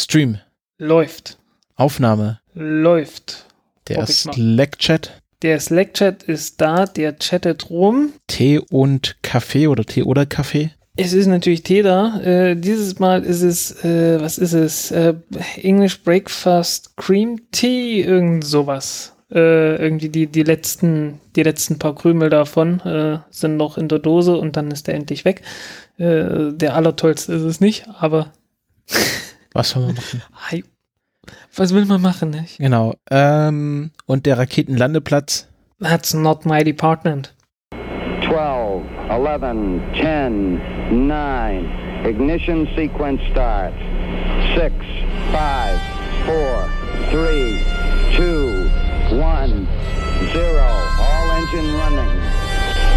Stream. 0.00 0.38
Läuft. 0.78 1.38
Aufnahme. 1.76 2.40
Läuft. 2.54 3.44
Der 3.88 4.06
Slack-Chat. 4.06 5.20
Der 5.42 5.60
Slack-Chat 5.60 6.22
ist 6.22 6.60
da, 6.60 6.86
der 6.86 7.18
chattet 7.18 7.70
rum. 7.70 8.12
Tee 8.26 8.58
und 8.70 9.16
Kaffee 9.22 9.68
oder 9.68 9.84
Tee 9.84 10.02
oder 10.02 10.26
Kaffee? 10.26 10.70
Es 10.96 11.12
ist 11.12 11.26
natürlich 11.26 11.62
Tee 11.62 11.82
da. 11.82 12.20
Äh, 12.20 12.56
dieses 12.56 12.98
Mal 12.98 13.24
ist 13.24 13.42
es, 13.42 13.84
äh, 13.84 14.20
was 14.20 14.38
ist 14.38 14.52
es? 14.52 14.90
Äh, 14.90 15.14
English 15.62 16.02
Breakfast 16.02 16.96
Cream 16.96 17.40
Tea, 17.52 18.02
irgend 18.02 18.44
sowas. 18.44 19.14
Äh, 19.30 19.76
irgendwie 19.76 20.08
die, 20.08 20.26
die 20.26 20.42
letzten, 20.42 21.20
die 21.36 21.42
letzten 21.42 21.78
paar 21.78 21.94
Krümel 21.94 22.30
davon 22.30 22.80
äh, 22.80 23.18
sind 23.30 23.56
noch 23.56 23.78
in 23.78 23.88
der 23.88 24.00
Dose 24.00 24.36
und 24.36 24.56
dann 24.56 24.70
ist 24.70 24.88
der 24.88 24.94
endlich 24.94 25.24
weg. 25.24 25.42
Äh, 25.98 26.52
der 26.52 26.74
allertollste 26.74 27.32
ist 27.34 27.42
es 27.42 27.60
nicht, 27.60 27.86
aber. 27.98 28.32
Was 29.52 29.70
soll 29.70 29.86
man 29.86 29.94
machen? 29.94 30.22
Was 31.56 31.74
will 31.74 31.84
man 31.84 32.00
machen, 32.00 32.30
nicht? 32.30 32.58
Genau. 32.58 32.94
Ähm, 33.10 33.90
und 34.06 34.26
der 34.26 34.38
Raketenlandeplatz? 34.38 35.48
That's 35.80 36.14
not 36.14 36.44
my 36.46 36.62
department. 36.62 37.34
12, 38.26 38.84
11, 39.10 39.80
10, 39.94 40.60
9. 41.08 41.66
Ignition 42.04 42.68
sequence 42.76 43.20
starts. 43.30 43.76
6, 44.56 44.72
5, 45.32 45.80
4, 46.26 46.68
3, 47.10 47.58
2, 48.16 48.70
1, 49.18 49.68
0. 50.32 50.60
All 51.00 51.30
engine 51.32 51.74
running. 51.76 52.20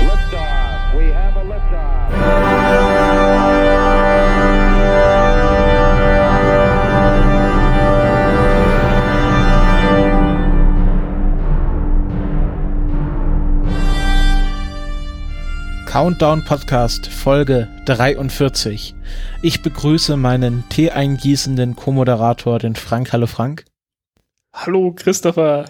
Liftoff. 0.08 0.96
We 0.98 1.06
have 1.12 1.36
a 1.38 1.44
liftoff. 1.44 2.93
Countdown 15.94 16.44
Podcast 16.44 17.06
Folge 17.06 17.68
43. 17.86 18.96
Ich 19.44 19.62
begrüße 19.62 20.18
meinen 20.18 20.64
Tee 20.70 20.90
eingießenden 20.90 21.76
Co-Moderator, 21.76 22.58
den 22.58 22.76
Frank. 22.76 23.14
Hallo 23.14 23.28
Frank. 23.28 23.66
Hallo 24.52 24.92
Christopher. 24.96 25.66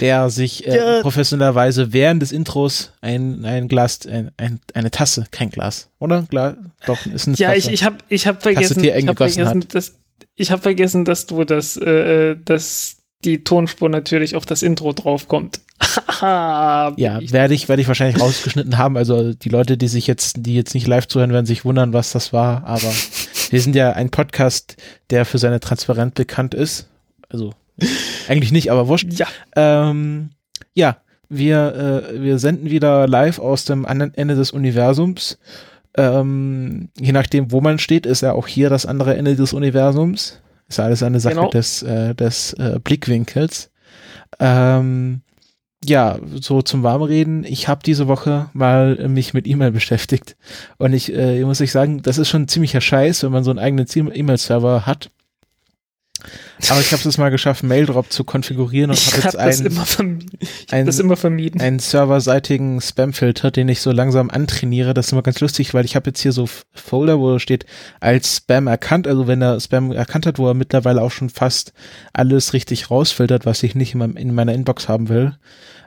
Der 0.00 0.30
sich 0.30 0.68
äh, 0.68 0.76
ja. 0.76 1.00
professionellerweise 1.00 1.92
während 1.92 2.22
des 2.22 2.30
Intros 2.30 2.92
ein, 3.00 3.44
ein 3.44 3.66
Glas, 3.66 4.06
ein, 4.06 4.30
ein, 4.36 4.60
eine 4.72 4.92
Tasse, 4.92 5.26
kein 5.32 5.50
Glas, 5.50 5.90
oder? 5.98 6.22
Glas, 6.30 6.54
doch, 6.86 7.04
ist 7.04 7.26
eine 7.26 7.36
Ja, 7.38 7.48
Tasse. 7.48 7.58
ich, 7.58 7.72
ich 7.72 7.82
habe 7.82 7.96
ich 8.08 8.28
hab 8.28 8.40
vergessen, 8.40 8.84
ich 8.84 9.08
hab 9.08 9.16
vergessen, 9.16 9.64
dass, 9.68 9.98
ich 10.36 10.52
hab 10.52 10.62
vergessen, 10.62 11.04
dass 11.04 11.26
du 11.26 11.42
das, 11.42 11.76
äh, 11.76 12.36
dass 12.36 13.01
die 13.24 13.44
Tonspur 13.44 13.88
natürlich 13.88 14.36
auf 14.36 14.46
das 14.46 14.62
Intro 14.62 14.92
draufkommt. 14.92 15.60
ja, 16.20 16.92
werde 16.96 17.54
ich, 17.54 17.68
werde 17.68 17.82
ich 17.82 17.88
wahrscheinlich 17.88 18.20
rausgeschnitten 18.20 18.78
haben. 18.78 18.96
Also 18.96 19.34
die 19.34 19.48
Leute, 19.48 19.76
die 19.76 19.88
sich 19.88 20.06
jetzt, 20.06 20.36
die 20.40 20.54
jetzt 20.54 20.74
nicht 20.74 20.86
live 20.86 21.08
zuhören, 21.08 21.32
werden 21.32 21.46
sich 21.46 21.64
wundern, 21.64 21.92
was 21.92 22.12
das 22.12 22.32
war. 22.32 22.64
Aber 22.64 22.92
wir 23.50 23.60
sind 23.60 23.76
ja 23.76 23.92
ein 23.92 24.10
Podcast, 24.10 24.76
der 25.10 25.24
für 25.24 25.38
seine 25.38 25.60
Transparenz 25.60 26.14
bekannt 26.14 26.54
ist. 26.54 26.88
Also 27.28 27.52
eigentlich 28.28 28.52
nicht, 28.52 28.70
aber 28.70 28.88
wurscht. 28.88 29.12
Ja. 29.12 29.26
Ähm, 29.56 30.30
ja, 30.74 30.98
wir, 31.28 32.12
äh, 32.12 32.22
wir 32.22 32.38
senden 32.38 32.70
wieder 32.70 33.08
live 33.08 33.38
aus 33.38 33.64
dem 33.64 33.86
anderen 33.86 34.14
Ende 34.14 34.34
des 34.34 34.52
Universums. 34.52 35.38
Ähm, 35.94 36.88
je 36.98 37.12
nachdem, 37.12 37.52
wo 37.52 37.60
man 37.60 37.78
steht, 37.78 38.06
ist 38.06 38.22
ja 38.22 38.32
auch 38.32 38.46
hier 38.46 38.70
das 38.70 38.86
andere 38.86 39.16
Ende 39.16 39.36
des 39.36 39.52
Universums. 39.52 40.41
Ist 40.72 40.80
alles 40.80 41.02
eine 41.02 41.20
Sache 41.20 41.34
genau. 41.34 41.50
des, 41.50 41.82
äh, 41.82 42.14
des 42.14 42.54
äh, 42.54 42.78
Blickwinkels. 42.82 43.70
Ähm, 44.38 45.20
ja, 45.84 46.18
so 46.40 46.62
zum 46.62 46.82
Warmreden. 46.82 47.44
Ich 47.44 47.68
habe 47.68 47.82
diese 47.84 48.08
Woche 48.08 48.48
mal 48.54 49.06
mich 49.08 49.34
mit 49.34 49.46
E-Mail 49.46 49.70
beschäftigt. 49.70 50.34
Und 50.78 50.94
ich, 50.94 51.14
äh, 51.14 51.44
muss 51.44 51.60
ich 51.60 51.72
sagen, 51.72 52.00
das 52.00 52.16
ist 52.16 52.30
schon 52.30 52.42
ein 52.42 52.48
ziemlicher 52.48 52.80
Scheiß, 52.80 53.22
wenn 53.22 53.32
man 53.32 53.44
so 53.44 53.50
einen 53.50 53.58
eigenen 53.58 53.86
E-Mail-Server 53.86 54.86
hat. 54.86 55.10
Aber 56.68 56.80
ich 56.80 56.92
habe 56.92 57.08
es 57.08 57.18
mal 57.18 57.30
geschafft, 57.30 57.62
Maildrop 57.62 58.12
zu 58.12 58.24
konfigurieren 58.24 58.90
und 58.90 58.98
habe 58.98 59.22
jetzt 59.22 59.36
einen, 59.36 60.28
ein, 60.70 60.86
das 60.86 60.98
immer 60.98 61.16
vermieden. 61.16 61.60
einen 61.60 61.78
serverseitigen 61.78 62.80
Spamfilter, 62.80 63.50
den 63.50 63.68
ich 63.68 63.80
so 63.80 63.90
langsam 63.90 64.30
antrainiere. 64.30 64.94
Das 64.94 65.06
ist 65.06 65.12
immer 65.12 65.22
ganz 65.22 65.40
lustig, 65.40 65.74
weil 65.74 65.84
ich 65.84 65.96
habe 65.96 66.10
jetzt 66.10 66.20
hier 66.20 66.32
so 66.32 66.48
Folder, 66.72 67.18
wo 67.18 67.38
steht 67.38 67.66
als 68.00 68.36
Spam 68.36 68.68
erkannt. 68.68 69.08
Also 69.08 69.26
wenn 69.26 69.42
er 69.42 69.58
Spam 69.60 69.90
erkannt 69.92 70.26
hat, 70.26 70.38
wo 70.38 70.46
er 70.46 70.54
mittlerweile 70.54 71.02
auch 71.02 71.10
schon 71.10 71.30
fast 71.30 71.72
alles 72.12 72.52
richtig 72.52 72.90
rausfiltert, 72.90 73.44
was 73.44 73.62
ich 73.62 73.74
nicht 73.74 73.94
in, 73.94 73.98
meinem, 73.98 74.16
in 74.16 74.34
meiner 74.34 74.54
Inbox 74.54 74.88
haben 74.88 75.08
will. 75.08 75.36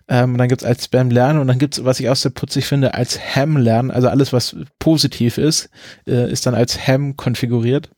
Ähm, 0.07 0.33
und 0.33 0.37
dann 0.37 0.49
gibt's 0.49 0.63
als 0.63 0.85
Spam 0.85 1.09
lernen 1.09 1.39
und 1.39 1.47
dann 1.47 1.57
gibt's, 1.57 1.83
was 1.83 1.99
ich 1.99 2.09
auch 2.09 2.15
sehr 2.15 2.31
putzig 2.31 2.65
finde, 2.65 2.93
als 2.93 3.19
Ham 3.35 3.57
lernen. 3.57 3.91
Also 3.91 4.07
alles, 4.09 4.33
was 4.33 4.55
positiv 4.77 5.37
ist, 5.37 5.69
äh, 6.07 6.31
ist 6.31 6.45
dann 6.45 6.53
als 6.53 6.87
Ham 6.87 7.15
konfiguriert. 7.15 7.89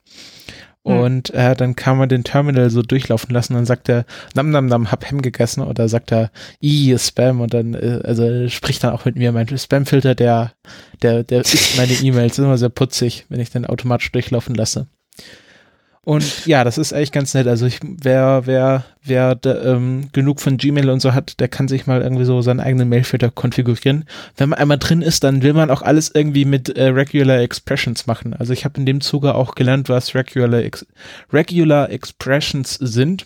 Hm. 0.87 0.99
Und 0.99 1.33
äh, 1.33 1.55
dann 1.55 1.75
kann 1.75 1.97
man 1.97 2.09
den 2.09 2.23
Terminal 2.23 2.69
so 2.69 2.81
durchlaufen 2.81 3.33
lassen. 3.33 3.53
Dann 3.53 3.65
sagt 3.65 3.89
er, 3.89 4.05
nam 4.35 4.49
nam 4.49 4.67
nam, 4.67 4.91
hab 4.91 5.09
Hem 5.09 5.21
gegessen. 5.21 5.61
Oder 5.61 5.89
sagt 5.89 6.11
er, 6.11 6.31
i 6.61 6.95
Spam. 6.97 7.41
Und 7.41 7.53
dann, 7.53 7.73
äh, 7.73 8.01
also 8.03 8.47
spricht 8.47 8.83
dann 8.83 8.93
auch 8.93 9.05
mit 9.05 9.15
mir. 9.15 9.31
Mein 9.31 9.47
Spamfilter, 9.57 10.15
der, 10.15 10.53
der, 11.01 11.23
der 11.23 11.41
ist 11.41 11.77
meine 11.77 11.93
E-Mails. 11.93 12.39
Immer 12.39 12.57
sehr 12.57 12.69
putzig, 12.69 13.25
wenn 13.29 13.39
ich 13.39 13.49
den 13.49 13.65
automatisch 13.65 14.11
durchlaufen 14.11 14.55
lasse. 14.55 14.87
Und 16.07 16.45
ja, 16.45 16.63
das 16.63 16.78
ist 16.78 16.94
eigentlich 16.94 17.12
ganz 17.12 17.34
nett. 17.34 17.47
Also 17.47 17.66
ich, 17.66 17.81
wer, 17.84 18.44
wer, 18.45 18.85
wer 19.03 19.35
de, 19.35 19.73
ähm, 19.73 20.07
genug 20.13 20.40
von 20.40 20.56
Gmail 20.56 20.90
und 20.90 21.01
so 21.01 21.13
hat, 21.13 21.38
der 21.41 21.50
kann 21.50 21.68
sich 21.68 21.85
mal 21.85 22.01
irgendwie 22.01 22.23
so 22.23 22.41
seinen 22.41 22.62
eigenen 22.62 22.88
Mailfilter 22.88 23.29
konfigurieren. 23.29 24.06
Wenn 24.38 24.47
man 24.47 24.57
einmal 24.57 24.78
drin 24.78 25.01
ist, 25.01 25.25
dann 25.25 25.44
will 25.44 25.51
man 25.51 25.69
auch 25.69 25.81
alles 25.81 26.09
irgendwie 26.16 26.46
mit 26.46 26.69
äh, 26.69 26.85
Regular 26.85 27.40
Expressions 27.40 28.07
machen. 28.07 28.34
Also 28.34 28.53
ich 28.53 28.63
habe 28.63 28.79
in 28.79 28.85
dem 28.85 29.01
Zuge 29.01 29.35
auch 29.35 29.53
gelernt, 29.53 29.90
was 29.90 30.16
Regular, 30.16 30.63
Ex 30.63 30.85
Regular 31.34 31.90
Expressions 31.90 32.75
sind 32.75 33.25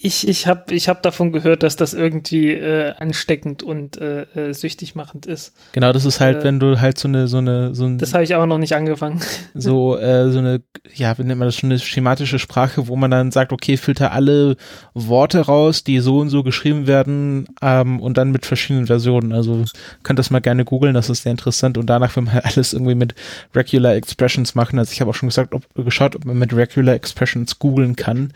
ich, 0.00 0.28
ich 0.28 0.46
habe 0.46 0.72
ich 0.72 0.88
hab 0.88 1.02
davon 1.02 1.32
gehört, 1.32 1.64
dass 1.64 1.74
das 1.74 1.92
irgendwie 1.92 2.52
äh, 2.52 2.94
ansteckend 2.98 3.64
und 3.64 3.96
äh, 3.96 4.22
äh, 4.50 4.52
süchtig 4.54 4.94
machend 4.94 5.26
ist. 5.26 5.56
Genau, 5.72 5.92
das 5.92 6.04
ist 6.04 6.20
halt, 6.20 6.38
äh, 6.38 6.44
wenn 6.44 6.60
du 6.60 6.80
halt 6.80 6.98
so 6.98 7.08
eine, 7.08 7.26
so 7.26 7.38
eine, 7.38 7.74
so 7.74 7.84
ein. 7.84 7.98
Das 7.98 8.14
habe 8.14 8.22
ich 8.22 8.36
auch 8.36 8.46
noch 8.46 8.58
nicht 8.58 8.76
angefangen. 8.76 9.20
So, 9.54 9.98
äh, 9.98 10.30
so 10.30 10.38
eine, 10.38 10.62
ja, 10.94 11.18
wie 11.18 11.24
nennt 11.24 11.38
man 11.38 11.48
das 11.48 11.56
schon, 11.56 11.70
eine 11.70 11.80
schematische 11.80 12.38
Sprache, 12.38 12.86
wo 12.86 12.94
man 12.94 13.10
dann 13.10 13.32
sagt, 13.32 13.52
okay, 13.52 13.76
filter 13.76 14.12
alle 14.12 14.56
Worte 14.94 15.40
raus, 15.40 15.82
die 15.82 15.98
so 15.98 16.18
und 16.18 16.28
so 16.28 16.44
geschrieben 16.44 16.86
werden, 16.86 17.48
ähm, 17.60 17.98
und 17.98 18.18
dann 18.18 18.30
mit 18.30 18.46
verschiedenen 18.46 18.86
Versionen. 18.86 19.32
Also 19.32 19.64
könnt 20.04 20.20
das 20.20 20.30
mal 20.30 20.40
gerne 20.40 20.64
googeln, 20.64 20.94
das 20.94 21.10
ist 21.10 21.24
sehr 21.24 21.32
interessant. 21.32 21.76
Und 21.76 21.86
danach 21.86 22.14
will 22.14 22.24
man 22.24 22.34
halt 22.34 22.44
alles 22.44 22.72
irgendwie 22.72 22.94
mit 22.94 23.16
Regular 23.54 23.94
Expressions 23.94 24.54
machen. 24.54 24.78
Also 24.78 24.92
ich 24.92 25.00
habe 25.00 25.10
auch 25.10 25.14
schon 25.14 25.28
gesagt, 25.28 25.54
ob, 25.54 25.64
geschaut, 25.74 26.14
ob 26.14 26.24
man 26.24 26.38
mit 26.38 26.54
Regular 26.54 26.94
Expressions 26.94 27.58
googeln 27.58 27.96
kann. 27.96 28.32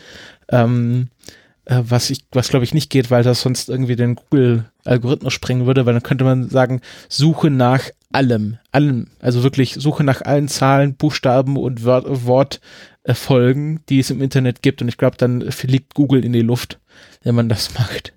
Ähm, 0.48 1.08
äh, 1.64 1.82
was 1.82 2.10
ich, 2.10 2.24
was 2.32 2.48
glaube 2.48 2.64
ich 2.64 2.74
nicht 2.74 2.90
geht, 2.90 3.10
weil 3.10 3.22
das 3.22 3.42
sonst 3.42 3.68
irgendwie 3.68 3.96
den 3.96 4.16
Google-Algorithmus 4.16 5.32
sprengen 5.32 5.66
würde, 5.66 5.86
weil 5.86 5.94
dann 5.94 6.02
könnte 6.02 6.24
man 6.24 6.48
sagen, 6.48 6.80
Suche 7.08 7.50
nach 7.50 7.84
allem, 8.12 8.58
allem, 8.70 9.08
also 9.20 9.42
wirklich 9.42 9.74
Suche 9.74 10.04
nach 10.04 10.22
allen 10.22 10.48
Zahlen, 10.48 10.94
Buchstaben 10.94 11.56
und 11.56 11.84
Wort, 11.84 12.06
Wortfolgen, 13.04 13.80
die 13.88 14.00
es 14.00 14.10
im 14.10 14.22
Internet 14.22 14.62
gibt. 14.62 14.82
Und 14.82 14.88
ich 14.88 14.98
glaube, 14.98 15.16
dann 15.16 15.50
fliegt 15.50 15.94
Google 15.94 16.24
in 16.24 16.32
die 16.32 16.42
Luft, 16.42 16.78
wenn 17.22 17.34
man 17.34 17.48
das 17.48 17.74
macht. 17.78 18.12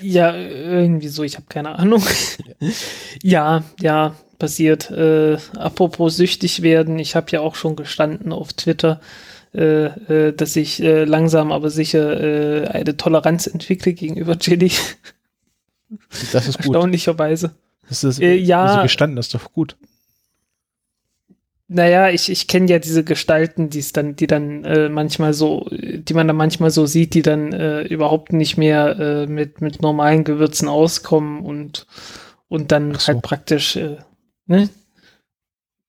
Ja, 0.00 0.34
irgendwie 0.34 1.08
so, 1.08 1.22
ich 1.22 1.36
habe 1.36 1.46
keine 1.48 1.78
Ahnung. 1.78 2.02
ja, 3.22 3.64
ja, 3.80 4.14
passiert. 4.38 4.90
Äh, 4.90 5.38
apropos 5.56 6.16
süchtig 6.16 6.62
werden, 6.62 6.98
ich 6.98 7.16
habe 7.16 7.30
ja 7.30 7.40
auch 7.40 7.54
schon 7.54 7.76
gestanden 7.76 8.32
auf 8.32 8.52
Twitter, 8.52 9.00
äh, 9.54 9.86
äh, 10.28 10.32
dass 10.32 10.56
ich 10.56 10.82
äh, 10.82 11.04
langsam 11.04 11.52
aber 11.52 11.70
sicher 11.70 12.20
äh, 12.20 12.66
eine 12.68 12.96
Toleranz 12.96 13.46
entwickle 13.46 13.92
gegenüber 13.94 14.38
Chili. 14.38 14.72
Das 16.32 16.48
ist 16.48 16.56
gut. 16.56 16.74
Erstaunlicherweise. 16.74 17.54
Das 17.88 18.02
ist 18.02 18.20
äh, 18.20 18.34
ja, 18.34 18.64
also 18.64 18.82
gestanden, 18.82 19.14
das 19.14 19.26
ist 19.26 19.34
doch 19.34 19.52
gut. 19.52 19.76
Naja, 21.68 22.10
ich, 22.10 22.30
ich 22.30 22.46
kenne 22.46 22.68
ja 22.68 22.78
diese 22.78 23.04
Gestalten, 23.04 23.70
die 23.70 23.84
dann, 23.92 24.16
die 24.16 24.26
dann 24.26 24.64
äh, 24.64 24.88
manchmal 24.88 25.32
so, 25.32 25.66
die 25.70 26.14
man 26.14 26.26
dann 26.26 26.36
manchmal 26.36 26.70
so 26.70 26.86
sieht, 26.86 27.14
die 27.14 27.22
dann 27.22 27.52
äh, 27.52 27.82
überhaupt 27.82 28.32
nicht 28.32 28.56
mehr 28.56 28.98
äh, 28.98 29.26
mit, 29.26 29.60
mit 29.60 29.80
normalen 29.80 30.24
Gewürzen 30.24 30.68
auskommen 30.68 31.44
und, 31.44 31.86
und 32.48 32.70
dann 32.70 32.94
so. 32.94 33.08
halt 33.08 33.22
praktisch, 33.22 33.76
äh, 33.76 33.96
ne? 34.46 34.68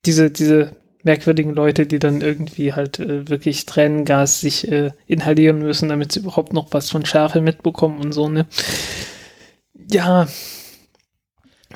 Diese, 0.05 0.31
diese 0.31 0.75
merkwürdigen 1.05 1.53
Leute, 1.55 1.85
die 1.85 1.99
dann 1.99 2.19
irgendwie 2.19 2.73
halt 2.73 2.99
äh, 2.99 3.29
wirklich 3.29 3.65
Tränengas 3.65 4.41
sich 4.41 4.69
äh, 4.69 4.91
inhalieren 5.07 5.59
müssen, 5.59 5.87
damit 5.87 6.11
sie 6.11 6.19
überhaupt 6.19 6.51
noch 6.51 6.67
was 6.71 6.89
von 6.89 7.05
Schärfe 7.05 7.39
mitbekommen 7.39 7.99
und 8.01 8.11
so, 8.11 8.27
ne? 8.27 8.45
Ja. 9.89 10.27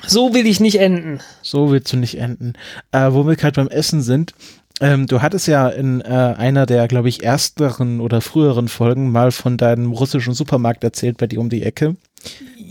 So 0.06 0.34
will 0.34 0.46
ich 0.46 0.60
nicht 0.60 0.78
enden. 0.80 1.20
So 1.42 1.70
willst 1.70 1.92
du 1.92 1.96
nicht 1.96 2.18
enden. 2.18 2.52
Äh, 2.92 3.12
wo 3.12 3.26
wir 3.26 3.36
gerade 3.36 3.62
beim 3.62 3.68
Essen 3.68 4.02
sind, 4.02 4.34
Ähm, 4.82 5.06
du 5.06 5.20
hattest 5.20 5.46
ja 5.46 5.68
in 5.68 6.00
äh, 6.00 6.06
einer 6.06 6.64
der, 6.64 6.88
glaube 6.88 7.10
ich, 7.10 7.22
ersteren 7.22 8.00
oder 8.00 8.22
früheren 8.22 8.66
Folgen 8.68 9.12
mal 9.12 9.30
von 9.30 9.58
deinem 9.58 9.92
russischen 9.92 10.32
Supermarkt 10.32 10.82
erzählt 10.84 11.18
bei 11.18 11.26
dir 11.26 11.38
um 11.38 11.50
die 11.50 11.62
Ecke. 11.62 11.96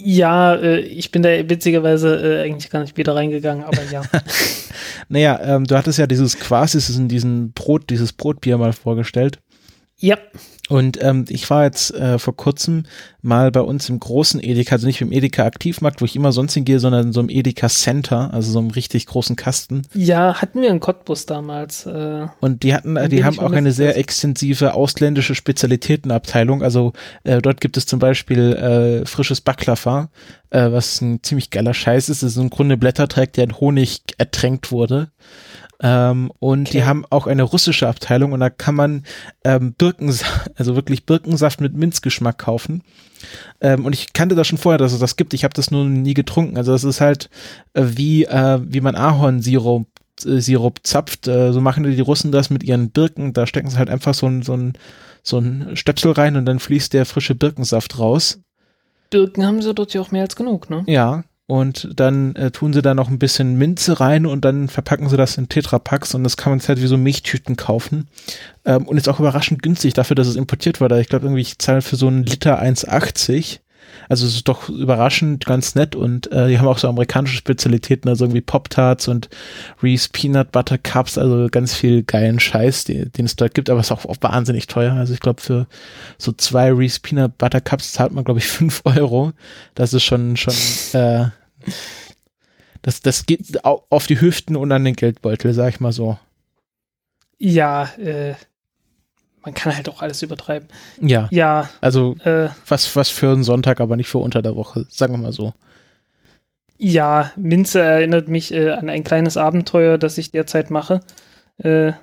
Ja, 0.04 0.56
äh, 0.56 0.80
ich 0.80 1.12
bin 1.12 1.22
da 1.24 1.30
witzigerweise 1.50 2.16
äh, 2.16 2.44
eigentlich 2.44 2.70
gar 2.70 2.82
nicht 2.82 2.98
wieder 2.98 3.16
reingegangen, 3.16 3.64
aber 3.64 3.84
ja. 3.92 4.02
naja, 5.10 5.40
ähm, 5.44 5.66
du 5.66 5.76
hattest 5.76 6.00
ja 6.00 6.08
dieses 6.08 6.38
Quasis 6.38 6.90
in 6.96 7.08
diesem 7.08 7.52
Brot, 7.52 7.90
dieses 7.90 8.14
Brotbier 8.14 8.58
mal 8.58 8.74
vorgestellt. 8.74 9.40
Ja. 10.00 10.18
Und 10.70 11.04
ähm, 11.04 11.26
ich 11.30 11.50
war 11.50 11.64
jetzt 11.64 11.92
äh, 11.96 12.20
vor 12.20 12.36
kurzem 12.36 12.84
mal 13.24 13.52
bei 13.52 13.62
uns 13.62 13.90
im 13.90 14.00
großen 14.00 14.42
Edeka, 14.42 14.76
also 14.76 14.86
nicht 14.86 15.02
im 15.02 15.12
Edeka 15.12 15.44
Aktivmarkt, 15.44 16.00
wo 16.00 16.06
ich 16.06 16.16
immer 16.16 16.32
sonst 16.32 16.54
hingehe, 16.54 16.80
sondern 16.80 17.08
in 17.08 17.12
so 17.12 17.20
einem 17.20 17.30
Edeka 17.30 17.68
Center, 17.70 18.32
also 18.32 18.52
so 18.52 18.60
einem 18.60 18.70
richtig 18.70 19.08
großen 19.08 19.36
Kasten. 19.36 19.82
Ja, 19.96 20.36
hatten 20.36 20.62
wir 20.62 20.70
einen 20.70 20.80
Cottbus 20.80 21.26
damals. 21.26 21.88
Äh, 21.88 22.28
und 22.40 22.62
die 22.62 22.76
hatten, 22.76 22.98
die 23.10 23.24
haben 23.24 23.40
auch 23.40 23.52
eine 23.52 23.72
sehr 23.72 23.98
extensive 23.98 24.76
ausländische 24.76 25.34
Spezialitätenabteilung. 25.34 26.62
Also 26.62 26.94
äh, 27.24 27.42
dort 27.42 27.62
gibt 27.62 27.76
es 27.76 27.88
zum 27.88 27.98
Beispiel 27.98 28.54
äh, 28.54 29.06
frisches 29.08 29.42
Baklava, 29.42 30.10
äh, 30.52 30.72
was 30.72 31.02
ein 31.02 31.24
ziemlich 31.24 31.50
geiler 31.50 31.74
Scheiß 31.74 32.10
ist. 32.10 32.22
Das 32.22 32.34
ist 32.34 32.38
im 32.38 32.52
Grunde 32.52 32.78
Blätterteig, 32.78 33.34
der 33.34 33.46
in 33.46 33.60
Honig 33.60 34.04
ertränkt 34.20 34.72
wurde. 34.72 35.10
Ähm, 35.82 36.32
und 36.40 36.68
okay. 36.68 36.80
die 36.80 36.84
haben 36.84 37.06
auch 37.10 37.26
eine 37.26 37.44
russische 37.44 37.88
Abteilung 37.88 38.34
und 38.34 38.42
da 38.42 38.50
kann 38.50 38.76
man 38.76 39.04
ähm, 39.44 39.74
Birkensaft, 39.74 40.52
also 40.56 40.76
wirklich 40.76 41.06
Birkensaft 41.06 41.62
mit 41.62 41.74
Minzgeschmack 41.74 42.38
kaufen. 42.38 42.84
Ähm, 43.62 43.86
und 43.86 43.94
ich 43.94 44.14
kannte 44.14 44.36
das 44.36 44.48
schon 44.48 44.58
vorher, 44.58 44.78
dass 44.78 44.94
es 44.94 45.00
das 45.00 45.16
gibt. 45.16 45.34
Ich 45.34 45.44
habe 45.44 45.54
das 45.54 45.72
nur 45.72 45.86
nie 45.86 46.14
getrunken. 46.14 46.58
Also 46.58 46.72
das 46.72 46.84
ist 46.84 47.02
halt 47.02 47.30
äh, 47.74 47.84
wie, 47.86 48.26
äh, 48.26 48.60
wie 48.64 48.82
man 48.82 48.96
Ahornsirup 48.96 49.88
äh, 50.26 50.40
Sirup 50.40 50.80
zapft. 50.84 51.28
Äh, 51.28 51.54
so 51.54 51.62
machen 51.62 51.84
die 51.84 52.02
Russen 52.02 52.32
das 52.32 52.50
mit 52.50 52.64
ihren 52.64 52.92
Birken. 52.92 53.34
Da 53.34 53.48
stecken 53.48 53.70
sie 53.70 53.78
halt 53.78 53.90
einfach 53.90 54.14
so 54.14 54.28
ein, 54.28 54.42
so 54.42 54.56
ein, 54.56 54.74
so 55.24 55.38
ein 55.38 55.76
Stöpsel 55.76 56.12
rein 56.12 56.36
und 56.36 56.46
dann 56.46 56.60
fließt 56.60 56.94
der 56.94 57.06
frische 57.06 57.36
Birkensaft 57.36 58.00
raus. 58.00 58.40
Birken 59.10 59.46
haben 59.46 59.62
sie 59.62 59.74
dort 59.74 59.94
ja 59.94 60.02
auch 60.02 60.12
mehr 60.12 60.24
als 60.24 60.36
genug, 60.36 60.70
ne? 60.70 60.84
Ja, 60.88 61.24
und 61.50 61.90
dann 61.96 62.36
äh, 62.36 62.52
tun 62.52 62.74
sie 62.74 62.84
da 62.84 62.94
noch 62.94 63.10
ein 63.10 63.18
bisschen 63.18 63.58
Minze 63.58 64.00
rein 64.00 64.28
und 64.28 64.46
dann 64.46 64.70
verpacken 64.70 65.10
sie 65.10 65.18
das 65.18 65.36
in 65.36 65.50
Tetrapacks 65.50 66.14
und 66.14 66.24
das 66.24 66.38
kann 66.38 66.52
man 66.52 66.60
halt 66.60 66.80
wie 66.80 66.86
so 66.86 66.96
Milchtüten 66.96 67.56
kaufen. 67.56 68.08
Ähm, 68.66 68.88
und 68.88 68.98
ist 68.98 69.10
auch 69.10 69.20
überraschend 69.20 69.64
günstig 69.64 69.96
dafür, 69.96 70.16
dass 70.16 70.28
es 70.28 70.36
importiert 70.36 70.80
war. 70.80 70.92
Ich 71.00 71.10
glaube 71.10 71.26
irgendwie, 71.26 71.42
ich 71.42 71.58
zahle 71.58 71.82
für 71.82 71.96
so 71.96 72.06
einen 72.06 72.24
Liter 72.24 72.62
1,80 72.62 73.62
also 74.08 74.26
es 74.26 74.36
ist 74.36 74.48
doch 74.48 74.70
überraschend 74.70 75.46
ganz 75.46 75.76
nett 75.76 75.96
und 75.96 76.32
äh, 76.32 76.48
die 76.48 76.60
haben 76.60 76.68
auch 76.68 76.78
so 76.78 76.88
amerikanische 76.88 77.38
Spezialitäten, 77.38 78.10
also 78.10 78.26
irgendwie 78.26 78.42
Pop-Tarts 78.42 79.08
und 79.08 79.30
Reese 79.82 80.10
Peanut 80.12 80.52
Butter 80.52 80.78
Cups, 80.78 81.18
also 81.18 81.48
ganz 81.50 81.74
viel 81.74 82.04
geilen 82.04 82.40
Scheiß, 82.40 82.86
die, 82.86 83.10
den 83.10 83.26
es 83.26 83.36
dort 83.36 83.54
gibt, 83.54 83.70
aber 83.70 83.80
es 83.80 83.88
ist 83.88 83.92
auch, 83.92 84.06
auch 84.06 84.18
wahnsinnig 84.22 84.68
teuer. 84.68 84.94
Also 84.94 85.14
ich 85.14 85.20
glaube, 85.20 85.42
für 85.42 85.68
so 86.18 86.32
zwei 86.32 86.72
Reese 86.72 87.00
Peanut 87.02 87.38
Butter 87.38 87.62
Cups 87.62 87.92
zahlt 87.92 88.12
man, 88.12 88.24
glaube 88.24 88.40
ich, 88.40 88.48
fünf 88.48 88.82
Euro. 88.86 89.32
Das 89.76 89.94
ist 89.94 90.04
schon, 90.04 90.38
schon, 90.38 90.54
äh, 90.94 91.26
das, 92.82 93.02
das 93.02 93.26
geht 93.26 93.64
auf 93.64 94.08
die 94.08 94.22
Hüften 94.22 94.56
und 94.56 94.72
an 94.72 94.86
den 94.86 94.96
Geldbeutel, 94.96 95.54
sag 95.54 95.70
ich 95.70 95.80
mal 95.80 95.92
so. 95.92 96.18
Ja, 97.38 97.86
äh, 97.98 98.36
man 99.44 99.54
kann 99.54 99.76
halt 99.76 99.90
auch 99.90 100.02
alles 100.02 100.22
übertreiben. 100.22 100.68
Ja. 101.02 101.28
Ja. 101.32 101.70
Also 101.82 102.16
äh, 102.24 102.50
was, 102.68 102.96
was 102.96 103.10
für 103.10 103.32
einen 103.32 103.44
Sonntag, 103.44 103.80
aber 103.80 103.96
nicht 103.96 104.10
für 104.10 104.18
unter 104.18 104.42
der 104.42 104.56
Woche, 104.56 104.86
sagen 104.90 105.14
wir 105.14 105.18
mal 105.18 105.34
so. 105.34 105.54
Ja, 106.78 107.32
Minze 107.36 107.82
erinnert 107.82 108.30
mich 108.30 108.54
äh, 108.54 108.72
an 108.72 108.90
ein 108.90 109.04
kleines 109.04 109.38
Abenteuer, 109.38 109.98
das 109.98 110.18
ich 110.18 110.32
derzeit 110.32 110.72
mache. 110.72 111.02
Äh, 111.58 111.94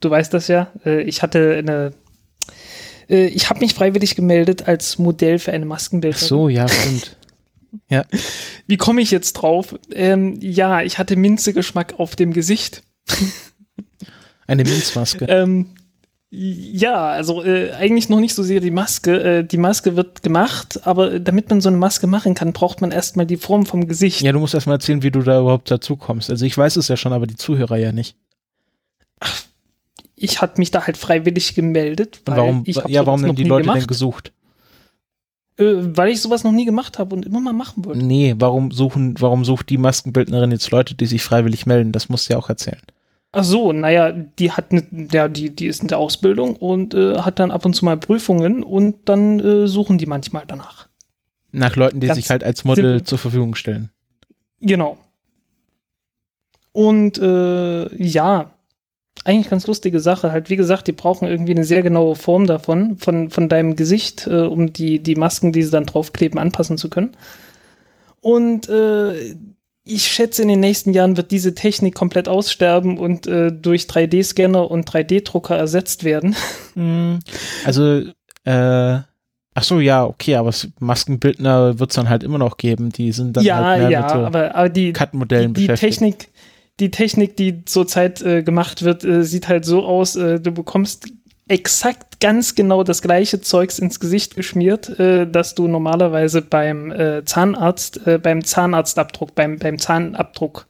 du 0.00 0.10
weißt 0.10 0.32
das 0.32 0.48
ja. 0.48 0.68
Äh, 0.84 1.02
ich 1.02 1.22
hatte 1.22 1.56
eine. 1.56 1.92
Äh, 3.08 3.26
ich 3.26 3.50
habe 3.50 3.60
mich 3.60 3.74
freiwillig 3.74 4.16
gemeldet 4.16 4.66
als 4.66 4.98
Modell 4.98 5.38
für 5.38 5.52
eine 5.52 5.66
Maskenbild. 5.66 6.16
so, 6.16 6.48
ja, 6.48 6.68
stimmt. 6.68 7.16
Ja. 7.88 8.04
Wie 8.66 8.76
komme 8.76 9.00
ich 9.00 9.10
jetzt 9.10 9.34
drauf? 9.34 9.74
Ähm, 9.92 10.38
ja, 10.40 10.82
ich 10.82 10.98
hatte 10.98 11.16
Minzegeschmack 11.16 11.94
auf 11.98 12.16
dem 12.16 12.32
Gesicht. 12.32 12.82
Eine 14.46 14.64
Minzmaske. 14.64 15.24
ähm, 15.28 15.74
ja, 16.36 17.10
also 17.10 17.44
äh, 17.44 17.70
eigentlich 17.72 18.08
noch 18.08 18.18
nicht 18.18 18.34
so 18.34 18.42
sehr 18.42 18.60
die 18.60 18.72
Maske. 18.72 19.38
Äh, 19.38 19.44
die 19.44 19.56
Maske 19.56 19.94
wird 19.94 20.22
gemacht, 20.22 20.80
aber 20.84 21.20
damit 21.20 21.48
man 21.48 21.60
so 21.60 21.68
eine 21.68 21.78
Maske 21.78 22.08
machen 22.08 22.34
kann, 22.34 22.52
braucht 22.52 22.80
man 22.80 22.90
erstmal 22.90 23.24
die 23.24 23.36
Form 23.36 23.66
vom 23.66 23.86
Gesicht. 23.86 24.20
Ja, 24.20 24.32
du 24.32 24.40
musst 24.40 24.52
erstmal 24.52 24.76
erzählen, 24.76 25.04
wie 25.04 25.12
du 25.12 25.22
da 25.22 25.40
überhaupt 25.40 25.70
dazu 25.70 25.96
kommst. 25.96 26.30
Also 26.30 26.44
ich 26.44 26.58
weiß 26.58 26.74
es 26.76 26.88
ja 26.88 26.96
schon, 26.96 27.12
aber 27.12 27.28
die 27.28 27.36
Zuhörer 27.36 27.76
ja 27.76 27.92
nicht. 27.92 28.16
Ach, 29.20 29.44
ich 30.16 30.40
hatte 30.40 30.58
mich 30.58 30.72
da 30.72 30.86
halt 30.86 30.96
freiwillig 30.96 31.54
gemeldet. 31.54 32.20
Und 32.26 32.36
warum, 32.36 32.64
ja, 32.66 33.06
warum 33.06 33.22
denn 33.22 33.36
die 33.36 33.44
Leute 33.44 33.62
gemacht. 33.62 33.82
denn 33.82 33.86
gesucht? 33.86 34.32
Äh, 35.56 35.96
weil 35.96 36.10
ich 36.10 36.20
sowas 36.20 36.42
noch 36.42 36.52
nie 36.52 36.64
gemacht 36.64 36.98
habe 36.98 37.14
und 37.14 37.24
immer 37.24 37.40
mal 37.40 37.52
machen 37.52 37.84
wollte. 37.84 38.04
Nee, 38.04 38.34
warum 38.38 38.72
suchen, 38.72 39.14
warum 39.20 39.44
sucht 39.44 39.70
die 39.70 39.78
Maskenbildnerin 39.78 40.50
jetzt 40.50 40.70
Leute, 40.70 40.94
die 40.94 41.06
sich 41.06 41.22
freiwillig 41.22 41.64
melden? 41.66 41.92
Das 41.92 42.08
musst 42.08 42.28
du 42.28 42.32
ja 42.32 42.38
auch 42.38 42.48
erzählen. 42.48 42.80
Ach 43.30 43.44
so, 43.44 43.72
naja, 43.72 44.12
die 44.12 44.52
hat 44.52 44.72
ne, 44.72 44.84
ja, 45.12 45.28
die, 45.28 45.50
die 45.50 45.66
ist 45.66 45.82
in 45.82 45.88
der 45.88 45.98
Ausbildung 45.98 46.56
und 46.56 46.94
äh, 46.94 47.18
hat 47.18 47.38
dann 47.38 47.50
ab 47.50 47.64
und 47.64 47.74
zu 47.74 47.84
mal 47.84 47.96
Prüfungen 47.96 48.62
und 48.62 49.08
dann 49.08 49.40
äh, 49.40 49.66
suchen 49.66 49.98
die 49.98 50.06
manchmal 50.06 50.44
danach. 50.46 50.88
Nach 51.50 51.74
Leuten, 51.76 52.00
die 52.00 52.08
Ganz 52.08 52.16
sich 52.16 52.30
halt 52.30 52.42
als 52.42 52.64
Model 52.64 52.84
simpel. 52.84 53.04
zur 53.04 53.18
Verfügung 53.18 53.54
stellen. 53.54 53.90
Genau. 54.60 54.98
Und 56.72 57.18
äh, 57.18 58.02
ja, 58.02 58.53
eigentlich 59.24 59.50
ganz 59.50 59.66
lustige 59.66 60.00
Sache. 60.00 60.32
Halt, 60.32 60.50
wie 60.50 60.56
gesagt, 60.56 60.86
die 60.86 60.92
brauchen 60.92 61.28
irgendwie 61.28 61.52
eine 61.52 61.64
sehr 61.64 61.82
genaue 61.82 62.16
Form 62.16 62.46
davon, 62.46 62.96
von, 62.98 63.30
von 63.30 63.48
deinem 63.48 63.76
Gesicht, 63.76 64.26
äh, 64.26 64.40
um 64.40 64.72
die, 64.72 65.02
die 65.02 65.14
Masken, 65.14 65.52
die 65.52 65.62
sie 65.62 65.70
dann 65.70 65.86
draufkleben, 65.86 66.38
anpassen 66.38 66.78
zu 66.78 66.90
können. 66.90 67.16
Und 68.20 68.68
äh, 68.68 69.34
ich 69.84 70.06
schätze, 70.06 70.42
in 70.42 70.48
den 70.48 70.60
nächsten 70.60 70.92
Jahren 70.92 71.16
wird 71.16 71.30
diese 71.30 71.54
Technik 71.54 71.94
komplett 71.94 72.28
aussterben 72.28 72.98
und 72.98 73.26
äh, 73.26 73.52
durch 73.52 73.82
3D-Scanner 73.82 74.70
und 74.70 74.90
3D-Drucker 74.90 75.56
ersetzt 75.56 76.04
werden. 76.04 76.34
Hm. 76.74 77.20
Also, 77.64 78.02
äh, 78.44 78.98
ach 79.54 79.62
so, 79.62 79.80
ja, 79.80 80.04
okay, 80.04 80.36
aber 80.36 80.52
Maskenbildner 80.80 81.78
wird 81.78 81.90
es 81.90 81.96
dann 81.96 82.08
halt 82.08 82.22
immer 82.22 82.38
noch 82.38 82.56
geben. 82.56 82.90
Die 82.90 83.12
sind 83.12 83.36
dann 83.36 83.44
ja, 83.44 83.62
halt 83.62 83.82
mehr 83.82 83.90
ja, 83.90 84.00
mit 84.02 84.10
so 84.10 84.16
aber, 84.16 84.54
aber 84.54 84.68
die, 84.68 84.92
Cut-Modellen 84.92 85.54
die, 85.54 85.66
die 85.66 85.74
Technik, 85.74 86.28
die 86.80 86.90
Technik, 86.90 87.36
die 87.36 87.64
zurzeit 87.64 88.22
äh, 88.22 88.42
gemacht 88.42 88.82
wird, 88.82 89.04
äh, 89.04 89.22
sieht 89.22 89.48
halt 89.48 89.64
so 89.64 89.84
aus, 89.84 90.16
äh, 90.16 90.40
du 90.40 90.52
bekommst 90.52 91.06
exakt 91.46 92.20
ganz 92.20 92.54
genau 92.54 92.82
das 92.84 93.02
gleiche 93.02 93.40
Zeugs 93.40 93.78
ins 93.78 94.00
Gesicht 94.00 94.34
geschmiert, 94.34 94.98
äh, 94.98 95.26
dass 95.26 95.54
du 95.54 95.68
normalerweise 95.68 96.42
beim 96.42 96.90
äh, 96.90 97.24
Zahnarzt, 97.24 98.06
äh, 98.06 98.18
beim 98.18 98.42
Zahnarztabdruck, 98.44 99.34
beim, 99.34 99.58
beim 99.58 99.78
Zahnabdruck 99.78 100.66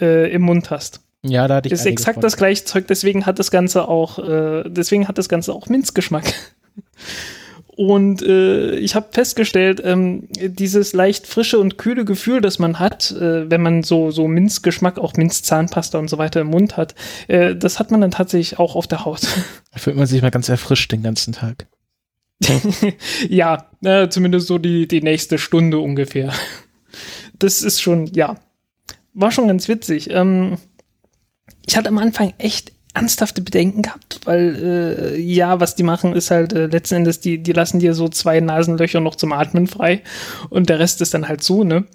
äh, 0.00 0.30
im 0.32 0.42
Mund 0.42 0.70
hast. 0.70 1.00
Ja, 1.22 1.46
da 1.48 1.56
hatte 1.56 1.68
ich. 1.68 1.72
Ist 1.72 1.86
exakt 1.86 2.14
von. 2.14 2.22
das 2.22 2.36
gleiche 2.36 2.64
Zeug, 2.64 2.86
deswegen 2.88 3.26
hat 3.26 3.38
das 3.38 3.50
Ganze 3.50 3.88
auch, 3.88 4.18
äh, 4.18 4.64
deswegen 4.66 5.06
hat 5.06 5.18
das 5.18 5.28
Ganze 5.28 5.52
auch 5.52 5.68
Minzgeschmack. 5.68 6.32
Und 7.76 8.20
äh, 8.22 8.74
ich 8.76 8.94
habe 8.94 9.08
festgestellt, 9.12 9.80
ähm, 9.84 10.28
dieses 10.30 10.92
leicht 10.92 11.26
frische 11.26 11.58
und 11.58 11.78
kühle 11.78 12.04
Gefühl, 12.04 12.40
das 12.40 12.58
man 12.58 12.78
hat, 12.78 13.12
äh, 13.12 13.48
wenn 13.48 13.62
man 13.62 13.82
so, 13.84 14.10
so 14.10 14.26
Minzgeschmack, 14.26 14.98
auch 14.98 15.14
Minzzahnpasta 15.14 15.98
und 15.98 16.10
so 16.10 16.18
weiter 16.18 16.40
im 16.40 16.48
Mund 16.48 16.76
hat, 16.76 16.94
äh, 17.28 17.54
das 17.54 17.78
hat 17.78 17.90
man 17.90 18.00
dann 18.00 18.10
tatsächlich 18.10 18.58
auch 18.58 18.74
auf 18.74 18.86
der 18.86 19.04
Haut. 19.04 19.22
Da 19.72 19.78
fühlt 19.78 19.94
man 19.94 20.06
sich 20.06 20.20
mal 20.20 20.32
ganz 20.32 20.48
erfrischt 20.48 20.90
den 20.90 21.04
ganzen 21.04 21.32
Tag. 21.32 21.68
ja, 23.28 23.70
äh, 23.84 24.08
zumindest 24.08 24.48
so 24.48 24.58
die, 24.58 24.88
die 24.88 25.00
nächste 25.00 25.38
Stunde 25.38 25.78
ungefähr. 25.78 26.32
Das 27.38 27.62
ist 27.62 27.80
schon, 27.80 28.06
ja, 28.06 28.36
war 29.14 29.30
schon 29.30 29.46
ganz 29.46 29.68
witzig. 29.68 30.10
Ähm, 30.10 30.56
ich 31.66 31.76
hatte 31.76 31.88
am 31.88 31.98
Anfang 31.98 32.34
echt 32.38 32.72
ernsthafte 32.94 33.40
Bedenken 33.40 33.82
gehabt, 33.82 34.20
weil 34.24 34.56
äh, 35.14 35.20
ja, 35.20 35.60
was 35.60 35.76
die 35.76 35.82
machen, 35.82 36.14
ist 36.14 36.30
halt 36.30 36.52
äh, 36.52 36.66
letzten 36.66 36.96
Endes, 36.96 37.20
die, 37.20 37.38
die 37.38 37.52
lassen 37.52 37.78
dir 37.78 37.94
so 37.94 38.08
zwei 38.08 38.40
Nasenlöcher 38.40 39.00
noch 39.00 39.14
zum 39.14 39.32
Atmen 39.32 39.66
frei 39.66 40.02
und 40.48 40.68
der 40.68 40.80
Rest 40.80 41.00
ist 41.00 41.14
dann 41.14 41.28
halt 41.28 41.42
so, 41.42 41.62
ne? 41.62 41.86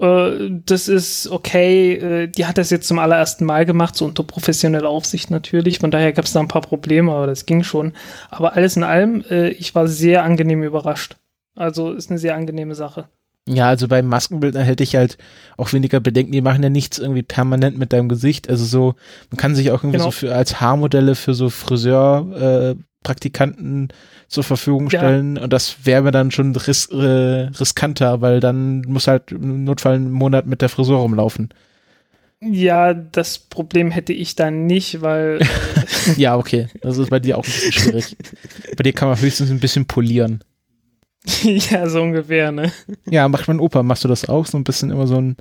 Äh, 0.00 0.50
das 0.64 0.88
ist 0.88 1.30
okay, 1.30 1.94
äh, 1.94 2.26
die 2.28 2.46
hat 2.46 2.58
das 2.58 2.70
jetzt 2.70 2.88
zum 2.88 2.98
allerersten 2.98 3.44
Mal 3.44 3.66
gemacht, 3.66 3.96
so 3.96 4.06
unter 4.06 4.24
professioneller 4.24 4.88
Aufsicht 4.88 5.30
natürlich, 5.30 5.78
von 5.78 5.90
daher 5.90 6.12
gab 6.12 6.24
es 6.24 6.32
da 6.32 6.40
ein 6.40 6.48
paar 6.48 6.62
Probleme, 6.62 7.12
aber 7.12 7.26
das 7.26 7.46
ging 7.46 7.62
schon. 7.62 7.92
Aber 8.30 8.54
alles 8.54 8.76
in 8.76 8.82
allem, 8.82 9.24
äh, 9.30 9.50
ich 9.50 9.74
war 9.74 9.86
sehr 9.86 10.24
angenehm 10.24 10.62
überrascht. 10.62 11.16
Also 11.54 11.92
ist 11.92 12.10
eine 12.10 12.18
sehr 12.18 12.34
angenehme 12.34 12.74
Sache. 12.74 13.08
Ja, 13.46 13.68
also 13.68 13.88
beim 13.88 14.06
Maskenbildner 14.06 14.62
hätte 14.62 14.82
ich 14.82 14.96
halt 14.96 15.18
auch 15.58 15.74
weniger 15.74 16.00
Bedenken. 16.00 16.32
Die 16.32 16.40
machen 16.40 16.62
ja 16.62 16.70
nichts 16.70 16.98
irgendwie 16.98 17.22
permanent 17.22 17.76
mit 17.78 17.92
deinem 17.92 18.08
Gesicht. 18.08 18.48
Also 18.48 18.64
so, 18.64 18.94
man 19.30 19.36
kann 19.36 19.54
sich 19.54 19.70
auch 19.70 19.82
irgendwie 19.82 19.98
genau. 19.98 20.06
so 20.06 20.12
für, 20.12 20.34
als 20.34 20.62
Haarmodelle 20.62 21.14
für 21.14 21.34
so 21.34 21.50
Friseur-Praktikanten 21.50 23.90
äh, 23.90 23.94
zur 24.28 24.44
Verfügung 24.44 24.88
stellen. 24.88 25.36
Ja. 25.36 25.42
Und 25.42 25.52
das 25.52 25.84
wäre 25.84 26.00
mir 26.02 26.10
dann 26.10 26.30
schon 26.30 26.56
ris 26.56 26.86
äh, 26.86 27.50
riskanter, 27.58 28.22
weil 28.22 28.40
dann 28.40 28.80
muss 28.82 29.08
halt 29.08 29.30
im 29.30 29.64
Notfall 29.64 29.96
einen 29.96 30.10
Monat 30.10 30.46
mit 30.46 30.62
der 30.62 30.70
Frisur 30.70 31.00
rumlaufen. 31.00 31.50
Ja, 32.40 32.94
das 32.94 33.38
Problem 33.38 33.90
hätte 33.90 34.14
ich 34.14 34.36
dann 34.36 34.64
nicht, 34.66 35.02
weil. 35.02 35.40
Äh 35.40 35.46
ja, 36.20 36.36
okay. 36.36 36.68
Das 36.80 36.96
ist 36.96 37.10
bei 37.10 37.20
dir 37.20 37.36
auch 37.36 37.44
ein 37.44 37.50
bisschen 37.50 37.72
schwierig. 37.72 38.16
bei 38.76 38.82
dir 38.82 38.92
kann 38.92 39.08
man 39.08 39.20
höchstens 39.20 39.50
ein 39.50 39.60
bisschen 39.60 39.86
polieren. 39.86 40.42
ja, 41.42 41.88
so 41.88 42.02
ungefähr, 42.02 42.52
ne? 42.52 42.72
Ja, 43.08 43.28
macht 43.28 43.48
mein 43.48 43.60
Opa. 43.60 43.82
Machst 43.82 44.04
du 44.04 44.08
das 44.08 44.28
auch? 44.28 44.46
So 44.46 44.58
ein 44.58 44.64
bisschen 44.64 44.90
immer 44.90 45.06
so 45.06 45.20
ein, 45.20 45.36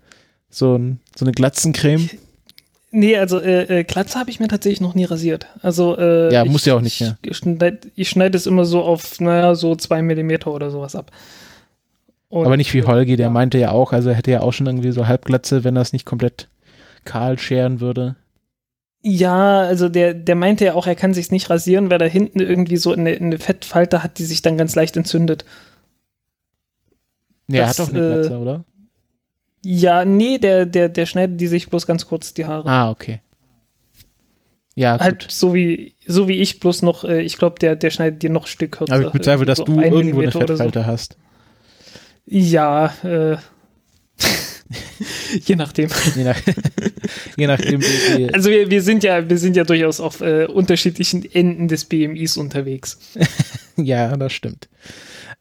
so 0.50 0.78
ein, 0.78 1.00
so 1.16 1.26
eine 1.26 1.34
Glatzencreme? 1.34 2.10
Nee, 2.92 3.18
also 3.18 3.40
äh, 3.40 3.80
äh, 3.80 3.84
Glatze 3.84 4.20
habe 4.20 4.30
ich 4.30 4.40
mir 4.40 4.48
tatsächlich 4.48 4.80
noch 4.80 4.94
nie 4.94 5.06
rasiert. 5.06 5.48
Also 5.62 5.98
äh, 5.98 6.32
ja, 6.32 6.46
muss 6.46 6.66
ja 6.66 6.76
auch 6.76 6.82
nicht 6.82 7.02
mehr. 7.02 7.18
Ich 7.24 7.38
schneide 7.38 7.80
schneid 8.02 8.36
es 8.36 8.46
immer 8.46 8.66
so 8.66 8.84
auf, 8.84 9.20
naja, 9.20 9.56
so 9.56 9.76
zwei 9.76 10.04
Millimeter 10.04 10.52
oder 10.52 10.70
sowas 10.70 10.96
ab. 10.96 11.12
Und, 12.30 12.46
Aber 12.46 12.56
nicht 12.56 12.74
wie 12.74 12.84
Holgi, 12.84 13.16
der 13.16 13.28
ja. 13.28 13.32
meinte 13.32 13.58
ja 13.58 13.72
auch, 13.72 13.94
also 13.94 14.10
er 14.10 14.16
hätte 14.16 14.32
ja 14.32 14.42
auch 14.42 14.54
schon 14.54 14.68
irgendwie 14.68 14.92
so 14.92 15.08
Halbglatze, 15.08 15.64
wenn 15.64 15.76
er 15.76 15.82
es 15.82 15.92
nicht 15.92 16.06
komplett 16.06 16.48
kahl 17.04 17.38
scheren 17.40 17.80
würde. 17.80 18.16
Ja, 19.02 19.62
also 19.62 19.90
der, 19.90 20.14
der 20.14 20.36
meinte 20.36 20.64
ja 20.64 20.76
auch, 20.76 20.88
er 20.88 20.96
kann 20.96 21.14
sich 21.14 21.30
nicht 21.30 21.50
rasieren, 21.50 21.90
weil 21.90 21.98
da 21.98 22.06
hinten 22.06 22.40
irgendwie 22.40 22.78
so 22.78 22.94
eine, 22.94 23.12
eine 23.12 23.38
Fettfalte 23.38 24.02
hat, 24.02 24.18
die 24.18 24.24
sich 24.24 24.42
dann 24.42 24.58
ganz 24.58 24.76
leicht 24.76 24.96
entzündet. 24.96 25.46
Ja, 27.54 27.64
er 27.64 27.70
hat 27.70 27.80
doch 27.80 27.90
eine 27.90 28.00
Glatze, 28.00 28.34
äh, 28.34 28.38
oder? 28.38 28.66
Ja, 29.66 30.04
nee, 30.06 30.38
der, 30.38 30.66
der, 30.66 30.90
der 30.90 31.06
schneidet 31.06 31.40
die 31.40 31.48
sich 31.48 31.70
bloß 31.70 31.88
ganz 31.88 32.06
kurz 32.06 32.34
die 32.34 32.46
Haare. 32.46 32.70
Ah, 32.70 32.90
okay. 32.90 33.22
Ja, 34.76 35.00
halt 35.00 35.22
gut. 35.24 35.32
so 35.32 35.54
wie 35.54 35.96
so 36.08 36.28
wie 36.28 36.42
ich 36.42 36.60
bloß 36.60 36.82
noch, 36.82 37.04
äh, 37.04 37.22
ich 37.22 37.38
glaube, 37.38 37.60
der 37.60 37.76
der 37.76 37.92
schneidet 37.92 38.24
dir 38.24 38.32
noch 38.32 38.46
ein 38.46 38.48
Stück 38.48 38.74
kürzer. 38.74 38.94
Aber 38.94 39.06
ich 39.06 39.12
bezweifle, 39.12 39.46
dass 39.46 39.60
so 39.60 39.66
du 39.66 39.80
irgendwo 39.80 40.22
eine 40.22 40.32
Fettfalte 40.32 40.80
so. 40.80 40.86
hast. 40.86 41.18
Ja, 42.26 42.88
äh, 43.04 43.38
je 45.46 45.56
nachdem. 45.56 45.90
Je, 46.16 46.24
nach, 46.24 46.40
je 47.38 47.48
nachdem. 47.48 47.82
Also 48.34 48.50
wir, 48.50 48.70
wir 48.70 48.82
sind 48.82 49.04
ja 49.04 49.30
wir 49.30 49.38
sind 49.38 49.56
ja 49.56 49.64
durchaus 49.64 50.00
auf 50.00 50.22
äh, 50.22 50.46
unterschiedlichen 50.46 51.30
Enden 51.34 51.68
des 51.68 51.86
BMIs 51.86 52.38
unterwegs. 52.38 52.98
ja, 53.76 54.16
das 54.16 54.34
stimmt. 54.34 54.70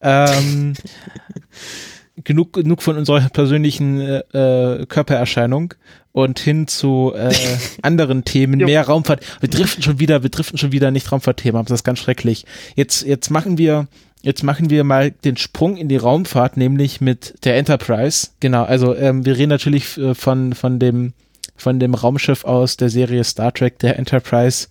Ähm, 0.01 0.75
genug, 2.17 2.53
genug 2.53 2.83
von 2.83 2.97
unserer 2.97 3.29
persönlichen 3.29 4.01
äh, 4.01 4.19
äh 4.33 4.87
Körpererscheinung 4.87 5.75
und 6.13 6.39
hin 6.39 6.67
zu 6.67 7.13
äh, 7.15 7.33
anderen 7.83 8.25
Themen, 8.25 8.59
mehr 8.59 8.87
Raumfahrt. 8.87 9.25
Wir 9.41 9.49
driften 9.49 9.83
schon 9.83 9.99
wieder, 9.99 10.23
wir 10.23 10.31
driften 10.31 10.59
schon 10.59 10.73
wieder 10.73 10.91
nicht 10.91 11.11
Raumfahrtthema, 11.11 11.63
das 11.63 11.81
ist 11.81 11.85
ganz 11.85 11.99
schrecklich. 11.99 12.45
Jetzt, 12.77 13.05
jetzt 13.05 13.31
machen 13.31 13.59
wir, 13.59 13.89
jetzt 14.21 14.43
machen 14.43 14.71
wir 14.71 14.85
mal 14.85 15.11
den 15.11 15.37
Sprung 15.37 15.77
in 15.77 15.89
die 15.89 15.97
Raumfahrt, 15.97 16.57
nämlich 16.57 17.01
mit 17.01 17.35
der 17.45 17.57
Enterprise. 17.57 18.29
Genau, 18.41 18.65
also 18.65 18.95
ähm, 18.95 19.25
wir 19.25 19.37
reden 19.37 19.51
natürlich 19.51 19.97
äh, 19.99 20.15
von, 20.15 20.53
von 20.53 20.79
dem, 20.79 21.15
von 21.57 21.81
dem 21.81 21.95
Raumschiff 21.95 22.45
aus 22.45 22.77
der 22.77 22.91
Serie 22.91 23.25
Star 23.25 23.53
Trek, 23.53 23.79
der 23.79 23.99
Enterprise. 23.99 24.69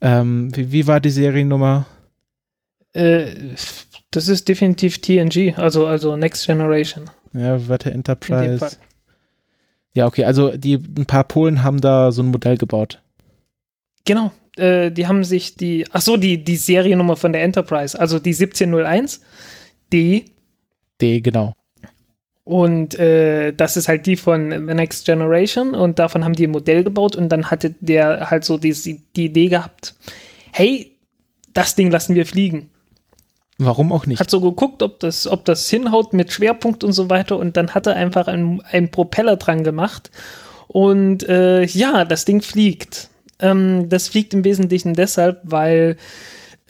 Ähm, 0.00 0.54
wie, 0.54 0.72
wie 0.72 0.86
war 0.86 1.00
die 1.00 1.10
Seriennummer? 1.10 1.86
Äh, 2.92 3.24
das 4.12 4.28
ist 4.28 4.48
definitiv 4.48 5.00
TNG, 5.00 5.54
also, 5.56 5.86
also 5.86 6.16
Next 6.16 6.46
Generation. 6.46 7.10
Ja, 7.32 7.68
warte, 7.68 7.90
Enterprise. 7.90 8.76
Ja, 9.94 10.06
okay, 10.06 10.24
also 10.24 10.56
die, 10.56 10.74
ein 10.74 11.06
paar 11.06 11.24
Polen 11.24 11.62
haben 11.62 11.80
da 11.80 12.12
so 12.12 12.22
ein 12.22 12.30
Modell 12.30 12.56
gebaut. 12.56 13.02
Genau, 14.04 14.32
äh, 14.56 14.90
die 14.90 15.06
haben 15.06 15.24
sich 15.24 15.56
die, 15.56 15.86
ach 15.92 16.02
so, 16.02 16.16
die, 16.16 16.44
die 16.44 16.56
Seriennummer 16.56 17.16
von 17.16 17.32
der 17.32 17.42
Enterprise, 17.42 17.98
also 17.98 18.18
die 18.18 18.34
1701, 18.34 19.22
D. 19.92 20.26
D, 21.00 21.20
genau. 21.20 21.54
Und 22.44 22.98
äh, 22.98 23.52
das 23.52 23.76
ist 23.76 23.88
halt 23.88 24.06
die 24.06 24.16
von 24.16 24.50
The 24.50 24.74
Next 24.74 25.06
Generation 25.06 25.74
und 25.74 25.98
davon 25.98 26.24
haben 26.24 26.34
die 26.34 26.46
ein 26.46 26.50
Modell 26.50 26.82
gebaut 26.82 27.14
und 27.14 27.28
dann 27.28 27.50
hatte 27.50 27.74
der 27.80 28.30
halt 28.30 28.44
so 28.44 28.58
die, 28.58 28.74
die 29.14 29.26
Idee 29.26 29.48
gehabt, 29.48 29.94
hey, 30.52 30.98
das 31.54 31.76
Ding 31.76 31.90
lassen 31.90 32.14
wir 32.14 32.26
fliegen. 32.26 32.71
Warum 33.64 33.92
auch 33.92 34.06
nicht? 34.06 34.20
Hat 34.20 34.30
so 34.30 34.40
geguckt, 34.40 34.82
ob 34.82 35.00
das, 35.00 35.26
ob 35.26 35.44
das 35.44 35.68
hinhaut 35.68 36.12
mit 36.12 36.32
Schwerpunkt 36.32 36.84
und 36.84 36.92
so 36.92 37.10
weiter 37.10 37.38
und 37.38 37.56
dann 37.56 37.74
hat 37.74 37.86
er 37.86 37.96
einfach 37.96 38.26
einen, 38.26 38.60
einen 38.62 38.90
Propeller 38.90 39.36
dran 39.36 39.64
gemacht 39.64 40.10
und 40.68 41.28
äh, 41.28 41.64
ja, 41.64 42.04
das 42.04 42.24
Ding 42.24 42.40
fliegt. 42.42 43.08
Ähm, 43.38 43.88
das 43.88 44.08
fliegt 44.08 44.32
im 44.34 44.44
Wesentlichen 44.44 44.94
deshalb, 44.94 45.40
weil 45.42 45.96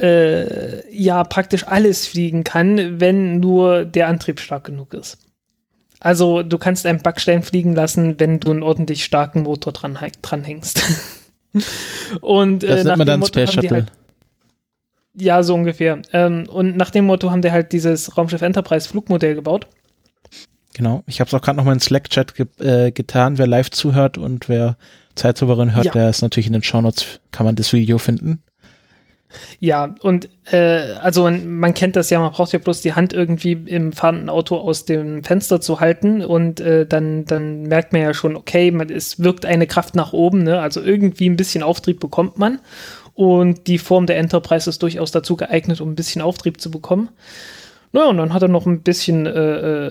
äh, 0.00 0.90
ja 0.92 1.22
praktisch 1.24 1.66
alles 1.66 2.06
fliegen 2.06 2.44
kann, 2.44 3.00
wenn 3.00 3.40
nur 3.40 3.84
der 3.84 4.08
Antrieb 4.08 4.40
stark 4.40 4.64
genug 4.64 4.94
ist. 4.94 5.18
Also 6.00 6.42
du 6.42 6.58
kannst 6.58 6.84
einen 6.84 7.00
Backstein 7.00 7.42
fliegen 7.42 7.74
lassen, 7.74 8.18
wenn 8.18 8.40
du 8.40 8.50
einen 8.50 8.64
ordentlich 8.64 9.04
starken 9.04 9.42
Motor 9.42 9.72
dran, 9.72 9.96
dranhängst. 10.20 10.82
und 12.20 12.64
äh, 12.64 12.68
das 12.68 12.84
nennt 12.84 12.98
man 12.98 13.06
dann 13.06 13.24
Space 13.24 13.52
Shuttle. 13.52 13.70
Halt, 13.70 13.92
ja, 15.14 15.42
so 15.42 15.54
ungefähr. 15.54 16.00
Ähm, 16.12 16.46
und 16.48 16.76
nach 16.76 16.90
dem 16.90 17.06
Motto 17.06 17.30
haben 17.30 17.42
die 17.42 17.52
halt 17.52 17.72
dieses 17.72 18.16
Raumschiff 18.16 18.42
Enterprise 18.42 18.88
Flugmodell 18.88 19.34
gebaut. 19.34 19.66
Genau. 20.74 21.02
Ich 21.06 21.20
habe 21.20 21.28
es 21.28 21.34
auch 21.34 21.42
gerade 21.42 21.56
noch 21.58 21.64
mal 21.64 21.74
in 21.74 21.80
Slack-Chat 21.80 22.34
ge 22.34 22.46
äh, 22.60 22.92
getan. 22.92 23.36
Wer 23.36 23.46
live 23.46 23.70
zuhört 23.70 24.16
und 24.16 24.48
wer 24.48 24.76
Zeitsouverän 25.14 25.74
hört, 25.74 25.86
ja. 25.86 25.92
der 25.92 26.08
ist 26.08 26.22
natürlich 26.22 26.46
in 26.46 26.54
den 26.54 26.62
Shownotes, 26.62 27.20
kann 27.30 27.44
man 27.44 27.56
das 27.56 27.72
Video 27.72 27.98
finden. 27.98 28.42
Ja, 29.60 29.94
und 30.00 30.28
äh, 30.50 30.94
also 31.00 31.30
man 31.30 31.74
kennt 31.74 31.96
das 31.96 32.10
ja, 32.10 32.20
man 32.20 32.32
braucht 32.32 32.52
ja 32.52 32.58
bloß 32.58 32.82
die 32.82 32.94
Hand 32.94 33.12
irgendwie 33.12 33.52
im 33.52 33.92
fahrenden 33.92 34.28
Auto 34.28 34.56
aus 34.56 34.84
dem 34.84 35.24
Fenster 35.24 35.60
zu 35.60 35.80
halten 35.80 36.22
und 36.22 36.60
äh, 36.60 36.86
dann, 36.86 37.24
dann 37.24 37.62
merkt 37.62 37.92
man 37.92 38.02
ja 38.02 38.14
schon, 38.14 38.36
okay, 38.36 38.70
man, 38.70 38.90
es 38.90 39.22
wirkt 39.22 39.46
eine 39.46 39.66
Kraft 39.66 39.94
nach 39.94 40.12
oben, 40.12 40.42
ne? 40.42 40.60
also 40.60 40.82
irgendwie 40.82 41.28
ein 41.28 41.36
bisschen 41.36 41.62
Auftrieb 41.62 42.00
bekommt 42.00 42.38
man 42.38 42.60
und 43.14 43.66
die 43.66 43.78
Form 43.78 44.06
der 44.06 44.18
Enterprise 44.18 44.68
ist 44.68 44.82
durchaus 44.82 45.10
dazu 45.10 45.36
geeignet, 45.36 45.80
um 45.80 45.90
ein 45.90 45.94
bisschen 45.94 46.22
Auftrieb 46.22 46.60
zu 46.60 46.70
bekommen. 46.70 47.10
Naja, 47.92 48.08
und 48.08 48.16
dann 48.16 48.32
hat 48.32 48.42
er 48.42 48.48
noch 48.48 48.66
ein 48.66 48.82
bisschen 48.82 49.26
äh, 49.26 49.86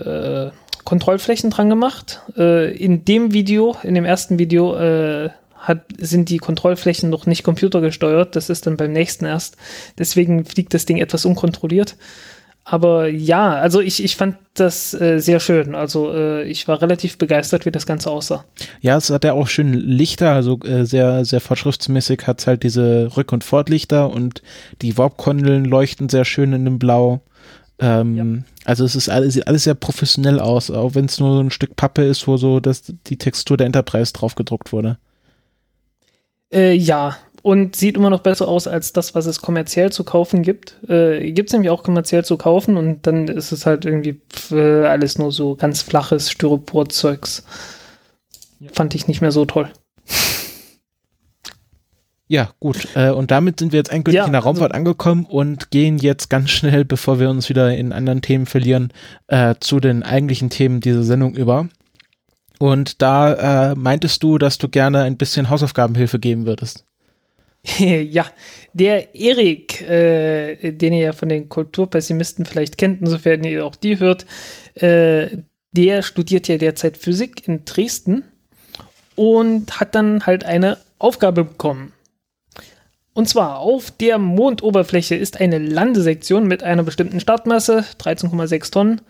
äh, 0.46 0.50
Kontrollflächen 0.84 1.50
dran 1.50 1.70
gemacht. 1.70 2.20
Äh, 2.36 2.76
in 2.76 3.04
dem 3.04 3.32
Video, 3.32 3.76
in 3.84 3.94
dem 3.94 4.04
ersten 4.04 4.38
Video, 4.38 4.74
äh, 4.76 5.30
hat, 5.56 5.84
sind 5.96 6.28
die 6.28 6.38
Kontrollflächen 6.38 7.08
noch 7.08 7.26
nicht 7.26 7.44
computergesteuert. 7.44 8.34
Das 8.34 8.50
ist 8.50 8.66
dann 8.66 8.76
beim 8.76 8.92
nächsten 8.92 9.24
erst. 9.24 9.56
Deswegen 9.98 10.44
fliegt 10.44 10.74
das 10.74 10.86
Ding 10.86 10.98
etwas 10.98 11.24
unkontrolliert. 11.24 11.96
Aber 12.64 13.08
ja, 13.08 13.54
also 13.54 13.80
ich, 13.80 14.02
ich 14.04 14.16
fand 14.16 14.36
das 14.54 14.94
äh, 14.94 15.18
sehr 15.18 15.40
schön. 15.40 15.74
Also 15.74 16.12
äh, 16.14 16.44
ich 16.44 16.68
war 16.68 16.80
relativ 16.80 17.18
begeistert, 17.18 17.66
wie 17.66 17.72
das 17.72 17.86
Ganze 17.86 18.10
aussah. 18.10 18.44
Ja, 18.80 18.96
es 18.96 19.10
hat 19.10 19.24
ja 19.24 19.32
auch 19.32 19.48
schön 19.48 19.72
Lichter, 19.74 20.32
also 20.32 20.60
äh, 20.60 20.84
sehr, 20.84 21.24
sehr 21.24 21.40
fortschrittsmäßig 21.40 22.26
hat 22.26 22.40
es 22.40 22.46
halt 22.46 22.62
diese 22.62 23.08
Rück- 23.16 23.32
und 23.32 23.42
Fortlichter 23.42 24.10
und 24.10 24.42
die 24.80 24.96
Warp-Kondeln 24.96 25.64
leuchten 25.64 26.08
sehr 26.08 26.24
schön 26.24 26.52
in 26.52 26.64
dem 26.64 26.78
Blau. 26.78 27.22
Ähm, 27.80 28.16
ja. 28.16 28.44
Also 28.64 28.84
es 28.84 28.94
ist 28.94 29.08
alles, 29.08 29.34
sieht 29.34 29.48
alles 29.48 29.64
sehr 29.64 29.74
professionell 29.74 30.38
aus, 30.38 30.70
auch 30.70 30.94
wenn 30.94 31.06
es 31.06 31.18
nur 31.18 31.40
ein 31.40 31.50
Stück 31.50 31.74
Pappe 31.74 32.04
ist, 32.04 32.28
wo 32.28 32.36
so 32.36 32.60
dass 32.60 32.82
die 33.06 33.18
Textur 33.18 33.56
der 33.56 33.66
Enterprise 33.66 34.12
drauf 34.12 34.36
gedruckt 34.36 34.72
wurde. 34.72 34.98
Äh, 36.52 36.74
ja, 36.74 37.16
und 37.42 37.74
sieht 37.74 37.96
immer 37.96 38.10
noch 38.10 38.20
besser 38.20 38.48
aus 38.48 38.66
als 38.68 38.92
das, 38.92 39.14
was 39.14 39.26
es 39.26 39.42
kommerziell 39.42 39.90
zu 39.90 40.04
kaufen 40.04 40.42
gibt. 40.42 40.76
Äh, 40.88 41.32
gibt 41.32 41.48
es 41.48 41.52
nämlich 41.52 41.70
auch 41.70 41.82
kommerziell 41.82 42.24
zu 42.24 42.36
kaufen 42.36 42.76
und 42.76 43.06
dann 43.06 43.28
ist 43.28 43.52
es 43.52 43.66
halt 43.66 43.84
irgendwie 43.84 44.20
äh, 44.52 44.86
alles 44.86 45.18
nur 45.18 45.32
so 45.32 45.56
ganz 45.56 45.82
flaches 45.82 46.30
Styropor-Zeugs. 46.30 47.44
Ja. 48.60 48.70
Fand 48.72 48.94
ich 48.94 49.08
nicht 49.08 49.20
mehr 49.20 49.32
so 49.32 49.44
toll. 49.44 49.68
Ja, 52.28 52.50
gut. 52.60 52.88
Äh, 52.94 53.10
und 53.10 53.30
damit 53.30 53.58
sind 53.58 53.72
wir 53.72 53.78
jetzt 53.78 53.92
endgültig 53.92 54.20
ja, 54.20 54.24
in 54.24 54.32
der 54.32 54.40
Raumfahrt 54.40 54.72
also, 54.72 54.78
angekommen 54.78 55.26
und 55.26 55.70
gehen 55.70 55.98
jetzt 55.98 56.30
ganz 56.30 56.48
schnell, 56.50 56.84
bevor 56.84 57.20
wir 57.20 57.28
uns 57.28 57.48
wieder 57.50 57.76
in 57.76 57.92
anderen 57.92 58.22
Themen 58.22 58.46
verlieren, 58.46 58.92
äh, 59.26 59.56
zu 59.60 59.80
den 59.80 60.02
eigentlichen 60.02 60.48
Themen 60.48 60.80
dieser 60.80 61.02
Sendung 61.02 61.34
über. 61.34 61.68
Und 62.58 63.02
da 63.02 63.72
äh, 63.72 63.74
meintest 63.74 64.22
du, 64.22 64.38
dass 64.38 64.56
du 64.56 64.68
gerne 64.68 65.02
ein 65.02 65.16
bisschen 65.16 65.50
Hausaufgabenhilfe 65.50 66.20
geben 66.20 66.46
würdest. 66.46 66.86
ja, 67.78 68.26
der 68.72 69.14
Erik, 69.14 69.82
äh, 69.82 70.72
den 70.72 70.92
ihr 70.92 71.06
ja 71.06 71.12
von 71.12 71.28
den 71.28 71.48
Kulturpessimisten 71.48 72.44
vielleicht 72.44 72.76
kennt, 72.76 73.00
insofern 73.00 73.44
ihr 73.44 73.64
auch 73.64 73.76
die 73.76 73.98
hört, 73.98 74.26
äh, 74.74 75.28
der 75.72 76.02
studiert 76.02 76.48
ja 76.48 76.58
derzeit 76.58 76.96
Physik 76.96 77.46
in 77.46 77.64
Dresden 77.64 78.24
und 79.14 79.80
hat 79.80 79.94
dann 79.94 80.26
halt 80.26 80.44
eine 80.44 80.78
Aufgabe 80.98 81.44
bekommen. 81.44 81.92
Und 83.14 83.28
zwar 83.28 83.58
auf 83.58 83.90
der 83.90 84.18
Mondoberfläche 84.18 85.14
ist 85.14 85.40
eine 85.40 85.58
Landesektion 85.58 86.46
mit 86.46 86.62
einer 86.62 86.82
bestimmten 86.82 87.20
Startmasse, 87.20 87.84
13,6 87.98 88.72
Tonnen, 88.72 89.00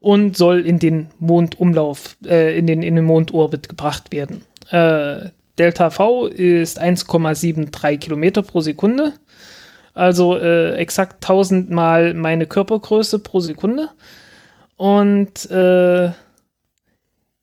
und 0.00 0.36
soll 0.36 0.66
in 0.66 0.78
den 0.78 1.08
Mondumlauf, 1.18 2.16
äh, 2.24 2.58
in, 2.58 2.66
den, 2.66 2.82
in 2.82 2.96
den 2.96 3.04
Mondorbit 3.04 3.68
gebracht 3.68 4.10
werden. 4.10 4.42
Äh, 4.70 5.30
Delta 5.58 5.90
V 5.90 6.26
ist 6.26 6.80
1,73 6.80 7.98
Kilometer 7.98 8.42
pro 8.42 8.60
Sekunde. 8.60 9.12
Also 9.94 10.38
äh, 10.38 10.74
exakt 10.76 11.24
1000 11.24 11.70
mal 11.70 12.14
meine 12.14 12.46
Körpergröße 12.46 13.18
pro 13.18 13.40
Sekunde. 13.40 13.90
Und 14.76 15.50
äh, 15.50 16.10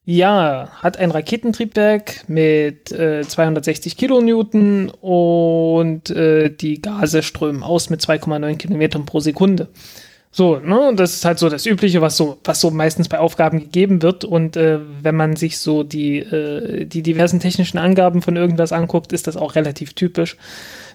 Ja, 0.06 0.70
hat 0.82 0.98
ein 0.98 1.12
Raketentriebwerk 1.12 2.28
mit 2.28 2.92
äh, 2.92 3.22
260 3.22 3.96
Kilonewton 3.96 4.90
und 4.90 6.10
äh, 6.10 6.50
die 6.50 6.82
Gase 6.82 7.22
strömen 7.22 7.62
aus 7.62 7.92
mit 7.92 8.02
2,9 8.02 8.58
Kilometern 8.58 9.06
pro 9.06 9.20
Sekunde. 9.20 9.68
So, 10.32 10.58
ne, 10.60 10.94
das 10.96 11.16
ist 11.16 11.26
halt 11.26 11.40
so 11.40 11.50
das 11.50 11.66
Übliche, 11.66 12.02
was 12.02 12.16
so, 12.16 12.38
was 12.44 12.62
so 12.62 12.70
meistens 12.70 13.10
bei 13.10 13.18
Aufgaben 13.18 13.60
gegeben 13.60 14.02
wird. 14.04 14.24
Und 14.24 14.56
äh, 14.56 14.80
wenn 15.02 15.16
man 15.16 15.36
sich 15.36 15.58
so 15.58 15.84
die, 15.84 16.20
äh, 16.20 16.86
die 16.86 17.02
diversen 17.02 17.40
technischen 17.40 17.80
Angaben 17.80 18.22
von 18.22 18.36
irgendwas 18.36 18.72
anguckt, 18.72 19.12
ist 19.12 19.26
das 19.26 19.38
auch 19.38 19.56
relativ 19.56 19.94
typisch, 19.94 20.38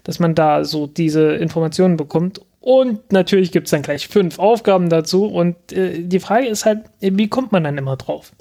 dass 0.05 0.21
man 0.21 0.37
da 0.37 0.65
so 0.65 0.87
diese 0.87 1.35
Informationen 1.35 1.97
bekommt. 1.97 2.41
Und 2.61 3.13
natürlich 3.13 3.51
gibt 3.51 3.67
es 3.67 3.73
dann 3.73 3.83
gleich 3.83 4.07
fünf 4.07 4.39
Aufgaben 4.39 4.89
dazu. 4.89 5.27
Und 5.27 5.73
äh, 5.73 6.03
die 6.03 6.21
Frage 6.21 6.47
ist 6.47 6.65
halt, 6.65 6.85
wie 7.01 7.29
kommt 7.29 7.51
man 7.51 7.65
dann 7.65 7.77
immer 7.77 7.97
drauf? 7.97 8.33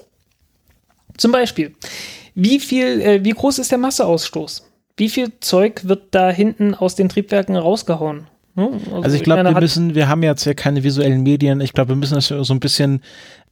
Zum 1.16 1.32
Beispiel, 1.32 1.74
wie 2.36 2.60
viel, 2.60 3.00
äh, 3.00 3.24
wie 3.24 3.30
groß 3.30 3.58
ist 3.58 3.72
der 3.72 3.78
Masseausstoß? 3.78 4.70
Wie 4.96 5.08
viel 5.08 5.32
Zeug 5.40 5.88
wird 5.88 6.14
da 6.14 6.30
hinten 6.30 6.74
aus 6.74 6.94
den 6.94 7.08
Triebwerken 7.08 7.56
rausgehauen? 7.56 8.28
Hm? 8.56 8.68
Also, 8.72 9.02
also, 9.02 9.16
ich 9.16 9.22
glaube, 9.22 9.44
wir 9.44 9.60
müssen, 9.60 9.94
wir 9.94 10.08
haben 10.08 10.22
jetzt 10.22 10.44
ja 10.44 10.54
keine 10.54 10.84
visuellen 10.84 11.22
Medien. 11.22 11.60
Ich 11.60 11.72
glaube, 11.72 11.90
wir 11.90 11.96
müssen 11.96 12.14
das 12.14 12.28
so 12.28 12.54
ein 12.54 12.60
bisschen 12.60 13.00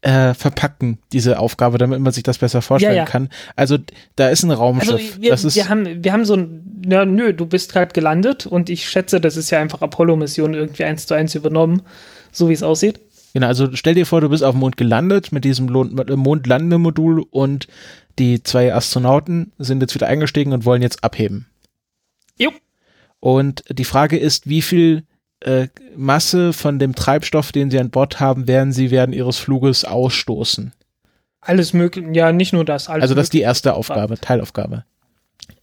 äh, 0.03 0.35
verpacken, 0.35 0.99
diese 1.13 1.39
Aufgabe, 1.39 1.79
damit 1.79 2.01
man 2.01 2.13
sich 2.13 2.23
das 2.23 2.39
besser 2.39 2.63
vorstellen 2.63 2.95
ja, 2.95 3.03
ja. 3.03 3.09
kann. 3.09 3.29
Also 3.57 3.79
da 4.17 4.29
ist 4.29 4.43
ein 4.43 4.51
Raumschiff. 4.51 4.93
Also 4.93 5.23
wir, 5.23 5.31
das 5.31 5.45
ist 5.45 5.57
wir, 5.57 5.69
haben, 5.69 6.05
wir 6.05 6.13
haben 6.13 6.25
so 6.25 6.35
ein, 6.35 6.85
ja, 6.89 7.05
nö, 7.05 7.33
du 7.33 7.47
bist 7.47 7.73
gerade 7.73 7.93
gelandet 7.93 8.47
und 8.47 8.69
ich 8.69 8.89
schätze, 8.89 9.21
das 9.21 9.37
ist 9.37 9.51
ja 9.51 9.61
einfach 9.61 9.81
Apollo-Mission 9.81 10.55
irgendwie 10.55 10.85
eins 10.85 11.07
zu 11.07 11.15
eins 11.15 11.35
übernommen, 11.35 11.83
so 12.31 12.49
wie 12.49 12.53
es 12.53 12.63
aussieht. 12.63 13.01
Genau, 13.35 13.47
also 13.47 13.69
stell 13.75 13.95
dir 13.95 14.07
vor, 14.07 14.21
du 14.21 14.29
bist 14.29 14.45
auf 14.45 14.55
dem 14.55 14.61
Mond 14.61 14.77
gelandet 14.77 15.33
mit 15.33 15.45
diesem 15.45 15.67
Mondlandemodul 15.67 17.25
und 17.31 17.67
die 18.19 18.43
zwei 18.43 18.75
Astronauten 18.75 19.53
sind 19.59 19.81
jetzt 19.81 19.95
wieder 19.95 20.07
eingestiegen 20.07 20.53
und 20.53 20.65
wollen 20.65 20.83
jetzt 20.83 21.03
abheben. 21.03 21.47
Jo. 22.37 22.51
Und 23.23 23.63
die 23.69 23.85
Frage 23.85 24.19
ist, 24.19 24.49
wie 24.49 24.63
viel 24.63 25.05
äh, 25.43 25.69
Masse 25.95 26.53
von 26.53 26.81
dem 26.81 26.97
Treibstoff, 26.97 27.53
den 27.53 27.71
sie 27.71 27.79
an 27.79 27.91
Bord 27.91 28.19
haben, 28.19 28.49
werden 28.49 28.73
sie 28.73 28.91
während 28.91 29.15
ihres 29.15 29.39
Fluges 29.39 29.85
ausstoßen? 29.85 30.73
Alles 31.41 31.73
möglich, 31.73 32.05
ja, 32.15 32.33
nicht 32.33 32.53
nur 32.53 32.65
das. 32.65 32.89
also 32.89 33.15
das 33.15 33.27
ist 33.27 33.33
die 33.33 33.41
erste 33.41 33.75
Aufgabe, 33.75 34.19
Teilaufgabe. 34.19 34.85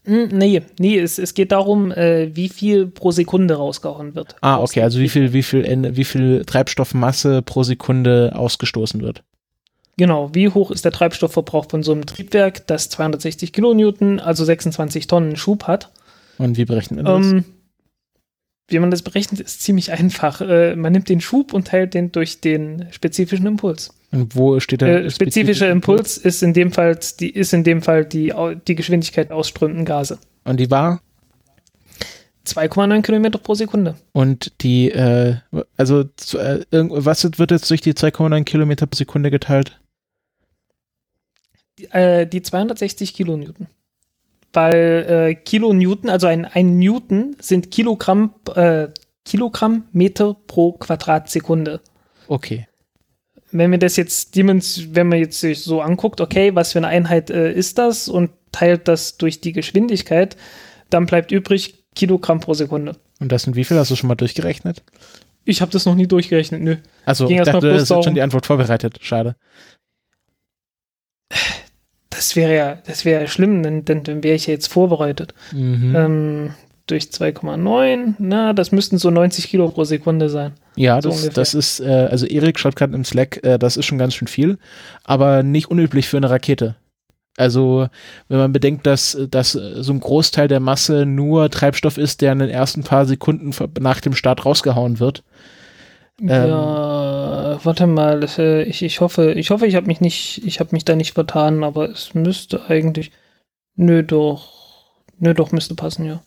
Hm, 0.05 0.29
nee, 0.29 0.61
nee, 0.79 0.99
es, 0.99 1.19
es 1.19 1.33
geht 1.33 1.51
darum, 1.51 1.91
äh, 1.91 2.33
wie 2.33 2.47
viel 2.47 2.87
pro 2.87 3.11
Sekunde 3.11 3.55
rausgehauen 3.55 4.15
wird. 4.15 4.37
Ah, 4.39 4.61
okay, 4.61 4.81
also 4.81 4.99
wie 4.99 5.09
viel, 5.09 5.33
wie 5.33 5.43
viel, 5.43 5.65
wie 5.97 6.05
viel 6.05 6.45
Treibstoffmasse 6.45 7.41
pro 7.41 7.63
Sekunde 7.63 8.31
ausgestoßen 8.35 9.01
wird. 9.01 9.23
Genau, 9.97 10.33
wie 10.33 10.47
hoch 10.47 10.71
ist 10.71 10.85
der 10.85 10.93
Treibstoffverbrauch 10.93 11.65
von 11.69 11.83
so 11.83 11.91
einem 11.91 12.05
Triebwerk, 12.05 12.65
das 12.67 12.89
260 12.89 13.51
Kilonewton, 13.51 14.21
also 14.21 14.45
26 14.45 15.07
Tonnen 15.07 15.35
Schub 15.35 15.65
hat? 15.65 15.91
Und 16.39 16.57
wie 16.57 16.65
berechnet 16.65 17.03
man 17.03 17.05
das? 17.05 17.31
Ähm, 17.31 17.45
wie 18.69 18.79
man 18.79 18.91
das 18.91 19.01
berechnet, 19.01 19.41
ist 19.41 19.61
ziemlich 19.61 19.91
einfach. 19.91 20.41
Äh, 20.41 20.75
man 20.75 20.93
nimmt 20.93 21.09
den 21.09 21.21
Schub 21.21 21.53
und 21.53 21.67
teilt 21.67 21.93
den 21.93 22.11
durch 22.11 22.39
den 22.39 22.87
spezifischen 22.91 23.45
Impuls. 23.45 23.93
Und 24.11 24.35
wo 24.35 24.59
steht 24.59 24.81
der 24.81 25.05
äh, 25.05 25.09
spezifische 25.11 25.65
Impuls? 25.65 26.17
Ist 26.17 26.41
in 26.41 26.53
dem 26.53 26.71
Fall 26.71 26.97
die 27.19 27.29
ist 27.29 27.53
in 27.53 27.63
dem 27.63 27.81
Fall 27.81 28.05
die 28.05 28.33
die 28.67 28.75
Geschwindigkeit 28.75 29.31
ausströmenden 29.31 29.85
Gase. 29.85 30.17
Und 30.45 30.59
die 30.59 30.71
war 30.71 31.01
2,9 32.45 33.01
Kilometer 33.01 33.37
pro 33.37 33.53
Sekunde. 33.53 33.95
Und 34.13 34.53
die 34.61 34.91
äh, 34.91 35.35
also 35.75 36.01
äh, 36.01 36.65
was 36.71 37.23
wird 37.23 37.51
jetzt 37.51 37.69
durch 37.69 37.81
die 37.81 37.93
2,9 37.93 38.43
Kilometer 38.45 38.87
pro 38.87 38.95
Sekunde 38.95 39.29
geteilt? 39.29 39.79
Die, 41.77 41.85
äh, 41.91 42.25
die 42.25 42.41
260 42.41 43.13
Kilonewton 43.13 43.67
weil 44.53 45.05
äh, 45.29 45.35
Kilonewton, 45.35 46.09
also 46.09 46.27
ein, 46.27 46.45
ein 46.45 46.79
Newton 46.79 47.35
sind 47.39 47.71
Kilogramm, 47.71 48.33
äh, 48.55 48.87
Kilogramm 49.25 49.85
Meter 49.91 50.35
pro 50.47 50.73
Quadratsekunde. 50.73 51.81
Okay. 52.27 52.67
Wenn 53.51 53.71
wir 53.71 53.79
das 53.79 53.95
jetzt, 53.95 54.35
wenn 54.35 55.07
man 55.07 55.19
jetzt 55.19 55.39
sich 55.39 55.63
so 55.63 55.81
anguckt, 55.81 56.21
okay, 56.21 56.53
was 56.55 56.71
für 56.73 56.79
eine 56.79 56.87
Einheit 56.87 57.29
äh, 57.29 57.51
ist 57.51 57.77
das 57.77 58.07
und 58.07 58.31
teilt 58.51 58.87
das 58.87 59.17
durch 59.17 59.41
die 59.41 59.53
Geschwindigkeit, 59.53 60.37
dann 60.89 61.05
bleibt 61.05 61.31
übrig 61.31 61.85
Kilogramm 61.95 62.39
pro 62.39 62.53
Sekunde. 62.53 62.95
Und 63.19 63.31
das 63.31 63.43
sind 63.43 63.55
wie 63.55 63.63
viel? 63.63 63.77
Hast 63.77 63.91
du 63.91 63.95
schon 63.95 64.07
mal 64.07 64.15
durchgerechnet? 64.15 64.83
Ich 65.45 65.61
habe 65.61 65.71
das 65.71 65.85
noch 65.85 65.95
nie 65.95 66.07
durchgerechnet, 66.07 66.61
nö. 66.61 66.77
Also, 67.05 67.27
ich 67.27 67.37
dachte, 67.41 67.59
du 67.59 67.73
hast 67.73 67.87
schon 67.87 68.13
die 68.13 68.21
Antwort 68.21 68.45
vorbereitet. 68.45 68.99
Schade 69.01 69.35
das 72.19 72.35
wäre 72.35 72.53
ja, 72.53 72.77
das 72.85 73.05
wäre 73.05 73.21
ja 73.21 73.27
schlimm, 73.27 73.63
denn, 73.63 73.85
denn 73.85 74.03
dann 74.03 74.23
wäre 74.25 74.35
ich 74.35 74.47
ja 74.47 74.53
jetzt 74.53 74.67
vorbereitet. 74.67 75.33
Mhm. 75.53 75.95
Ähm, 75.95 76.53
durch 76.85 77.05
2,9, 77.05 78.15
na, 78.19 78.51
das 78.51 78.73
müssten 78.73 78.97
so 78.97 79.09
90 79.09 79.47
Kilo 79.47 79.69
pro 79.69 79.85
Sekunde 79.85 80.27
sein. 80.27 80.51
Ja, 80.75 81.01
so 81.01 81.11
das, 81.11 81.29
das 81.29 81.53
ist, 81.53 81.79
äh, 81.79 82.09
also 82.11 82.25
Erik 82.25 82.59
schreibt 82.59 82.75
gerade 82.75 82.93
im 82.93 83.05
Slack, 83.05 83.41
äh, 83.45 83.57
das 83.57 83.77
ist 83.77 83.85
schon 83.85 83.97
ganz 83.97 84.15
schön 84.15 84.27
viel, 84.27 84.57
aber 85.05 85.43
nicht 85.43 85.71
unüblich 85.71 86.09
für 86.09 86.17
eine 86.17 86.29
Rakete. 86.29 86.75
Also, 87.37 87.87
wenn 88.27 88.37
man 88.37 88.51
bedenkt, 88.51 88.85
dass, 88.85 89.17
dass 89.31 89.53
so 89.53 89.93
ein 89.93 90.01
Großteil 90.01 90.49
der 90.49 90.59
Masse 90.59 91.05
nur 91.05 91.49
Treibstoff 91.49 91.97
ist, 91.97 92.19
der 92.19 92.33
in 92.33 92.39
den 92.39 92.49
ersten 92.49 92.83
paar 92.83 93.05
Sekunden 93.05 93.51
nach 93.79 94.01
dem 94.01 94.13
Start 94.13 94.45
rausgehauen 94.45 94.99
wird, 94.99 95.23
ähm, 96.21 96.27
ja, 96.27 97.08
warte 97.63 97.87
mal, 97.87 98.23
äh, 98.37 98.63
ich, 98.63 98.81
ich 98.81 99.01
hoffe, 99.01 99.33
ich 99.33 99.49
hoffe, 99.51 99.65
ich 99.65 99.75
habe 99.75 99.87
mich 99.87 100.01
nicht, 100.01 100.45
ich 100.45 100.59
habe 100.59 100.69
mich 100.73 100.85
da 100.85 100.95
nicht 100.95 101.13
vertan, 101.13 101.63
aber 101.63 101.89
es 101.89 102.13
müsste 102.13 102.69
eigentlich, 102.69 103.11
nö 103.75 104.03
doch, 104.03 104.49
nö 105.17 105.33
doch 105.33 105.51
müsste 105.51 105.75
passen, 105.75 106.05
ja. 106.05 106.21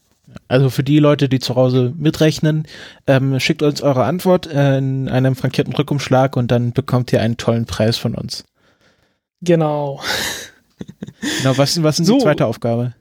Also 0.49 0.71
für 0.71 0.83
die 0.83 0.99
Leute, 0.99 1.29
die 1.29 1.41
zu 1.41 1.57
Hause 1.57 1.93
mitrechnen, 1.97 2.67
ähm, 3.07 3.39
schickt 3.41 3.63
uns 3.63 3.83
eure 3.83 4.05
Antwort 4.05 4.47
äh, 4.47 4.79
in 4.79 5.09
einem 5.09 5.37
frankierten 5.37 5.75
Rückumschlag 5.75 6.37
und 6.37 6.51
dann 6.51 6.73
bekommt 6.73 7.13
ihr 7.13 7.21
einen 7.21 7.37
tollen 7.37 7.67
Preis 7.67 7.97
von 7.99 8.15
uns. 8.15 8.45
Genau. 9.41 10.01
Genau, 11.39 11.57
was, 11.57 11.83
was 11.83 11.99
ist 11.99 12.07
so, 12.07 12.19
die 12.19 12.25
zweite 12.25 12.47
Aufgabe? 12.47 12.95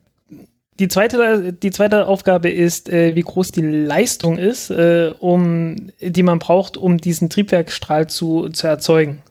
Die 0.80 0.88
zweite, 0.88 1.54
die 1.54 1.72
zweite 1.72 2.08
Aufgabe 2.08 2.50
ist, 2.50 2.90
äh, 2.90 3.16
wie 3.16 3.22
groß 3.22 3.52
die 3.52 3.62
Leistung 3.62 4.38
ist, 4.38 4.72
äh, 4.72 5.14
um, 5.20 5.92
die 6.00 6.24
man 6.24 6.40
braucht, 6.40 6.78
um 6.78 6.98
diesen 6.98 7.30
Triebwerkstrahl 7.30 8.08
zu, 8.08 8.50
zu 8.50 8.68
erzeugen. 8.68 9.22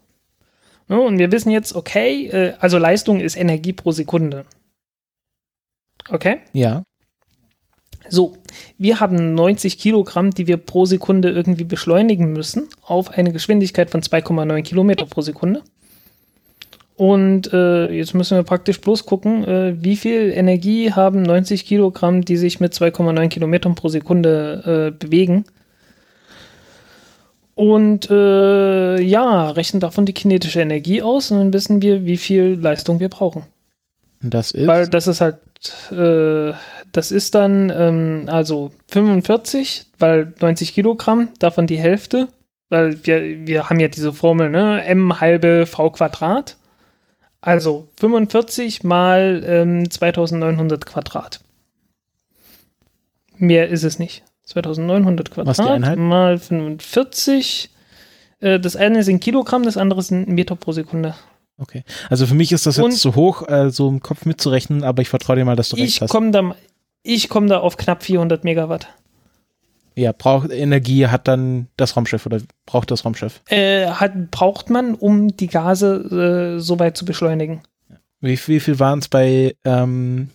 Ja, 0.88 0.98
und 0.98 1.18
wir 1.18 1.32
wissen 1.32 1.50
jetzt, 1.50 1.74
okay, 1.74 2.26
äh, 2.26 2.54
also 2.60 2.78
Leistung 2.78 3.20
ist 3.20 3.36
Energie 3.36 3.72
pro 3.72 3.92
Sekunde. 3.92 4.44
Okay? 6.08 6.38
Ja. 6.52 6.82
So, 8.08 8.36
wir 8.76 8.98
haben 8.98 9.34
90 9.34 9.78
Kilogramm, 9.78 10.32
die 10.32 10.46
wir 10.46 10.56
pro 10.56 10.84
Sekunde 10.84 11.30
irgendwie 11.30 11.64
beschleunigen 11.64 12.32
müssen, 12.32 12.68
auf 12.82 13.10
eine 13.10 13.32
Geschwindigkeit 13.32 13.90
von 13.90 14.02
2,9 14.02 14.62
Kilometer 14.62 15.06
pro 15.06 15.20
Sekunde. 15.20 15.62
Und 17.00 17.50
äh, 17.54 17.90
jetzt 17.90 18.12
müssen 18.12 18.36
wir 18.36 18.42
praktisch 18.42 18.78
bloß 18.78 19.06
gucken, 19.06 19.42
äh, 19.48 19.74
wie 19.82 19.96
viel 19.96 20.32
Energie 20.32 20.92
haben 20.92 21.22
90 21.22 21.64
Kilogramm, 21.64 22.26
die 22.26 22.36
sich 22.36 22.60
mit 22.60 22.74
2,9 22.74 23.28
Kilometern 23.28 23.74
pro 23.74 23.88
Sekunde 23.88 24.90
äh, 24.92 24.98
bewegen. 24.98 25.46
Und 27.54 28.10
äh, 28.10 29.00
ja, 29.00 29.48
rechnen 29.48 29.80
davon 29.80 30.04
die 30.04 30.12
kinetische 30.12 30.60
Energie 30.60 31.00
aus 31.00 31.30
und 31.30 31.38
dann 31.38 31.54
wissen 31.54 31.80
wir, 31.80 32.04
wie 32.04 32.18
viel 32.18 32.58
Leistung 32.60 33.00
wir 33.00 33.08
brauchen. 33.08 33.44
Das 34.20 34.50
ist? 34.50 34.66
Weil 34.66 34.86
das 34.86 35.06
ist 35.06 35.22
halt, 35.22 35.38
äh, 35.90 36.52
das 36.92 37.12
ist 37.12 37.34
dann 37.34 37.72
ähm, 37.74 38.24
also 38.26 38.72
45, 38.88 39.86
weil 39.98 40.34
90 40.38 40.74
Kilogramm, 40.74 41.30
davon 41.38 41.66
die 41.66 41.78
Hälfte, 41.78 42.28
weil 42.68 42.98
wir, 43.06 43.46
wir 43.46 43.70
haben 43.70 43.80
ja 43.80 43.88
diese 43.88 44.12
Formel, 44.12 44.50
ne, 44.50 44.84
m 44.84 45.18
halbe 45.18 45.64
v 45.64 45.88
Quadrat. 45.92 46.58
Also 47.40 47.88
45 47.98 48.84
mal 48.84 49.42
ähm, 49.46 49.90
2900 49.90 50.84
Quadrat. 50.84 51.40
Mehr 53.36 53.68
ist 53.68 53.84
es 53.84 53.98
nicht. 53.98 54.22
2900 54.44 55.30
Quadrat 55.30 55.96
mal 55.96 56.38
45. 56.38 57.70
Äh, 58.40 58.60
das 58.60 58.76
eine 58.76 59.02
sind 59.04 59.20
Kilogramm, 59.20 59.62
das 59.62 59.76
andere 59.76 60.02
sind 60.02 60.28
Meter 60.28 60.56
pro 60.56 60.72
Sekunde. 60.72 61.14
Okay. 61.56 61.84
Also 62.08 62.26
für 62.26 62.34
mich 62.34 62.52
ist 62.52 62.66
das 62.66 62.76
jetzt 62.76 62.84
Und 62.84 62.92
zu 62.92 63.14
hoch, 63.14 63.46
äh, 63.48 63.70
so 63.70 63.88
im 63.88 64.00
Kopf 64.00 64.24
mitzurechnen, 64.24 64.82
aber 64.82 65.02
ich 65.02 65.08
vertraue 65.08 65.36
dir 65.36 65.44
mal, 65.44 65.56
dass 65.56 65.68
du 65.70 65.76
recht 65.76 65.88
ich 65.88 66.00
hast. 66.00 66.10
Komm 66.10 66.32
da, 66.32 66.54
ich 67.02 67.28
komme 67.28 67.48
da 67.48 67.60
auf 67.60 67.76
knapp 67.76 68.02
400 68.02 68.44
Megawatt. 68.44 68.88
Ja, 69.94 70.12
braucht 70.12 70.50
Energie 70.50 71.06
hat 71.06 71.28
dann 71.28 71.66
das 71.76 71.96
Raumschiff 71.96 72.26
oder 72.26 72.40
braucht 72.66 72.90
das 72.90 73.04
Raumschiff? 73.04 73.40
Äh, 73.48 73.86
hat, 73.86 74.30
braucht 74.30 74.70
man, 74.70 74.94
um 74.94 75.36
die 75.36 75.48
Gase 75.48 76.56
äh, 76.56 76.60
so 76.60 76.78
weit 76.78 76.96
zu 76.96 77.04
beschleunigen. 77.04 77.60
Wie, 78.20 78.38
wie 78.46 78.60
viel 78.60 78.78
waren 78.78 79.00
es 79.00 79.08
bei 79.08 79.56
ähm, 79.64 80.28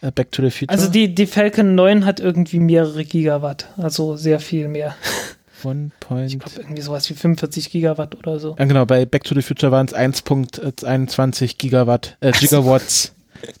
äh, 0.00 0.10
Back 0.10 0.32
to 0.32 0.42
the 0.42 0.50
Future? 0.50 0.70
Also 0.70 0.90
die, 0.90 1.14
die 1.14 1.26
Falcon 1.26 1.74
9 1.74 2.04
hat 2.04 2.20
irgendwie 2.20 2.60
mehrere 2.60 3.04
Gigawatt, 3.04 3.68
also 3.76 4.16
sehr 4.16 4.40
viel 4.40 4.68
mehr. 4.68 4.94
One 5.64 5.90
point. 5.98 6.32
Ich 6.32 6.38
glaube, 6.38 6.60
irgendwie 6.60 6.82
sowas 6.82 7.10
wie 7.10 7.14
45 7.14 7.70
Gigawatt 7.70 8.16
oder 8.16 8.38
so. 8.38 8.54
Ja, 8.58 8.64
genau, 8.64 8.86
bei 8.86 9.06
Back 9.06 9.24
to 9.24 9.34
the 9.34 9.42
Future 9.42 9.72
waren 9.72 9.86
es 9.86 9.94
1.21 9.94 11.58
Gigawatt, 11.58 12.16
äh, 12.20 12.30
Gigawatts, 12.30 13.12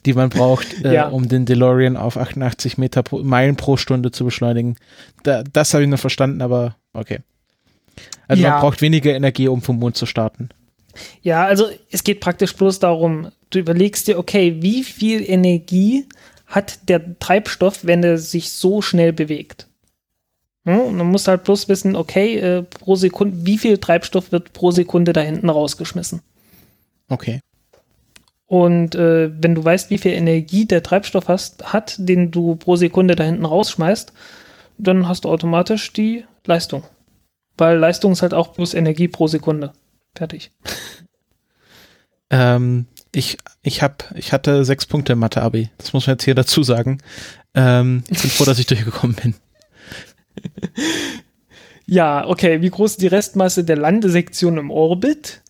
die 0.06 0.12
man 0.14 0.28
braucht, 0.30 0.84
äh, 0.84 0.94
Ja. 0.94 1.08
um 1.08 1.28
den 1.28 1.46
DeLorean 1.46 1.96
auf 1.96 2.16
88 2.16 2.78
Meter 2.78 3.02
pro, 3.02 3.18
Meilen 3.18 3.56
pro 3.56 3.76
Stunde 3.76 4.10
zu 4.10 4.24
beschleunigen. 4.24 4.76
Da, 5.22 5.42
das 5.42 5.74
habe 5.74 5.84
ich 5.84 5.90
noch 5.90 5.98
verstanden, 5.98 6.42
aber 6.42 6.76
okay. 6.92 7.20
Also 8.26 8.42
Ja. 8.42 8.50
man 8.52 8.60
braucht 8.60 8.80
weniger 8.82 9.12
Energie, 9.14 9.48
um 9.48 9.62
vom 9.62 9.78
Mond 9.78 9.96
zu 9.96 10.06
starten. 10.06 10.50
Ja, 11.22 11.44
also 11.44 11.66
es 11.90 12.04
geht 12.04 12.20
praktisch 12.20 12.54
bloß 12.54 12.78
darum, 12.80 13.30
du 13.50 13.58
überlegst 13.58 14.08
dir, 14.08 14.18
okay, 14.18 14.56
wie 14.60 14.82
viel 14.84 15.22
Energie 15.28 16.06
hat 16.46 16.88
der 16.88 17.18
Treibstoff, 17.18 17.84
wenn 17.84 18.02
er 18.02 18.18
sich 18.18 18.50
so 18.52 18.82
schnell 18.82 19.12
bewegt? 19.12 19.66
Hm? 20.64 20.80
Und 20.80 20.98
dann 20.98 21.06
musst 21.06 21.26
du 21.26 21.30
halt 21.30 21.44
bloß 21.44 21.68
wissen, 21.68 21.94
okay, 21.94 22.36
äh, 22.38 22.62
pro 22.62 22.96
Sekunde, 22.96 23.46
wie 23.46 23.58
viel 23.58 23.78
Treibstoff 23.78 24.32
wird 24.32 24.52
pro 24.52 24.70
Sekunde 24.70 25.12
da 25.12 25.20
hinten 25.20 25.48
rausgeschmissen? 25.50 26.20
Okay. 27.08 27.40
Und 28.48 28.94
äh, 28.94 29.30
wenn 29.40 29.54
du 29.54 29.64
weißt, 29.64 29.90
wie 29.90 29.98
viel 29.98 30.12
Energie 30.12 30.64
der 30.64 30.82
Treibstoff 30.82 31.28
hast, 31.28 31.72
hat, 31.72 31.96
den 31.98 32.30
du 32.30 32.56
pro 32.56 32.74
Sekunde 32.76 33.14
da 33.14 33.22
hinten 33.22 33.44
rausschmeißt, 33.44 34.12
dann 34.78 35.06
hast 35.06 35.24
du 35.24 35.28
automatisch 35.28 35.92
die 35.92 36.24
Leistung. 36.46 36.82
Weil 37.56 37.78
Leistung 37.78 38.12
ist 38.12 38.22
halt 38.22 38.34
auch 38.34 38.48
bloß 38.48 38.74
Energie 38.74 39.08
pro 39.08 39.28
Sekunde. 39.28 39.72
Fertig. 40.16 40.50
Ähm, 42.30 42.84
ich, 43.14 43.38
ich 43.62 43.82
hab, 43.82 44.14
ich 44.14 44.34
hatte 44.34 44.62
sechs 44.66 44.84
Punkte 44.84 45.14
im 45.14 45.18
Mathe-Abi. 45.18 45.70
Das 45.78 45.94
muss 45.94 46.06
man 46.06 46.12
jetzt 46.12 46.24
hier 46.24 46.34
dazu 46.34 46.62
sagen. 46.62 46.98
Ähm, 47.54 48.04
ich 48.10 48.20
bin 48.20 48.28
froh, 48.30 48.44
dass 48.44 48.58
ich 48.58 48.66
durchgekommen 48.66 49.16
bin. 49.16 49.34
Ja, 51.90 52.26
okay. 52.26 52.60
Wie 52.60 52.68
groß 52.68 52.92
ist 52.92 53.02
die 53.02 53.06
Restmasse 53.06 53.64
der 53.64 53.76
Landesektion 53.76 54.58
im 54.58 54.70
Orbit? 54.70 55.40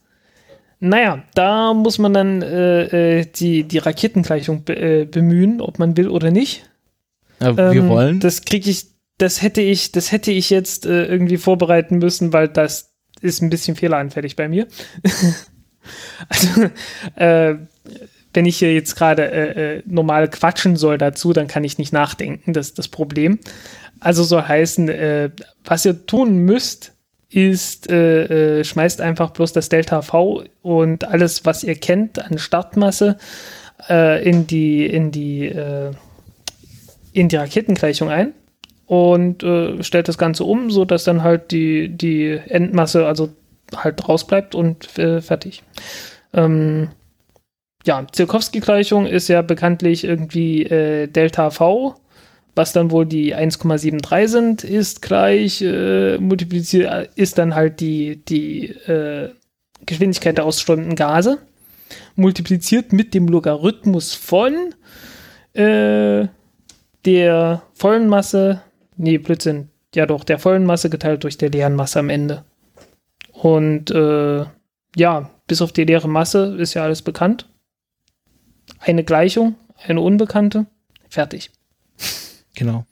Naja, 0.81 1.25
da 1.35 1.75
muss 1.75 1.99
man 1.99 2.15
dann 2.15 2.43
äh, 2.43 3.21
äh, 3.21 3.27
die, 3.27 3.65
die 3.65 3.79
Raketengleichung 3.79 4.65
be 4.65 4.77
äh, 4.77 5.05
bemühen, 5.05 5.61
ob 5.61 5.79
man 5.79 5.97
will 5.97 6.09
oder 6.09 6.31
nicht. 6.31 6.71
Wir 7.41 7.59
Ähm, 7.59 7.89
wollen. 7.89 8.21
Das 8.21 8.43
kriege 8.43 8.71
ich, 8.71 8.87
das 9.19 9.43
hätte 9.43 9.61
ich, 9.61 9.93
das 9.93 10.13
hätte 10.13 10.31
ich 10.31 10.51
jetzt 10.51 10.87
äh, 10.87 11.07
irgendwie 11.07 11.37
vorbereiten 11.37 11.99
müssen, 11.99 12.33
weil 12.33 12.49
das 12.49 12.95
ist 13.21 13.43
ein 13.43 13.51
bisschen 13.51 13.77
fehleranfällig 13.77 14.37
bei 14.37 14.49
mir. 14.49 14.69
also, 16.29 16.71
äh, 17.17 17.57
wenn 18.35 18.47
ich 18.47 18.59
hier 18.59 18.73
jetzt 18.73 18.95
gerade 18.95 19.31
äh, 19.31 19.79
äh, 19.79 19.83
normal 19.87 20.29
quatschen 20.29 20.77
soll 20.77 20.99
dazu, 20.99 21.33
dann 21.33 21.49
kann 21.49 21.65
ich 21.65 21.79
nicht 21.79 21.93
nachdenken, 21.93 22.53
das 22.53 22.69
ist 22.69 22.79
das 22.79 22.89
Problem. 22.89 23.41
Also 23.99 24.23
soll 24.23 24.43
heißen, 24.43 24.89
äh, 24.89 25.31
was 25.65 25.85
ihr 25.85 26.07
tun 26.07 26.39
müsst, 26.39 26.93
ist, 27.31 27.91
äh, 27.91 28.61
äh, 28.61 28.65
schmeißt 28.65 29.01
einfach 29.01 29.31
bloß 29.31 29.53
das 29.53 29.69
Delta 29.69 30.03
V 30.03 30.45
und 30.63 31.07
alles, 31.07 31.45
was 31.45 31.63
ihr 31.63 31.75
kennt 31.75 32.25
an 32.25 32.39
Startmasse 32.39 33.19
äh, 33.89 34.27
in 34.29 34.47
die, 34.47 34.87
in 34.87 35.11
die, 35.11 35.47
äh, 35.47 35.93
in 37.13 37.29
die 37.29 37.37
Raketengleichung 37.37 38.09
ein 38.09 38.33
und 38.87 39.43
äh, 39.43 39.83
stellt 39.83 40.09
das 40.09 40.17
Ganze 40.17 40.45
um, 40.45 40.71
so 40.71 40.87
dass 40.87 41.05
dann 41.05 41.23
halt 41.23 41.51
die, 41.51 41.91
die 41.91 42.41
Endmasse 42.47 43.07
also 43.07 43.29
halt 43.77 44.09
rausbleibt 44.09 44.55
und 44.55 44.99
äh, 44.99 45.21
fertig. 45.21 45.63
Ähm, 46.33 46.89
ja, 47.85 48.07
Zielkowski-Gleichung 48.11 49.07
ist 49.07 49.29
ja 49.29 49.43
bekanntlich 49.43 50.05
irgendwie 50.05 50.65
Delta 50.65 51.51
V, 51.51 51.95
was 52.59 52.73
dann 52.73 52.91
wohl 52.91 53.07
die 53.07 53.37
1,73 53.37 54.27
sind, 54.27 54.65
ist 54.65 55.01
gleich 55.01 55.63
äh, 55.63 56.19
multipliziert, 56.19 57.11
ist 57.15 57.39
dann 57.39 57.55
halt 57.55 57.79
die, 57.79 58.17
die 58.25 58.67
äh, 58.67 59.31
Geschwindigkeit 59.87 60.37
der 60.37 60.45
ausströmenden 60.45 60.97
Gase, 60.97 61.39
multipliziert 62.17 62.93
mit 62.93 63.15
dem 63.15 63.29
Logarithmus 63.29 64.13
von 64.13 64.75
äh, 65.53 66.27
der 67.05 67.63
vollen 67.75 68.09
Masse, 68.09 68.61
nee, 68.97 69.19
Blödsinn, 69.19 69.69
ja 69.95 70.05
doch, 70.05 70.25
der 70.25 70.41
vollen 70.41 70.67
Masse 70.67 70.91
geteilt 70.91 71.23
durch 71.23 71.39
der 71.39 71.51
leeren 71.51 71.77
Masse 71.77 72.01
am 72.01 72.11
Ende. 72.11 72.45
Und 73.33 73.93
äh, 73.93 74.45
ja, 74.97 75.31
bis 75.47 75.63
auf 75.63 75.71
die 75.71 75.85
leere 75.85 76.09
Masse 76.09 76.57
ist 76.59 76.75
ja 76.75 76.83
alles 76.83 77.03
bekannt. 77.03 77.49
Eine 78.81 79.05
Gleichung, 79.05 79.55
eine 79.87 80.01
unbekannte, 80.01 80.67
fertig. 81.09 81.53
Genau. 82.59 82.85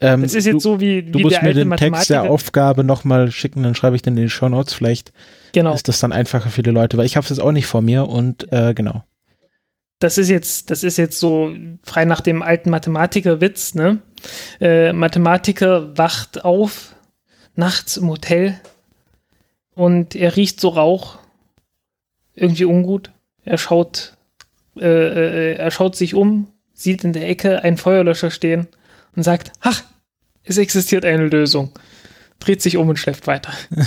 Ähm, 0.00 0.22
Das 0.22 0.34
ist 0.34 0.46
jetzt 0.46 0.54
du, 0.54 0.60
so 0.60 0.80
wie, 0.80 1.02
du 1.02 1.18
wie 1.18 1.22
musst 1.22 1.36
der 1.36 1.42
mir 1.42 1.48
alte 1.48 1.60
den 1.60 1.70
Text 1.70 1.82
der 1.82 1.90
Mathematiker. 2.18 2.30
Aufgabe 2.30 2.84
nochmal 2.84 3.30
schicken, 3.30 3.62
dann 3.62 3.74
schreibe 3.74 3.96
ich 3.96 4.02
den 4.02 4.16
in 4.16 4.24
die 4.24 4.30
Show 4.30 4.48
Notes. 4.48 4.74
Vielleicht 4.74 5.12
Genau. 5.52 5.72
ist 5.74 5.86
das 5.88 6.00
dann 6.00 6.12
einfacher 6.12 6.50
für 6.50 6.62
die 6.62 6.70
Leute, 6.70 6.96
weil 6.96 7.06
ich 7.06 7.16
habe 7.16 7.24
es 7.24 7.30
jetzt 7.30 7.40
auch 7.40 7.52
nicht 7.52 7.66
vor 7.66 7.80
mir 7.82 8.08
und 8.08 8.52
äh, 8.52 8.74
genau. 8.74 9.04
das 10.00 10.18
ist 10.18 10.28
jetzt, 10.28 10.70
das 10.70 10.82
ist 10.82 10.96
jetzt 10.96 11.20
so 11.20 11.54
frei 11.82 12.04
nach 12.04 12.20
dem 12.20 12.42
alten 12.42 12.70
Mathematikerwitz, 12.70 13.74
ne? 13.74 13.98
Äh, 14.60 14.92
Mathematiker 14.92 15.96
wacht 15.96 16.44
auf 16.44 16.94
nachts 17.54 17.96
im 17.96 18.08
Hotel 18.08 18.58
und 19.74 20.14
er 20.16 20.34
riecht 20.36 20.60
so 20.60 20.70
Rauch, 20.70 21.18
irgendwie 22.34 22.64
ungut. 22.64 23.10
Er 23.44 23.58
schaut, 23.58 24.16
äh, 24.76 24.86
äh, 24.86 25.54
er 25.54 25.70
schaut 25.70 25.94
sich 25.94 26.14
um, 26.14 26.48
sieht 26.72 27.04
in 27.04 27.12
der 27.12 27.28
Ecke 27.28 27.62
einen 27.62 27.76
Feuerlöscher 27.76 28.30
stehen 28.30 28.66
und 29.16 29.22
sagt, 29.22 29.52
ach, 29.60 29.82
es 30.42 30.58
existiert 30.58 31.04
eine 31.04 31.28
Lösung. 31.28 31.70
Dreht 32.40 32.60
sich 32.62 32.76
um 32.76 32.88
und 32.88 32.98
schläft 32.98 33.26
weiter. 33.26 33.52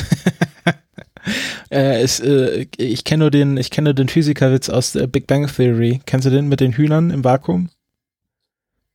Äh, 1.69 2.01
es, 2.01 2.21
äh, 2.21 2.67
ich 2.77 3.03
kenne 3.03 3.25
nur 3.25 3.31
den, 3.31 3.57
ich 3.57 3.69
kenne 3.69 3.93
den 3.93 4.07
Physikerwitz 4.07 4.69
aus 4.69 4.93
der 4.93 5.07
Big 5.07 5.27
Bang 5.27 5.45
Theory. 5.47 5.99
Kennst 6.05 6.25
du 6.25 6.29
den 6.29 6.47
mit 6.47 6.61
den 6.61 6.71
Hühnern 6.71 7.09
im 7.09 7.25
Vakuum? 7.25 7.69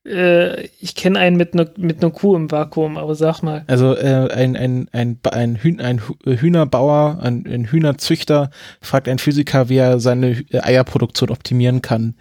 Äh, 0.07 0.63
ich 0.81 0.95
kenne 0.95 1.19
einen 1.19 1.37
mit 1.37 1.53
einer 1.55 1.69
mit 1.77 2.03
einer 2.03 2.11
Kuh 2.11 2.35
im 2.35 2.51
Vakuum, 2.51 2.97
aber 2.97 3.15
sag 3.15 3.43
mal. 3.43 3.65
Also 3.67 3.95
äh, 3.97 4.33
ein, 4.33 4.57
ein, 4.57 4.89
ein, 4.93 5.19
ein, 5.31 5.57
Hühn, 5.57 5.81
ein 5.81 6.01
Hu- 6.09 6.17
Hühnerbauer, 6.25 7.19
ein, 7.23 7.47
ein 7.47 7.67
Hühnerzüchter 7.67 8.51
fragt 8.81 9.09
einen 9.09 9.19
Physiker, 9.19 9.69
wie 9.69 9.77
er 9.77 10.01
seine 10.01 10.43
äh, 10.51 10.61
Eierproduktion 10.61 11.31
optimieren 11.31 11.83
kann. 11.83 12.15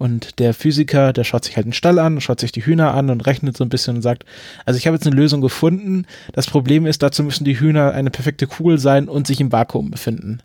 Und 0.00 0.38
der 0.38 0.54
Physiker, 0.54 1.12
der 1.12 1.24
schaut 1.24 1.44
sich 1.44 1.56
halt 1.56 1.66
den 1.66 1.74
Stall 1.74 1.98
an, 1.98 2.22
schaut 2.22 2.40
sich 2.40 2.52
die 2.52 2.64
Hühner 2.64 2.94
an 2.94 3.10
und 3.10 3.26
rechnet 3.26 3.54
so 3.54 3.62
ein 3.62 3.68
bisschen 3.68 3.96
und 3.96 4.02
sagt, 4.02 4.24
also 4.64 4.78
ich 4.78 4.86
habe 4.86 4.96
jetzt 4.96 5.06
eine 5.06 5.14
Lösung 5.14 5.42
gefunden. 5.42 6.06
Das 6.32 6.46
Problem 6.46 6.86
ist, 6.86 7.02
dazu 7.02 7.22
müssen 7.22 7.44
die 7.44 7.60
Hühner 7.60 7.92
eine 7.92 8.10
perfekte 8.10 8.46
Kugel 8.46 8.78
sein 8.78 9.10
und 9.10 9.26
sich 9.26 9.42
im 9.42 9.52
Vakuum 9.52 9.90
befinden. 9.90 10.40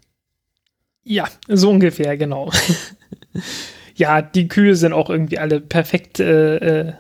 Ja, 1.06 1.30
so 1.48 1.70
ungefähr, 1.70 2.18
genau. 2.18 2.52
ja, 3.96 4.22
die 4.22 4.50
Kühe 4.50 4.76
sind 4.76 4.92
auch 4.92 5.10
irgendwie 5.10 5.40
alle 5.40 5.62
perfekt 5.62 6.20
äh, 6.20 6.58
äh, 6.58 6.94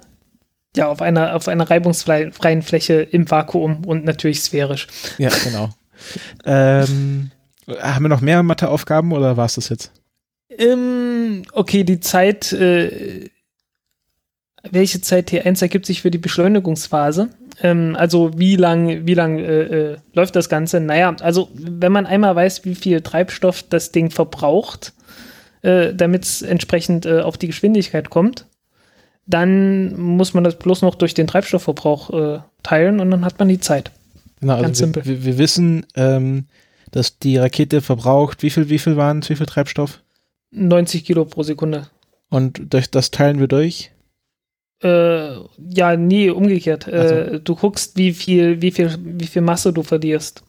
ja, 0.77 0.87
auf 0.87 1.01
einer, 1.01 1.35
auf 1.35 1.49
einer 1.49 1.69
reibungsfreien 1.69 2.61
Fläche 2.61 3.01
im 3.01 3.29
Vakuum 3.29 3.83
und 3.83 4.05
natürlich 4.05 4.39
sphärisch. 4.39 4.87
Ja, 5.17 5.29
genau. 5.43 5.71
ähm, 6.45 7.31
haben 7.67 8.05
wir 8.05 8.09
noch 8.09 8.21
mehr 8.21 8.41
Matheaufgaben 8.43 9.11
oder 9.11 9.35
war 9.35 9.45
es 9.45 9.55
das 9.55 9.67
jetzt? 9.67 9.91
Ähm, 10.57 11.43
okay, 11.53 11.83
die 11.83 11.99
Zeit, 11.99 12.51
äh, 12.53 13.29
welche 14.69 15.01
Zeit 15.01 15.29
T1 15.29 15.61
ergibt 15.61 15.85
sich 15.85 16.01
für 16.01 16.11
die 16.11 16.17
Beschleunigungsphase? 16.17 17.29
Ähm, 17.61 17.95
also 17.97 18.31
wie 18.37 18.55
lang, 18.55 19.05
wie 19.05 19.13
lang 19.13 19.39
äh, 19.39 19.61
äh, 19.63 19.97
läuft 20.13 20.35
das 20.35 20.49
Ganze? 20.49 20.79
Naja, 20.79 21.15
also 21.21 21.49
wenn 21.53 21.91
man 21.91 22.05
einmal 22.05 22.35
weiß, 22.35 22.65
wie 22.65 22.75
viel 22.75 23.01
Treibstoff 23.01 23.63
das 23.63 23.91
Ding 23.91 24.11
verbraucht, 24.11 24.93
äh, 25.61 25.93
damit 25.93 26.23
es 26.25 26.41
entsprechend 26.41 27.05
äh, 27.05 27.21
auf 27.21 27.37
die 27.37 27.47
Geschwindigkeit 27.47 28.09
kommt, 28.09 28.45
dann 29.27 29.99
muss 29.99 30.33
man 30.33 30.43
das 30.43 30.59
bloß 30.59 30.81
noch 30.81 30.95
durch 30.95 31.13
den 31.13 31.27
Treibstoffverbrauch 31.27 32.09
äh, 32.13 32.39
teilen 32.61 32.99
und 32.99 33.09
dann 33.09 33.25
hat 33.25 33.39
man 33.39 33.47
die 33.47 33.59
Zeit. 33.59 33.91
Genau, 34.39 34.61
Ganz 34.61 34.81
also 34.81 34.81
wir, 34.81 34.93
simpel. 34.93 35.05
wir, 35.05 35.25
wir 35.25 35.37
wissen, 35.37 35.85
ähm, 35.95 36.45
dass 36.91 37.17
die 37.17 37.37
Rakete 37.37 37.81
verbraucht, 37.81 38.43
wie 38.43 38.49
viel, 38.49 38.69
wie 38.69 38.79
viel 38.79 38.95
waren 38.95 39.19
es, 39.19 39.29
wie 39.29 39.35
viel 39.35 39.45
Treibstoff? 39.45 40.01
90 40.55 41.05
Kilo 41.05 41.25
pro 41.25 41.43
Sekunde. 41.43 41.87
Und 42.29 42.73
durch 42.73 42.89
das 42.89 43.11
teilen 43.11 43.39
wir 43.39 43.47
durch. 43.47 43.91
Äh, 44.83 45.35
ja, 45.69 45.95
nie 45.95 46.29
umgekehrt. 46.29 46.87
Ach 46.87 47.07
so. 47.07 47.15
Äh, 47.15 47.39
du 47.39 47.55
guckst, 47.55 47.97
wie 47.97 48.13
viel, 48.13 48.61
wie 48.61 48.71
viel, 48.71 48.97
wie 48.99 49.27
viel 49.27 49.41
Masse 49.41 49.71
du 49.71 49.83
verlierst. 49.83 50.43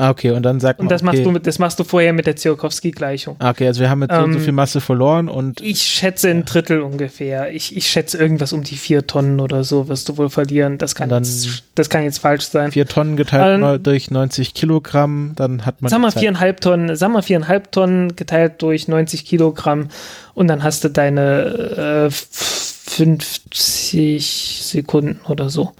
Ah, 0.00 0.08
okay, 0.08 0.30
und 0.30 0.42
dann 0.44 0.60
sagt 0.60 0.78
man, 0.78 0.86
Und 0.86 0.90
das 0.90 1.02
okay, 1.02 1.06
machst 1.06 1.24
du 1.26 1.30
mit, 1.30 1.46
das 1.46 1.58
machst 1.58 1.78
du 1.78 1.84
vorher 1.84 2.14
mit 2.14 2.26
der 2.26 2.34
Tsiolkovsky-Gleichung. 2.34 3.36
ah, 3.38 3.50
okay, 3.50 3.66
also 3.66 3.82
wir 3.82 3.90
haben 3.90 4.00
jetzt 4.00 4.14
so, 4.14 4.22
und 4.22 4.32
so 4.32 4.38
Ähm, 4.38 4.44
viel 4.44 4.52
Masse 4.54 4.80
verloren 4.80 5.28
und 5.28 5.60
Ich 5.60 5.82
schätze 5.82 6.30
ein 6.30 6.46
Drittel 6.46 6.80
ungefähr. 6.80 7.52
Ich, 7.52 7.76
ich 7.76 7.86
schätze 7.86 8.16
irgendwas 8.16 8.54
um 8.54 8.62
die 8.62 8.76
vier 8.76 9.06
Tonnen 9.06 9.40
oder 9.40 9.62
so 9.62 9.88
wirst 9.88 10.08
du 10.08 10.16
wohl 10.16 10.30
verlieren. 10.30 10.78
Das 10.78 10.94
kann, 10.94 11.10
jetzt, 11.10 11.64
das 11.74 11.90
kann 11.90 12.02
jetzt 12.04 12.16
falsch 12.18 12.46
sein. 12.46 12.72
vier 12.72 12.86
Tonnen 12.86 13.18
geteilt 13.18 13.60
Ähm, 13.62 13.82
durch 13.82 14.10
90 14.10 14.54
Kilogramm, 14.54 15.32
dann 15.36 15.66
hat 15.66 15.82
man 15.82 15.90
Sag 15.90 16.00
mal 16.00 16.12
viereinhalb 16.12 16.62
Tonnen, 16.62 16.96
sag 16.96 17.10
mal 17.10 17.20
viereinhalb 17.20 17.70
Tonnen 17.70 18.16
geteilt 18.16 18.62
durch 18.62 18.88
90 18.88 19.26
Kilogramm 19.26 19.88
und 20.32 20.48
dann 20.48 20.62
hast 20.62 20.82
du 20.82 20.88
deine 20.88 22.06
äh, 22.08 22.10
50 22.10 24.60
Sekunden 24.62 25.20
oder 25.28 25.50
so. 25.50 25.72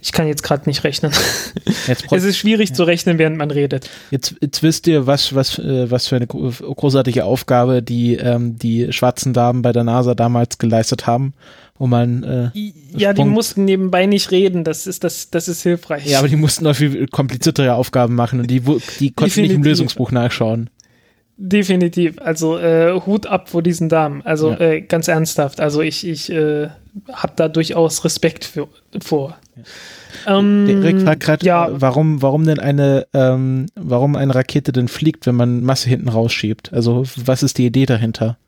Ich 0.00 0.12
kann 0.12 0.28
jetzt 0.28 0.42
gerade 0.42 0.68
nicht 0.68 0.84
rechnen. 0.84 1.12
Es 2.10 2.24
ist 2.24 2.36
schwierig 2.38 2.74
zu 2.74 2.84
rechnen, 2.84 3.18
während 3.18 3.36
man 3.36 3.50
redet. 3.50 3.88
jetzt, 4.10 4.34
jetzt 4.40 4.62
wisst 4.62 4.86
ihr, 4.86 5.06
was, 5.06 5.34
was, 5.34 5.58
äh, 5.58 5.90
was 5.90 6.06
für 6.08 6.16
eine 6.16 6.26
gro- 6.26 6.50
großartige 6.50 7.24
Aufgabe 7.24 7.82
die, 7.82 8.14
ähm, 8.16 8.58
die 8.58 8.92
schwarzen 8.92 9.32
Damen 9.32 9.62
bei 9.62 9.72
der 9.72 9.84
NASA 9.84 10.14
damals 10.14 10.58
geleistet 10.58 11.06
haben, 11.06 11.32
wo 11.78 11.86
man, 11.86 12.22
äh, 12.24 12.50
Ja, 12.96 13.12
die 13.12 13.20
Sprung- 13.20 13.30
mussten 13.30 13.64
nebenbei 13.64 14.06
nicht 14.06 14.30
reden. 14.30 14.64
Das 14.64 14.86
ist, 14.86 15.02
das, 15.04 15.30
das 15.30 15.48
ist 15.48 15.62
hilfreich. 15.62 16.06
ja, 16.06 16.18
aber 16.18 16.28
die 16.28 16.36
mussten 16.36 16.64
noch 16.64 16.74
viel 16.76 17.06
kompliziertere 17.08 17.74
Aufgaben 17.74 18.14
machen 18.14 18.40
und 18.40 18.48
die, 18.50 18.60
die 18.60 19.10
konnten 19.12 19.40
nicht 19.40 19.50
im 19.52 19.62
Definitiv. 19.62 19.64
Lösungsbuch 19.64 20.10
nachschauen. 20.12 20.70
Definitiv. 21.38 22.18
Also 22.20 22.58
äh, 22.58 22.98
Hut 23.04 23.26
ab 23.26 23.50
vor 23.50 23.62
diesen 23.62 23.88
Damen. 23.88 24.22
Also 24.24 24.50
Ja. 24.52 24.60
äh, 24.60 24.80
ganz 24.80 25.06
ernsthaft. 25.08 25.60
Also 25.60 25.82
ich, 25.82 26.06
ich 26.06 26.30
äh, 26.30 26.68
habe 27.12 27.32
da 27.36 27.48
durchaus 27.48 28.04
Respekt 28.04 28.44
für, 28.44 28.68
vor. 29.02 29.36
Ähm, 30.26 30.66
Der 30.66 30.76
Erik 30.76 31.02
fragt 31.02 31.22
gerade, 31.22 31.44
ja. 31.44 31.68
warum, 31.70 32.22
warum 32.22 32.46
denn 32.46 32.58
eine, 32.58 33.06
ähm, 33.12 33.66
warum 33.74 34.16
eine 34.16 34.34
Rakete 34.34 34.72
denn 34.72 34.88
fliegt, 34.88 35.26
wenn 35.26 35.34
man 35.34 35.62
Masse 35.62 35.88
hinten 35.90 36.08
rausschiebt? 36.08 36.72
Also, 36.72 37.04
was 37.16 37.42
ist 37.42 37.58
die 37.58 37.66
Idee 37.66 37.84
dahinter? 37.86 38.38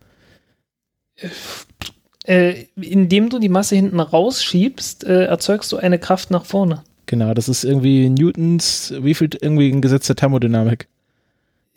Äh, 2.25 2.65
indem 2.81 3.29
du 3.29 3.39
die 3.39 3.49
Masse 3.49 3.75
hinten 3.77 4.01
rausschiebst, 4.01 5.05
äh, 5.05 5.25
erzeugst 5.25 5.73
du 5.73 5.77
eine 5.77 5.99
Kraft 5.99 6.31
nach 6.31 6.45
vorne. 6.45 6.83
Genau, 7.07 7.33
das 7.33 7.49
ist 7.49 7.65
irgendwie 7.65 8.09
Newtons, 8.11 8.93
wie 9.01 9.15
viel, 9.15 9.31
irgendwie 9.41 9.71
ein 9.71 9.81
Gesetz 9.81 10.07
der 10.07 10.17
Thermodynamik. 10.17 10.89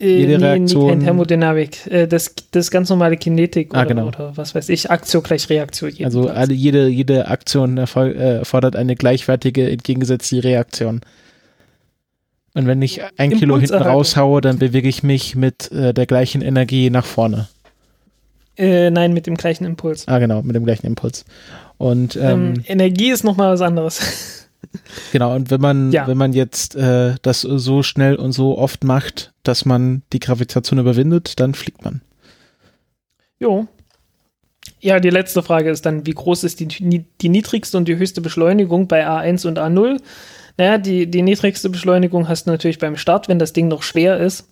Äh, 0.02 0.18
Jede 0.18 0.38
nee, 0.38 0.44
Reaktion- 0.44 0.88
kein 0.88 1.00
Thermodynamik. 1.00 1.86
Äh, 1.86 2.08
das, 2.08 2.34
das 2.50 2.66
ist 2.66 2.70
ganz 2.72 2.90
normale 2.90 3.16
Kinetik 3.16 3.70
Ah, 3.72 3.78
oder, 3.80 3.86
genau. 3.86 4.06
oder 4.08 4.36
was 4.36 4.54
weiß 4.54 4.68
ich. 4.68 4.90
Aktio 4.90 5.22
gleich 5.22 5.48
Reaktion. 5.48 5.92
Also 6.04 6.28
alle, 6.28 6.52
jede, 6.52 6.88
jede 6.88 7.28
Aktion 7.28 7.78
äh, 7.78 7.82
erfordert 8.38 8.74
eine 8.74 8.96
gleichwertige, 8.96 9.70
entgegengesetzte 9.70 10.42
Reaktion. 10.42 11.00
Und 12.54 12.66
wenn 12.66 12.82
ich 12.82 13.00
ein 13.16 13.30
Kilo 13.30 13.58
hinten 13.58 13.74
raushaue, 13.76 14.40
dann 14.40 14.58
bewege 14.58 14.88
ich 14.88 15.02
mich 15.02 15.36
mit 15.36 15.70
äh, 15.72 15.94
der 15.94 16.06
gleichen 16.06 16.42
Energie 16.42 16.90
nach 16.90 17.06
vorne. 17.06 17.48
Äh, 18.58 18.90
nein, 18.90 19.14
mit 19.14 19.26
dem 19.26 19.36
gleichen 19.36 19.64
Impuls. 19.64 20.06
Ah, 20.08 20.18
genau, 20.18 20.42
mit 20.42 20.54
dem 20.54 20.64
gleichen 20.64 20.84
Impuls. 20.86 21.24
Und 21.78 22.16
ähm, 22.16 22.54
Ähm, 22.56 22.64
Energie 22.66 23.10
ist 23.10 23.24
nochmal 23.24 23.52
was 23.54 23.60
anderes. 23.62 24.00
genau, 25.12 25.34
und 25.34 25.50
wenn 25.50 25.60
man, 25.60 25.92
Ja. 25.92 26.06
wenn 26.06 26.16
man 26.18 26.32
jetzt 26.32 26.74
äh, 26.76 27.14
das 27.22 27.42
so 27.42 27.82
schnell 27.82 28.16
und 28.16 28.32
so 28.32 28.58
oft 28.58 28.84
macht, 28.84 29.32
dass 29.42 29.64
man 29.64 30.02
die 30.12 30.20
Gravitation 30.20 30.78
überwindet, 30.78 31.38
dann 31.40 31.54
fliegt 31.54 31.84
man. 31.84 32.00
jo. 33.38 33.66
Ja, 34.80 34.98
die 34.98 35.10
letzte 35.10 35.42
Frage 35.44 35.70
ist 35.70 35.86
dann, 35.86 36.06
wie 36.06 36.12
groß 36.12 36.42
ist 36.44 36.58
die, 36.58 36.66
die 36.66 37.28
niedrigste 37.28 37.76
und 37.76 37.86
die 37.86 37.96
höchste 37.96 38.20
Beschleunigung 38.20 38.88
bei 38.88 39.06
A1 39.06 39.46
und 39.46 39.58
A0? 39.58 40.00
Naja, 40.56 40.78
die, 40.78 41.08
die 41.08 41.22
niedrigste 41.22 41.70
Beschleunigung 41.70 42.28
hast 42.28 42.46
du 42.46 42.50
natürlich 42.50 42.78
beim 42.78 42.96
Start, 42.96 43.28
wenn 43.28 43.38
das 43.38 43.52
Ding 43.52 43.68
noch 43.68 43.82
schwer 43.84 44.18
ist. 44.18 44.48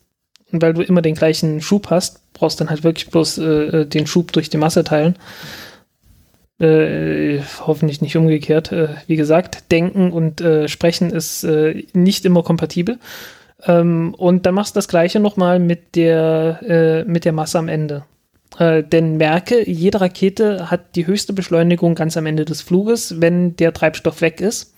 Und 0.52 0.62
weil 0.62 0.72
du 0.74 0.82
immer 0.82 1.02
den 1.02 1.14
gleichen 1.16 1.60
Schub 1.60 1.90
hast, 1.90 2.32
brauchst 2.32 2.60
dann 2.60 2.70
halt 2.70 2.84
wirklich 2.84 3.08
bloß 3.08 3.38
äh, 3.38 3.86
den 3.86 4.06
Schub 4.06 4.32
durch 4.32 4.48
die 4.50 4.56
Masse 4.56 4.82
teilen. 4.84 5.16
Äh, 6.60 7.40
hoffentlich 7.66 8.02
nicht 8.02 8.16
umgekehrt. 8.16 8.70
Äh, 8.70 8.88
wie 9.06 9.16
gesagt, 9.16 9.72
Denken 9.72 10.12
und 10.12 10.42
äh, 10.42 10.68
Sprechen 10.68 11.10
ist 11.10 11.42
äh, 11.42 11.84
nicht 11.94 12.26
immer 12.26 12.42
kompatibel. 12.42 12.98
Ähm, 13.64 14.14
und 14.18 14.44
dann 14.44 14.54
machst 14.54 14.76
du 14.76 14.78
das 14.78 14.86
gleiche 14.86 15.20
nochmal 15.20 15.58
mit 15.58 15.96
der, 15.96 16.60
äh, 16.62 17.04
mit 17.04 17.24
der 17.24 17.32
Masse 17.32 17.58
am 17.58 17.68
Ende. 17.68 18.04
Äh, 18.58 18.82
denn 18.82 19.16
merke, 19.16 19.66
jede 19.70 20.02
Rakete 20.02 20.70
hat 20.70 20.96
die 20.96 21.06
höchste 21.06 21.32
Beschleunigung 21.32 21.94
ganz 21.94 22.18
am 22.18 22.26
Ende 22.26 22.44
des 22.44 22.60
Fluges, 22.60 23.22
wenn 23.22 23.56
der 23.56 23.72
Treibstoff 23.72 24.20
weg 24.20 24.42
ist. 24.42 24.74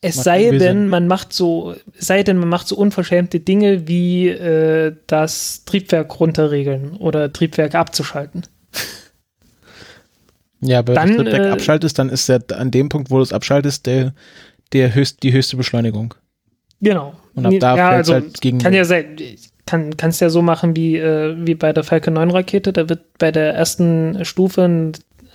Es 0.00 0.14
Macht 0.14 0.24
sei 0.26 0.50
denn, 0.52 0.86
man 0.86 1.08
macht 1.08 1.32
so, 1.32 1.74
sei 1.98 2.22
denn, 2.22 2.36
man 2.36 2.48
macht 2.48 2.68
so 2.68 2.76
unverschämte 2.76 3.40
Dinge 3.40 3.88
wie 3.88 4.32
das 5.08 5.64
Triebwerk 5.64 6.20
runterregeln 6.20 6.92
oder 6.98 7.32
Triebwerk 7.32 7.74
abzuschalten. 7.74 8.44
Ja, 10.60 10.80
aber 10.80 10.94
Dann, 10.94 11.10
wenn 11.10 11.16
du 11.18 11.24
das 11.24 11.32
Triebwerk 11.34 11.50
äh, 11.50 11.52
abschaltest, 11.52 11.98
dann 11.98 12.08
ist 12.08 12.28
der 12.28 12.42
an 12.54 12.70
dem 12.70 12.88
Punkt, 12.88 13.10
wo 13.10 13.16
du 13.16 13.22
es 13.22 13.32
abschaltest, 13.32 13.86
der, 13.86 14.12
der 14.72 14.94
höchst, 14.94 15.22
die 15.22 15.32
höchste 15.32 15.56
Beschleunigung. 15.56 16.14
Genau. 16.80 17.14
Und 17.34 17.46
ab 17.46 17.54
da 17.60 17.76
ja, 17.76 17.88
also 17.90 18.14
halt 18.14 18.40
gegen- 18.40 18.58
kann 18.58 18.72
ja 18.72 18.84
sein, 18.84 19.16
kann 19.66 19.96
kannst 19.96 20.20
ja 20.20 20.30
so 20.30 20.42
machen 20.42 20.74
wie 20.76 20.96
äh, 20.96 21.36
wie 21.46 21.54
bei 21.54 21.72
der 21.72 21.84
Falcon 21.84 22.14
9 22.14 22.30
Rakete, 22.30 22.72
da 22.72 22.88
wird 22.88 23.18
bei 23.18 23.30
der 23.30 23.54
ersten 23.54 24.24
Stufe 24.24 24.92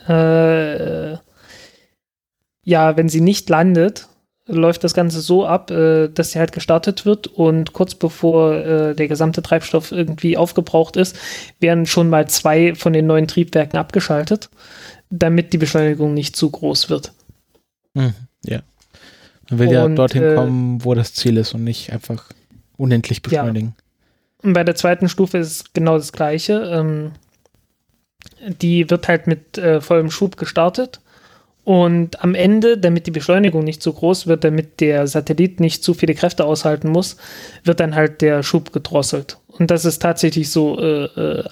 äh, 0.08 1.18
ja, 2.66 2.98
wenn 2.98 3.10
sie 3.10 3.22
nicht 3.22 3.50
landet, 3.50 4.08
läuft 4.48 4.84
das 4.84 4.94
Ganze 4.94 5.22
so 5.22 5.46
ab, 5.46 5.72
äh, 5.72 6.10
dass 6.10 6.32
sie 6.32 6.40
halt 6.40 6.52
gestartet 6.52 7.06
wird 7.06 7.28
und 7.28 7.74
kurz 7.74 7.96
bevor 7.96 8.54
äh, 8.56 8.96
der 8.96 9.08
gesamte 9.08 9.42
Treibstoff 9.42 9.92
irgendwie 9.92 10.38
aufgebraucht 10.38 10.98
ist, 10.98 11.18
werden 11.60 11.86
schon 11.86 12.10
mal 12.10 12.28
zwei 12.28 12.76
von 12.76 12.94
den 12.94 13.08
neuen 13.08 13.28
Triebwerken 13.28 13.78
abgeschaltet, 13.80 14.50
damit 15.20 15.54
die 15.54 15.58
Beschleunigung 15.58 16.14
nicht 16.14 16.36
zu 16.36 16.50
groß 16.50 16.90
wird. 16.90 17.14
Mhm, 17.94 18.14
ja. 18.46 18.62
Man 19.50 19.60
will 19.60 19.72
ja 19.72 19.86
Und, 19.86 19.96
dorthin 19.96 20.24
äh, 20.24 20.36
kommen, 20.36 20.84
wo 20.84 20.96
das 20.96 21.14
Ziel 21.14 21.38
ist 21.38 21.54
und 21.54 21.64
nicht 21.64 21.92
einfach 21.94 22.32
unendlich 22.78 23.22
beschleunigen. 23.22 23.76
Und 24.42 24.54
bei 24.54 24.64
der 24.64 24.76
zweiten 24.76 25.10
Stufe 25.10 25.38
ist 25.38 25.52
es 25.52 25.74
genau 25.74 25.98
das 25.98 26.12
Gleiche. 26.12 26.54
Ähm, 26.74 27.12
die 28.62 28.90
wird 28.90 29.08
halt 29.08 29.28
mit 29.28 29.58
äh, 29.58 29.82
vollem 29.82 30.10
Schub 30.10 30.38
gestartet. 30.38 31.00
Und 31.64 32.22
am 32.22 32.36
Ende, 32.36 32.78
damit 32.78 33.08
die 33.08 33.12
Beschleunigung 33.12 33.64
nicht 33.64 33.82
zu 33.82 33.94
groß 33.94 34.28
wird, 34.28 34.44
damit 34.44 34.82
der 34.82 35.08
Satellit 35.08 35.60
nicht 35.60 35.84
zu 35.84 35.94
viele 35.94 36.14
Kräfte 36.14 36.44
aushalten 36.44 36.90
muss, 36.90 37.16
wird 37.64 37.80
dann 37.80 37.96
halt 37.96 38.22
der 38.22 38.44
Schub 38.44 38.74
gedrosselt. 38.74 39.38
Und 39.48 39.72
das 39.72 39.86
ist 39.86 40.02
tatsächlich 40.02 40.52
so 40.52 40.78
äh, 40.80 41.06
äh, 41.06 41.44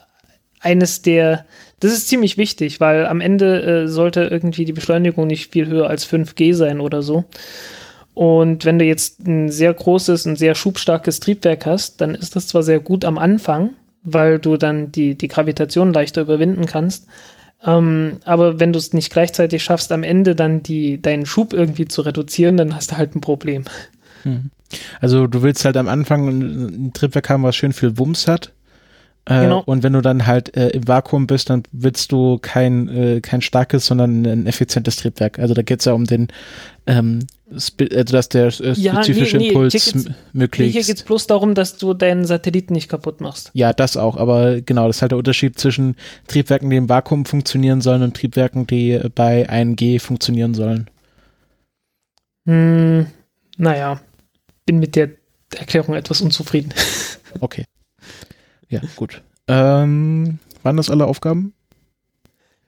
eines 0.61 1.01
der, 1.01 1.45
das 1.79 1.91
ist 1.91 2.07
ziemlich 2.07 2.37
wichtig, 2.37 2.79
weil 2.79 3.05
am 3.07 3.21
Ende 3.21 3.61
äh, 3.61 3.87
sollte 3.87 4.21
irgendwie 4.21 4.65
die 4.65 4.73
Beschleunigung 4.73 5.27
nicht 5.27 5.51
viel 5.51 5.67
höher 5.67 5.89
als 5.89 6.07
5G 6.07 6.53
sein 6.53 6.79
oder 6.79 7.01
so. 7.01 7.25
Und 8.13 8.65
wenn 8.65 8.77
du 8.77 8.85
jetzt 8.85 9.25
ein 9.25 9.49
sehr 9.49 9.73
großes, 9.73 10.25
ein 10.25 10.35
sehr 10.35 10.53
schubstarkes 10.53 11.19
Triebwerk 11.19 11.65
hast, 11.65 12.01
dann 12.01 12.13
ist 12.13 12.35
das 12.35 12.47
zwar 12.47 12.61
sehr 12.61 12.79
gut 12.79 13.05
am 13.05 13.17
Anfang, 13.17 13.71
weil 14.03 14.37
du 14.37 14.57
dann 14.57 14.91
die, 14.91 15.15
die 15.15 15.27
Gravitation 15.27 15.93
leichter 15.93 16.21
überwinden 16.21 16.65
kannst. 16.65 17.07
Ähm, 17.63 18.17
aber 18.25 18.59
wenn 18.59 18.73
du 18.73 18.79
es 18.79 18.93
nicht 18.93 19.11
gleichzeitig 19.11 19.63
schaffst, 19.63 19.91
am 19.91 20.03
Ende 20.03 20.35
dann 20.35 20.61
die, 20.61 21.01
deinen 21.01 21.25
Schub 21.25 21.53
irgendwie 21.53 21.87
zu 21.87 22.01
reduzieren, 22.01 22.57
dann 22.57 22.75
hast 22.75 22.91
du 22.91 22.97
halt 22.97 23.15
ein 23.15 23.21
Problem. 23.21 23.65
Also 24.99 25.27
du 25.27 25.41
willst 25.41 25.65
halt 25.65 25.77
am 25.77 25.87
Anfang 25.87 26.27
ein 26.27 26.93
Triebwerk 26.93 27.29
haben, 27.29 27.43
was 27.43 27.55
schön 27.55 27.73
viel 27.73 27.97
Wumms 27.97 28.27
hat. 28.27 28.53
Äh, 29.31 29.41
Genau. 29.43 29.63
Und 29.65 29.83
wenn 29.83 29.93
du 29.93 30.01
dann 30.01 30.25
halt 30.27 30.55
äh, 30.55 30.69
im 30.69 30.87
Vakuum 30.87 31.27
bist, 31.27 31.49
dann 31.49 31.63
willst 31.71 32.11
du 32.11 32.37
kein, 32.41 32.87
äh, 32.89 33.21
kein 33.21 33.41
starkes, 33.41 33.85
sondern 33.85 34.25
ein 34.25 34.47
effizientes 34.47 34.97
Triebwerk. 34.97 35.39
Also 35.39 35.53
da 35.53 35.61
geht 35.61 35.79
es 35.79 35.85
ja 35.85 35.93
um 35.93 36.05
den, 36.05 36.27
ähm, 36.87 37.19
also 37.51 38.03
dass 38.13 38.29
der 38.29 38.47
äh, 38.47 38.73
Ja, 38.73 38.93
nee, 38.93 39.03
spezifische 39.03 39.37
nee, 39.37 39.47
Impuls 39.49 39.93
Nee, 39.95 40.05
möglichst. 40.33 40.73
hier 40.73 40.83
geht 40.83 40.97
es 40.97 41.03
bloß 41.03 41.27
darum, 41.27 41.53
dass 41.53 41.77
du 41.77 41.93
deinen 41.93 42.25
Satelliten 42.25 42.73
nicht 42.73 42.89
kaputt 42.89 43.21
machst. 43.21 43.51
Ja, 43.53 43.73
das 43.73 43.97
auch, 43.97 44.17
aber 44.17 44.61
genau, 44.61 44.87
das 44.87 44.97
ist 44.97 45.01
halt 45.01 45.11
der 45.11 45.19
Unterschied 45.19 45.59
zwischen 45.59 45.95
Triebwerken, 46.27 46.69
die 46.69 46.77
im 46.77 46.89
Vakuum 46.89 47.25
funktionieren 47.25 47.81
sollen 47.81 48.03
und 48.03 48.15
Triebwerken, 48.15 48.67
die 48.67 48.91
äh, 48.91 49.09
bei 49.13 49.49
1G 49.49 49.99
funktionieren 49.99 50.53
sollen. 50.53 50.89
Hm, 52.47 53.05
naja, 53.57 53.99
bin 54.65 54.79
mit 54.79 54.95
der 54.95 55.09
Erklärung 55.55 55.95
etwas 55.95 56.21
unzufrieden. 56.21 56.73
Okay. 57.39 57.65
Ja, 58.71 58.81
gut. 58.95 59.21
Ähm, 59.47 60.39
waren 60.63 60.77
das 60.77 60.89
alle 60.89 61.05
Aufgaben? 61.05 61.53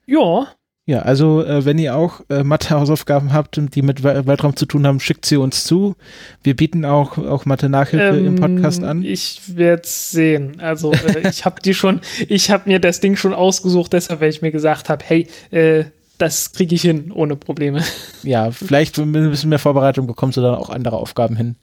ja, 0.05 0.47
Ja, 0.85 0.99
also 1.03 1.41
äh, 1.45 1.63
wenn 1.63 1.77
ihr 1.79 1.95
auch 1.95 2.21
äh, 2.29 2.43
Mathe-Hausaufgaben 2.43 3.31
habt, 3.31 3.57
die 3.73 3.81
mit 3.81 4.03
We 4.03 4.27
Weltraum 4.27 4.57
zu 4.57 4.65
tun 4.65 4.85
haben, 4.85 4.99
schickt 4.99 5.25
sie 5.25 5.37
uns 5.37 5.63
zu. 5.63 5.95
Wir 6.43 6.57
bieten 6.57 6.83
auch, 6.83 7.17
auch 7.17 7.45
Mathe-Nachhilfe 7.45 8.17
im 8.19 8.35
Podcast 8.35 8.83
an. 8.83 8.97
Ähm, 8.97 9.09
Ich 9.09 9.55
werde 9.55 9.83
sehen. 9.85 10.59
Also 10.59 10.91
äh, 10.91 11.25
ich 11.29 11.45
habe 11.45 11.61
die 11.61 11.73
schon, 11.73 12.01
ich 12.27 12.51
habe 12.51 12.69
mir 12.69 12.79
das 12.79 12.99
Ding 12.99 13.15
schon 13.15 13.33
ausgesucht, 13.33 13.93
deshalb, 13.93 14.19
weil 14.19 14.29
ich 14.29 14.41
mir 14.41 14.51
gesagt 14.51 14.89
habe, 14.89 15.05
hey, 15.07 15.27
äh, 15.51 15.85
das 16.17 16.51
kriege 16.51 16.75
ich 16.75 16.81
hin 16.81 17.11
ohne 17.13 17.37
Probleme. 17.37 17.81
Ja, 18.23 18.51
vielleicht 18.51 18.97
mit 18.97 19.21
ein 19.21 19.29
bisschen 19.31 19.49
mehr 19.49 19.59
Vorbereitung 19.59 20.07
bekommst 20.07 20.37
du 20.37 20.41
dann 20.41 20.55
auch 20.55 20.69
andere 20.69 20.95
Aufgaben 20.95 21.35
hin. 21.35 21.55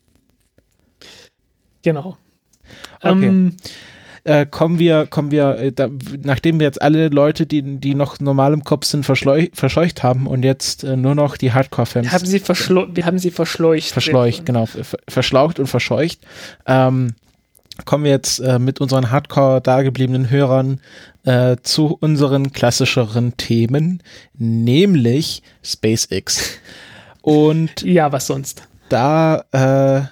genau. 1.83 2.19
Okay. 3.03 3.27
Ähm, 3.27 3.57
Äh, 4.25 4.47
kommen 4.47 4.79
wir, 4.79 5.07
kommen 5.07 5.31
wir, 5.31 5.57
äh, 5.57 5.73
da, 5.73 5.89
nachdem 6.23 6.59
wir 6.61 6.67
jetzt 6.67 6.81
alle 6.83 7.09
Leute, 7.09 7.47
die, 7.47 7.63
die 7.63 7.95
noch 7.95 8.21
normal 8.21 8.53
im 8.53 8.65
Kopf 8.65 8.85
sind, 8.85 9.05
verscheucht 9.05 10.03
haben 10.03 10.27
und 10.27 10.43
jetzt 10.43 10.85
äh, 10.85 10.97
nur 10.97 11.15
noch 11.15 11.37
die 11.37 11.53
Hardcore-Fans 11.53 12.07
wir 12.07 12.13
haben 12.13 12.27
sie 12.27 12.39
verschleu 12.39 12.87
wir 12.93 13.07
haben 13.07 13.19
sie 13.19 13.31
verschleucht. 13.31 13.89
verschleucht, 13.91 14.47
genau, 14.47 14.67
ver 14.67 14.83
verschlaucht 15.09 15.59
und 15.59 15.67
verscheucht. 15.67 16.21
Ähm, 16.67 17.15
kommen 17.85 18.05
wir 18.05 18.11
jetzt 18.11 18.41
äh, 18.41 18.59
mit 18.59 18.81
unseren 18.81 19.11
Hardcore 19.11 19.61
dagebliebenen 19.61 20.29
Hörern 20.31 20.81
äh, 21.25 21.57
zu 21.63 21.97
unseren 22.01 22.53
klassischeren 22.53 23.37
Themen, 23.37 24.03
nämlich 24.37 25.43
SpaceX. 25.65 26.59
Und 27.23 27.83
Ja, 27.83 28.13
was 28.13 28.27
sonst? 28.27 28.63
da, 28.89 29.45
äh, 29.53 30.03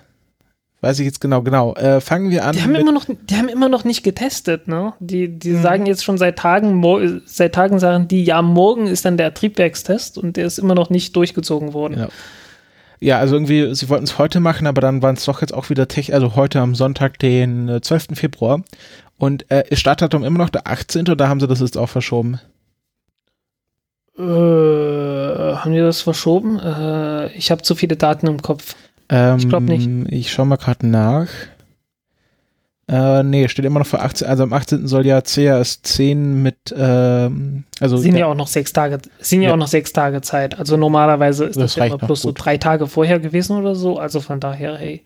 weiß 0.80 0.98
ich 1.00 1.06
jetzt 1.06 1.20
genau, 1.20 1.42
genau, 1.42 1.74
äh, 1.74 2.00
fangen 2.00 2.30
wir 2.30 2.44
an. 2.44 2.52
Die 2.54 2.62
haben 2.62 2.74
immer 2.74 2.92
noch, 2.92 3.06
die 3.08 3.36
haben 3.36 3.48
immer 3.48 3.68
noch 3.68 3.84
nicht 3.84 4.02
getestet, 4.02 4.68
ne? 4.68 4.92
Die, 5.00 5.28
die 5.28 5.50
Mhm. 5.50 5.62
sagen 5.62 5.86
jetzt 5.86 6.04
schon 6.04 6.18
seit 6.18 6.38
Tagen, 6.38 7.20
seit 7.26 7.54
Tagen 7.54 7.78
sagen 7.78 8.06
die, 8.08 8.22
ja, 8.24 8.42
morgen 8.42 8.86
ist 8.86 9.04
dann 9.04 9.16
der 9.16 9.34
Triebwerkstest 9.34 10.18
und 10.18 10.36
der 10.36 10.46
ist 10.46 10.58
immer 10.58 10.74
noch 10.74 10.90
nicht 10.90 11.16
durchgezogen 11.16 11.72
worden. 11.72 11.98
Ja. 11.98 12.08
Ja, 13.00 13.18
also 13.20 13.36
irgendwie, 13.36 13.74
sie 13.76 13.88
wollten 13.88 14.02
es 14.04 14.18
heute 14.18 14.40
machen, 14.40 14.66
aber 14.66 14.80
dann 14.80 15.02
waren 15.02 15.14
es 15.14 15.24
doch 15.24 15.40
jetzt 15.40 15.54
auch 15.54 15.70
wieder 15.70 15.86
Tech, 15.86 16.12
also 16.14 16.34
heute 16.34 16.58
am 16.60 16.74
Sonntag, 16.74 17.18
den 17.20 17.68
äh, 17.68 17.80
12. 17.80 18.08
Februar. 18.14 18.62
Und 19.18 19.48
äh, 19.52 19.62
ist 19.70 19.78
Startdatum 19.78 20.24
immer 20.24 20.38
noch 20.38 20.48
der 20.50 20.66
18. 20.66 21.08
oder 21.08 21.28
haben 21.28 21.38
sie 21.38 21.46
das 21.46 21.60
jetzt 21.60 21.78
auch 21.78 21.88
verschoben? 21.88 22.40
Äh, 24.18 24.22
haben 24.22 25.72
die 25.72 25.78
das 25.78 26.00
verschoben? 26.00 26.58
Äh, 26.58 27.28
ich 27.34 27.50
habe 27.52 27.62
zu 27.62 27.74
viele 27.76 27.96
Daten 27.96 28.26
im 28.26 28.42
Kopf. 28.42 28.74
Ähm, 29.09 29.38
Ich 29.38 29.49
glaub 29.49 29.62
nicht. 29.62 29.88
Ich 30.11 30.33
schau 30.33 30.44
mal 30.44 30.57
gerade 30.57 30.87
nach. 30.87 31.29
Äh, 32.90 33.23
nee, 33.23 33.47
steht 33.49 33.66
immer 33.66 33.81
noch 33.81 33.87
für 33.87 34.01
18, 34.01 34.27
also 34.27 34.44
am 34.44 34.53
18. 34.55 34.87
soll 34.87 35.05
ja 35.05 35.21
CAS 35.21 35.83
10 35.83 36.42
mit, 36.42 36.57
ähm, 36.75 37.64
also 37.81 37.99
sind 37.99 38.14
ja, 38.14 38.21
ja, 38.21 38.27
auch 38.29 38.35
noch 38.35 38.47
sechs 38.47 38.73
Tage, 38.73 38.99
sind 39.18 39.42
ja, 39.42 39.49
Ja. 39.49 39.55
auch 39.55 39.59
noch 39.59 39.66
sechs 39.68 39.92
Tage 39.92 40.23
Zeit. 40.23 40.59
Also 40.59 40.79
normalerweise 40.79 41.44
ist 41.44 41.57
Das 41.57 41.75
das, 41.75 41.77
ja 41.77 41.85
immer 41.85 41.99
bloß 41.99 42.23
so 42.23 42.33
drei 42.35 42.57
Tage 42.57 42.87
vorher 42.87 43.21
gewesen 43.21 43.59
oder 43.59 43.75
so. 43.75 43.99
Also 43.99 44.21
von 44.21 44.40
daher, 44.40 44.79
hey. 44.79 45.05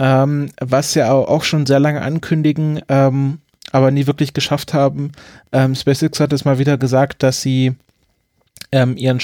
ähm, 0.00 0.48
was 0.60 0.94
ja 0.96 1.12
auch 1.12 1.44
schon 1.44 1.66
sehr 1.66 1.78
lange 1.78 2.02
ankündigen, 2.02 2.80
ähm, 2.88 3.38
aber 3.70 3.92
nie 3.92 4.08
wirklich 4.08 4.34
geschafft 4.34 4.74
haben. 4.74 5.12
Ähm, 5.52 5.76
SpaceX 5.76 6.18
hat 6.18 6.32
es 6.32 6.44
mal 6.44 6.58
wieder 6.58 6.78
gesagt, 6.78 7.22
dass 7.22 7.42
sie 7.42 7.74
ähm, 8.72 8.96
ihren 8.96 9.20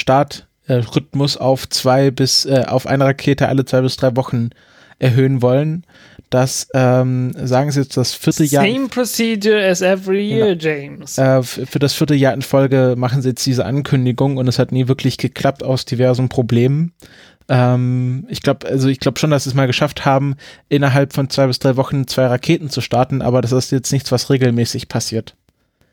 Startrhythmus 0.68 1.36
auf 1.36 1.68
zwei 1.68 2.10
bis 2.10 2.44
äh, 2.44 2.64
auf 2.66 2.86
eine 2.86 3.04
Rakete 3.04 3.48
alle 3.48 3.64
zwei 3.64 3.80
bis 3.80 3.96
drei 3.96 4.14
Wochen 4.16 4.50
erhöhen 4.98 5.42
wollen. 5.42 5.84
Das 6.30 6.68
ähm, 6.74 7.32
sagen 7.42 7.70
sie 7.70 7.80
jetzt 7.80 7.96
das 7.96 8.12
vierte 8.12 8.44
Jahr. 8.44 8.64
Same 8.64 8.88
procedure 8.88 9.66
as 9.66 9.80
every 9.80 10.28
Genau. 10.28 10.44
year, 10.46 10.56
James. 10.58 11.16
Äh, 11.16 11.42
für 11.42 11.78
das 11.78 11.94
vierte 11.94 12.14
Jahr 12.14 12.34
in 12.34 12.42
Folge 12.42 12.94
machen 12.98 13.22
sie 13.22 13.30
jetzt 13.30 13.46
diese 13.46 13.64
Ankündigung 13.64 14.36
und 14.36 14.46
es 14.46 14.58
hat 14.58 14.70
nie 14.72 14.88
wirklich 14.88 15.16
geklappt 15.16 15.62
aus 15.62 15.86
diversen 15.86 16.28
Problemen. 16.28 16.92
Ähm, 17.48 18.26
ich 18.28 18.42
glaube, 18.42 18.66
also 18.68 18.88
ich 18.88 19.00
glaube 19.00 19.18
schon, 19.18 19.30
dass 19.30 19.44
sie 19.44 19.50
es 19.50 19.54
mal 19.54 19.66
geschafft 19.66 20.04
haben, 20.04 20.36
innerhalb 20.68 21.14
von 21.14 21.30
zwei 21.30 21.46
bis 21.46 21.58
drei 21.60 21.76
Wochen 21.76 22.06
zwei 22.06 22.26
Raketen 22.26 22.68
zu 22.68 22.82
starten, 22.82 23.22
aber 23.22 23.40
das 23.40 23.52
ist 23.52 23.72
jetzt 23.72 23.90
nichts, 23.92 24.12
was 24.12 24.28
regelmäßig 24.28 24.88
passiert. 24.88 25.34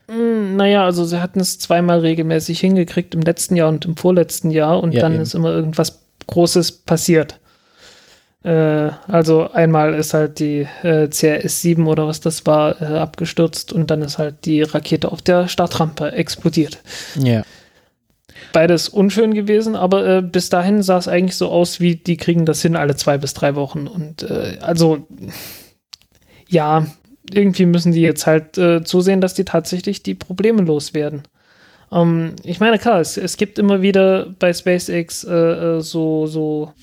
Mm, 0.07 0.55
Naja, 0.55 0.83
also 0.85 1.03
sie 1.05 1.21
hatten 1.21 1.39
es 1.39 1.59
zweimal 1.59 1.99
regelmäßig 1.99 2.59
hingekriegt 2.59 3.15
im 3.15 3.21
letzten 3.21 3.55
Jahr 3.55 3.69
und 3.69 3.85
im 3.85 3.97
vorletzten 3.97 4.51
Jahr 4.51 4.81
und 4.81 4.93
Ja, 4.93 5.01
dann 5.01 5.13
eben. 5.13 5.21
ist 5.23 5.33
immer 5.35 5.51
irgendwas 5.51 5.99
Großes 6.27 6.71
passiert. 6.83 7.39
Äh, 8.43 8.91
also 9.07 9.49
einmal 9.51 9.95
ist 9.95 10.13
halt 10.13 10.37
die 10.39 10.67
äh, 10.83 11.07
CRS-7 11.07 11.85
oder 11.87 12.07
was 12.07 12.19
das 12.19 12.45
war 12.45 12.79
äh, 12.81 12.85
abgestürzt 12.99 13.73
und 13.73 13.89
dann 13.89 14.01
ist 14.03 14.17
halt 14.19 14.45
die 14.45 14.61
Rakete 14.61 15.11
auf 15.11 15.21
der 15.23 15.47
Startrampe 15.47 16.11
explodiert. 16.11 16.77
Ja. 17.15 17.43
Beides 18.53 18.87
unschön 18.89 19.33
gewesen, 19.33 19.75
aber 19.75 20.05
äh, 20.07 20.21
bis 20.21 20.49
dahin 20.49 20.83
sah 20.83 20.97
es 20.97 21.07
eigentlich 21.07 21.35
so 21.37 21.49
aus, 21.49 21.79
wie 21.79 21.95
die 21.95 22.17
kriegen 22.17 22.45
das 22.45 22.61
hin 22.61 22.75
alle 22.75 22.95
zwei 22.95 23.17
bis 23.17 23.33
drei 23.33 23.55
Wochen. 23.55 23.87
Und 23.87 24.23
äh, 24.23 24.57
also 24.61 25.07
ja, 26.47 26.85
irgendwie 27.31 27.65
müssen 27.65 27.91
die 27.91 28.01
jetzt 28.01 28.27
halt 28.27 28.57
äh, 28.57 28.83
zusehen, 28.83 29.21
dass 29.21 29.33
die 29.33 29.45
tatsächlich 29.45 30.03
die 30.03 30.15
Probleme 30.15 30.61
loswerden. 30.61 31.23
Ähm, 31.91 32.35
ich 32.43 32.59
meine, 32.59 32.79
klar, 32.79 32.99
es, 32.99 33.17
es 33.17 33.37
gibt 33.37 33.59
immer 33.59 33.81
wieder 33.81 34.27
bei 34.39 34.53
SpaceX 34.53 35.23
äh, 35.23 35.33
äh, 35.33 35.81
so, 35.81 36.27
so 36.27 36.73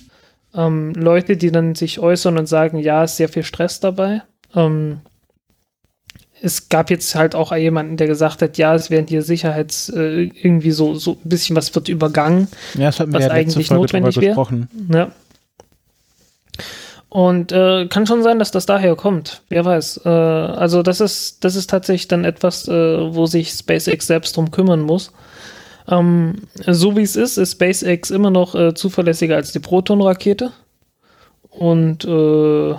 ähm, 0.55 0.93
Leute, 0.95 1.37
die 1.37 1.51
dann 1.51 1.75
sich 1.75 1.99
äußern 1.99 2.39
und 2.39 2.47
sagen, 2.47 2.79
ja, 2.79 3.05
ist 3.05 3.17
sehr 3.17 3.29
viel 3.29 3.45
Stress 3.45 3.81
dabei. 3.81 4.23
Ähm, 4.55 5.01
es 6.45 6.69
gab 6.69 6.91
jetzt 6.91 7.15
halt 7.15 7.37
auch 7.37 7.55
jemanden, 7.55 7.97
der 7.97 8.09
gesagt 8.09 8.43
hat, 8.43 8.59
ja, 8.59 8.75
es 8.75 8.91
werden 8.91 9.07
hier 9.07 9.23
Sicherheits 9.23 9.89
äh, 9.91 10.23
irgendwie 10.25 10.73
so, 10.73 10.95
so 10.95 11.13
ein 11.13 11.29
bisschen 11.29 11.55
was 11.55 11.73
wird 11.75 11.89
übergangen. 11.89 12.49
Ja, 12.75 12.87
das 12.87 12.99
wir 12.99 13.13
Was 13.13 13.25
ja 13.27 13.31
eigentlich 13.31 13.71
notwendig 13.71 14.21
wäre. 14.21 14.69
Ja. 14.93 15.13
Und 17.13 17.53
äh, 17.53 17.89
kann 17.89 18.07
schon 18.07 18.23
sein, 18.23 18.39
dass 18.39 18.53
das 18.53 18.65
daher 18.65 18.97
kommt. 18.97 19.43
Wer 19.51 19.67
weiß. 19.67 20.01
Äh, 20.07 20.09
also 20.09 20.83
das 20.83 20.99
ist, 21.03 21.45
das 21.45 21.57
ist 21.57 21.69
tatsächlich 21.69 22.09
dann 22.09 22.25
etwas, 22.25 22.67
äh, 22.69 23.15
wo 23.15 23.27
sich 23.27 23.51
SpaceX 23.51 24.07
selbst 24.07 24.35
drum 24.35 24.51
kümmern 24.51 24.81
muss. 24.81 25.13
Ähm, 25.87 26.45
so 26.67 26.97
wie 26.97 27.03
es 27.03 27.17
ist, 27.17 27.37
ist 27.37 27.53
SpaceX 27.53 28.09
immer 28.09 28.31
noch 28.31 28.55
äh, 28.55 28.73
zuverlässiger 28.73 29.37
als 29.37 29.53
die 29.53 29.59
Proton-Rakete. 29.59 30.53
Und 31.51 32.07
äh, 32.07 32.75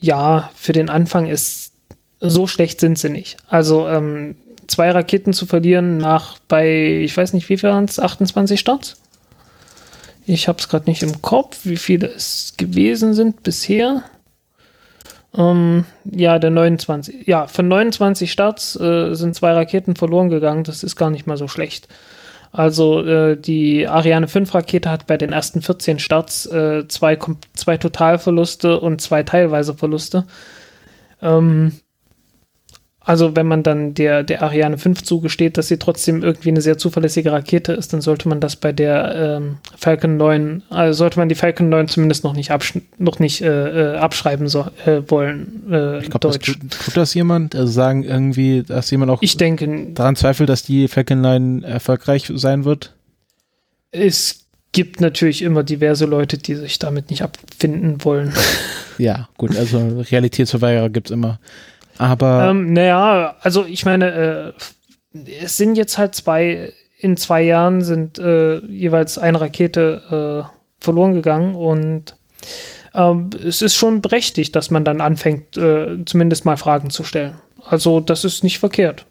ja, 0.00 0.50
für 0.54 0.72
den 0.74 0.90
Anfang 0.90 1.24
ist 1.24 1.72
so 2.20 2.46
schlecht 2.46 2.80
sind 2.80 2.98
sie 2.98 3.08
nicht. 3.08 3.38
Also 3.48 3.88
ähm, 3.88 4.36
zwei 4.66 4.90
Raketen 4.90 5.32
zu 5.32 5.46
verlieren 5.46 5.96
nach 5.96 6.36
bei, 6.46 7.00
ich 7.02 7.16
weiß 7.16 7.32
nicht, 7.32 7.48
wie 7.48 7.56
viel 7.56 7.70
waren 7.70 7.86
es, 7.86 7.98
28 7.98 8.60
Starts? 8.60 9.00
Ich 10.28 10.46
habe 10.46 10.58
es 10.58 10.68
gerade 10.68 10.90
nicht 10.90 11.02
im 11.02 11.22
Kopf, 11.22 11.60
wie 11.64 11.78
viele 11.78 12.06
es 12.08 12.52
gewesen 12.58 13.14
sind 13.14 13.42
bisher. 13.42 14.02
Ähm, 15.34 15.86
ja, 16.04 16.38
der 16.38 16.50
29. 16.50 17.26
Ja, 17.26 17.46
von 17.46 17.66
29 17.66 18.30
Starts 18.30 18.78
äh, 18.78 19.14
sind 19.14 19.34
zwei 19.34 19.52
Raketen 19.52 19.96
verloren 19.96 20.28
gegangen. 20.28 20.64
Das 20.64 20.82
ist 20.82 20.96
gar 20.96 21.08
nicht 21.08 21.26
mal 21.26 21.38
so 21.38 21.48
schlecht. 21.48 21.88
Also 22.52 23.02
äh, 23.06 23.40
die 23.40 23.88
Ariane 23.88 24.28
5 24.28 24.54
Rakete 24.54 24.90
hat 24.90 25.06
bei 25.06 25.16
den 25.16 25.32
ersten 25.32 25.62
14 25.62 25.98
Starts 25.98 26.44
äh, 26.44 26.86
zwei, 26.88 27.18
zwei 27.54 27.78
Totalverluste 27.78 28.80
und 28.80 29.00
zwei 29.00 29.22
teilweise 29.22 29.72
Verluste. 29.72 30.26
Ähm, 31.22 31.72
also 33.08 33.34
wenn 33.34 33.46
man 33.46 33.62
dann 33.62 33.94
der, 33.94 34.22
der 34.22 34.42
Ariane 34.42 34.76
5 34.76 35.02
zugesteht, 35.02 35.56
dass 35.56 35.68
sie 35.68 35.78
trotzdem 35.78 36.22
irgendwie 36.22 36.50
eine 36.50 36.60
sehr 36.60 36.76
zuverlässige 36.76 37.32
Rakete 37.32 37.72
ist, 37.72 37.92
dann 37.94 38.02
sollte 38.02 38.28
man 38.28 38.38
das 38.38 38.56
bei 38.56 38.70
der 38.70 39.38
ähm, 39.38 39.56
Falcon 39.78 40.18
9, 40.18 40.62
also 40.68 40.92
sollte 40.98 41.18
man 41.18 41.30
die 41.30 41.34
Falcon 41.34 41.70
9 41.70 41.88
zumindest 41.88 42.22
noch 42.22 42.34
nicht, 42.34 42.50
absch 42.50 42.74
noch 42.98 43.18
nicht 43.18 43.40
äh, 43.40 43.94
äh, 43.94 43.96
abschreiben 43.96 44.46
so, 44.48 44.66
äh, 44.84 45.00
wollen. 45.08 45.64
Äh, 45.70 46.00
Ich 46.00 46.10
glaube, 46.10 46.38
tut, 46.38 46.58
tut 46.70 46.96
das 46.96 47.14
jemand? 47.14 47.56
Also 47.56 47.72
sagen 47.72 48.04
irgendwie, 48.04 48.62
dass 48.62 48.90
jemand 48.90 49.10
auch 49.10 49.22
Ich 49.22 49.38
denke, 49.38 49.88
daran 49.94 50.14
zweifelt, 50.14 50.50
dass 50.50 50.62
die 50.62 50.86
Falcon 50.88 51.22
9 51.22 51.62
erfolgreich 51.62 52.30
sein 52.34 52.64
wird? 52.64 52.92
es 53.90 54.44
gibt 54.72 55.00
natürlich 55.00 55.40
immer 55.40 55.62
diverse 55.62 56.04
Leute, 56.04 56.36
die 56.36 56.54
sich 56.54 56.78
damit 56.78 57.10
nicht 57.10 57.22
abfinden 57.22 58.04
wollen. 58.04 58.34
Ja, 59.00 59.28
gut, 59.38 59.56
also 59.56 60.00
Realitätsverweigerer 60.10 60.90
gibt's 60.90 61.12
immer. 61.12 61.38
Aber 61.98 62.48
Ähm, 62.50 62.72
naja, 62.72 63.36
also 63.40 63.64
ich 63.64 63.84
meine, 63.84 64.54
äh, 65.14 65.22
es 65.42 65.56
sind 65.56 65.76
jetzt 65.76 65.98
halt 65.98 66.14
zwei, 66.14 66.72
in 66.98 67.16
zwei 67.16 67.42
Jahren 67.42 67.82
sind 67.82 68.18
äh, 68.18 68.58
jeweils 68.66 69.18
eine 69.18 69.40
Rakete 69.40 70.46
äh, 70.50 70.82
verloren 70.82 71.14
gegangen 71.14 71.54
und 71.54 72.16
ähm, 72.94 73.30
es 73.44 73.62
ist 73.62 73.76
schon 73.76 74.00
berechtigt, 74.00 74.54
dass 74.56 74.70
man 74.70 74.84
dann 74.84 75.00
anfängt, 75.00 75.56
äh, 75.56 76.04
zumindest 76.04 76.44
mal 76.44 76.56
Fragen 76.56 76.90
zu 76.90 77.04
stellen. 77.04 77.34
Also 77.64 78.00
das 78.00 78.24
ist 78.24 78.44
nicht 78.44 78.58
verkehrt. 78.58 79.06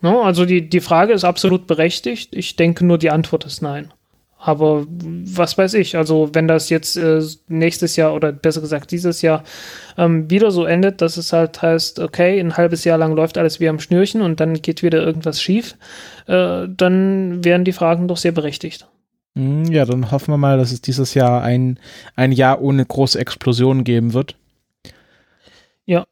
No, 0.00 0.22
also 0.22 0.44
die, 0.44 0.68
die 0.68 0.80
Frage 0.80 1.12
ist 1.12 1.24
absolut 1.24 1.66
berechtigt. 1.66 2.34
Ich 2.34 2.54
denke 2.56 2.86
nur, 2.86 2.98
die 2.98 3.10
Antwort 3.10 3.44
ist 3.44 3.62
nein. 3.62 3.92
Aber 4.40 4.86
was 4.88 5.58
weiß 5.58 5.74
ich, 5.74 5.96
also 5.96 6.30
wenn 6.32 6.46
das 6.46 6.70
jetzt 6.70 6.96
äh, 6.96 7.20
nächstes 7.48 7.96
Jahr 7.96 8.14
oder 8.14 8.30
besser 8.30 8.60
gesagt 8.60 8.92
dieses 8.92 9.20
Jahr 9.20 9.42
ähm, 9.96 10.30
wieder 10.30 10.52
so 10.52 10.64
endet, 10.64 11.02
dass 11.02 11.16
es 11.16 11.32
halt 11.32 11.60
heißt, 11.60 11.98
okay, 11.98 12.38
ein 12.38 12.56
halbes 12.56 12.84
Jahr 12.84 12.98
lang 12.98 13.14
läuft 13.16 13.36
alles 13.36 13.58
wie 13.58 13.68
am 13.68 13.80
Schnürchen 13.80 14.22
und 14.22 14.38
dann 14.38 14.54
geht 14.54 14.84
wieder 14.84 15.04
irgendwas 15.04 15.42
schief, 15.42 15.76
äh, 16.26 16.68
dann 16.68 17.44
wären 17.44 17.64
die 17.64 17.72
Fragen 17.72 18.06
doch 18.06 18.16
sehr 18.16 18.32
berechtigt. 18.32 18.86
hm, 19.34 19.64
ja, 19.64 19.84
dann 19.84 20.12
hoffen 20.12 20.32
wir 20.32 20.38
mal, 20.38 20.56
dass 20.56 20.70
es 20.70 20.82
dieses 20.82 21.14
Jahr 21.14 21.42
ein, 21.42 21.80
ein 22.14 22.30
Jahr 22.30 22.62
ohne 22.62 22.86
große 22.86 23.18
Explosionen 23.18 23.82
geben 23.82 24.12
wird. 24.12 24.36
Ja. 25.84 26.06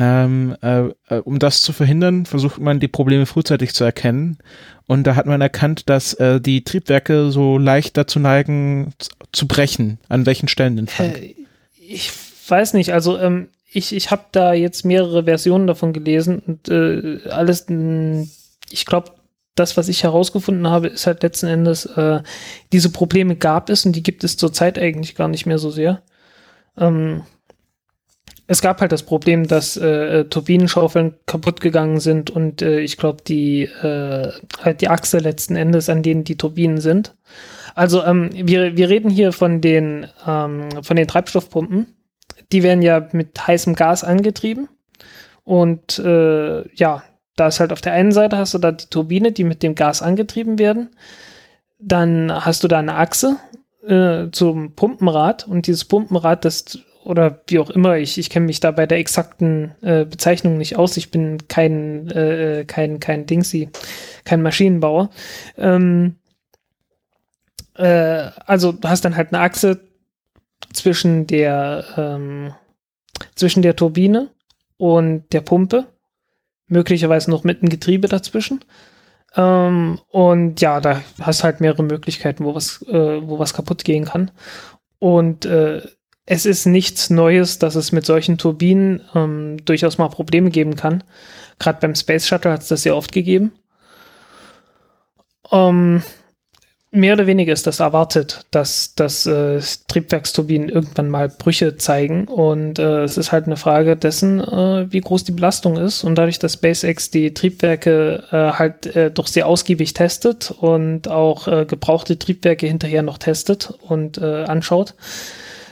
Ähm, 0.00 0.56
äh, 0.62 0.90
äh, 1.08 1.18
um 1.24 1.40
das 1.40 1.60
zu 1.60 1.72
verhindern, 1.72 2.24
versucht 2.24 2.60
man 2.60 2.78
die 2.78 2.86
Probleme 2.86 3.26
frühzeitig 3.26 3.74
zu 3.74 3.82
erkennen. 3.82 4.38
Und 4.86 5.08
da 5.08 5.16
hat 5.16 5.26
man 5.26 5.40
erkannt, 5.40 5.88
dass 5.90 6.14
äh, 6.14 6.40
die 6.40 6.62
Triebwerke 6.62 7.32
so 7.32 7.58
leicht 7.58 7.96
dazu 7.96 8.20
neigen, 8.20 8.92
zu 9.32 9.48
brechen. 9.48 9.98
An 10.08 10.24
welchen 10.24 10.46
Stellen 10.46 10.76
denn? 10.76 10.86
Frank? 10.86 11.16
Äh, 11.16 11.34
ich 11.76 12.12
weiß 12.46 12.74
nicht, 12.74 12.92
also 12.92 13.18
ähm, 13.18 13.48
ich, 13.72 13.92
ich 13.92 14.12
habe 14.12 14.26
da 14.30 14.52
jetzt 14.52 14.84
mehrere 14.84 15.24
Versionen 15.24 15.66
davon 15.66 15.92
gelesen 15.92 16.38
und 16.46 16.68
äh, 16.68 17.28
alles, 17.30 17.66
ich 18.70 18.86
glaube, 18.86 19.10
das, 19.56 19.76
was 19.76 19.88
ich 19.88 20.04
herausgefunden 20.04 20.68
habe, 20.68 20.86
ist 20.86 21.08
halt 21.08 21.24
letzten 21.24 21.48
Endes, 21.48 21.88
diese 22.72 22.90
Probleme 22.90 23.34
gab 23.34 23.70
es 23.70 23.84
und 23.84 23.96
die 23.96 24.04
gibt 24.04 24.22
es 24.22 24.36
zurzeit 24.36 24.78
eigentlich 24.78 25.16
gar 25.16 25.26
nicht 25.26 25.46
mehr 25.46 25.58
so 25.58 25.70
sehr. 25.70 26.00
Ähm, 26.76 27.22
es 28.50 28.62
gab 28.62 28.80
halt 28.80 28.92
das 28.92 29.02
Problem, 29.02 29.46
dass 29.46 29.76
äh, 29.76 30.24
Turbinenschaufeln 30.24 31.14
kaputt 31.26 31.60
gegangen 31.60 32.00
sind 32.00 32.30
und 32.30 32.62
äh, 32.62 32.80
ich 32.80 32.96
glaube, 32.96 33.22
die, 33.22 33.64
äh, 33.64 34.32
halt 34.62 34.80
die 34.80 34.88
Achse 34.88 35.18
letzten 35.18 35.54
Endes, 35.54 35.90
an 35.90 36.02
denen 36.02 36.24
die 36.24 36.38
Turbinen 36.38 36.80
sind. 36.80 37.14
Also 37.74 38.02
ähm, 38.02 38.30
wir, 38.32 38.74
wir 38.78 38.88
reden 38.88 39.10
hier 39.10 39.32
von 39.32 39.60
den, 39.60 40.06
ähm, 40.26 40.70
von 40.82 40.96
den 40.96 41.06
Treibstoffpumpen. 41.06 41.94
Die 42.50 42.62
werden 42.62 42.80
ja 42.80 43.06
mit 43.12 43.46
heißem 43.46 43.74
Gas 43.74 44.02
angetrieben. 44.02 44.68
Und 45.44 45.98
äh, 45.98 46.66
ja, 46.74 47.02
da 47.36 47.48
ist 47.48 47.60
halt 47.60 47.70
auf 47.70 47.82
der 47.82 47.92
einen 47.92 48.12
Seite 48.12 48.38
hast 48.38 48.54
du 48.54 48.58
da 48.58 48.72
die 48.72 48.86
Turbine, 48.86 49.30
die 49.30 49.44
mit 49.44 49.62
dem 49.62 49.74
Gas 49.74 50.00
angetrieben 50.00 50.58
werden. 50.58 50.88
Dann 51.78 52.32
hast 52.32 52.64
du 52.64 52.68
da 52.68 52.78
eine 52.78 52.94
Achse 52.94 53.36
äh, 53.86 54.30
zum 54.32 54.72
Pumpenrad 54.74 55.46
und 55.46 55.66
dieses 55.66 55.84
Pumpenrad, 55.84 56.46
das 56.46 56.78
oder 57.08 57.40
wie 57.46 57.58
auch 57.58 57.70
immer, 57.70 57.96
ich, 57.96 58.18
ich 58.18 58.28
kenne 58.28 58.44
mich 58.44 58.60
da 58.60 58.70
bei 58.70 58.84
der 58.84 58.98
exakten 58.98 59.74
äh, 59.80 60.04
Bezeichnung 60.04 60.58
nicht 60.58 60.76
aus. 60.76 60.98
Ich 60.98 61.10
bin 61.10 61.48
kein, 61.48 62.06
äh, 62.10 62.66
kein, 62.66 63.00
kein 63.00 63.24
Dingsy, 63.24 63.70
kein 64.24 64.42
Maschinenbauer. 64.42 65.08
Ähm, 65.56 66.16
äh, 67.76 68.28
also 68.44 68.72
du 68.72 68.86
hast 68.86 69.06
dann 69.06 69.16
halt 69.16 69.32
eine 69.32 69.42
Achse 69.42 69.80
zwischen 70.74 71.26
der, 71.26 71.86
ähm, 71.96 72.52
zwischen 73.34 73.62
der 73.62 73.74
Turbine 73.74 74.28
und 74.76 75.32
der 75.32 75.40
Pumpe, 75.40 75.86
möglicherweise 76.66 77.30
noch 77.30 77.42
mit 77.42 77.62
einem 77.62 77.70
Getriebe 77.70 78.08
dazwischen. 78.08 78.62
Ähm, 79.34 79.98
und 80.08 80.60
ja, 80.60 80.82
da 80.82 81.00
hast 81.22 81.42
halt 81.42 81.62
mehrere 81.62 81.84
Möglichkeiten, 81.84 82.44
wo 82.44 82.54
was, 82.54 82.82
äh, 82.82 83.26
wo 83.26 83.38
was 83.38 83.54
kaputt 83.54 83.84
gehen 83.84 84.04
kann. 84.04 84.30
Und 84.98 85.46
äh, 85.46 85.80
es 86.30 86.44
ist 86.44 86.66
nichts 86.66 87.08
Neues, 87.08 87.58
dass 87.58 87.74
es 87.74 87.90
mit 87.90 88.04
solchen 88.04 88.36
Turbinen 88.36 89.00
ähm, 89.14 89.64
durchaus 89.64 89.96
mal 89.96 90.08
Probleme 90.08 90.50
geben 90.50 90.76
kann. 90.76 91.02
Gerade 91.58 91.78
beim 91.80 91.94
Space 91.94 92.26
Shuttle 92.26 92.52
hat 92.52 92.60
es 92.60 92.68
das 92.68 92.82
sehr 92.82 92.94
oft 92.94 93.12
gegeben. 93.12 93.52
Ähm, 95.50 96.02
mehr 96.90 97.14
oder 97.14 97.26
weniger 97.26 97.54
ist 97.54 97.66
das 97.66 97.80
erwartet, 97.80 98.44
dass, 98.50 98.94
dass 98.94 99.24
äh, 99.24 99.62
Triebwerksturbinen 99.88 100.68
irgendwann 100.68 101.08
mal 101.08 101.30
Brüche 101.30 101.78
zeigen. 101.78 102.28
Und 102.28 102.78
äh, 102.78 103.04
es 103.04 103.16
ist 103.16 103.32
halt 103.32 103.46
eine 103.46 103.56
Frage 103.56 103.96
dessen, 103.96 104.38
äh, 104.38 104.92
wie 104.92 105.00
groß 105.00 105.24
die 105.24 105.32
Belastung 105.32 105.78
ist. 105.78 106.04
Und 106.04 106.16
dadurch, 106.16 106.38
dass 106.38 106.52
SpaceX 106.52 107.10
die 107.10 107.32
Triebwerke 107.32 108.24
äh, 108.30 108.58
halt 108.58 108.84
äh, 108.94 109.10
doch 109.10 109.28
sehr 109.28 109.46
ausgiebig 109.46 109.94
testet 109.94 110.50
und 110.50 111.08
auch 111.08 111.48
äh, 111.48 111.64
gebrauchte 111.64 112.18
Triebwerke 112.18 112.66
hinterher 112.66 113.00
noch 113.00 113.16
testet 113.16 113.72
und 113.80 114.18
anschaut, 114.18 114.94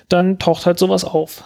dann 0.09 0.39
taucht 0.39 0.67
halt 0.67 0.79
sowas 0.79 1.05
auf. 1.05 1.45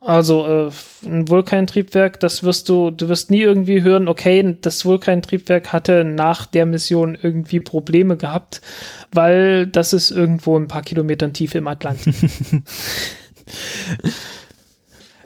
Also 0.00 0.46
äh, 0.46 0.70
ein 1.04 1.28
Vulkan-Triebwerk, 1.28 2.20
das 2.20 2.44
wirst 2.44 2.68
du, 2.68 2.90
du 2.90 3.08
wirst 3.08 3.30
nie 3.30 3.40
irgendwie 3.40 3.82
hören, 3.82 4.08
okay, 4.08 4.56
das 4.60 4.84
Vulkan-Triebwerk 4.84 5.72
hatte 5.72 6.04
nach 6.04 6.46
der 6.46 6.64
Mission 6.64 7.18
irgendwie 7.20 7.60
Probleme 7.60 8.16
gehabt, 8.16 8.60
weil 9.12 9.66
das 9.66 9.92
ist 9.92 10.10
irgendwo 10.10 10.56
ein 10.56 10.68
paar 10.68 10.82
Kilometern 10.82 11.32
tief 11.32 11.54
im 11.54 11.66
Atlantik. 11.66 12.14
ja. 12.52 12.60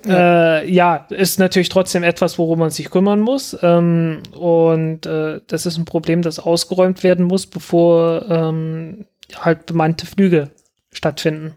Äh, 0.07 0.73
ja, 0.73 1.07
ist 1.11 1.39
natürlich 1.39 1.69
trotzdem 1.69 2.03
etwas, 2.03 2.39
worum 2.39 2.61
man 2.61 2.71
sich 2.71 2.91
kümmern 2.91 3.21
muss. 3.21 3.55
Ähm, 3.61 4.23
und 4.33 5.05
äh, 5.05 5.41
das 5.47 5.67
ist 5.67 5.77
ein 5.77 5.85
Problem, 5.85 6.23
das 6.23 6.39
ausgeräumt 6.39 7.03
werden 7.03 7.27
muss, 7.27 7.47
bevor 7.47 8.25
ähm, 8.31 9.05
halt 9.37 9.67
bemannte 9.67 10.07
Flüge 10.07 10.53
stattfinden. 10.91 11.57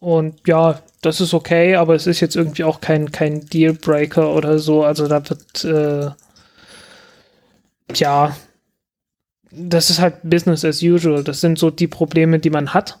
Und 0.00 0.46
ja, 0.46 0.80
das 1.02 1.20
ist 1.20 1.34
okay, 1.34 1.74
aber 1.74 1.94
es 1.94 2.06
ist 2.06 2.20
jetzt 2.20 2.36
irgendwie 2.36 2.64
auch 2.64 2.80
kein, 2.80 3.10
kein 3.10 3.46
Dealbreaker 3.46 4.32
oder 4.34 4.58
so. 4.58 4.84
Also 4.84 5.08
da 5.08 5.28
wird, 5.28 5.64
äh, 5.64 6.10
ja, 7.94 8.36
das 9.50 9.90
ist 9.90 10.00
halt 10.00 10.16
Business 10.22 10.64
as 10.64 10.82
usual. 10.82 11.24
Das 11.24 11.40
sind 11.40 11.58
so 11.58 11.70
die 11.70 11.88
Probleme, 11.88 12.38
die 12.38 12.50
man 12.50 12.74
hat, 12.74 13.00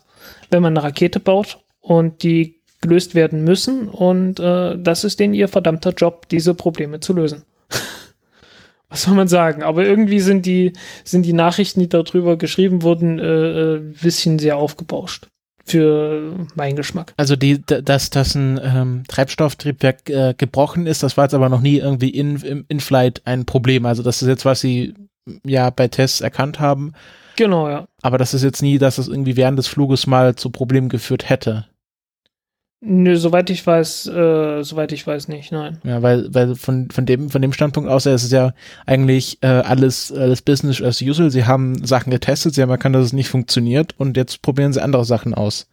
wenn 0.50 0.62
man 0.62 0.76
eine 0.76 0.84
Rakete 0.84 1.20
baut 1.20 1.60
und 1.80 2.22
die 2.22 2.60
gelöst 2.80 3.14
werden 3.14 3.44
müssen. 3.44 3.88
Und 3.88 4.40
äh, 4.40 4.76
das 4.78 5.04
ist 5.04 5.20
denn 5.20 5.34
ihr 5.34 5.48
verdammter 5.48 5.92
Job, 5.92 6.28
diese 6.28 6.54
Probleme 6.54 7.00
zu 7.00 7.12
lösen. 7.12 7.42
Was 8.88 9.02
soll 9.02 9.14
man 9.14 9.28
sagen? 9.28 9.62
Aber 9.62 9.84
irgendwie 9.84 10.20
sind 10.20 10.46
die, 10.46 10.72
sind 11.04 11.26
die 11.26 11.32
Nachrichten, 11.32 11.80
die 11.80 11.88
darüber 11.88 12.36
geschrieben 12.36 12.82
wurden, 12.82 13.18
äh, 13.20 13.74
äh 13.74 13.78
bisschen 14.00 14.38
sehr 14.38 14.56
aufgebauscht 14.56 15.28
für 15.68 16.46
meinen 16.54 16.76
Geschmack. 16.76 17.14
Also 17.16 17.36
die, 17.36 17.62
dass, 17.64 18.10
dass 18.10 18.34
ein 18.34 18.60
ähm, 18.62 19.02
Treibstofftriebwerk 19.08 20.08
äh, 20.10 20.34
gebrochen 20.36 20.86
ist, 20.86 21.02
das 21.02 21.16
war 21.16 21.24
jetzt 21.24 21.34
aber 21.34 21.48
noch 21.48 21.60
nie 21.60 21.78
irgendwie 21.78 22.10
in, 22.10 22.64
in 22.68 22.80
Flight 22.80 23.22
ein 23.24 23.44
Problem. 23.44 23.86
Also 23.86 24.02
das 24.02 24.22
ist 24.22 24.28
jetzt, 24.28 24.44
was 24.44 24.60
sie 24.60 24.94
ja 25.44 25.70
bei 25.70 25.88
Tests 25.88 26.20
erkannt 26.20 26.60
haben. 26.60 26.92
Genau, 27.36 27.68
ja. 27.68 27.86
Aber 28.02 28.18
das 28.18 28.34
ist 28.34 28.42
jetzt 28.42 28.62
nie, 28.62 28.78
dass 28.78 28.98
es 28.98 29.08
irgendwie 29.08 29.36
während 29.36 29.58
des 29.58 29.68
Fluges 29.68 30.06
mal 30.06 30.34
zu 30.34 30.50
Problemen 30.50 30.88
geführt 30.88 31.28
hätte. 31.28 31.66
Nö, 32.80 33.16
soweit 33.16 33.50
ich 33.50 33.66
weiß, 33.66 34.06
äh, 34.06 34.62
soweit 34.62 34.92
ich 34.92 35.04
weiß 35.04 35.26
nicht, 35.26 35.50
nein. 35.50 35.78
Ja, 35.82 36.00
weil, 36.00 36.32
weil 36.32 36.54
von, 36.54 36.88
von 36.90 37.06
dem, 37.06 37.28
von 37.28 37.42
dem 37.42 37.52
Standpunkt 37.52 37.90
aus, 37.90 38.06
ist 38.06 38.22
es 38.22 38.30
ja 38.30 38.52
eigentlich 38.86 39.38
äh, 39.40 39.48
alles, 39.48 40.12
alles 40.12 40.42
Business 40.42 40.80
as 40.80 41.02
usual. 41.02 41.30
Sie 41.30 41.44
haben 41.44 41.84
Sachen 41.84 42.10
getestet, 42.10 42.54
sie 42.54 42.62
haben 42.62 42.70
erkannt, 42.70 42.94
dass 42.94 43.06
es 43.06 43.12
nicht 43.12 43.28
funktioniert 43.28 43.94
und 43.98 44.16
jetzt 44.16 44.42
probieren 44.42 44.72
sie 44.72 44.80
andere 44.80 45.04
Sachen 45.04 45.34
aus. 45.34 45.66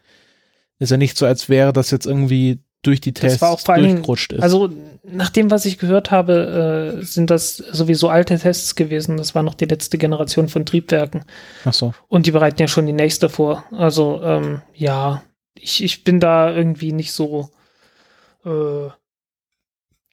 Ist 0.79 0.89
ja 0.89 0.97
nicht 0.97 1.15
so, 1.17 1.27
als 1.27 1.47
wäre 1.47 1.73
das 1.73 1.91
jetzt 1.91 2.07
irgendwie 2.07 2.59
durch 2.81 3.01
die 3.01 3.13
Tests 3.13 3.39
durchgerutscht 3.39 4.33
ist. 4.33 4.41
Also 4.41 4.69
nach 5.03 5.29
dem, 5.29 5.51
was 5.51 5.65
ich 5.65 5.77
gehört 5.77 6.11
habe, 6.11 6.97
äh, 6.99 7.03
sind 7.03 7.29
das 7.29 7.57
sowieso 7.57 8.09
alte 8.09 8.37
Tests 8.37 8.75
gewesen. 8.75 9.17
Das 9.17 9.35
war 9.35 9.43
noch 9.43 9.55
die 9.55 9.65
letzte 9.65 9.97
Generation 9.97 10.49
von 10.49 10.65
Triebwerken. 10.65 11.23
Ach 11.65 11.73
so. 11.73 11.93
Und 12.07 12.25
die 12.25 12.31
bereiten 12.31 12.61
ja 12.61 12.67
schon 12.67 12.85
die 12.85 12.93
nächste 12.93 13.29
vor. 13.29 13.63
Also 13.71 14.21
ähm, 14.23 14.61
ja, 14.73 15.23
ich, 15.55 15.83
ich 15.83 16.03
bin 16.03 16.19
da 16.19 16.53
irgendwie 16.53 16.91
nicht 16.91 17.11
so, 17.11 17.49
äh, 18.45 18.89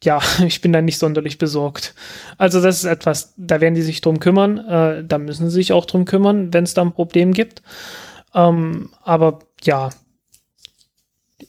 ja, 0.02 0.20
ich 0.46 0.60
bin 0.60 0.72
da 0.72 0.80
nicht 0.82 0.98
sonderlich 0.98 1.38
besorgt. 1.38 1.94
Also 2.38 2.60
das 2.60 2.78
ist 2.78 2.84
etwas, 2.84 3.34
da 3.36 3.60
werden 3.60 3.74
die 3.74 3.82
sich 3.82 4.00
drum 4.00 4.20
kümmern, 4.20 4.58
äh, 4.58 5.04
da 5.04 5.18
müssen 5.18 5.50
sie 5.50 5.56
sich 5.56 5.72
auch 5.72 5.84
drum 5.84 6.04
kümmern, 6.04 6.52
wenn 6.52 6.64
es 6.64 6.74
da 6.74 6.82
ein 6.82 6.92
Problem 6.92 7.32
gibt. 7.32 7.62
Ähm, 8.34 8.90
aber 9.02 9.40
ja, 9.62 9.90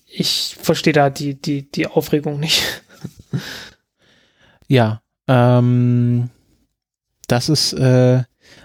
ich 0.07 0.55
verstehe 0.59 0.93
da 0.93 1.09
die, 1.09 1.35
die, 1.35 1.69
die 1.71 1.87
Aufregung 1.87 2.39
nicht. 2.39 2.83
ja, 4.67 5.01
ähm, 5.27 6.29
das 7.27 7.49
ist 7.49 7.73
äh, 7.73 8.23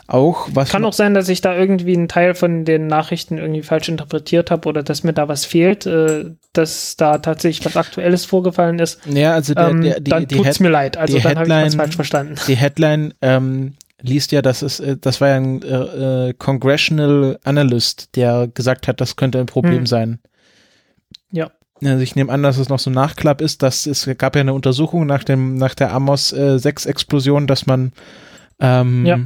auch 0.09 0.49
was. 0.55 0.71
Kann 0.71 0.87
auch 0.87 0.95
sein, 0.95 1.13
dass 1.13 1.29
ich 1.29 1.43
da 1.43 1.55
irgendwie 1.55 1.95
einen 1.95 2.09
Teil 2.09 2.35
von 2.35 2.65
den 2.65 2.87
Nachrichten 2.87 3.37
irgendwie 3.37 3.63
falsch 3.63 3.91
interpretiert 3.91 4.51
habe 4.51 4.67
oder 4.67 4.83
dass 4.83 5.05
mir 5.05 5.13
da 5.13 5.29
was 5.29 5.45
fehlt, 5.45 5.85
äh, 5.85 6.31
dass 6.55 6.97
da 6.97 7.19
tatsächlich 7.19 7.67
was 7.67 7.77
Aktuelles 7.77 8.25
vorgefallen 8.25 8.79
ist. 8.79 9.01
Ja, 9.07 9.35
also 9.35 9.53
der, 9.53 9.69
ähm, 9.69 9.83
der, 9.83 10.01
die, 10.01 10.11
dann 10.11 10.27
die 10.27 10.37
tut's 10.37 10.61
mir 10.61 10.71
leid. 10.71 10.97
Also 10.97 11.19
dann 11.19 11.39
habe 11.39 11.47
ich 11.47 11.67
was 11.67 11.75
falsch 11.75 11.97
verstanden. 11.97 12.37
Die 12.49 12.57
Headline 12.57 13.13
ähm, 13.21 13.75
liest 14.01 14.33
ja, 14.33 14.41
das 14.41 14.63
ist, 14.63 14.81
äh, 14.81 14.97
das 14.99 15.21
war 15.21 15.29
ja 15.29 15.37
ein 15.37 15.63
äh, 15.63 16.29
äh, 16.29 16.35
Congressional 16.35 17.39
Analyst, 17.45 18.17
der 18.17 18.49
gesagt 18.49 18.89
hat, 18.89 19.03
das 19.03 19.17
könnte 19.17 19.39
ein 19.39 19.47
Problem 19.47 19.81
hm. 19.81 19.87
sein. 19.87 20.19
Ja. 21.31 21.51
Also 21.85 22.03
ich 22.03 22.17
nehme 22.17 22.33
an, 22.33 22.43
dass 22.43 22.57
es 22.57 22.71
noch 22.71 22.79
so 22.79 22.89
ein 22.89 22.95
Nachklapp 22.95 23.43
ist, 23.43 23.63
dass 23.63 23.87
es 23.87 24.09
gab 24.17 24.37
ja 24.37 24.41
eine 24.41 24.55
Untersuchung 24.55 25.07
nach 25.07 25.23
dem 25.23 25.57
nach 25.57 25.75
der 25.75 25.93
Amos 25.93 26.33
äh, 26.33 26.59
6 26.59 26.87
Explosion, 26.87 27.47
dass 27.47 27.67
man 27.67 27.93
ähm, 28.59 29.05
ja 29.05 29.21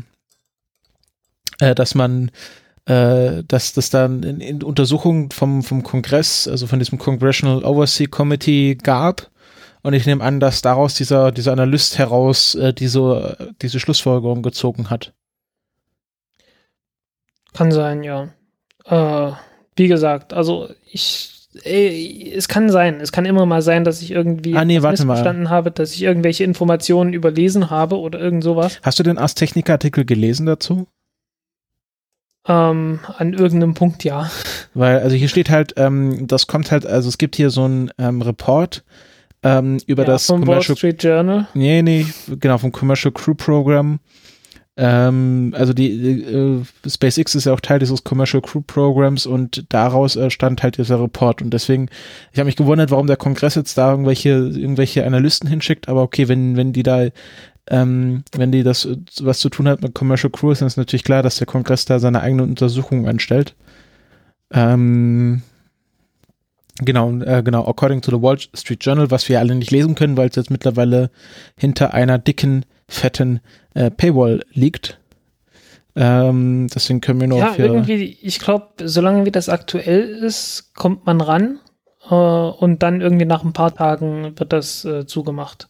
äh, 1.63 1.75
dass 1.75 1.95
man 1.95 2.31
äh, 2.87 3.45
dass 3.47 3.73
das 3.73 3.91
dann 3.91 4.25
in, 4.25 4.41
in 4.41 4.63
Untersuchungen 4.63 5.31
vom, 5.31 5.63
vom 5.63 5.85
Kongress, 5.85 6.49
also 6.49 6.67
von 6.67 6.81
diesem 6.81 6.99
Congressional 6.99 7.65
Oversee 7.65 8.07
Committee 8.07 8.75
gab. 8.75 9.31
Und 9.83 9.95
ich 9.95 10.05
nehme 10.07 10.25
an, 10.25 10.41
dass 10.41 10.63
daraus 10.63 10.95
dieser, 10.95 11.31
dieser 11.31 11.53
Analyst 11.53 11.99
heraus 11.99 12.57
äh, 12.57 12.73
diese, 12.73 13.55
diese 13.63 13.79
Schlussfolgerung 13.79 14.43
gezogen 14.43 14.91
hat. 14.91 15.13
Kann 17.53 17.71
sein, 17.71 18.03
ja. 18.03 18.29
Äh, 18.85 19.33
wie 19.77 19.89
gesagt, 19.89 20.33
also 20.33 20.69
ich 20.91 21.49
ey, 21.63 22.33
es 22.35 22.49
kann 22.49 22.71
sein, 22.71 23.01
es 23.01 23.13
kann 23.13 23.25
immer 23.25 23.47
mal 23.47 23.63
sein, 23.63 23.85
dass 23.85 24.03
ich 24.03 24.11
irgendwie 24.11 24.57
ah, 24.57 24.65
nee, 24.65 24.81
missverstanden 24.81 25.51
habe, 25.51 25.71
dass 25.71 25.93
ich 25.93 26.03
irgendwelche 26.03 26.45
Informationen 26.45 27.13
überlesen 27.13 27.71
habe 27.71 27.99
oder 27.99 28.19
irgend 28.19 28.43
sowas. 28.43 28.81
Hast 28.83 28.99
du 28.99 29.03
den 29.03 29.19
Ars 29.19 29.35
Technica 29.35 29.75
Artikel 29.75 30.05
gelesen 30.05 30.47
dazu? 30.47 30.89
Ähm, 32.47 32.99
an 33.16 33.34
irgendeinem 33.34 33.74
Punkt 33.74 34.03
ja. 34.05 34.30
Weil, 34.74 35.01
also 35.01 35.14
hier 35.14 35.28
steht 35.28 35.51
halt, 35.51 35.74
ähm, 35.76 36.26
das 36.26 36.47
kommt 36.47 36.72
halt, 36.72 36.86
also 36.86 37.09
es 37.09 37.18
gibt 37.18 37.36
hier 37.36 37.51
so 37.51 37.66
ein 37.66 37.90
ähm, 37.99 38.20
Report 38.20 38.82
ähm, 39.43 39.78
über 39.86 40.03
ja, 40.03 40.09
das 40.09 40.26
vom 40.26 40.40
Commercial, 40.40 40.70
Wall 40.70 40.76
Street 40.76 41.03
Journal. 41.03 41.47
Nee, 41.55 41.82
nee, 41.82 42.07
genau, 42.40 42.59
vom 42.59 42.72
Commercial 42.72 43.12
Crew 43.12 43.34
Program. 43.34 44.01
Ähm, 44.74 45.55
also 45.57 45.74
die 45.74 46.22
äh, 46.22 46.62
SpaceX 46.88 47.34
ist 47.34 47.45
ja 47.45 47.53
auch 47.53 47.61
Teil 47.61 47.78
dieses 47.78 48.05
Commercial 48.05 48.40
Crew 48.40 48.62
Programs 48.62 49.26
und 49.26 49.66
daraus 49.68 50.16
äh, 50.16 50.30
stand 50.30 50.62
halt 50.62 50.78
dieser 50.78 50.99
Report 50.99 51.43
und 51.43 51.51
deswegen, 51.51 51.90
ich 52.32 52.38
habe 52.38 52.47
mich 52.47 52.57
gewundert, 52.57 52.90
warum 52.90 53.07
der 53.07 53.18
Kongress 53.18 53.55
jetzt 53.55 53.76
da 53.76 53.90
irgendwelche 53.90 54.30
irgendwelche 54.30 55.05
Analysten 55.05 55.47
hinschickt, 55.47 55.88
aber 55.88 56.01
okay, 56.01 56.26
wenn 56.28 56.57
wenn 56.57 56.72
die 56.72 56.82
da 56.82 57.09
ähm, 57.71 58.25
wenn 58.33 58.53
die 58.53 58.63
das 58.63 58.89
was 59.21 59.39
zu 59.39 59.49
tun 59.49 59.69
hat 59.69 59.83
mit 59.83 59.95
Commercial 59.95 60.31
Crew, 60.31 60.51
ist 60.51 60.61
dann 60.61 60.67
ist 60.67 60.77
natürlich 60.77 61.05
klar, 61.05 61.23
dass 61.23 61.37
der 61.37 61.47
Kongress 61.47 61.85
da 61.85 61.99
seine 61.99 62.21
eigene 62.21 62.43
Untersuchung 62.43 63.07
anstellt. 63.07 63.55
Ähm, 64.51 65.43
Genau, 66.81 67.13
äh, 67.21 67.43
genau, 67.43 67.67
according 67.67 68.01
to 68.01 68.11
the 68.11 68.23
Wall 68.23 68.39
Street 68.39 68.85
Journal, 68.85 69.11
was 69.11 69.29
wir 69.29 69.39
alle 69.39 69.55
nicht 69.55 69.71
lesen 69.71 69.95
können, 69.95 70.17
weil 70.17 70.31
es 70.31 70.37
jetzt 70.37 70.51
mittlerweile 70.51 71.11
hinter 71.57 71.93
einer 71.93 72.19
dicken, 72.19 72.65
fetten 72.89 73.41
äh, 73.75 73.91
Paywall 73.91 74.43
liegt. 74.53 74.99
Ähm, 75.95 76.69
deswegen 76.75 77.03
können 77.03 77.21
wir 77.21 77.29
nur. 77.29 77.39
Ja, 77.39 77.55
irgendwie, 77.57 78.17
ich 78.23 78.39
glaube, 78.39 78.69
solange 78.83 79.27
wie 79.27 79.31
das 79.31 79.51
aktuell 79.51 80.09
ist, 80.09 80.73
kommt 80.75 81.05
man 81.05 81.21
ran 81.21 81.59
äh, 82.09 82.15
und 82.15 82.83
dann 82.83 83.03
irgendwie 83.03 83.27
nach 83.27 83.45
ein 83.45 83.53
paar 83.53 83.75
Tagen 83.75 84.33
wird 84.39 84.55
das 84.55 84.87
äh, 84.87 85.07
zugemacht. 85.07 85.69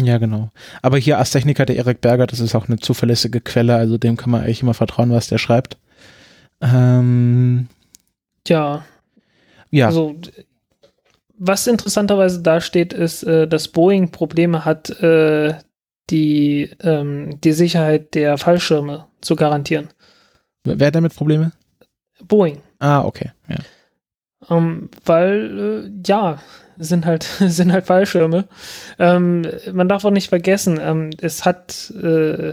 Ja, 0.00 0.18
genau. 0.18 0.50
Aber 0.80 0.96
hier 0.96 1.18
als 1.18 1.32
Techniker 1.32 1.66
der 1.66 1.76
Erik 1.76 2.00
Berger, 2.00 2.26
das 2.26 2.38
ist 2.38 2.54
auch 2.54 2.68
eine 2.68 2.78
zuverlässige 2.78 3.40
Quelle, 3.40 3.74
also 3.74 3.98
dem 3.98 4.16
kann 4.16 4.30
man 4.30 4.42
eigentlich 4.42 4.62
immer 4.62 4.74
vertrauen, 4.74 5.10
was 5.10 5.26
der 5.26 5.38
schreibt. 5.38 5.76
Ähm, 6.60 7.68
ja. 8.46 8.84
Ja. 9.70 9.86
Also, 9.86 10.14
was 11.36 11.66
interessanterweise 11.66 12.42
da 12.42 12.60
steht, 12.60 12.92
ist, 12.92 13.24
äh, 13.24 13.48
dass 13.48 13.68
Boeing 13.68 14.10
Probleme 14.10 14.64
hat, 14.64 14.90
äh, 15.02 15.54
die, 16.10 16.70
ähm, 16.80 17.40
die 17.42 17.52
Sicherheit 17.52 18.14
der 18.14 18.38
Fallschirme 18.38 19.06
zu 19.20 19.36
garantieren. 19.36 19.88
Wer 20.64 20.86
hat 20.86 20.94
damit 20.94 21.14
Probleme? 21.14 21.52
Boeing. 22.26 22.60
Ah, 22.78 23.04
okay. 23.04 23.32
Ja. 23.48 24.56
Ähm, 24.56 24.90
weil, 25.04 25.58
äh, 25.86 25.90
ja, 26.06 26.38
sind 26.78 27.06
halt, 27.06 27.22
sind 27.40 27.72
halt 27.72 27.86
Fallschirme. 27.86 28.44
Ähm, 28.98 29.46
man 29.72 29.88
darf 29.88 30.04
auch 30.04 30.10
nicht 30.10 30.28
vergessen, 30.28 30.78
ähm, 30.80 31.10
es 31.20 31.44
hat, 31.44 31.92
äh, 32.02 32.52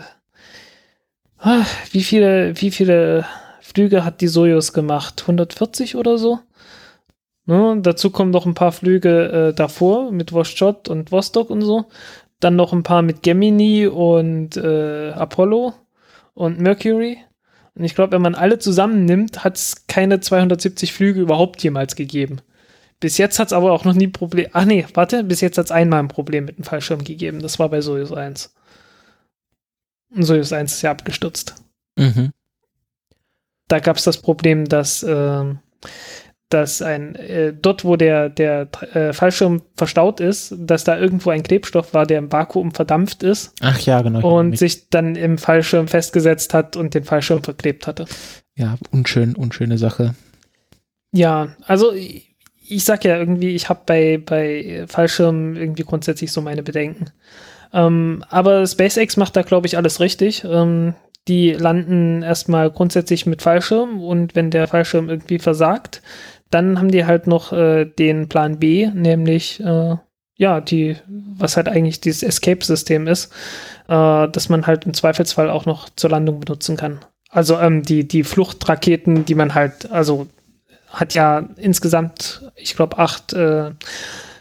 ah, 1.40 1.66
wie 1.92 2.04
viele, 2.04 2.60
wie 2.62 2.72
viele 2.72 3.26
Flüge 3.62 4.06
hat 4.06 4.22
die 4.22 4.28
Soyuz 4.28 4.74
gemacht? 4.74 5.22
140 5.22 5.96
oder 5.96 6.18
so? 6.18 6.40
Ne? 7.46 7.78
Dazu 7.82 8.10
kommen 8.10 8.32
noch 8.32 8.46
ein 8.46 8.54
paar 8.54 8.72
Flüge 8.72 9.50
äh, 9.50 9.54
davor 9.54 10.12
mit 10.12 10.32
Voschot 10.32 10.90
und 10.90 11.12
Vostok 11.12 11.50
und 11.50 11.62
so. 11.62 11.86
Dann 12.40 12.56
noch 12.56 12.74
ein 12.74 12.84
paar 12.84 13.02
mit 13.02 13.24
Gemini 13.24 13.88
und 13.88 14.58
äh, 14.58 15.12
Apollo 15.12 15.74
und 16.34 16.60
Mercury. 16.60 17.18
Und 17.76 17.84
ich 17.84 17.96
glaube, 17.96 18.14
wenn 18.14 18.22
man 18.22 18.36
alle 18.36 18.60
zusammennimmt, 18.60 19.44
hat 19.44 19.58
es 19.58 19.88
keine 19.88 20.20
270 20.20 20.94
Flüge 20.94 21.22
überhaupt 21.22 21.62
jemals 21.64 21.96
gegeben. 21.96 22.42
Bis 23.00 23.18
jetzt 23.18 23.40
hat 23.40 23.48
es 23.48 23.54
aber 23.54 23.72
auch 23.72 23.86
noch 23.86 23.94
nie 23.94 24.08
Problem. 24.08 24.48
Ach 24.54 24.66
nee, 24.66 24.86
warte, 24.94 25.24
bis 25.24 25.42
jetzt 25.42 25.58
hat 25.58 25.66
es 25.66 25.72
einmal 25.72 26.00
ein 26.00 26.08
Problem 26.08 26.46
mit 26.46 26.58
dem 26.58 26.64
Fallschirm 26.64 27.04
gegeben. 27.04 27.42
Das 27.42 27.60
war 27.60 27.70
bei 27.70 27.82
Soyuz 27.82 28.12
1. 28.12 28.54
Und 30.16 30.24
Soyuz 30.24 30.54
1 30.54 30.74
ist 30.74 30.82
ja 30.82 30.92
abgestürzt. 30.92 31.56
Mhm. 31.98 32.32
Da 33.68 33.80
gab 33.80 33.98
es 33.98 34.04
das 34.04 34.22
Problem, 34.22 34.66
dass 34.66 35.04
äh, 35.04 35.56
dass 36.50 36.82
ein 36.82 37.16
äh, 37.16 37.54
dort, 37.54 37.84
wo 37.84 37.96
der, 37.96 38.30
der 38.30 38.70
äh, 38.94 39.14
Fallschirm 39.14 39.64
verstaut 39.76 40.20
ist, 40.20 40.56
dass 40.58 40.84
da 40.84 40.98
irgendwo 40.98 41.32
ein 41.32 41.44
Klebstoff 41.44 41.94
war, 41.94 42.06
der 42.06 42.20
im 42.20 42.32
Vakuum 42.32 42.72
verdampft 42.72 43.24
ist. 43.24 43.54
Ach 43.62 43.80
ja, 43.80 44.02
genau. 44.02 44.38
Und 44.38 44.58
sich 44.58 44.90
dann 44.90 45.16
im 45.16 45.38
Fallschirm 45.38 45.88
festgesetzt 45.88 46.54
hat 46.54 46.76
und 46.78 46.94
den 46.94 47.04
Fallschirm 47.04 47.44
verklebt 47.44 47.88
hatte. 47.88 48.06
Ja, 48.56 48.78
unschön, 48.92 49.36
unschöne 49.36 49.78
Sache. 49.78 50.16
Ja, 51.12 51.50
also 51.66 51.94
ich, 52.68 52.84
sag 52.84 53.06
ja 53.06 53.18
irgendwie, 53.18 53.56
ich 53.56 53.70
habe 53.70 53.82
bei, 53.86 54.22
bei 54.24 54.86
Fallschirmen 54.88 55.56
irgendwie 55.56 55.84
grundsätzlich 55.84 56.32
so 56.32 56.42
meine 56.42 56.64
Bedenken. 56.64 57.12
Ähm, 57.74 58.24
aber 58.30 58.66
SpaceX 58.66 59.18
macht 59.18 59.36
da, 59.36 59.42
glaube 59.42 59.68
ich, 59.68 59.78
alles 59.78 60.00
richtig. 60.00 60.44
Ähm, 60.44 60.96
die 61.28 61.52
landen 61.52 62.22
erstmal 62.22 62.70
grundsätzlich 62.70 63.26
mit 63.26 63.42
Fallschirm 63.42 64.02
und 64.04 64.36
wenn 64.36 64.52
der 64.52 64.68
Fallschirm 64.68 65.10
irgendwie 65.10 65.40
versagt, 65.40 66.02
dann 66.52 66.78
haben 66.78 66.92
die 66.92 67.06
halt 67.06 67.28
noch 67.28 67.52
äh, 67.52 67.86
den 67.86 68.30
Plan 68.30 68.60
B, 68.60 68.88
nämlich 68.94 69.60
äh, 69.60 69.96
ja, 70.38 70.62
die, 70.62 70.98
was 71.08 71.58
halt 71.58 71.68
eigentlich 71.68 72.02
dieses 72.02 72.22
Escape-System 72.22 73.08
ist, 73.08 73.34
äh, 73.88 74.28
dass 74.28 74.50
man 74.50 74.68
halt 74.68 74.86
im 74.86 74.94
Zweifelsfall 74.94 75.50
auch 75.50 75.66
noch 75.66 75.90
zur 75.96 76.12
Landung 76.12 76.40
benutzen 76.40 76.78
kann. 76.78 77.00
Also 77.30 77.60
ähm, 77.60 77.84
die, 77.84 78.08
die 78.08 78.24
Fluchtraketen, 78.24 79.26
die 79.26 79.36
man 79.36 79.56
halt, 79.56 79.92
also 79.92 80.28
hat 80.96 81.14
ja 81.14 81.48
insgesamt, 81.58 82.52
ich 82.56 82.76
glaube, 82.76 82.98
acht 82.98 83.34
äh, 83.34 83.72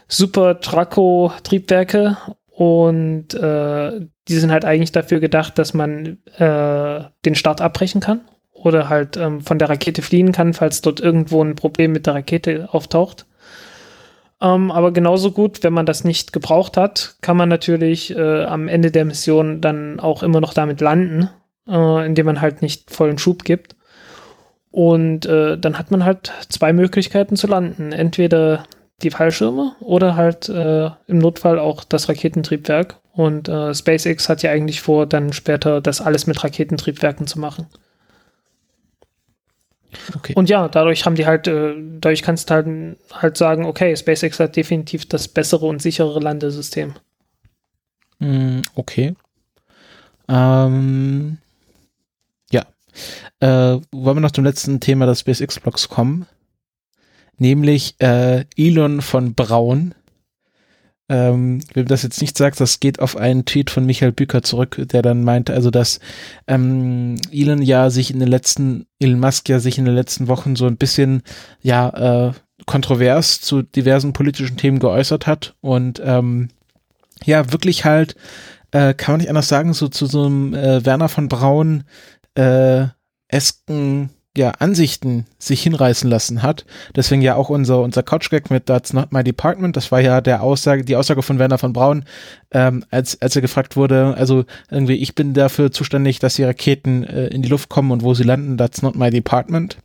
Super 0.07 0.59
Traco-Triebwerke 0.59 2.17
und 2.51 3.33
äh, 3.33 4.07
die 4.27 4.35
sind 4.35 4.51
halt 4.51 4.65
eigentlich 4.65 4.91
dafür 4.91 5.19
gedacht, 5.19 5.57
dass 5.59 5.73
man 5.73 6.17
äh, 6.37 7.01
den 7.25 7.35
Start 7.35 7.61
abbrechen 7.61 8.01
kann 8.01 8.21
oder 8.53 8.89
halt 8.89 9.17
ähm, 9.17 9.41
von 9.41 9.59
der 9.59 9.69
Rakete 9.69 10.01
fliehen 10.01 10.31
kann, 10.31 10.53
falls 10.53 10.81
dort 10.81 10.99
irgendwo 10.99 11.43
ein 11.43 11.55
Problem 11.55 11.91
mit 11.91 12.07
der 12.07 12.15
Rakete 12.15 12.69
auftaucht. 12.71 13.25
Ähm, 14.41 14.71
aber 14.71 14.91
genauso 14.91 15.31
gut, 15.31 15.63
wenn 15.63 15.73
man 15.73 15.85
das 15.85 16.03
nicht 16.03 16.33
gebraucht 16.33 16.77
hat, 16.77 17.17
kann 17.21 17.37
man 17.37 17.49
natürlich 17.49 18.15
äh, 18.15 18.43
am 18.43 18.67
Ende 18.67 18.91
der 18.91 19.05
Mission 19.05 19.61
dann 19.61 19.99
auch 19.99 20.23
immer 20.23 20.41
noch 20.41 20.53
damit 20.53 20.81
landen, 20.81 21.29
äh, 21.67 22.05
indem 22.05 22.25
man 22.25 22.41
halt 22.41 22.61
nicht 22.61 22.91
vollen 22.91 23.17
Schub 23.17 23.43
gibt. 23.43 23.74
Und 24.75 25.25
äh, 25.25 25.57
dann 25.57 25.79
hat 25.79 25.89
man 25.89 26.03
halt 26.03 26.33
zwei 26.49 26.73
Möglichkeiten 26.73 27.37
zu 27.37 27.47
landen. 27.47 27.93
Entweder 27.93 28.65
die 29.03 29.09
Fallschirme 29.09 29.73
oder 29.79 30.17
halt 30.17 30.49
äh, 30.49 30.89
im 31.07 31.17
Notfall 31.17 31.59
auch 31.59 31.85
das 31.85 32.09
Raketentriebwerk. 32.09 32.99
Und 33.13 33.47
äh, 33.47 33.73
SpaceX 33.73 34.27
hat 34.27 34.43
ja 34.43 34.51
eigentlich 34.51 34.81
vor, 34.81 35.05
dann 35.05 35.31
später 35.31 35.79
das 35.79 36.01
alles 36.01 36.27
mit 36.27 36.43
Raketentriebwerken 36.43 37.25
zu 37.25 37.39
machen. 37.39 37.67
Okay. 40.13 40.33
Und 40.35 40.49
ja, 40.49 40.67
dadurch 40.67 41.05
haben 41.05 41.15
die 41.15 41.25
halt, 41.25 41.47
äh, 41.47 41.73
dadurch 42.01 42.21
kannst 42.21 42.49
du 42.49 42.55
halt, 42.55 42.97
halt 43.13 43.37
sagen, 43.37 43.65
okay, 43.65 43.95
SpaceX 43.95 44.41
hat 44.41 44.57
definitiv 44.57 45.07
das 45.07 45.29
bessere 45.29 45.67
und 45.67 45.81
sicherere 45.81 46.19
Landesystem. 46.19 46.95
Mm, 48.19 48.59
okay. 48.75 49.15
Ähm. 50.27 51.37
Äh, 53.39 53.47
wollen 53.47 54.17
wir 54.17 54.21
noch 54.21 54.31
zum 54.31 54.45
letzten 54.45 54.79
Thema 54.79 55.05
des 55.05 55.21
SpaceX-Blogs 55.21 55.89
kommen? 55.89 56.25
Nämlich 57.37 57.95
äh, 57.99 58.45
Elon 58.55 59.01
von 59.01 59.33
Braun 59.33 59.93
ähm, 61.07 61.61
wem 61.73 61.87
das 61.87 62.03
jetzt 62.03 62.19
nicht 62.21 62.37
sagt, 62.37 62.59
das 62.59 62.79
geht 62.79 62.99
auf 62.99 63.15
einen 63.15 63.45
Tweet 63.45 63.69
von 63.69 63.85
Michael 63.85 64.11
Bücker 64.11 64.41
zurück, 64.41 64.81
der 64.91 65.01
dann 65.01 65.23
meinte, 65.23 65.53
also 65.53 65.69
dass 65.69 65.99
ähm, 66.47 67.17
Elon 67.31 67.61
ja 67.61 67.89
sich 67.91 68.11
in 68.11 68.19
den 68.19 68.29
letzten, 68.29 68.87
Elon 68.99 69.19
Musk 69.19 69.47
ja 69.49 69.59
sich 69.59 69.77
in 69.77 69.85
den 69.85 69.93
letzten 69.93 70.27
Wochen 70.27 70.55
so 70.55 70.65
ein 70.65 70.77
bisschen, 70.77 71.21
ja, 71.61 72.29
äh, 72.29 72.33
kontrovers 72.65 73.41
zu 73.41 73.61
diversen 73.61 74.13
politischen 74.13 74.57
Themen 74.57 74.79
geäußert 74.79 75.27
hat 75.27 75.55
und 75.61 76.01
ähm, 76.03 76.49
ja, 77.23 77.51
wirklich 77.51 77.85
halt, 77.85 78.15
äh, 78.71 78.93
kann 78.95 79.13
man 79.13 79.19
nicht 79.19 79.29
anders 79.29 79.47
sagen, 79.47 79.73
so 79.73 79.87
zu 79.87 80.07
so 80.07 80.25
einem 80.25 80.53
äh, 80.55 80.83
Werner 80.85 81.09
von 81.09 81.29
Braun 81.29 81.83
äh, 82.35 82.87
esken 83.27 84.09
ja, 84.37 84.51
Ansichten 84.59 85.25
sich 85.39 85.63
hinreißen 85.63 86.09
lassen 86.09 86.43
hat. 86.43 86.65
Deswegen 86.95 87.21
ja 87.21 87.35
auch 87.35 87.49
unser, 87.49 87.81
unser 87.81 88.03
Couchgag 88.03 88.51
mit 88.51 88.65
That's 88.65 88.91
not 88.91 89.13
my 89.13 89.23
department. 89.23 89.77
Das 89.77 89.91
war 89.91 90.01
ja 90.01 90.19
der 90.19 90.43
Aussage, 90.43 90.83
die 90.83 90.97
Aussage 90.97 91.21
von 91.21 91.39
Werner 91.39 91.57
von 91.57 91.71
Braun, 91.71 92.03
ähm, 92.51 92.83
als, 92.91 93.21
als 93.21 93.35
er 93.35 93.41
gefragt 93.41 93.77
wurde, 93.77 94.13
also 94.17 94.43
irgendwie, 94.69 94.95
ich 94.95 95.15
bin 95.15 95.33
dafür 95.33 95.71
zuständig, 95.71 96.19
dass 96.19 96.35
die 96.35 96.43
Raketen 96.43 97.05
äh, 97.05 97.27
in 97.27 97.43
die 97.43 97.49
Luft 97.49 97.69
kommen 97.69 97.91
und 97.91 98.03
wo 98.03 98.13
sie 98.13 98.23
landen, 98.23 98.57
that's 98.57 98.81
not 98.81 98.95
my 98.95 99.09
department. 99.09 99.77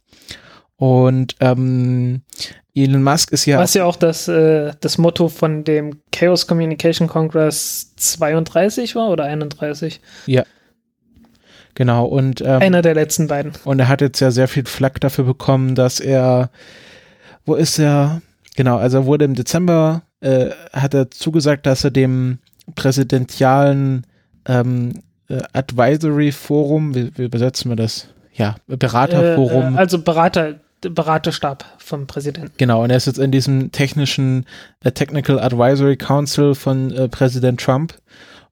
Und 0.76 1.36
ähm, 1.40 2.22
Elon 2.74 3.02
Musk 3.02 3.32
ist 3.32 3.46
ja. 3.46 3.58
Was 3.58 3.74
ja 3.74 3.84
auch 3.84 3.96
das, 3.96 4.26
äh, 4.28 4.72
das 4.80 4.98
Motto 4.98 5.28
von 5.28 5.62
dem 5.62 6.00
Chaos 6.10 6.46
Communication 6.46 7.06
Congress 7.06 7.94
32 7.96 8.96
war 8.96 9.10
oder 9.10 9.24
31? 9.24 10.00
Ja. 10.26 10.44
Genau, 11.74 12.04
und 12.04 12.40
ähm, 12.40 12.60
einer 12.60 12.82
der 12.82 12.94
letzten 12.94 13.28
beiden. 13.28 13.52
Und 13.64 13.78
er 13.78 13.88
hat 13.88 14.00
jetzt 14.00 14.20
ja 14.20 14.30
sehr 14.30 14.48
viel 14.48 14.64
Flack 14.64 15.00
dafür 15.00 15.24
bekommen, 15.24 15.74
dass 15.74 16.00
er, 16.00 16.50
wo 17.46 17.54
ist 17.54 17.78
er? 17.78 18.22
Genau, 18.56 18.76
also 18.76 18.98
er 18.98 19.06
wurde 19.06 19.24
im 19.24 19.34
Dezember, 19.34 20.02
äh, 20.20 20.50
hat 20.72 20.94
er 20.94 21.10
zugesagt, 21.10 21.66
dass 21.66 21.84
er 21.84 21.90
dem 21.90 22.38
präsidentialen 22.74 24.06
ähm, 24.46 25.02
äh, 25.28 25.40
Advisory 25.52 26.32
Forum, 26.32 26.94
wie, 26.94 27.16
wie 27.16 27.24
übersetzen 27.24 27.70
wir 27.70 27.76
das? 27.76 28.08
Ja, 28.34 28.56
Beraterforum. 28.66 29.74
Äh, 29.74 29.76
äh, 29.76 29.78
also 29.78 30.02
Berater, 30.02 30.60
Beraterstab 30.80 31.64
vom 31.78 32.06
Präsidenten. 32.06 32.52
Genau, 32.56 32.82
und 32.82 32.90
er 32.90 32.96
ist 32.96 33.06
jetzt 33.06 33.18
in 33.18 33.30
diesem 33.30 33.70
technischen 33.72 34.46
äh, 34.82 34.92
Technical 34.92 35.38
Advisory 35.38 35.96
Council 35.96 36.54
von 36.54 36.90
äh, 36.92 37.08
Präsident 37.08 37.60
Trump 37.60 37.94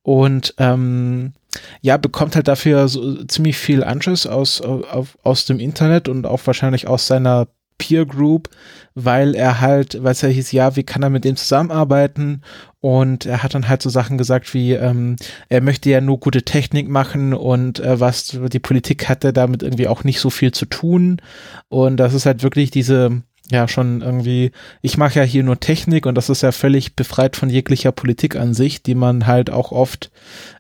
und 0.08 0.54
ähm, 0.56 1.34
ja, 1.82 1.98
bekommt 1.98 2.34
halt 2.34 2.48
dafür 2.48 2.88
so 2.88 3.24
ziemlich 3.24 3.58
viel 3.58 3.84
Anschluss 3.84 4.26
aus, 4.26 4.62
aus, 4.62 5.08
aus 5.22 5.44
dem 5.44 5.60
Internet 5.60 6.08
und 6.08 6.24
auch 6.24 6.40
wahrscheinlich 6.46 6.88
aus 6.88 7.06
seiner 7.06 7.48
Peer 7.76 8.06
Group, 8.06 8.48
weil 8.94 9.34
er 9.34 9.60
halt, 9.60 10.02
weil 10.02 10.12
es 10.12 10.22
ja 10.22 10.30
hieß, 10.30 10.52
ja, 10.52 10.76
wie 10.76 10.82
kann 10.82 11.02
er 11.02 11.10
mit 11.10 11.26
dem 11.26 11.36
zusammenarbeiten? 11.36 12.40
Und 12.80 13.26
er 13.26 13.42
hat 13.42 13.52
dann 13.52 13.68
halt 13.68 13.82
so 13.82 13.90
Sachen 13.90 14.16
gesagt 14.16 14.54
wie, 14.54 14.72
ähm, 14.72 15.16
er 15.50 15.60
möchte 15.60 15.90
ja 15.90 16.00
nur 16.00 16.18
gute 16.20 16.42
Technik 16.42 16.88
machen 16.88 17.34
und 17.34 17.78
äh, 17.78 18.00
was 18.00 18.34
die 18.50 18.60
Politik 18.60 19.10
hatte 19.10 19.34
damit 19.34 19.62
irgendwie 19.62 19.88
auch 19.88 20.04
nicht 20.04 20.20
so 20.20 20.30
viel 20.30 20.52
zu 20.52 20.64
tun. 20.64 21.20
Und 21.68 21.98
das 21.98 22.14
ist 22.14 22.24
halt 22.24 22.42
wirklich 22.42 22.70
diese, 22.70 23.20
ja, 23.50 23.66
schon 23.66 24.02
irgendwie, 24.02 24.52
ich 24.82 24.98
mache 24.98 25.18
ja 25.18 25.24
hier 25.24 25.42
nur 25.42 25.58
Technik 25.58 26.06
und 26.06 26.14
das 26.14 26.28
ist 26.28 26.42
ja 26.42 26.52
völlig 26.52 26.96
befreit 26.96 27.36
von 27.36 27.48
jeglicher 27.48 27.92
Politik 27.92 28.36
an 28.36 28.52
sich, 28.52 28.82
die 28.82 28.94
man 28.94 29.26
halt 29.26 29.50
auch 29.50 29.72
oft 29.72 30.10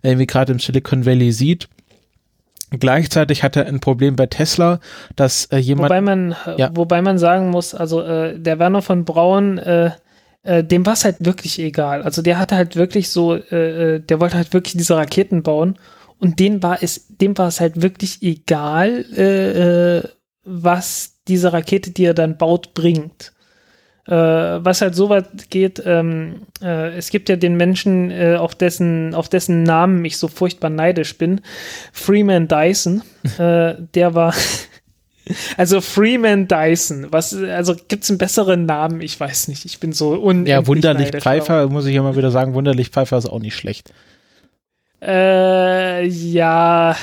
irgendwie 0.02 0.26
gerade 0.26 0.52
im 0.52 0.58
Silicon 0.58 1.04
Valley 1.04 1.32
sieht. 1.32 1.68
Gleichzeitig 2.70 3.42
hat 3.42 3.56
er 3.56 3.66
ein 3.66 3.80
Problem 3.80 4.16
bei 4.16 4.26
Tesla, 4.26 4.80
dass 5.16 5.46
äh, 5.46 5.56
jemand. 5.56 5.88
Wobei 5.88 6.00
man, 6.00 6.36
ja. 6.56 6.70
wobei 6.74 7.00
man 7.00 7.18
sagen 7.18 7.50
muss, 7.50 7.74
also 7.74 8.02
äh, 8.02 8.38
der 8.38 8.58
Werner 8.58 8.82
von 8.82 9.04
Braun, 9.04 9.58
äh, 9.58 9.90
äh, 10.42 10.64
dem 10.64 10.84
war 10.84 10.92
es 10.92 11.04
halt 11.04 11.16
wirklich 11.20 11.58
egal. 11.58 12.02
Also 12.02 12.20
der 12.20 12.38
hatte 12.38 12.56
halt 12.56 12.76
wirklich 12.76 13.10
so, 13.10 13.34
äh, 13.34 13.96
äh, 13.96 14.00
der 14.00 14.20
wollte 14.20 14.36
halt 14.36 14.52
wirklich 14.52 14.76
diese 14.76 14.96
Raketen 14.96 15.42
bauen 15.42 15.78
und 16.18 16.40
dem 16.40 16.62
war 16.62 16.82
es, 16.82 17.06
dem 17.08 17.36
war 17.38 17.48
es 17.48 17.60
halt 17.60 17.80
wirklich 17.80 18.22
egal, 18.22 19.04
äh, 19.16 19.98
äh, 19.98 20.02
was 20.44 21.17
diese 21.28 21.52
Rakete, 21.52 21.90
die 21.90 22.04
er 22.04 22.14
dann 22.14 22.36
baut, 22.36 22.74
bringt. 22.74 23.32
Äh, 24.08 24.64
was 24.64 24.80
halt 24.80 24.94
so 24.94 25.10
weit 25.10 25.50
geht, 25.50 25.82
ähm, 25.84 26.46
äh, 26.62 26.96
es 26.96 27.10
gibt 27.10 27.28
ja 27.28 27.36
den 27.36 27.58
Menschen, 27.58 28.10
äh, 28.10 28.36
auf, 28.36 28.54
dessen, 28.54 29.14
auf 29.14 29.28
dessen 29.28 29.64
Namen 29.64 30.02
ich 30.06 30.16
so 30.16 30.28
furchtbar 30.28 30.70
neidisch 30.70 31.18
bin, 31.18 31.42
Freeman 31.92 32.48
Dyson, 32.48 33.02
äh, 33.38 33.74
der 33.94 34.14
war, 34.14 34.32
also 35.58 35.82
Freeman 35.82 36.48
Dyson, 36.48 37.08
was, 37.10 37.34
also 37.34 37.74
gibt 37.74 38.04
es 38.04 38.08
einen 38.08 38.16
besseren 38.16 38.64
Namen? 38.64 39.02
Ich 39.02 39.20
weiß 39.20 39.48
nicht, 39.48 39.66
ich 39.66 39.78
bin 39.78 39.92
so 39.92 40.14
unendlich 40.14 40.52
Ja, 40.52 40.66
Wunderlich 40.66 41.10
Pfeifer, 41.10 41.68
muss 41.68 41.84
ich 41.84 41.94
immer 41.94 42.16
wieder 42.16 42.30
sagen, 42.30 42.54
Wunderlich 42.54 42.88
Pfeifer 42.88 43.18
ist 43.18 43.26
auch 43.26 43.40
nicht 43.40 43.56
schlecht. 43.56 43.92
Äh, 45.02 46.06
ja, 46.06 46.96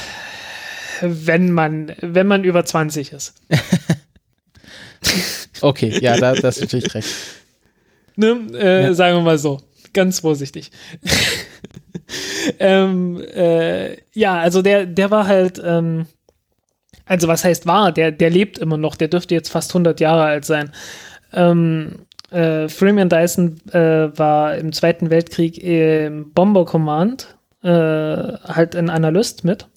wenn 1.01 1.51
man, 1.51 1.93
wenn 2.01 2.25
man 2.25 2.43
über 2.43 2.65
20 2.65 3.13
ist. 3.13 3.35
Okay, 5.61 5.97
ja, 6.01 6.17
da, 6.17 6.33
das 6.33 6.57
ist 6.57 6.63
natürlich 6.63 6.93
recht. 6.93 7.09
Ne? 8.15 8.47
Äh, 8.53 8.83
ja. 8.83 8.93
Sagen 8.93 9.17
wir 9.17 9.21
mal 9.21 9.37
so. 9.37 9.61
Ganz 9.93 10.19
vorsichtig. 10.19 10.71
ähm, 12.59 13.23
äh, 13.33 13.95
ja, 14.13 14.39
also 14.39 14.61
der, 14.61 14.85
der 14.85 15.11
war 15.11 15.27
halt, 15.27 15.61
ähm, 15.63 16.05
also 17.05 17.29
was 17.29 17.45
heißt 17.45 17.65
war, 17.65 17.93
der, 17.93 18.11
der 18.11 18.29
lebt 18.29 18.57
immer 18.57 18.77
noch, 18.77 18.95
der 18.95 19.07
dürfte 19.07 19.33
jetzt 19.33 19.49
fast 19.49 19.71
100 19.71 20.01
Jahre 20.01 20.23
alt 20.23 20.43
sein. 20.43 20.71
Ähm, 21.31 22.05
äh, 22.31 22.67
Freeman 22.67 23.09
Dyson 23.09 23.61
äh, 23.71 24.17
war 24.17 24.55
im 24.55 24.73
Zweiten 24.73 25.09
Weltkrieg 25.09 25.57
im 25.63 26.33
Bomber 26.33 26.65
Command 26.65 27.35
äh, 27.63 27.69
halt 27.69 28.75
ein 28.75 28.89
Analyst 28.89 29.45
mit. 29.45 29.67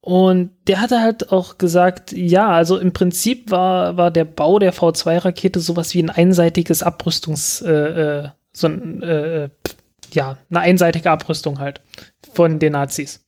Und 0.00 0.50
der 0.68 0.80
hatte 0.80 1.00
halt 1.00 1.32
auch 1.32 1.58
gesagt, 1.58 2.12
ja, 2.12 2.48
also 2.48 2.78
im 2.78 2.92
Prinzip 2.92 3.50
war, 3.50 3.96
war 3.96 4.10
der 4.10 4.24
Bau 4.24 4.58
der 4.58 4.72
V2-Rakete 4.72 5.60
sowas 5.60 5.92
wie 5.94 6.02
ein 6.02 6.10
einseitiges 6.10 6.82
Abrüstungs, 6.82 7.60
äh, 7.62 7.72
äh, 7.72 8.28
so 8.52 8.68
ein, 8.68 9.02
äh, 9.02 9.48
ja, 10.12 10.38
eine 10.50 10.60
einseitige 10.60 11.10
Abrüstung 11.10 11.58
halt 11.58 11.80
von 12.32 12.58
den 12.58 12.72
Nazis. 12.72 13.26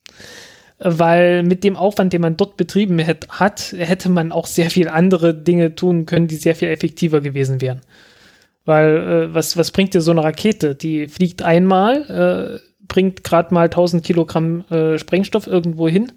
Weil 0.79 1.43
mit 1.43 1.64
dem 1.64 1.77
Aufwand, 1.77 2.12
den 2.12 2.23
man 2.23 2.37
dort 2.37 2.57
betrieben 2.57 2.99
hat, 3.29 3.75
hätte 3.77 4.09
man 4.09 4.33
auch 4.33 4.47
sehr 4.47 4.71
viel 4.71 4.89
andere 4.89 5.35
Dinge 5.35 5.75
tun 5.75 6.07
können, 6.07 6.29
die 6.29 6.37
sehr 6.37 6.55
viel 6.55 6.68
effektiver 6.68 7.21
gewesen 7.21 7.61
wären. 7.61 7.83
Weil, 8.64 8.97
äh, 8.97 9.35
was, 9.35 9.57
was 9.57 9.73
bringt 9.73 9.93
dir 9.93 10.01
so 10.01 10.12
eine 10.12 10.23
Rakete? 10.23 10.77
Die 10.77 11.09
fliegt 11.09 11.43
einmal, 11.43 12.61
äh, 12.62 12.87
bringt 12.87 13.25
gerade 13.25 13.53
mal 13.53 13.64
1000 13.64 14.05
Kilogramm 14.05 14.64
äh, 14.71 14.99
Sprengstoff 14.99 15.47
irgendwo 15.47 15.89
hin 15.89 16.12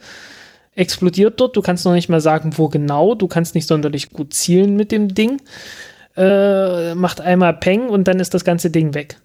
explodiert 0.75 1.39
dort. 1.39 1.55
Du 1.55 1.61
kannst 1.61 1.85
noch 1.85 1.93
nicht 1.93 2.09
mal 2.09 2.21
sagen, 2.21 2.51
wo 2.57 2.69
genau. 2.69 3.15
Du 3.15 3.27
kannst 3.27 3.55
nicht 3.55 3.67
sonderlich 3.67 4.09
gut 4.09 4.33
zielen 4.33 4.75
mit 4.75 4.91
dem 4.91 5.13
Ding. 5.13 5.41
Äh, 6.15 6.95
macht 6.95 7.21
einmal 7.21 7.53
Peng 7.53 7.89
und 7.89 8.07
dann 8.07 8.19
ist 8.19 8.33
das 8.33 8.45
ganze 8.45 8.69
Ding 8.69 8.93
weg. 8.93 9.17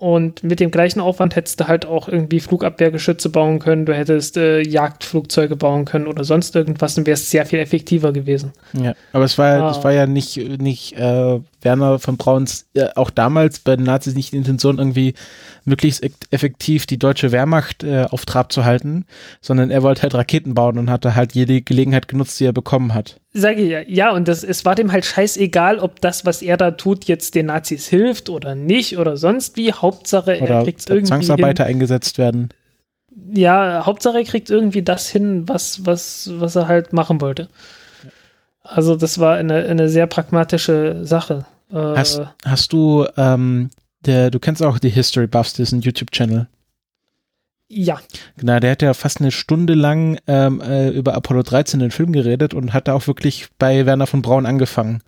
Und 0.00 0.42
mit 0.42 0.60
dem 0.60 0.70
gleichen 0.70 1.00
Aufwand 1.00 1.36
hättest 1.36 1.60
du 1.60 1.68
halt 1.68 1.84
auch 1.84 2.08
irgendwie 2.08 2.40
Flugabwehrgeschütze 2.40 3.28
bauen 3.28 3.58
können, 3.58 3.84
du 3.84 3.94
hättest 3.94 4.38
äh, 4.38 4.60
Jagdflugzeuge 4.60 5.56
bauen 5.56 5.84
können 5.84 6.06
oder 6.06 6.24
sonst 6.24 6.56
irgendwas, 6.56 6.94
dann 6.94 7.04
wäre 7.04 7.14
es 7.14 7.30
sehr 7.30 7.44
viel 7.44 7.58
effektiver 7.58 8.10
gewesen. 8.10 8.52
Ja, 8.72 8.94
aber 9.12 9.24
es 9.24 9.36
war, 9.36 9.62
ah. 9.62 9.70
es 9.70 9.84
war 9.84 9.92
ja 9.92 10.06
nicht, 10.06 10.36
nicht 10.58 10.96
äh, 10.96 11.40
Werner 11.62 11.98
von 11.98 12.16
Brauns, 12.16 12.68
äh, 12.74 12.88
auch 12.94 13.10
damals 13.10 13.60
bei 13.60 13.76
den 13.76 13.84
Nazis 13.84 14.14
nicht 14.14 14.32
die 14.32 14.36
Intention, 14.36 14.78
irgendwie 14.78 15.14
möglichst 15.64 16.02
effektiv 16.30 16.86
die 16.86 16.98
deutsche 16.98 17.32
Wehrmacht 17.32 17.84
äh, 17.84 18.06
auf 18.10 18.26
Trab 18.26 18.52
zu 18.52 18.64
halten, 18.64 19.04
sondern 19.40 19.70
er 19.70 19.82
wollte 19.82 20.02
halt 20.02 20.14
Raketen 20.14 20.54
bauen 20.54 20.78
und 20.78 20.90
hatte 20.90 21.14
halt 21.14 21.32
jede 21.32 21.62
Gelegenheit 21.62 22.08
genutzt, 22.08 22.38
die 22.40 22.44
er 22.44 22.52
bekommen 22.52 22.94
hat. 22.94 23.20
Sage 23.32 23.62
ich 23.62 23.70
ja, 23.70 23.80
ja, 23.80 24.12
und 24.12 24.26
das, 24.26 24.42
es 24.42 24.64
war 24.64 24.74
dem 24.74 24.90
halt 24.90 25.04
scheißegal, 25.04 25.78
ob 25.78 26.00
das, 26.00 26.24
was 26.26 26.42
er 26.42 26.56
da 26.56 26.72
tut, 26.72 27.04
jetzt 27.04 27.34
den 27.34 27.46
Nazis 27.46 27.86
hilft 27.86 28.28
oder 28.28 28.54
nicht 28.54 28.98
oder 28.98 29.16
sonst 29.16 29.56
wie. 29.56 29.72
Hauptsache, 29.72 30.36
er 30.36 30.42
oder 30.42 30.64
kriegt 30.64 30.88
irgendwie. 30.88 31.08
Zwangsarbeiter 31.08 31.64
hin. 31.64 31.74
eingesetzt 31.74 32.18
werden. 32.18 32.48
Ja, 33.32 33.86
Hauptsache, 33.86 34.18
er 34.18 34.24
kriegt 34.24 34.50
irgendwie 34.50 34.82
das 34.82 35.08
hin, 35.08 35.48
was, 35.48 35.86
was, 35.86 36.30
was 36.34 36.56
er 36.56 36.68
halt 36.68 36.92
machen 36.92 37.20
wollte. 37.20 37.48
Also, 38.72 38.96
das 38.96 39.18
war 39.18 39.36
eine, 39.36 39.64
eine 39.66 39.88
sehr 39.88 40.06
pragmatische 40.06 41.00
Sache. 41.04 41.44
Äh, 41.72 41.76
hast, 41.76 42.22
hast 42.44 42.72
du, 42.72 43.06
ähm, 43.16 43.70
der, 44.06 44.30
du 44.30 44.38
kennst 44.38 44.62
auch 44.62 44.78
die 44.78 44.90
History 44.90 45.26
Buffs, 45.26 45.54
diesen 45.54 45.80
YouTube-Channel. 45.80 46.46
Ja. 47.72 48.00
Genau, 48.36 48.58
der 48.58 48.72
hat 48.72 48.82
ja 48.82 48.94
fast 48.94 49.20
eine 49.20 49.30
Stunde 49.30 49.74
lang 49.74 50.18
ähm, 50.26 50.60
äh, 50.60 50.88
über 50.88 51.14
Apollo 51.14 51.44
13 51.44 51.78
den 51.78 51.92
Film 51.92 52.10
geredet 52.10 52.52
und 52.52 52.72
hat 52.72 52.88
da 52.88 52.94
auch 52.94 53.06
wirklich 53.06 53.46
bei 53.60 53.86
Werner 53.86 54.08
von 54.08 54.22
Braun 54.22 54.44
angefangen. 54.44 55.02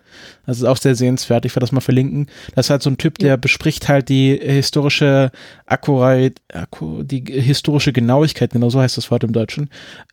Das 0.46 0.58
ist 0.58 0.64
auch 0.64 0.76
sehr 0.76 0.94
sehenswert. 0.94 1.44
Ich 1.44 1.56
werde 1.56 1.64
das 1.64 1.72
mal 1.72 1.80
verlinken. 1.80 2.28
Das 2.54 2.66
ist 2.66 2.70
halt 2.70 2.84
so 2.84 2.90
ein 2.90 2.98
Typ, 2.98 3.18
der 3.18 3.30
ja. 3.30 3.36
bespricht 3.36 3.88
halt 3.88 4.08
die 4.08 4.38
historische 4.40 5.32
Akkurat, 5.66 6.34
Akku, 6.52 7.02
die 7.02 7.24
historische 7.26 7.92
Genauigkeit, 7.92 8.52
genau 8.52 8.70
so 8.70 8.80
heißt 8.80 8.96
das 8.96 9.10
Wort 9.10 9.24
im 9.24 9.32
Deutschen, 9.32 9.68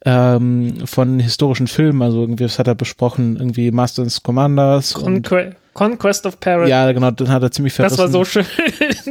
ähm, 0.06 0.88
von 0.88 1.20
historischen 1.20 1.68
Filmen. 1.68 2.02
Also 2.02 2.22
irgendwie, 2.22 2.46
was 2.46 2.58
hat 2.58 2.68
er 2.68 2.74
besprochen? 2.74 3.38
Irgendwie 3.38 3.70
Masters 3.70 4.24
Commanders. 4.24 4.96
Conquest. 4.96 5.56
Conquest 5.76 6.26
of 6.26 6.40
Paris. 6.40 6.68
Ja, 6.68 6.92
genau, 6.92 7.12
dann 7.12 7.30
hat 7.30 7.44
er 7.44 7.52
ziemlich 7.52 7.74
verrissen. 7.74 7.98
Das 7.98 8.06
war 8.06 8.10
so 8.12 8.26
schön. 8.26 8.46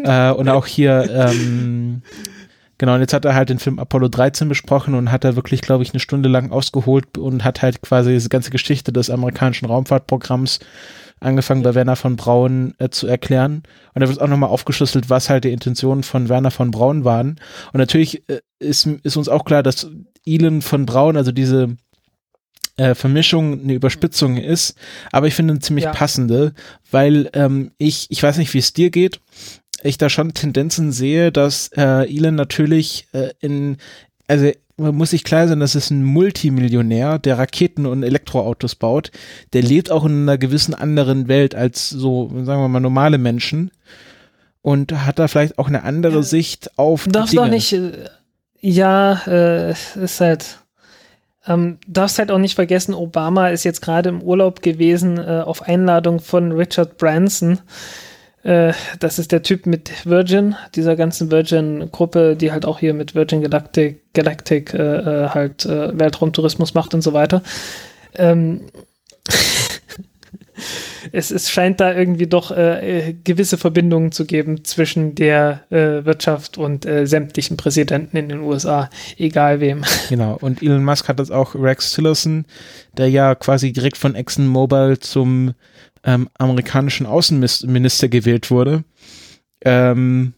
Äh, 0.04 0.32
und 0.32 0.48
auch 0.48 0.66
hier, 0.66 1.08
ähm, 1.10 2.02
Genau, 2.78 2.94
und 2.94 3.00
jetzt 3.00 3.12
hat 3.12 3.24
er 3.24 3.34
halt 3.34 3.48
den 3.48 3.58
Film 3.58 3.80
Apollo 3.80 4.08
13 4.08 4.48
besprochen 4.48 4.94
und 4.94 5.10
hat 5.10 5.24
da 5.24 5.34
wirklich, 5.34 5.62
glaube 5.62 5.82
ich, 5.82 5.92
eine 5.92 6.00
Stunde 6.00 6.28
lang 6.28 6.52
ausgeholt 6.52 7.18
und 7.18 7.44
hat 7.44 7.60
halt 7.60 7.82
quasi 7.82 8.12
diese 8.12 8.28
ganze 8.28 8.50
Geschichte 8.50 8.92
des 8.92 9.10
amerikanischen 9.10 9.66
Raumfahrtprogramms 9.66 10.60
angefangen 11.20 11.64
bei 11.64 11.74
Werner 11.74 11.96
von 11.96 12.14
Braun 12.14 12.74
äh, 12.78 12.88
zu 12.90 13.08
erklären. 13.08 13.64
Und 13.94 14.00
da 14.00 14.08
wird 14.08 14.20
auch 14.20 14.28
nochmal 14.28 14.50
aufgeschlüsselt, 14.50 15.10
was 15.10 15.28
halt 15.28 15.42
die 15.42 15.52
Intentionen 15.52 16.04
von 16.04 16.28
Werner 16.28 16.52
von 16.52 16.70
Braun 16.70 17.04
waren. 17.04 17.40
Und 17.72 17.78
natürlich 17.78 18.28
äh, 18.28 18.40
ist, 18.60 18.86
ist 18.86 19.16
uns 19.16 19.28
auch 19.28 19.44
klar, 19.44 19.64
dass 19.64 19.90
Elon 20.24 20.62
von 20.62 20.86
Braun, 20.86 21.16
also 21.16 21.32
diese 21.32 21.76
äh, 22.76 22.94
Vermischung 22.94 23.60
eine 23.60 23.74
Überspitzung 23.74 24.36
ist, 24.36 24.76
aber 25.10 25.26
ich 25.26 25.34
finde 25.34 25.54
eine 25.54 25.60
ziemlich 25.60 25.86
ja. 25.86 25.92
passende, 25.92 26.52
weil 26.90 27.28
ähm, 27.32 27.72
ich, 27.78 28.06
ich 28.10 28.22
weiß 28.22 28.38
nicht, 28.38 28.54
wie 28.54 28.58
es 28.58 28.72
dir 28.72 28.90
geht, 28.90 29.20
ich 29.82 29.98
da 29.98 30.08
schon 30.08 30.34
Tendenzen 30.34 30.92
sehe, 30.92 31.30
dass 31.32 31.68
äh, 31.76 32.04
Elon 32.14 32.34
natürlich 32.34 33.06
äh, 33.12 33.30
in, 33.40 33.76
also 34.26 34.50
man 34.78 34.94
muss 34.94 35.10
sich 35.10 35.24
klar 35.24 35.48
sein, 35.48 35.60
das 35.60 35.74
ist 35.74 35.90
ein 35.90 36.04
Multimillionär, 36.04 37.18
der 37.18 37.38
Raketen 37.38 37.84
und 37.84 38.04
Elektroautos 38.04 38.76
baut. 38.76 39.10
Der 39.52 39.62
lebt 39.62 39.90
auch 39.90 40.04
in 40.04 40.22
einer 40.22 40.38
gewissen 40.38 40.72
anderen 40.72 41.26
Welt 41.26 41.54
als 41.54 41.90
so, 41.90 42.30
sagen 42.44 42.62
wir 42.62 42.68
mal, 42.68 42.80
normale 42.80 43.18
Menschen. 43.18 43.72
Und 44.62 44.92
hat 44.92 45.18
da 45.18 45.28
vielleicht 45.28 45.58
auch 45.58 45.68
eine 45.68 45.82
andere 45.82 46.16
ja, 46.16 46.22
Sicht 46.22 46.78
auf. 46.78 47.06
Darfst 47.08 47.36
doch 47.36 47.48
nicht, 47.48 47.72
äh, 47.72 47.92
ja, 48.60 49.20
äh, 49.26 49.70
ist 49.70 50.20
halt, 50.20 50.58
ähm, 51.46 51.78
darfst 51.86 52.18
halt 52.18 52.30
auch 52.30 52.38
nicht 52.38 52.54
vergessen, 52.54 52.94
Obama 52.94 53.48
ist 53.48 53.64
jetzt 53.64 53.80
gerade 53.80 54.10
im 54.10 54.22
Urlaub 54.22 54.62
gewesen 54.62 55.18
äh, 55.18 55.42
auf 55.44 55.62
Einladung 55.62 56.20
von 56.20 56.52
Richard 56.52 56.98
Branson 56.98 57.60
äh, 58.42 58.72
das 59.00 59.18
ist 59.18 59.32
der 59.32 59.42
Typ 59.42 59.66
mit 59.66 60.06
Virgin, 60.06 60.54
dieser 60.74 60.96
ganzen 60.96 61.30
Virgin-Gruppe, 61.30 62.36
die 62.36 62.52
halt 62.52 62.66
auch 62.66 62.78
hier 62.78 62.94
mit 62.94 63.14
Virgin 63.14 63.42
Galactic, 63.42 64.02
Galactic 64.14 64.74
äh, 64.74 64.78
äh 64.78 65.28
halt 65.30 65.66
äh, 65.66 65.98
Weltraumtourismus 65.98 66.74
macht 66.74 66.94
und 66.94 67.02
so 67.02 67.12
weiter. 67.12 67.42
Ähm 68.14 68.62
es, 71.12 71.30
es 71.30 71.50
scheint 71.50 71.80
da 71.80 71.94
irgendwie 71.94 72.26
doch 72.26 72.50
äh, 72.50 73.14
gewisse 73.24 73.58
Verbindungen 73.58 74.12
zu 74.12 74.24
geben 74.24 74.64
zwischen 74.64 75.14
der 75.14 75.64
äh, 75.70 76.04
Wirtschaft 76.04 76.58
und 76.58 76.86
äh, 76.86 77.06
sämtlichen 77.06 77.56
Präsidenten 77.56 78.16
in 78.16 78.28
den 78.28 78.40
USA, 78.40 78.90
egal 79.16 79.60
wem. 79.60 79.82
Genau, 80.08 80.38
und 80.40 80.62
Elon 80.62 80.84
Musk 80.84 81.08
hat 81.08 81.18
das 81.18 81.30
auch 81.30 81.54
Rex 81.54 81.92
Tillerson, 81.92 82.46
der 82.96 83.10
ja 83.10 83.34
quasi 83.34 83.72
direkt 83.72 83.98
von 83.98 84.14
ExxonMobil 84.14 84.98
zum 85.00 85.54
ähm, 86.08 86.30
amerikanischen 86.38 87.04
Außenminister 87.04 88.08
gewählt 88.08 88.50
wurde. 88.50 88.82
Ähm, 89.62 90.32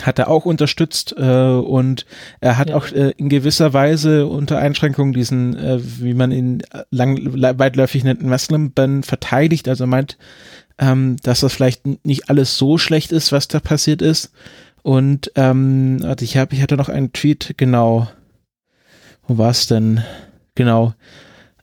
hat 0.00 0.18
er 0.18 0.28
auch 0.28 0.46
unterstützt 0.46 1.14
äh, 1.18 1.50
und 1.50 2.06
er 2.40 2.56
hat 2.56 2.70
ja. 2.70 2.76
auch 2.76 2.90
äh, 2.92 3.12
in 3.16 3.28
gewisser 3.28 3.74
Weise 3.74 4.26
unter 4.26 4.56
Einschränkungen 4.58 5.12
diesen, 5.12 5.56
äh, 5.56 5.78
wie 5.82 6.14
man 6.14 6.32
ihn 6.32 6.62
lang, 6.90 7.18
weitläufig 7.58 8.04
nennt, 8.04 8.22
Muslim-Ban 8.22 9.02
verteidigt. 9.02 9.68
Also 9.68 9.86
meint, 9.86 10.16
ähm, 10.78 11.16
dass 11.22 11.40
das 11.40 11.52
vielleicht 11.52 12.06
nicht 12.06 12.30
alles 12.30 12.56
so 12.56 12.78
schlecht 12.78 13.12
ist, 13.12 13.30
was 13.30 13.48
da 13.48 13.60
passiert 13.60 14.00
ist. 14.00 14.32
Und 14.82 15.32
ähm, 15.34 15.98
also 16.04 16.24
ich 16.24 16.38
habe, 16.38 16.54
ich 16.54 16.62
hatte 16.62 16.76
noch 16.76 16.88
einen 16.88 17.12
Tweet, 17.12 17.54
genau. 17.58 18.08
Wo 19.26 19.36
war 19.36 19.50
es 19.50 19.66
denn? 19.66 20.02
Genau. 20.54 20.94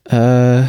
Äh, 0.03 0.63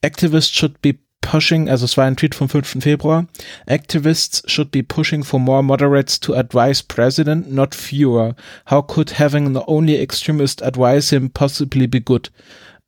Activists 0.00 0.56
should 0.56 0.80
be 0.80 0.94
pushing, 1.20 1.68
also 1.68 1.84
es 1.84 1.96
war 1.96 2.06
ein 2.06 2.16
Tweet 2.16 2.34
vom 2.34 2.48
5. 2.48 2.78
Februar, 2.80 3.26
Activists 3.66 4.42
should 4.50 4.70
be 4.70 4.82
pushing 4.82 5.22
for 5.22 5.38
more 5.38 5.62
moderates 5.62 6.18
to 6.20 6.34
advise 6.34 6.82
President, 6.82 7.52
not 7.52 7.74
fewer. 7.74 8.34
How 8.66 8.82
could 8.82 9.18
having 9.18 9.52
the 9.54 9.66
only 9.66 10.00
extremist 10.00 10.62
advise 10.62 11.14
him 11.14 11.30
possibly 11.30 11.86
be 11.86 12.00
good? 12.00 12.30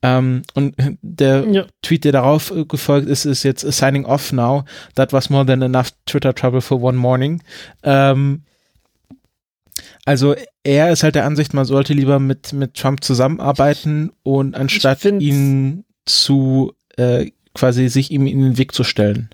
Um, 0.05 0.43
und 0.55 0.75
der 1.03 1.47
ja. 1.49 1.67
Tweet, 1.83 2.05
der 2.05 2.13
darauf 2.13 2.51
äh, 2.51 2.65
gefolgt 2.65 3.09
ist, 3.09 3.25
ist 3.25 3.45
jetzt 3.45 3.61
signing 3.73 4.05
off 4.05 4.33
now. 4.33 4.65
That 4.97 5.13
was 5.13 5.31
more 5.31 5.47
than 5.47 5.63
enough 5.63 5.91
Twitter 6.07 6.35
trouble 6.35 6.61
for 6.61 6.83
one 6.83 6.99
morning. 6.99 7.43
Um, 7.83 8.43
also 10.05 10.35
er 10.65 10.91
ist 10.91 11.05
halt 11.05 11.15
der 11.15 11.25
Ansicht, 11.25 11.55
man 11.55 11.65
sollte 11.65 11.95
lieber 11.95 12.19
mit, 12.19 12.53
mit 12.53 12.75
Trump 12.75 13.05
zusammenarbeiten 13.05 14.13
und 14.25 14.57
anstatt 14.57 15.05
ihn 15.05 15.85
zu 16.05 16.73
äh, 16.97 17.31
quasi 17.55 17.89
sich 17.89 18.11
ihm 18.11 18.27
in 18.27 18.41
den 18.41 18.59
Weg 18.59 18.73
zu 18.73 18.85
stellen. 18.85 19.31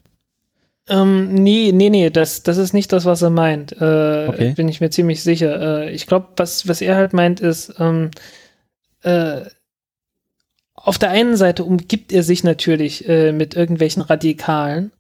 Ähm, 0.89 1.35
nee, 1.35 1.71
nee, 1.73 1.91
nee, 1.91 2.11
das, 2.11 2.43
das 2.43 2.57
ist 2.57 2.73
nicht 2.73 2.93
das, 2.93 3.05
was 3.05 3.23
er 3.23 3.31
meint. 3.31 3.73
Äh, 3.73 4.29
okay. 4.29 4.55
Bin 4.57 4.69
ich 4.69 4.81
mir 4.81 4.91
ziemlich 4.91 5.23
sicher. 5.23 5.83
Äh, 5.83 5.91
ich 5.93 6.07
glaube, 6.07 6.29
was, 6.37 6.67
was 6.67 6.81
er 6.81 6.97
halt 6.97 7.13
meint, 7.13 7.41
ist, 7.41 7.75
ähm, 7.79 8.11
äh, 9.03 9.43
auf 10.75 10.99
der 10.99 11.11
einen 11.11 11.37
Seite 11.37 11.65
umgibt 11.65 12.13
er 12.13 12.23
sich 12.23 12.45
natürlich 12.45 13.07
äh, 13.09 13.33
mit 13.33 13.55
irgendwelchen 13.55 14.03
Radikalen, 14.03 14.93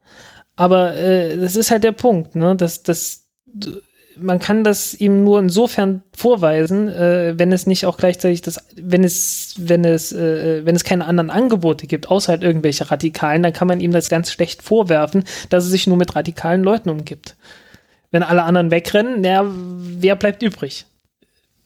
aber 0.56 0.96
äh, 0.96 1.36
das 1.36 1.56
ist 1.56 1.70
halt 1.70 1.84
der 1.84 1.92
Punkt, 1.92 2.34
ne? 2.34 2.56
dass, 2.56 2.82
dass 2.82 3.26
man 4.20 4.38
kann 4.38 4.64
das 4.64 4.94
ihm 4.94 5.24
nur 5.24 5.38
insofern 5.38 6.02
vorweisen, 6.16 6.88
äh, 6.88 7.34
wenn 7.36 7.52
es 7.52 7.66
nicht 7.66 7.86
auch 7.86 7.96
gleichzeitig 7.96 8.42
das, 8.42 8.64
wenn 8.76 9.04
es, 9.04 9.54
wenn 9.58 9.84
es, 9.84 10.12
äh, 10.12 10.64
wenn 10.64 10.76
es 10.76 10.84
keine 10.84 11.06
anderen 11.06 11.30
Angebote 11.30 11.86
gibt, 11.86 12.10
außer 12.10 12.32
halt 12.32 12.42
irgendwelche 12.42 12.90
Radikalen, 12.90 13.42
dann 13.42 13.52
kann 13.52 13.68
man 13.68 13.80
ihm 13.80 13.92
das 13.92 14.08
ganz 14.08 14.32
schlecht 14.32 14.62
vorwerfen, 14.62 15.24
dass 15.48 15.64
er 15.64 15.70
sich 15.70 15.86
nur 15.86 15.96
mit 15.96 16.14
radikalen 16.14 16.62
Leuten 16.62 16.90
umgibt. 16.90 17.36
Wenn 18.10 18.22
alle 18.22 18.42
anderen 18.42 18.70
wegrennen, 18.70 19.20
naja, 19.20 19.44
wer 19.46 20.16
bleibt 20.16 20.42
übrig? 20.42 20.86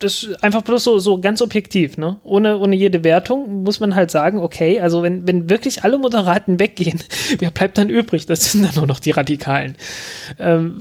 Das 0.03 0.24
ist 0.24 0.42
einfach 0.42 0.62
bloß 0.62 0.82
so, 0.82 0.98
so 0.98 1.20
ganz 1.20 1.40
objektiv, 1.42 1.96
ne? 1.96 2.18
Ohne, 2.24 2.59
ohne 2.59 2.74
jede 2.74 3.05
Wertung 3.05 3.62
muss 3.62 3.80
man 3.80 3.94
halt 3.94 4.11
sagen, 4.11 4.38
okay, 4.38 4.80
also 4.80 5.03
wenn, 5.03 5.26
wenn 5.26 5.48
wirklich 5.48 5.84
alle 5.84 5.98
Moderaten 5.98 6.59
weggehen, 6.59 7.00
wer 7.38 7.50
bleibt 7.50 7.78
dann 7.78 7.88
übrig? 7.88 8.26
Das 8.26 8.53
sind 8.53 8.64
dann 8.64 8.74
nur 8.74 8.86
noch 8.86 9.00
die 9.00 9.12
Radikalen. 9.12 9.76
Ähm, 10.38 10.78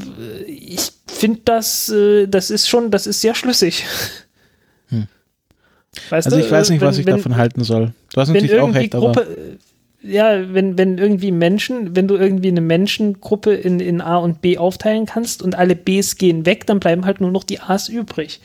ich 0.47 0.91
finde 1.07 1.41
das, 1.45 1.89
äh, 1.89 2.27
das 2.27 2.49
ist 2.49 2.67
schon, 2.67 2.89
das 2.89 3.05
ist 3.05 3.21
sehr 3.21 3.35
schlüssig. 3.35 3.85
Hm. 4.89 5.07
Weißt 6.09 6.27
also 6.27 6.37
du, 6.37 6.43
ich 6.43 6.51
weiß 6.51 6.69
nicht, 6.69 6.81
wenn, 6.81 6.87
was 6.87 6.97
ich 6.97 7.05
wenn, 7.05 7.17
davon 7.17 7.37
halten 7.37 7.63
soll. 7.63 7.93
Du 8.13 8.21
hast 8.21 8.29
natürlich 8.29 8.59
auch 8.59 8.73
recht, 8.73 8.91
Gruppe, 8.91 9.21
aber 9.21 9.27
ja, 10.03 10.53
wenn, 10.53 10.79
wenn 10.79 10.97
irgendwie 10.97 11.31
Menschen, 11.31 11.95
wenn 11.95 12.07
du 12.07 12.15
irgendwie 12.15 12.47
eine 12.47 12.61
Menschengruppe 12.61 13.53
in, 13.53 13.79
in 13.79 14.01
A 14.01 14.17
und 14.17 14.41
B 14.41 14.57
aufteilen 14.57 15.05
kannst 15.05 15.43
und 15.43 15.53
alle 15.55 15.75
Bs 15.75 16.17
gehen 16.17 16.47
weg, 16.47 16.65
dann 16.65 16.79
bleiben 16.79 17.05
halt 17.05 17.21
nur 17.21 17.29
noch 17.29 17.43
die 17.43 17.59
As 17.59 17.87
übrig 17.87 18.41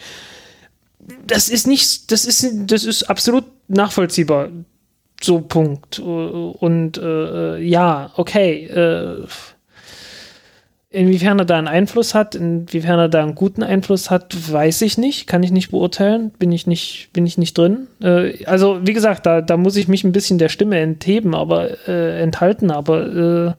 das 1.26 1.48
ist 1.48 1.66
nicht, 1.66 2.11
das 2.12 2.24
ist, 2.24 2.46
das 2.66 2.84
ist 2.84 3.04
absolut 3.04 3.44
nachvollziehbar. 3.68 4.48
So, 5.20 5.40
Punkt. 5.40 5.98
Und 5.98 6.98
äh, 6.98 7.59
ja, 7.59 8.11
okay. 8.16 8.66
Äh, 8.66 9.26
inwiefern 10.90 11.38
er 11.38 11.44
da 11.44 11.59
einen 11.59 11.68
Einfluss 11.68 12.14
hat, 12.14 12.34
inwiefern 12.34 12.98
er 12.98 13.09
da 13.09 13.22
einen 13.22 13.34
guten 13.34 13.62
Einfluss 13.62 14.11
hat, 14.11 14.34
weiß 14.52 14.82
ich 14.82 14.98
nicht, 14.98 15.26
kann 15.26 15.42
ich 15.42 15.52
nicht 15.52 15.70
beurteilen, 15.70 16.30
bin 16.38 16.52
ich 16.52 16.66
nicht, 16.66 17.11
bin 17.12 17.26
ich 17.26 17.38
nicht 17.38 17.57
drin. 17.57 17.88
Äh, 18.00 18.44
also, 18.46 18.80
wie 18.82 18.92
gesagt, 18.92 19.26
da, 19.26 19.40
da 19.42 19.57
muss 19.57 19.76
ich 19.76 19.88
mich 19.88 20.04
ein 20.04 20.12
bisschen 20.12 20.38
der 20.38 20.48
Stimme 20.48 20.78
entheben, 20.78 21.34
aber 21.34 21.86
äh, 21.88 22.22
enthalten, 22.22 22.70
aber 22.70 23.57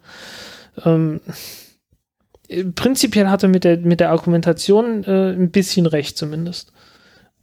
äh, 0.86 0.90
ähm, 0.90 1.22
prinzipiell 2.76 3.30
hat 3.30 3.44
er 3.44 3.50
mit 3.50 3.64
der, 3.64 3.78
mit 3.78 4.00
der 4.00 4.12
Argumentation 4.12 5.04
äh, 5.04 5.32
ein 5.32 5.52
bisschen 5.52 5.86
recht 5.86 6.18
zumindest. 6.18 6.72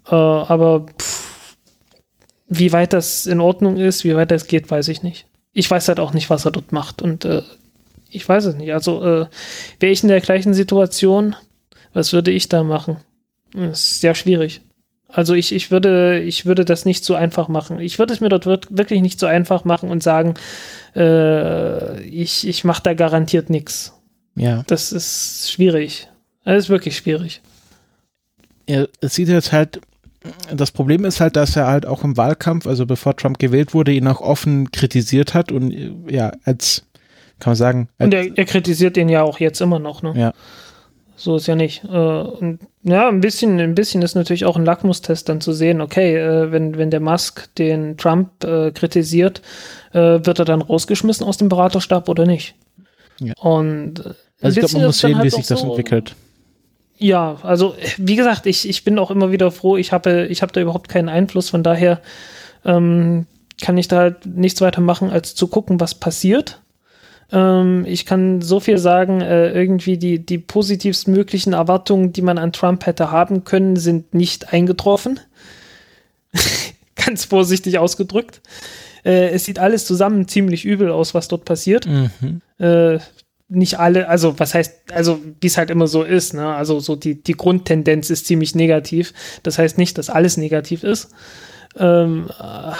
Äh, 0.06 0.14
aber 0.14 0.86
pff, 0.98 1.56
wie 2.48 2.72
weit 2.72 2.92
das 2.92 3.26
in 3.26 3.40
Ordnung 3.40 3.76
ist, 3.76 4.04
wie 4.04 4.14
weit 4.14 4.30
das 4.30 4.46
geht, 4.46 4.70
weiß 4.70 4.88
ich 4.88 5.02
nicht. 5.02 5.26
Ich 5.52 5.70
weiß 5.70 5.88
halt 5.88 6.00
auch 6.00 6.12
nicht, 6.12 6.30
was 6.30 6.44
er 6.44 6.50
dort 6.50 6.72
macht. 6.72 7.02
Und 7.02 7.24
äh, 7.24 7.42
ich 8.10 8.28
weiß 8.28 8.44
es 8.44 8.56
nicht. 8.56 8.72
Also 8.72 9.02
äh, 9.02 9.26
wäre 9.80 9.92
ich 9.92 10.02
in 10.02 10.08
der 10.08 10.20
gleichen 10.20 10.54
Situation, 10.54 11.36
was 11.92 12.12
würde 12.12 12.30
ich 12.30 12.48
da 12.48 12.62
machen? 12.62 12.98
Das 13.52 13.80
ist 13.80 14.00
sehr 14.00 14.14
schwierig. 14.14 14.62
Also 15.08 15.34
ich, 15.34 15.52
ich 15.52 15.70
würde, 15.70 16.20
ich 16.20 16.44
würde 16.44 16.64
das 16.64 16.84
nicht 16.84 17.04
so 17.04 17.14
einfach 17.14 17.46
machen. 17.46 17.78
Ich 17.78 18.00
würde 18.00 18.12
es 18.12 18.20
mir 18.20 18.28
dort 18.28 18.76
wirklich 18.76 19.00
nicht 19.00 19.20
so 19.20 19.26
einfach 19.26 19.64
machen 19.64 19.90
und 19.90 20.02
sagen, 20.02 20.34
äh, 20.96 22.02
ich, 22.02 22.46
ich 22.48 22.64
mache 22.64 22.82
da 22.82 22.94
garantiert 22.94 23.48
nichts. 23.48 23.94
Ja. 24.34 24.64
Das 24.66 24.90
ist 24.90 25.52
schwierig. 25.52 26.08
Das 26.44 26.64
ist 26.64 26.68
wirklich 26.68 26.96
schwierig. 26.96 27.42
Ja, 28.68 28.86
es 29.00 29.14
sieht 29.14 29.28
jetzt 29.28 29.52
halt 29.52 29.80
das 30.54 30.70
Problem 30.70 31.04
ist 31.04 31.20
halt, 31.20 31.36
dass 31.36 31.56
er 31.56 31.66
halt 31.66 31.86
auch 31.86 32.04
im 32.04 32.16
Wahlkampf, 32.16 32.66
also 32.66 32.86
bevor 32.86 33.16
Trump 33.16 33.38
gewählt 33.38 33.74
wurde, 33.74 33.92
ihn 33.92 34.06
auch 34.08 34.20
offen 34.20 34.70
kritisiert 34.70 35.34
hat 35.34 35.52
und 35.52 35.72
ja, 36.08 36.32
als, 36.44 36.86
kann 37.40 37.50
man 37.50 37.56
sagen. 37.56 37.88
und 37.98 38.14
er, 38.14 38.36
er, 38.36 38.44
kritisiert 38.44 38.96
ihn 38.96 39.08
ja 39.08 39.22
auch 39.22 39.40
jetzt 39.40 39.60
immer 39.60 39.78
noch, 39.78 40.02
ne? 40.02 40.12
Ja. 40.16 40.32
So 41.16 41.36
ist 41.36 41.46
ja 41.46 41.54
nicht. 41.54 41.84
Äh, 41.84 41.88
und 41.96 42.58
ja, 42.82 43.08
ein 43.08 43.20
bisschen, 43.20 43.60
ein 43.60 43.74
bisschen 43.74 44.02
ist 44.02 44.14
natürlich 44.14 44.44
auch 44.44 44.56
ein 44.56 44.64
Lackmustest 44.64 45.28
dann 45.28 45.40
zu 45.40 45.52
sehen, 45.52 45.80
okay, 45.80 46.16
äh, 46.16 46.50
wenn, 46.50 46.76
wenn 46.76 46.90
der 46.90 47.00
Musk 47.00 47.54
den 47.54 47.96
Trump 47.96 48.42
äh, 48.44 48.70
kritisiert, 48.72 49.42
wird 49.92 50.40
er 50.40 50.44
dann 50.44 50.60
rausgeschmissen 50.60 51.24
aus 51.24 51.36
dem 51.36 51.48
Beraterstab 51.48 52.08
oder 52.08 52.26
nicht? 52.26 52.56
Ja. 53.20 53.32
Und 53.38 54.02
also 54.40 54.60
ich 54.60 54.66
glaube, 54.66 54.78
man 54.78 54.86
muss 54.86 54.98
sehen, 54.98 55.14
halt 55.14 55.26
wie 55.26 55.30
sich 55.30 55.46
das 55.46 55.60
so, 55.60 55.68
entwickelt. 55.68 56.16
Ja, 56.96 57.38
also 57.42 57.74
wie 57.98 58.16
gesagt, 58.16 58.46
ich, 58.46 58.68
ich 58.68 58.84
bin 58.84 58.98
auch 58.98 59.10
immer 59.10 59.32
wieder 59.32 59.50
froh, 59.50 59.76
ich 59.76 59.92
habe 59.92 60.26
ich 60.26 60.42
hab 60.42 60.52
da 60.52 60.60
überhaupt 60.60 60.88
keinen 60.88 61.08
Einfluss, 61.08 61.50
von 61.50 61.62
daher 61.62 62.00
ähm, 62.64 63.26
kann 63.60 63.76
ich 63.76 63.88
da 63.88 63.98
halt 63.98 64.26
nichts 64.26 64.60
weiter 64.60 64.80
machen, 64.80 65.10
als 65.10 65.34
zu 65.34 65.48
gucken, 65.48 65.80
was 65.80 65.94
passiert. 65.94 66.60
Ähm, 67.32 67.84
ich 67.86 68.06
kann 68.06 68.42
so 68.42 68.60
viel 68.60 68.78
sagen, 68.78 69.20
äh, 69.20 69.50
irgendwie 69.50 69.98
die, 69.98 70.24
die 70.24 70.38
positivst 70.38 71.08
möglichen 71.08 71.52
Erwartungen, 71.52 72.12
die 72.12 72.22
man 72.22 72.38
an 72.38 72.52
Trump 72.52 72.86
hätte 72.86 73.10
haben 73.10 73.44
können, 73.44 73.76
sind 73.76 74.14
nicht 74.14 74.52
eingetroffen. 74.52 75.20
Ganz 76.94 77.24
vorsichtig 77.24 77.78
ausgedrückt. 77.78 78.40
Äh, 79.04 79.30
es 79.30 79.44
sieht 79.44 79.58
alles 79.58 79.84
zusammen 79.84 80.28
ziemlich 80.28 80.64
übel 80.64 80.90
aus, 80.90 81.14
was 81.14 81.28
dort 81.28 81.44
passiert. 81.44 81.86
Mhm. 81.86 82.40
Äh, 82.58 82.98
nicht 83.48 83.78
alle, 83.78 84.08
also 84.08 84.38
was 84.38 84.54
heißt, 84.54 84.92
also 84.92 85.20
wie 85.40 85.46
es 85.46 85.58
halt 85.58 85.70
immer 85.70 85.86
so 85.86 86.02
ist, 86.02 86.34
ne? 86.34 86.54
Also 86.54 86.80
so 86.80 86.96
die, 86.96 87.22
die 87.22 87.34
Grundtendenz 87.34 88.10
ist 88.10 88.26
ziemlich 88.26 88.54
negativ. 88.54 89.12
Das 89.42 89.58
heißt 89.58 89.78
nicht, 89.78 89.98
dass 89.98 90.10
alles 90.10 90.36
negativ 90.36 90.82
ist. 90.82 91.10
Ähm, 91.76 92.30
äh, 92.40 92.72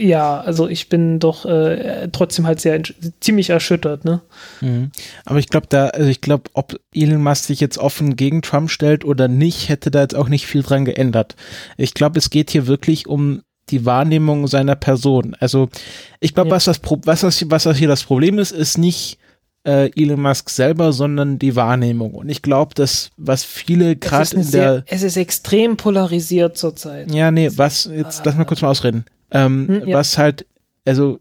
ja, 0.00 0.40
also 0.40 0.68
ich 0.68 0.88
bin 0.88 1.18
doch 1.18 1.44
äh, 1.44 2.08
trotzdem 2.12 2.46
halt 2.46 2.60
sehr 2.60 2.80
ziemlich 3.20 3.50
erschüttert, 3.50 4.04
ne? 4.04 4.22
Mhm. 4.60 4.92
Aber 5.24 5.38
ich 5.38 5.48
glaube, 5.48 5.66
da, 5.68 5.88
also 5.88 6.08
ich 6.08 6.20
glaube, 6.20 6.44
ob 6.54 6.78
Elon 6.94 7.22
Musk 7.22 7.44
sich 7.44 7.60
jetzt 7.60 7.78
offen 7.78 8.14
gegen 8.16 8.40
Trump 8.40 8.70
stellt 8.70 9.04
oder 9.04 9.28
nicht, 9.28 9.68
hätte 9.68 9.90
da 9.90 10.00
jetzt 10.00 10.14
auch 10.14 10.28
nicht 10.28 10.46
viel 10.46 10.62
dran 10.62 10.84
geändert. 10.84 11.34
Ich 11.76 11.94
glaube, 11.94 12.18
es 12.18 12.30
geht 12.30 12.50
hier 12.50 12.66
wirklich 12.66 13.08
um 13.08 13.42
die 13.70 13.84
Wahrnehmung 13.84 14.46
seiner 14.46 14.76
Person. 14.76 15.36
Also 15.40 15.68
ich 16.20 16.32
glaube, 16.32 16.50
ja. 16.50 16.56
was 16.56 16.64
das 16.64 16.80
was 17.04 17.20
das, 17.20 17.50
was 17.50 17.64
das 17.64 17.76
hier 17.76 17.88
das 17.88 18.04
Problem 18.04 18.38
ist, 18.38 18.52
ist 18.52 18.78
nicht 18.78 19.18
äh, 19.68 19.90
Elon 19.94 20.22
Musk 20.22 20.48
selber, 20.48 20.92
sondern 20.94 21.38
die 21.38 21.54
Wahrnehmung. 21.54 22.14
Und 22.14 22.30
ich 22.30 22.40
glaube, 22.40 22.74
dass 22.74 23.10
was 23.18 23.44
viele 23.44 23.96
gerade 23.96 24.36
in 24.36 24.50
der. 24.50 24.82
es 24.86 25.02
ist 25.02 25.18
extrem 25.18 25.76
polarisiert 25.76 26.56
zurzeit. 26.56 27.12
Ja, 27.12 27.30
nee, 27.30 27.50
was, 27.54 27.84
jetzt 27.84 28.24
lass 28.24 28.36
mal 28.36 28.44
kurz 28.44 28.62
mal 28.62 28.70
ausreden. 28.70 29.04
Ähm, 29.30 29.68
hm, 29.68 29.88
ja. 29.88 29.96
Was 29.96 30.16
halt, 30.16 30.46
also 30.86 31.20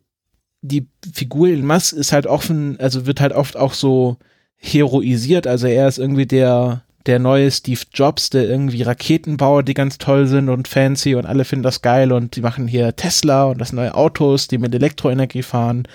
die 0.61 0.87
Figur 1.13 1.49
Elon 1.49 1.67
Musk 1.67 1.93
ist 1.93 2.13
halt 2.13 2.25
offen, 2.25 2.79
also 2.79 3.05
wird 3.05 3.19
halt 3.19 3.33
oft 3.33 3.57
auch 3.57 3.73
so 3.73 4.15
heroisiert. 4.55 5.45
Also 5.45 5.67
er 5.67 5.89
ist 5.89 5.99
irgendwie 5.99 6.25
der, 6.25 6.83
der 7.05 7.19
neue 7.19 7.51
Steve 7.51 7.81
Jobs, 7.93 8.29
der 8.29 8.47
irgendwie 8.47 8.81
Raketen 8.81 9.35
baut, 9.35 9.67
die 9.67 9.73
ganz 9.73 9.97
toll 9.97 10.25
sind 10.25 10.47
und 10.47 10.69
fancy 10.69 11.15
und 11.15 11.25
alle 11.25 11.43
finden 11.43 11.63
das 11.63 11.81
geil 11.81 12.13
und 12.13 12.37
die 12.37 12.41
machen 12.41 12.67
hier 12.67 12.95
Tesla 12.95 13.43
und 13.45 13.59
das 13.59 13.73
neue 13.73 13.93
Autos, 13.93 14.47
die 14.47 14.57
mit 14.57 14.73
Elektroenergie 14.73 15.43
fahren 15.43 15.85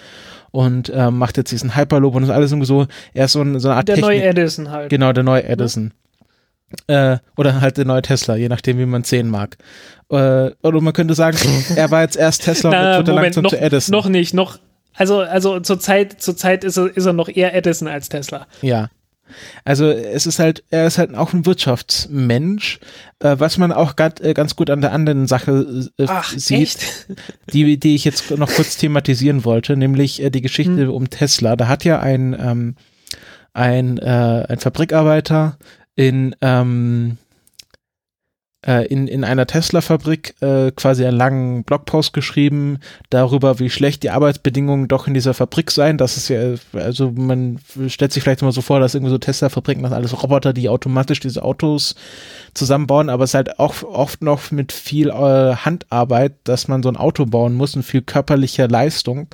und 0.52 0.90
äh, 0.90 1.10
macht 1.10 1.36
jetzt 1.36 1.50
diesen 1.50 1.74
Hyperloop 1.74 2.14
und 2.14 2.22
das 2.22 2.30
ist 2.30 2.36
alles 2.36 2.52
irgendwie 2.52 2.66
so, 2.66 2.86
er 3.12 3.24
ist 3.24 3.32
so, 3.32 3.42
ein, 3.42 3.58
so 3.58 3.68
eine 3.68 3.78
Art 3.78 3.88
Der 3.88 3.96
Technik 3.96 4.10
neue 4.10 4.22
Edison 4.22 4.70
halt. 4.70 4.90
Genau, 4.90 5.12
der 5.12 5.24
neue 5.24 5.44
Edison. 5.44 5.92
Äh, 6.86 7.18
oder 7.36 7.60
halt 7.60 7.76
der 7.76 7.84
neue 7.84 8.02
Tesla, 8.02 8.36
je 8.36 8.48
nachdem, 8.48 8.78
wie 8.78 8.86
man 8.86 9.04
sehen 9.04 9.28
mag. 9.28 9.56
Äh, 10.10 10.50
oder 10.62 10.80
man 10.80 10.92
könnte 10.92 11.14
sagen, 11.14 11.38
er 11.76 11.90
war 11.90 12.02
jetzt 12.02 12.16
erst 12.16 12.44
Tesla 12.44 12.70
und 12.70 12.76
Na, 12.76 12.96
wird 12.98 13.08
er 13.08 13.14
Moment, 13.14 13.24
langsam 13.36 13.42
noch, 13.42 13.50
zu 13.50 13.60
Edison. 13.60 13.92
noch 13.92 14.08
nicht, 14.08 14.34
noch, 14.34 14.58
also, 14.94 15.20
also 15.20 15.60
zur 15.60 15.80
Zeit, 15.80 16.20
zur 16.22 16.36
Zeit 16.36 16.64
ist 16.64 16.76
er, 16.76 16.94
ist 16.96 17.06
er 17.06 17.12
noch 17.12 17.28
eher 17.28 17.54
Edison 17.54 17.88
als 17.88 18.08
Tesla. 18.08 18.46
Ja. 18.60 18.88
Also 19.64 19.88
es 19.88 20.26
ist 20.26 20.38
halt, 20.38 20.64
er 20.70 20.86
ist 20.86 20.98
halt 20.98 21.14
auch 21.14 21.32
ein 21.32 21.46
Wirtschaftsmensch, 21.46 22.80
äh, 23.20 23.36
was 23.38 23.58
man 23.58 23.72
auch 23.72 23.96
grad, 23.96 24.20
äh, 24.20 24.34
ganz 24.34 24.56
gut 24.56 24.70
an 24.70 24.80
der 24.80 24.92
anderen 24.92 25.26
Sache 25.26 25.88
äh, 25.98 26.06
Ach, 26.08 26.30
sieht, 26.30 26.60
echt? 26.60 27.06
die, 27.52 27.78
die 27.78 27.94
ich 27.94 28.04
jetzt 28.04 28.30
noch 28.30 28.50
kurz 28.52 28.76
thematisieren 28.76 29.44
wollte, 29.44 29.76
nämlich 29.76 30.22
äh, 30.22 30.30
die 30.30 30.42
Geschichte 30.42 30.82
Hm. 30.82 30.90
um 30.90 31.10
Tesla. 31.10 31.56
Da 31.56 31.68
hat 31.68 31.84
ja 31.84 32.00
ein, 32.00 32.36
ähm, 32.38 32.76
ein, 33.52 33.98
äh, 33.98 34.46
ein 34.48 34.58
Fabrikarbeiter 34.58 35.58
in, 35.94 36.34
ähm, 36.40 37.16
äh, 37.16 37.31
in, 38.64 39.08
in 39.08 39.24
einer 39.24 39.46
Tesla-Fabrik 39.46 40.36
äh, 40.40 40.70
quasi 40.70 41.04
einen 41.04 41.16
langen 41.16 41.64
Blogpost 41.64 42.12
geschrieben 42.12 42.78
darüber, 43.10 43.58
wie 43.58 43.70
schlecht 43.70 44.04
die 44.04 44.10
Arbeitsbedingungen 44.10 44.86
doch 44.86 45.08
in 45.08 45.14
dieser 45.14 45.34
Fabrik 45.34 45.72
seien. 45.72 45.98
Das 45.98 46.16
ist 46.16 46.28
ja, 46.28 46.54
also 46.72 47.10
man 47.10 47.58
stellt 47.88 48.12
sich 48.12 48.22
vielleicht 48.22 48.42
immer 48.42 48.52
so 48.52 48.60
vor, 48.60 48.78
dass 48.78 48.94
irgendwie 48.94 49.10
so 49.10 49.18
Tesla-Fabriken, 49.18 49.82
das 49.82 49.90
sind 49.90 49.98
alles 49.98 50.22
Roboter, 50.22 50.52
die 50.52 50.68
automatisch 50.68 51.18
diese 51.18 51.42
Autos 51.42 51.96
zusammenbauen, 52.54 53.08
aber 53.08 53.24
es 53.24 53.30
ist 53.30 53.34
halt 53.34 53.58
auch 53.58 53.82
oft 53.82 54.22
noch 54.22 54.52
mit 54.52 54.70
viel 54.70 55.08
äh, 55.08 55.12
Handarbeit, 55.56 56.34
dass 56.44 56.68
man 56.68 56.84
so 56.84 56.88
ein 56.88 56.96
Auto 56.96 57.26
bauen 57.26 57.54
muss 57.54 57.74
und 57.74 57.82
viel 57.82 58.02
körperlicher 58.02 58.68
Leistung. 58.68 59.26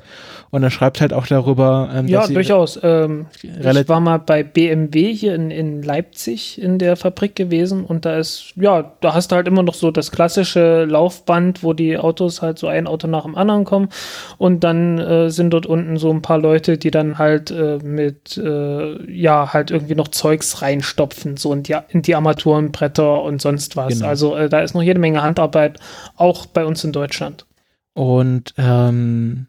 Und 0.49 0.63
er 0.63 0.71
schreibt 0.71 1.01
halt 1.01 1.13
auch 1.13 1.27
darüber, 1.27 1.91
ähm, 1.93 2.07
Ja, 2.07 2.25
durchaus. 2.25 2.79
Ähm, 2.81 3.27
ich 3.43 3.89
war 3.89 3.99
mal 3.99 4.17
bei 4.17 4.41
BMW 4.41 5.13
hier 5.13 5.35
in, 5.35 5.51
in 5.51 5.83
Leipzig 5.83 6.59
in 6.59 6.79
der 6.79 6.95
Fabrik 6.95 7.35
gewesen 7.35 7.85
und 7.85 8.05
da 8.05 8.17
ist, 8.17 8.53
ja, 8.55 8.91
da 9.01 9.18
hast 9.19 9.31
du 9.31 9.35
halt 9.35 9.47
immer 9.47 9.63
noch 9.63 9.73
so 9.73 9.91
das 9.91 10.11
klassische 10.11 10.85
Laufband, 10.85 11.61
wo 11.61 11.73
die 11.73 11.97
Autos 11.97 12.41
halt 12.41 12.57
so 12.57 12.67
ein 12.67 12.87
Auto 12.87 13.07
nach 13.07 13.23
dem 13.23 13.35
anderen 13.35 13.65
kommen 13.65 13.89
und 14.37 14.63
dann 14.63 14.97
äh, 14.97 15.29
sind 15.29 15.51
dort 15.51 15.65
unten 15.65 15.97
so 15.97 16.09
ein 16.09 16.21
paar 16.21 16.37
Leute, 16.37 16.77
die 16.77 16.89
dann 16.89 17.17
halt 17.17 17.51
äh, 17.51 17.79
mit, 17.83 18.37
äh, 18.37 19.11
ja, 19.11 19.51
halt 19.51 19.71
irgendwie 19.71 19.95
noch 19.95 20.07
Zeugs 20.07 20.61
reinstopfen, 20.61 21.35
so 21.35 21.51
in 21.51 21.63
die, 21.63 21.75
in 21.89 22.01
die 22.01 22.15
Armaturenbretter 22.15 23.21
und 23.21 23.41
sonst 23.41 23.75
was. 23.75 23.95
Genau. 23.95 24.07
Also 24.07 24.35
äh, 24.37 24.47
da 24.47 24.61
ist 24.61 24.73
noch 24.73 24.81
jede 24.81 24.99
Menge 24.99 25.21
Handarbeit, 25.21 25.79
auch 26.15 26.45
bei 26.45 26.65
uns 26.65 26.83
in 26.85 26.93
Deutschland. 26.93 27.45
Und 27.93 28.53
ähm, 28.57 29.48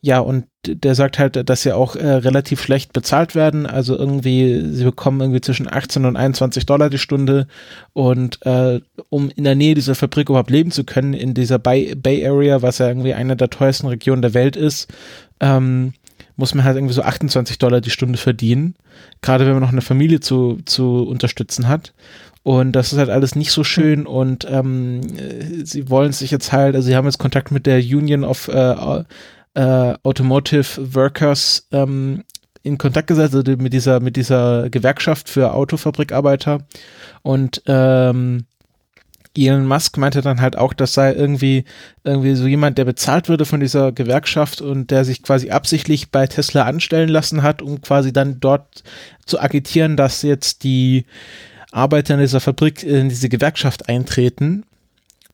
ja, 0.00 0.18
und 0.18 0.46
der 0.66 0.94
sagt 0.94 1.18
halt, 1.18 1.48
dass 1.48 1.62
sie 1.62 1.72
auch 1.72 1.96
äh, 1.96 2.06
relativ 2.06 2.62
schlecht 2.62 2.92
bezahlt 2.92 3.34
werden. 3.34 3.66
Also 3.66 3.96
irgendwie, 3.96 4.60
sie 4.72 4.84
bekommen 4.84 5.20
irgendwie 5.20 5.40
zwischen 5.40 5.72
18 5.72 6.04
und 6.04 6.16
21 6.16 6.66
Dollar 6.66 6.90
die 6.90 6.98
Stunde. 6.98 7.46
Und 7.92 8.44
äh, 8.46 8.80
um 9.08 9.30
in 9.30 9.44
der 9.44 9.54
Nähe 9.54 9.74
dieser 9.74 9.94
Fabrik 9.94 10.28
überhaupt 10.28 10.50
leben 10.50 10.70
zu 10.70 10.84
können, 10.84 11.14
in 11.14 11.34
dieser 11.34 11.58
Bay, 11.58 11.94
Bay 11.94 12.26
Area, 12.26 12.62
was 12.62 12.78
ja 12.78 12.88
irgendwie 12.88 13.14
eine 13.14 13.36
der 13.36 13.50
teuersten 13.50 13.88
Regionen 13.88 14.22
der 14.22 14.34
Welt 14.34 14.56
ist, 14.56 14.88
ähm, 15.40 15.94
muss 16.36 16.54
man 16.54 16.64
halt 16.64 16.76
irgendwie 16.76 16.94
so 16.94 17.02
28 17.02 17.58
Dollar 17.58 17.80
die 17.80 17.90
Stunde 17.90 18.18
verdienen. 18.18 18.74
Gerade 19.22 19.46
wenn 19.46 19.52
man 19.52 19.62
noch 19.62 19.72
eine 19.72 19.82
Familie 19.82 20.20
zu, 20.20 20.58
zu 20.64 21.02
unterstützen 21.04 21.68
hat. 21.68 21.92
Und 22.42 22.72
das 22.72 22.92
ist 22.92 22.98
halt 22.98 23.10
alles 23.10 23.34
nicht 23.34 23.52
so 23.52 23.64
schön 23.64 24.06
und 24.06 24.46
ähm, 24.50 25.02
äh, 25.18 25.64
sie 25.64 25.90
wollen 25.90 26.12
sich 26.12 26.30
jetzt 26.30 26.52
halt, 26.52 26.74
also 26.74 26.86
sie 26.86 26.96
haben 26.96 27.04
jetzt 27.04 27.18
Kontakt 27.18 27.50
mit 27.50 27.66
der 27.66 27.80
Union 27.80 28.24
of 28.24 28.48
äh, 28.48 29.04
äh, 29.54 29.94
Automotive 30.02 30.94
Workers 30.94 31.66
ähm, 31.72 32.24
in 32.62 32.78
Kontakt 32.78 33.06
gesetzt, 33.06 33.34
also 33.34 33.56
mit 33.56 33.72
dieser, 33.72 34.00
mit 34.00 34.16
dieser 34.16 34.68
Gewerkschaft 34.70 35.28
für 35.28 35.54
Autofabrikarbeiter. 35.54 36.60
Und 37.22 37.62
ähm, 37.66 38.44
Elon 39.36 39.66
Musk 39.66 39.96
meinte 39.96 40.22
dann 40.22 40.40
halt 40.40 40.56
auch, 40.56 40.72
das 40.72 40.92
sei 40.92 41.12
irgendwie, 41.12 41.64
irgendwie 42.04 42.34
so 42.34 42.46
jemand, 42.46 42.78
der 42.78 42.84
bezahlt 42.84 43.28
würde 43.28 43.44
von 43.44 43.60
dieser 43.60 43.92
Gewerkschaft 43.92 44.60
und 44.60 44.90
der 44.90 45.04
sich 45.04 45.22
quasi 45.22 45.50
absichtlich 45.50 46.10
bei 46.10 46.26
Tesla 46.26 46.64
anstellen 46.64 47.08
lassen 47.08 47.42
hat, 47.42 47.62
um 47.62 47.80
quasi 47.80 48.12
dann 48.12 48.40
dort 48.40 48.82
zu 49.26 49.40
agitieren, 49.40 49.96
dass 49.96 50.22
jetzt 50.22 50.64
die 50.64 51.06
Arbeiter 51.70 52.14
in 52.14 52.20
dieser 52.20 52.40
Fabrik 52.40 52.82
in 52.82 53.08
diese 53.08 53.28
Gewerkschaft 53.28 53.88
eintreten. 53.88 54.64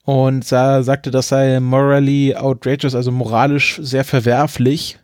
Und 0.07 0.49
da 0.53 0.83
sagte, 0.83 1.11
das 1.11 1.27
sei 1.27 1.59
morally 1.59 2.33
outrageous, 2.33 2.95
also 2.95 3.11
moralisch 3.11 3.77
sehr 3.83 4.05
verwerflich. 4.05 4.99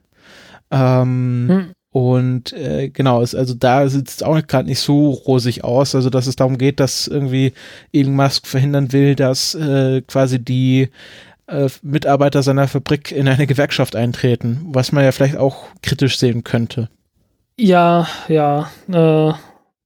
Ähm, 0.72 1.48
Hm. 1.50 1.72
Und 1.92 2.54
äh, 2.54 2.88
genau, 2.88 3.22
es, 3.22 3.36
also 3.36 3.54
da 3.54 3.88
sieht 3.90 4.08
es 4.08 4.24
auch 4.24 4.42
gerade 4.48 4.70
nicht 4.70 4.80
so 4.80 5.10
rosig 5.10 5.66
aus, 5.66 5.94
also 5.94 6.10
dass 6.10 6.26
es 6.26 6.38
darum 6.38 6.58
geht, 6.58 6.80
dass 6.80 7.08
irgendwie 7.08 7.52
Elon 7.92 8.16
Musk 8.16 8.48
verhindern 8.48 8.94
will, 8.94 9.14
dass 9.14 9.56
äh, 9.56 10.02
quasi 10.08 10.40
die 10.40 10.88
äh, 11.48 11.68
Mitarbeiter 11.82 12.42
seiner 12.42 12.70
Fabrik 12.70 13.12
in 13.12 13.28
eine 13.28 13.46
Gewerkschaft 13.46 13.98
eintreten, 13.98 14.68
was 14.70 14.94
man 14.94 15.04
ja 15.04 15.12
vielleicht 15.12 15.36
auch 15.36 15.66
kritisch 15.82 16.18
sehen 16.18 16.46
könnte. 16.46 16.88
Ja, 17.60 18.08
ja. 18.30 18.72
Äh, 18.90 19.34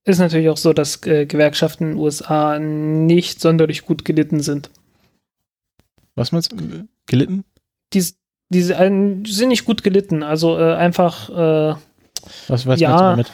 ist 0.05 0.19
natürlich 0.19 0.49
auch 0.49 0.57
so, 0.57 0.73
dass 0.73 1.03
äh, 1.07 1.25
Gewerkschaften 1.25 1.85
in 1.85 1.89
den 1.93 1.99
USA 1.99 2.59
nicht 2.59 3.41
sonderlich 3.41 3.83
gut 3.83 4.05
gelitten 4.05 4.41
sind. 4.41 4.69
Was 6.17 6.31
meinst 6.33 6.51
du? 6.51 6.57
Gelitten? 7.05 7.45
Die, 7.93 7.99
äh, 8.59 9.23
sind 9.25 9.47
nicht 9.49 9.63
gut 9.65 9.83
gelitten. 9.83 10.23
Also 10.23 10.57
äh, 10.59 10.73
einfach 10.75 11.29
äh, 11.29 11.75
Was, 12.47 12.65
was 12.65 12.79
Ja. 12.79 12.89
meinst 12.89 13.01
du 13.01 13.05
damit? 13.05 13.31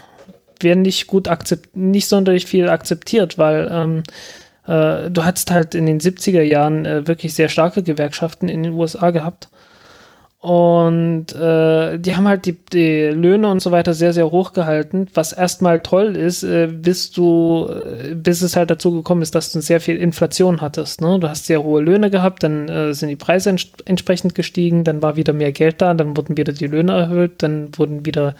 werden 0.62 0.82
nicht 0.84 1.08
gut 1.08 1.28
akzept 1.28 1.76
nicht 1.76 2.08
sonderlich 2.08 2.46
viel 2.46 2.70
akzeptiert, 2.70 3.38
weil 3.38 3.68
ähm, 3.72 4.04
äh, 4.66 5.10
du 5.12 5.26
hattest 5.26 5.52
halt 5.52 5.76
in 5.76 5.86
den 5.86 6.00
70er 6.00 6.42
Jahren 6.42 6.86
äh, 6.86 7.06
wirklich 7.08 7.34
sehr 7.34 7.50
starke 7.50 7.84
Gewerkschaften 7.84 8.48
in 8.48 8.64
den 8.64 8.74
USA 8.74 9.12
gehabt. 9.12 9.50
Und 10.44 11.34
äh, 11.36 11.98
die 12.00 12.18
haben 12.18 12.28
halt 12.28 12.46
die, 12.46 12.58
die 12.74 13.04
Löhne 13.04 13.50
und 13.50 13.62
so 13.62 13.72
weiter 13.72 13.94
sehr, 13.94 14.12
sehr 14.12 14.30
hoch 14.30 14.52
gehalten, 14.52 15.08
was 15.14 15.32
erstmal 15.32 15.80
toll 15.80 16.18
ist, 16.18 16.44
äh, 16.44 16.68
bis 16.68 17.12
du, 17.12 17.70
äh, 17.70 18.14
bis 18.14 18.42
es 18.42 18.58
halt 18.58 18.70
dazu 18.70 18.92
gekommen 18.92 19.22
ist, 19.22 19.36
dass 19.36 19.54
du 19.54 19.62
sehr 19.62 19.80
viel 19.80 19.96
Inflation 19.96 20.60
hattest. 20.60 21.00
Ne? 21.00 21.18
Du 21.18 21.30
hast 21.30 21.46
sehr 21.46 21.64
hohe 21.64 21.82
Löhne 21.82 22.10
gehabt, 22.10 22.44
dann 22.44 22.68
äh, 22.68 22.94
sind 22.94 23.08
die 23.08 23.16
Preise 23.16 23.52
ents 23.52 23.70
entsprechend 23.86 24.36
gestiegen, 24.36 24.84
dann 24.84 25.02
war 25.02 25.16
wieder 25.16 25.32
mehr 25.32 25.54
Geld 25.54 25.82
da, 25.82 25.94
dann 25.94 26.18
wurden 26.18 26.36
wieder 26.36 26.52
die 26.52 26.68
Löhne 26.68 26.92
erhöht, 26.92 27.42
dann 27.42 27.70
wurden 27.78 28.06
wieder 28.06 28.36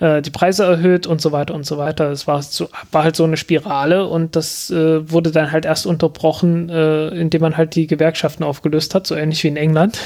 äh, 0.00 0.20
die 0.20 0.30
Preise 0.30 0.64
erhöht 0.64 1.06
und 1.06 1.22
so 1.22 1.32
weiter 1.32 1.54
und 1.54 1.64
so 1.64 1.78
weiter. 1.78 2.10
Es 2.10 2.26
war, 2.26 2.42
so, 2.42 2.68
war 2.92 3.04
halt 3.04 3.16
so 3.16 3.24
eine 3.24 3.38
Spirale 3.38 4.06
und 4.06 4.36
das 4.36 4.68
äh, 4.68 5.10
wurde 5.10 5.30
dann 5.30 5.50
halt 5.50 5.64
erst 5.64 5.86
unterbrochen, 5.86 6.68
äh, 6.68 7.08
indem 7.08 7.40
man 7.40 7.56
halt 7.56 7.74
die 7.74 7.86
Gewerkschaften 7.86 8.44
aufgelöst 8.44 8.94
hat, 8.94 9.06
so 9.06 9.14
ähnlich 9.14 9.42
wie 9.44 9.48
in 9.48 9.56
England. 9.56 9.98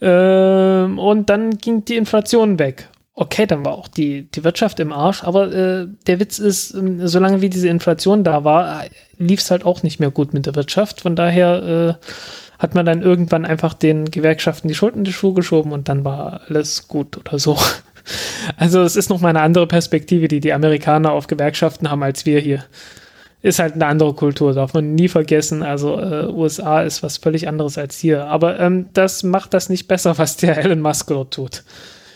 Ähm, 0.00 0.98
und 0.98 1.30
dann 1.30 1.58
ging 1.58 1.84
die 1.84 1.96
Inflation 1.96 2.58
weg. 2.58 2.88
Okay, 3.14 3.46
dann 3.46 3.64
war 3.64 3.74
auch 3.74 3.88
die, 3.88 4.30
die 4.30 4.44
Wirtschaft 4.44 4.80
im 4.80 4.92
Arsch, 4.92 5.24
aber 5.24 5.52
äh, 5.52 5.86
der 6.06 6.20
Witz 6.20 6.38
ist, 6.38 6.72
ähm, 6.72 7.06
solange 7.06 7.42
wie 7.42 7.50
diese 7.50 7.68
Inflation 7.68 8.24
da 8.24 8.44
war, 8.44 8.84
lief 9.18 9.40
es 9.40 9.50
halt 9.50 9.64
auch 9.66 9.82
nicht 9.82 10.00
mehr 10.00 10.10
gut 10.10 10.32
mit 10.32 10.46
der 10.46 10.54
Wirtschaft. 10.54 11.02
Von 11.02 11.16
daher 11.16 11.98
äh, 12.00 12.06
hat 12.58 12.74
man 12.74 12.86
dann 12.86 13.02
irgendwann 13.02 13.44
einfach 13.44 13.74
den 13.74 14.06
Gewerkschaften 14.06 14.68
die 14.68 14.74
Schulden 14.74 14.98
in 14.98 15.04
die 15.04 15.12
Schuhe 15.12 15.34
geschoben 15.34 15.72
und 15.72 15.88
dann 15.88 16.04
war 16.04 16.42
alles 16.48 16.88
gut 16.88 17.16
oder 17.16 17.38
so. 17.38 17.58
Also 18.56 18.80
es 18.80 18.96
ist 18.96 19.10
noch 19.10 19.20
mal 19.20 19.28
eine 19.28 19.42
andere 19.42 19.66
Perspektive, 19.66 20.26
die 20.26 20.40
die 20.40 20.54
Amerikaner 20.54 21.12
auf 21.12 21.26
Gewerkschaften 21.26 21.90
haben 21.90 22.02
als 22.02 22.26
wir 22.26 22.40
hier. 22.40 22.64
Ist 23.42 23.58
halt 23.58 23.74
eine 23.74 23.86
andere 23.86 24.12
Kultur, 24.14 24.52
darf 24.52 24.74
man 24.74 24.94
nie 24.94 25.08
vergessen. 25.08 25.62
Also 25.62 25.98
äh, 25.98 26.26
USA 26.26 26.82
ist 26.82 27.02
was 27.02 27.16
völlig 27.16 27.48
anderes 27.48 27.78
als 27.78 27.98
hier. 27.98 28.26
Aber 28.26 28.60
ähm, 28.60 28.90
das 28.92 29.22
macht 29.22 29.54
das 29.54 29.68
nicht 29.68 29.88
besser, 29.88 30.18
was 30.18 30.36
der 30.36 30.58
Elon 30.58 30.80
Musk 30.80 31.08
dort 31.08 31.34
tut. 31.34 31.64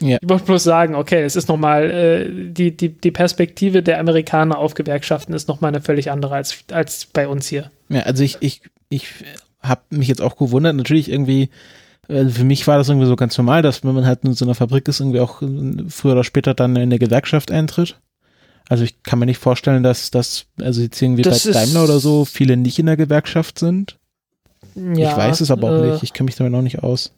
Ja. 0.01 0.19
Ich 0.21 0.29
wollte 0.29 0.45
bloß 0.45 0.63
sagen, 0.63 0.95
okay, 0.95 1.23
es 1.23 1.37
ist 1.37 1.49
nochmal, 1.49 1.91
äh, 1.91 2.51
die, 2.53 2.77
die, 2.77 2.91
die 2.91 3.11
Perspektive 3.11 3.83
der 3.83 4.01
Amerikaner 4.01 4.59
auf 4.59 4.75
Gewerkschaften 4.75 5.33
ist 5.33 5.49
nochmal 5.49 5.69
eine 5.69 5.81
völlig 5.81 6.11
andere 6.11 6.35
als, 6.35 6.65
als 6.73 7.07
bei 7.07 7.27
uns 7.29 7.47
hier. 7.47 7.71
Ja, 7.89 8.01
also 8.01 8.23
ich, 8.23 8.37
ich, 8.41 8.63
ich 8.89 9.07
habe 9.61 9.83
mich 9.91 10.09
jetzt 10.09 10.21
auch 10.21 10.37
gewundert, 10.37 10.77
natürlich 10.77 11.11
irgendwie, 11.11 11.49
äh, 12.09 12.27
für 12.27 12.45
mich 12.45 12.67
war 12.67 12.77
das 12.77 12.89
irgendwie 12.89 13.07
so 13.07 13.17
ganz 13.17 13.39
normal, 13.39 13.63
dass 13.63 13.85
wenn 13.85 13.95
man 13.95 14.07
halt 14.07 14.25
in 14.25 14.35
so 14.35 14.45
einer 14.45 14.55
Fabrik 14.55 14.87
ist, 14.89 15.01
irgendwie 15.01 15.21
auch 15.21 15.43
äh, 15.43 15.85
früher 15.89 16.13
oder 16.13 16.25
später 16.25 16.55
dann 16.55 16.77
in 16.77 16.83
eine 16.83 16.99
Gewerkschaft 16.99 17.51
eintritt. 17.51 17.99
Also 18.69 18.85
ich 18.85 19.03
kann 19.03 19.19
mir 19.19 19.27
nicht 19.27 19.39
vorstellen, 19.39 19.83
dass 19.83 20.11
das, 20.11 20.47
also 20.61 20.81
jetzt 20.81 21.01
irgendwie 21.01 21.23
Das 21.23 21.45
bei 21.45 21.53
Daimler 21.53 21.85
oder 21.85 21.99
so, 21.99 22.25
viele 22.25 22.57
nicht 22.57 22.79
in 22.79 22.87
der 22.87 22.97
Gewerkschaft 22.97 23.59
sind. 23.59 23.99
Ja, 24.75 25.11
ich 25.11 25.17
weiß 25.17 25.41
es 25.41 25.51
aber 25.51 25.69
auch 25.69 25.83
äh, 25.83 25.91
nicht, 25.93 26.03
ich 26.03 26.13
kenne 26.13 26.27
mich 26.27 26.37
damit 26.37 26.55
auch 26.55 26.63
nicht 26.63 26.83
aus. 26.83 27.13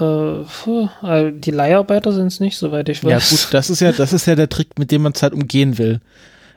Äh, 0.00 1.32
die 1.32 1.50
Leiharbeiter 1.50 2.12
sind 2.12 2.26
es 2.26 2.40
nicht, 2.40 2.56
soweit 2.56 2.88
ich 2.88 3.04
weiß. 3.04 3.10
Ja 3.10 3.18
gut, 3.18 3.48
das 3.52 3.70
ist 3.70 3.80
ja, 3.80 3.92
das 3.92 4.12
ist 4.12 4.26
ja 4.26 4.34
der 4.34 4.48
Trick, 4.48 4.78
mit 4.78 4.90
dem 4.90 5.02
man 5.02 5.12
es 5.12 5.22
halt 5.22 5.32
umgehen 5.32 5.78
will. 5.78 6.00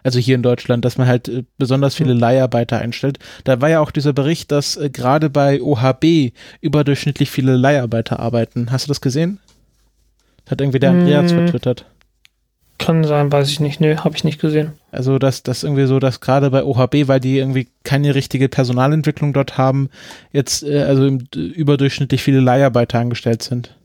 Also 0.02 0.18
hier 0.18 0.36
in 0.36 0.44
Deutschland, 0.44 0.86
dass 0.86 0.98
man 0.98 1.08
halt 1.08 1.28
äh, 1.28 1.44
besonders 1.58 1.96
viele 1.96 2.14
mhm. 2.14 2.22
Leiharbeiter 2.22 2.80
einstellt. 2.80 3.20
Da 3.44 3.62
war 3.62 3.70
ja 3.70 3.82
auch 3.82 3.92
dieser 3.92 4.14
Bericht, 4.14 4.52
dass 4.52 4.78
äh, 4.78 4.90
gerade 4.90 5.30
bei 5.30 5.62
OHB 5.62 6.34
überdurchschnittlich 6.62 7.30
viele 7.30 7.56
Leiharbeiter 7.56 8.20
arbeiten. 8.20 8.72
Hast 8.72 8.86
du 8.86 8.90
das 8.90 9.02
gesehen? 9.02 9.40
Das 10.46 10.52
hat 10.52 10.62
irgendwie 10.62 10.80
der 10.80 10.92
Andreas 10.92 11.32
mhm. 11.32 11.38
vertwittert. 11.38 11.86
Kann 12.80 13.04
sein, 13.04 13.32
weiß 13.32 13.50
ich 13.50 13.60
nicht. 13.60 13.82
Nö, 13.82 13.98
habe 13.98 14.16
ich 14.16 14.24
nicht 14.24 14.40
gesehen. 14.40 14.72
Also, 14.92 15.20
dass 15.20 15.44
das 15.44 15.64
irgendwie 15.64 15.86
so, 15.86 16.00
dass 16.00 16.22
gerade 16.22 16.50
bei 16.50 16.64
OHB, 16.64 17.08
weil 17.08 17.20
die 17.20 17.38
irgendwie 17.38 17.68
keine 17.84 18.16
richtige 18.16 18.48
Personalentwicklung 18.48 19.34
dort 19.34 19.58
haben, 19.58 19.90
jetzt 20.32 20.64
äh, 20.64 20.84
also 20.84 21.06
im, 21.06 21.28
überdurchschnittlich 21.36 22.24
viele 22.24 22.40
Leiharbeiter 22.40 23.00
angestellt 23.00 23.44
sind. 23.44 23.76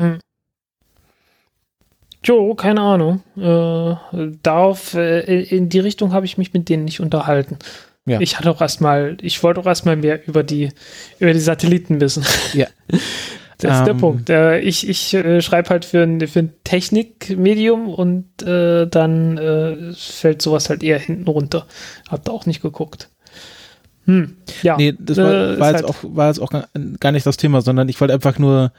Hm. 0.00 0.20
Jo, 2.24 2.54
keine 2.54 2.80
Ahnung. 2.80 3.22
Äh, 3.36 4.30
darauf, 4.42 4.94
äh, 4.94 5.42
in 5.42 5.68
die 5.68 5.80
Richtung 5.80 6.12
habe 6.12 6.26
ich 6.26 6.38
mich 6.38 6.54
mit 6.54 6.68
denen 6.68 6.84
nicht 6.84 7.00
unterhalten. 7.00 7.58
Ja. 8.06 8.20
Ich 8.20 8.38
hatte 8.38 8.50
auch 8.50 8.60
erstmal, 8.60 9.16
ich 9.20 9.42
wollte 9.42 9.60
auch 9.60 9.66
erstmal 9.66 9.96
mehr 9.96 10.26
über 10.28 10.44
die, 10.44 10.70
über 11.18 11.32
die 11.32 11.40
Satelliten 11.40 12.00
wissen. 12.00 12.24
Ja. 12.52 12.68
Das 13.58 13.72
ist 13.72 13.78
ähm, 13.80 13.84
der 13.84 13.94
Punkt. 13.94 14.30
Äh, 14.30 14.60
ich 14.60 14.88
ich 14.88 15.14
äh, 15.14 15.40
schreibe 15.40 15.70
halt 15.70 15.84
für 15.84 16.02
ein, 16.02 16.26
für 16.26 16.40
ein 16.40 16.52
Technikmedium 16.64 17.88
und 17.88 18.42
äh, 18.42 18.86
dann 18.86 19.38
äh, 19.38 19.92
fällt 19.94 20.42
sowas 20.42 20.70
halt 20.70 20.82
eher 20.82 20.98
hinten 20.98 21.28
runter. 21.28 21.66
Hab 22.08 22.24
da 22.24 22.32
auch 22.32 22.46
nicht 22.46 22.62
geguckt. 22.62 23.10
Hm, 24.06 24.36
ja. 24.62 24.76
Nee, 24.76 24.94
das 24.98 25.16
war, 25.16 25.32
äh, 25.32 25.60
war 25.60 25.70
jetzt 25.70 25.82
halt 25.82 25.84
auch, 25.84 25.96
war 26.02 26.28
jetzt 26.28 26.40
auch 26.40 26.50
gar 27.00 27.12
nicht 27.12 27.26
das 27.26 27.36
Thema, 27.36 27.62
sondern 27.62 27.88
ich 27.88 28.00
wollte 28.00 28.14
einfach 28.14 28.38
nur, 28.38 28.72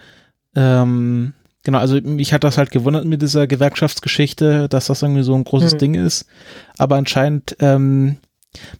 ähm, 0.56 1.34
genau, 1.64 1.80
also 1.80 2.00
mich 2.02 2.34
hat 2.34 2.44
das 2.44 2.58
halt 2.58 2.72
gewundert 2.72 3.06
mit 3.06 3.22
dieser 3.22 3.48
Gewerkschaftsgeschichte, 3.48 4.70
dass 4.70 4.88
das 4.88 5.02
irgendwie 5.02 5.24
so 5.24 5.34
ein 5.34 5.44
großes 5.44 5.74
hm. 5.74 5.80
Ding 5.80 5.94
ist. 5.96 6.28
Aber 6.78 6.96
anscheinend 6.98 7.56
ähm, 7.60 8.18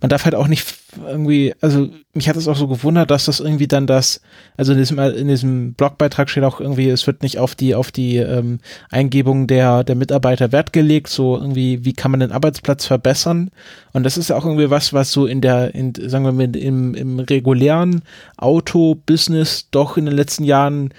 man 0.02 0.10
darf 0.10 0.26
halt 0.26 0.36
auch 0.36 0.48
nicht 0.48 0.66
irgendwie, 0.98 1.54
also 1.62 1.90
mich 2.14 2.30
hat 2.30 2.36
es 2.36 2.48
auch 2.48 2.56
so 2.56 2.68
gewundert, 2.68 3.12
dass 3.12 3.26
das 3.26 3.40
irgendwie 3.40 3.68
dann 3.68 3.88
das, 3.88 4.22
also 4.58 4.72
in 4.72 4.78
diesem, 4.78 5.00
in 5.00 5.28
diesem 5.28 5.74
Blogbeitrag 5.74 6.30
steht 6.30 6.44
auch 6.44 6.60
irgendwie, 6.60 6.90
es 6.90 7.06
wird 7.08 7.24
nicht 7.24 7.40
auf 7.40 7.56
die, 7.56 7.76
auf 7.76 7.92
die 7.92 8.18
ähm, 8.18 8.60
Eingebung 8.90 9.48
der, 9.48 9.84
der 9.84 9.96
Mitarbeiter 9.96 10.52
Wert 10.52 10.74
gelegt, 10.74 11.10
so 11.10 11.36
irgendwie, 11.38 11.86
wie 11.86 11.94
kann 11.94 12.12
man 12.12 12.20
den 12.20 12.32
Arbeitsplatz 12.32 12.86
verbessern? 12.86 13.52
Und 13.94 14.04
das 14.04 14.18
ist 14.18 14.30
ja 14.30 14.38
auch 14.38 14.46
irgendwie 14.46 14.70
was, 14.70 14.94
was 14.94 15.12
so 15.12 15.26
in 15.26 15.42
der, 15.42 15.76
in, 15.76 15.94
sagen 15.96 16.26
wir 16.26 16.32
mal, 16.32 16.56
im, 16.56 16.94
im 16.94 17.20
regulären 17.20 18.02
Auto-Business 18.38 19.70
doch 19.72 19.98
in 19.98 20.06
den 20.06 20.16
letzten 20.16 20.44
Jahren 20.44 20.94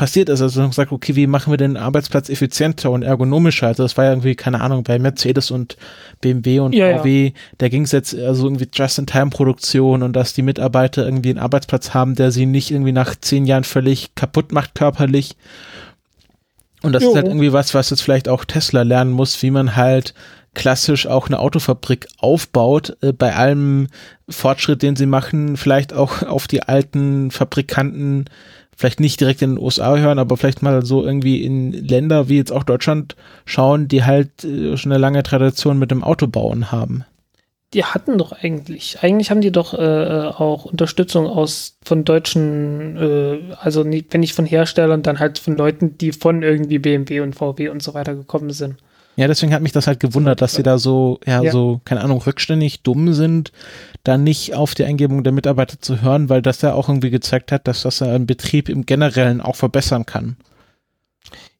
passiert 0.00 0.30
ist. 0.30 0.40
Also 0.40 0.66
gesagt, 0.66 0.92
okay, 0.92 1.14
wie 1.14 1.26
machen 1.26 1.52
wir 1.52 1.58
den 1.58 1.76
Arbeitsplatz 1.76 2.30
effizienter 2.30 2.90
und 2.90 3.02
ergonomischer? 3.02 3.66
Also 3.66 3.82
das 3.82 3.98
war 3.98 4.06
ja 4.06 4.12
irgendwie, 4.12 4.34
keine 4.34 4.62
Ahnung, 4.62 4.82
bei 4.82 4.98
Mercedes 4.98 5.50
und 5.50 5.76
BMW 6.22 6.60
und 6.60 6.72
ja, 6.72 7.00
VW, 7.00 7.26
ja. 7.26 7.32
da 7.58 7.68
ging 7.68 7.82
es 7.82 7.92
jetzt 7.92 8.18
also 8.18 8.46
irgendwie 8.46 8.66
Just-in-Time-Produktion 8.72 10.02
und 10.02 10.14
dass 10.16 10.32
die 10.32 10.40
Mitarbeiter 10.40 11.04
irgendwie 11.04 11.28
einen 11.28 11.38
Arbeitsplatz 11.38 11.92
haben, 11.92 12.14
der 12.14 12.30
sie 12.30 12.46
nicht 12.46 12.70
irgendwie 12.70 12.92
nach 12.92 13.14
zehn 13.14 13.44
Jahren 13.44 13.64
völlig 13.64 14.14
kaputt 14.14 14.52
macht 14.52 14.74
körperlich. 14.74 15.36
Und 16.80 16.94
das 16.94 17.02
jo. 17.02 17.10
ist 17.10 17.16
halt 17.16 17.26
irgendwie 17.26 17.52
was, 17.52 17.74
was 17.74 17.90
jetzt 17.90 18.00
vielleicht 18.00 18.30
auch 18.30 18.46
Tesla 18.46 18.80
lernen 18.80 19.12
muss, 19.12 19.42
wie 19.42 19.50
man 19.50 19.76
halt 19.76 20.14
klassisch 20.54 21.06
auch 21.06 21.26
eine 21.26 21.40
Autofabrik 21.40 22.08
aufbaut, 22.16 22.96
äh, 23.02 23.12
bei 23.12 23.36
allem 23.36 23.88
Fortschritt, 24.30 24.80
den 24.80 24.96
sie 24.96 25.04
machen, 25.04 25.58
vielleicht 25.58 25.92
auch 25.92 26.22
auf 26.22 26.48
die 26.48 26.62
alten 26.62 27.30
Fabrikanten 27.30 28.24
vielleicht 28.80 28.98
nicht 28.98 29.20
direkt 29.20 29.42
in 29.42 29.56
den 29.56 29.62
USA 29.62 29.94
hören, 29.96 30.18
aber 30.18 30.38
vielleicht 30.38 30.62
mal 30.62 30.84
so 30.84 31.04
irgendwie 31.04 31.44
in 31.44 31.70
Länder 31.70 32.30
wie 32.30 32.38
jetzt 32.38 32.50
auch 32.50 32.64
Deutschland 32.64 33.14
schauen, 33.44 33.88
die 33.88 34.04
halt 34.04 34.42
äh, 34.42 34.76
schon 34.78 34.90
eine 34.90 34.98
lange 34.98 35.22
Tradition 35.22 35.78
mit 35.78 35.90
dem 35.90 36.02
Autobauen 36.02 36.72
haben. 36.72 37.04
Die 37.74 37.84
hatten 37.84 38.16
doch 38.16 38.32
eigentlich, 38.32 38.98
eigentlich 39.02 39.30
haben 39.30 39.42
die 39.42 39.52
doch 39.52 39.74
äh, 39.74 39.82
äh 39.82 40.26
auch 40.28 40.64
Unterstützung 40.64 41.26
aus 41.26 41.76
von 41.84 42.04
deutschen, 42.04 42.96
äh, 42.96 43.54
also 43.60 43.84
nicht, 43.84 44.06
wenn 44.12 44.20
nicht 44.20 44.34
von 44.34 44.46
Herstellern, 44.46 45.02
dann 45.02 45.20
halt 45.20 45.38
von 45.38 45.56
Leuten, 45.56 45.98
die 45.98 46.12
von 46.12 46.42
irgendwie 46.42 46.78
BMW 46.78 47.20
und 47.20 47.34
VW 47.34 47.68
und 47.68 47.82
so 47.82 47.92
weiter 47.92 48.14
gekommen 48.14 48.50
sind. 48.50 48.76
Ja, 49.20 49.28
deswegen 49.28 49.52
hat 49.52 49.60
mich 49.60 49.72
das 49.72 49.86
halt 49.86 50.00
gewundert, 50.00 50.40
dass 50.40 50.54
sie 50.54 50.62
da 50.62 50.78
so, 50.78 51.20
ja, 51.26 51.42
ja. 51.42 51.52
so, 51.52 51.82
keine 51.84 52.00
Ahnung, 52.00 52.22
rückständig 52.22 52.82
dumm 52.82 53.12
sind, 53.12 53.52
da 54.02 54.16
nicht 54.16 54.54
auf 54.54 54.74
die 54.74 54.84
Eingebung 54.84 55.24
der 55.24 55.34
Mitarbeiter 55.34 55.78
zu 55.78 56.00
hören, 56.00 56.30
weil 56.30 56.40
das 56.40 56.62
ja 56.62 56.72
auch 56.72 56.88
irgendwie 56.88 57.10
gezeigt 57.10 57.52
hat, 57.52 57.68
dass 57.68 57.82
das 57.82 58.00
einen 58.00 58.24
Betrieb 58.24 58.70
im 58.70 58.86
Generellen 58.86 59.42
auch 59.42 59.56
verbessern 59.56 60.06
kann. 60.06 60.38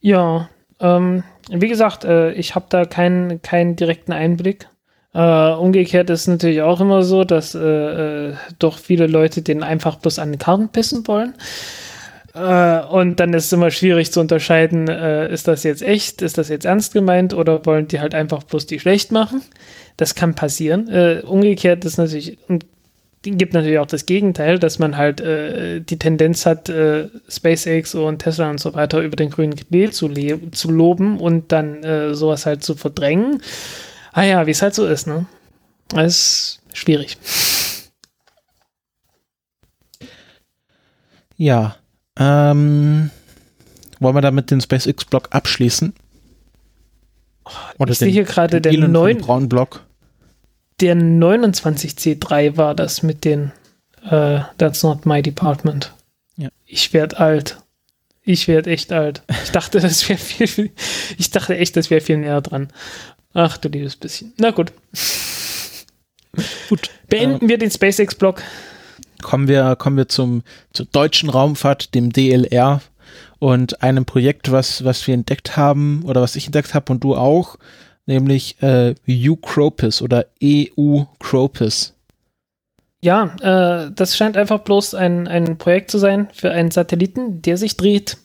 Ja, 0.00 0.48
ähm, 0.80 1.22
wie 1.50 1.68
gesagt, 1.68 2.04
äh, 2.06 2.32
ich 2.32 2.54
habe 2.54 2.64
da 2.70 2.86
keinen, 2.86 3.42
keinen 3.42 3.76
direkten 3.76 4.12
Einblick. 4.12 4.66
Äh, 5.12 5.52
umgekehrt 5.52 6.08
ist 6.08 6.28
natürlich 6.28 6.62
auch 6.62 6.80
immer 6.80 7.02
so, 7.02 7.24
dass 7.24 7.54
äh, 7.54 8.28
äh 8.28 8.34
doch 8.58 8.78
viele 8.78 9.06
Leute 9.06 9.42
den 9.42 9.62
einfach 9.62 9.96
bloß 9.96 10.18
an 10.18 10.32
den 10.32 10.38
Karten 10.38 10.70
pissen 10.70 11.06
wollen. 11.06 11.34
Äh, 12.35 12.81
und 12.87 13.18
dann 13.18 13.35
ist 13.35 13.47
es 13.47 13.53
immer 13.53 13.70
schwierig 13.70 14.12
zu 14.12 14.20
unterscheiden, 14.20 14.89
äh, 14.89 15.33
ist 15.33 15.49
das 15.49 15.64
jetzt 15.64 15.83
echt, 15.83 16.22
ist 16.22 16.39
das 16.39 16.49
jetzt 16.49 16.64
ernst 16.64 16.93
gemeint 16.93 17.35
oder 17.35 17.64
wollen 17.66 17.89
die 17.89 18.01
halt 18.01 18.14
einfach 18.14 18.45
bloß 18.45 18.66
die 18.66 18.78
schlecht 18.78 19.11
machen? 19.11 19.43
Das 19.97 20.14
kann 20.14 20.35
passieren. 20.35 20.89
Äh, 20.89 21.22
umgekehrt 21.26 21.85
ist 21.85 21.99
natürlich, 21.99 22.39
gibt 23.22 23.53
natürlich 23.53 23.78
auch 23.78 23.87
das 23.87 24.07
Gegenteil, 24.07 24.59
dass 24.59 24.78
man 24.78 24.97
halt 24.97 25.20
äh, 25.20 25.81
die 25.81 25.99
Tendenz 25.99 26.47
hat, 26.47 26.68
äh, 26.68 27.09
SpaceX 27.28 27.95
und 27.95 28.20
Tesla 28.20 28.49
und 28.49 28.61
so 28.61 28.74
weiter 28.74 29.01
über 29.01 29.16
den 29.16 29.31
grünen 29.31 29.57
Klee 29.57 29.91
zu, 29.91 30.09
zu 30.53 30.70
loben 30.70 31.18
und 31.18 31.53
dann 31.53 32.14
sowas 32.14 32.47
halt 32.47 32.62
zu 32.62 32.76
verdrängen. 32.76 33.43
Ah 34.12 34.22
ja, 34.22 34.47
wie 34.47 34.53
es 34.53 34.62
halt 34.62 34.74
so 34.74 34.87
ist, 34.87 35.07
ne? 35.07 35.26
Das 35.89 36.07
ist 36.07 36.61
schwierig. 36.72 37.18
Ja, 41.37 41.76
ähm, 42.18 43.11
wollen 43.98 44.14
wir 44.14 44.22
damit 44.22 44.50
den 44.50 44.61
SpaceX-Block 44.61 45.28
abschließen? 45.30 45.94
Oder 47.78 47.92
ich 47.92 47.98
sehe 47.98 48.11
hier 48.11 48.24
gerade 48.24 48.61
der 48.61 48.72
neuen 48.88 49.48
Block. 49.48 49.84
Der 50.80 50.96
29C3 50.96 52.56
war 52.56 52.74
das 52.74 53.02
mit 53.02 53.24
den 53.24 53.52
uh, 54.11 54.40
That's 54.58 54.82
not 54.82 55.04
my 55.06 55.22
department. 55.22 55.92
Ja. 56.36 56.48
Ich 56.64 56.92
werde 56.92 57.18
alt. 57.18 57.58
Ich 58.22 58.48
werde 58.48 58.70
echt 58.70 58.92
alt. 58.92 59.22
Ich 59.44 59.50
dachte, 59.50 59.80
das 59.80 60.08
wäre 60.08 60.18
viel, 60.18 60.46
viel, 60.46 60.70
ich 61.18 61.30
dachte 61.30 61.56
echt, 61.56 61.76
das 61.76 61.90
wäre 61.90 62.00
viel 62.00 62.18
näher 62.18 62.40
dran. 62.40 62.68
Ach 63.32 63.58
du 63.58 63.68
liebes 63.68 63.96
bisschen. 63.96 64.32
Na 64.38 64.50
gut. 64.50 64.72
gut. 66.68 66.90
Beenden 67.08 67.46
äh, 67.46 67.48
wir 67.48 67.58
den 67.58 67.70
SpaceX-Block 67.70 68.42
kommen 69.23 69.49
wir, 69.49 69.77
kommen 69.77 69.97
wir 69.97 70.09
zum, 70.09 70.43
zur 70.73 70.87
deutschen 70.87 71.29
Raumfahrt, 71.29 71.95
dem 71.95 72.12
DLR 72.12 72.81
und 73.39 73.83
einem 73.83 74.05
Projekt, 74.05 74.53
was, 74.53 74.85
was 74.85 75.07
wir 75.07 75.14
entdeckt 75.14 75.57
haben 75.57 76.03
oder 76.05 76.21
was 76.21 76.37
ich 76.37 76.47
entdeckt 76.47 76.75
habe 76.75 76.93
und 76.93 77.03
du 77.03 77.16
auch, 77.16 77.57
nämlich 78.07 78.62
äh, 78.62 78.95
U-Cropus 79.09 80.03
oder 80.03 80.27
EU-Cropus. 80.43 81.95
Ja, 83.03 83.35
äh, 83.41 83.91
das 83.95 84.16
scheint 84.16 84.37
einfach 84.37 84.61
bloß 84.61 84.95
ein, 84.95 85.27
ein 85.27 85.57
Projekt 85.57 85.91
zu 85.91 85.99
sein 85.99 86.29
für 86.33 86.51
einen 86.51 86.71
Satelliten, 86.71 87.41
der 87.41 87.57
sich 87.57 87.77
dreht 87.77 88.18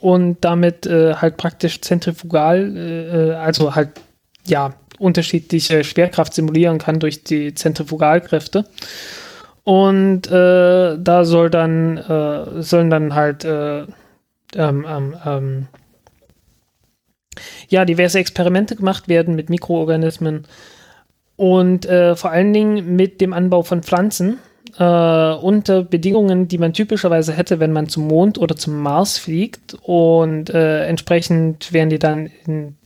und 0.00 0.38
damit 0.40 0.86
äh, 0.86 1.14
halt 1.14 1.36
praktisch 1.36 1.80
zentrifugal, 1.82 2.76
äh, 2.76 3.30
äh 3.30 3.34
also 3.34 3.74
halt 3.74 4.00
ja 4.46 4.74
unterschiedliche 4.98 5.84
Schwerkraft 5.84 6.32
simulieren 6.32 6.78
kann 6.78 7.00
durch 7.00 7.24
die 7.24 7.54
Zentrifugalkräfte. 7.54 8.64
Und 9.64 10.26
äh, 10.30 10.98
da 10.98 11.24
soll 11.24 11.50
dann, 11.50 11.96
äh, 11.96 12.62
sollen 12.62 12.90
dann 12.90 13.14
halt 13.14 13.44
äh, 13.44 13.82
ähm, 14.54 14.84
ähm, 14.88 15.16
ähm, 15.24 15.66
ja, 17.68 17.84
diverse 17.84 18.18
Experimente 18.18 18.76
gemacht 18.76 19.08
werden 19.08 19.34
mit 19.34 19.50
Mikroorganismen 19.50 20.44
und 21.36 21.86
äh, 21.86 22.16
vor 22.16 22.30
allen 22.30 22.52
Dingen 22.52 22.94
mit 22.96 23.20
dem 23.20 23.32
Anbau 23.32 23.62
von 23.62 23.82
Pflanzen 23.82 24.38
äh, 24.78 25.32
unter 25.32 25.82
Bedingungen, 25.82 26.48
die 26.48 26.58
man 26.58 26.72
typischerweise 26.72 27.32
hätte, 27.32 27.60
wenn 27.60 27.72
man 27.72 27.88
zum 27.88 28.08
Mond 28.08 28.38
oder 28.38 28.56
zum 28.56 28.80
Mars 28.80 29.16
fliegt. 29.18 29.74
Und 29.82 30.50
äh, 30.50 30.86
entsprechend 30.86 31.72
werden 31.72 31.88
die 31.88 31.98
dann 31.98 32.30
in, 32.46 32.76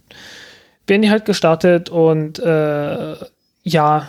werden 0.87 1.03
die 1.03 1.11
halt 1.11 1.25
gestartet 1.25 1.89
und 1.89 2.39
ja, 3.69 4.09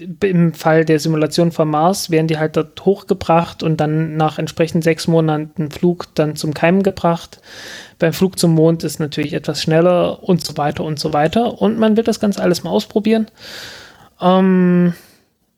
im 0.00 0.54
Fall 0.54 0.84
der 0.84 0.98
Simulation 0.98 1.52
von 1.52 1.68
Mars 1.68 2.10
werden 2.10 2.26
die 2.26 2.38
halt 2.38 2.56
dort 2.56 2.84
hochgebracht 2.84 3.62
und 3.62 3.78
dann 3.78 4.16
nach 4.16 4.38
entsprechend 4.38 4.84
sechs 4.84 5.06
Monaten 5.06 5.70
Flug 5.70 6.06
dann 6.14 6.36
zum 6.36 6.54
Keimen 6.54 6.82
gebracht. 6.82 7.40
Beim 7.98 8.12
Flug 8.12 8.38
zum 8.38 8.54
Mond 8.54 8.84
ist 8.84 8.98
natürlich 8.98 9.34
etwas 9.34 9.62
schneller 9.62 10.22
und 10.22 10.44
so 10.44 10.56
weiter 10.56 10.84
und 10.84 10.98
so 10.98 11.12
weiter. 11.12 11.60
Und 11.60 11.78
man 11.78 11.96
wird 11.96 12.08
das 12.08 12.20
Ganze 12.20 12.42
alles 12.42 12.64
mal 12.64 12.70
ausprobieren. 12.70 13.26
Ähm, 14.20 14.94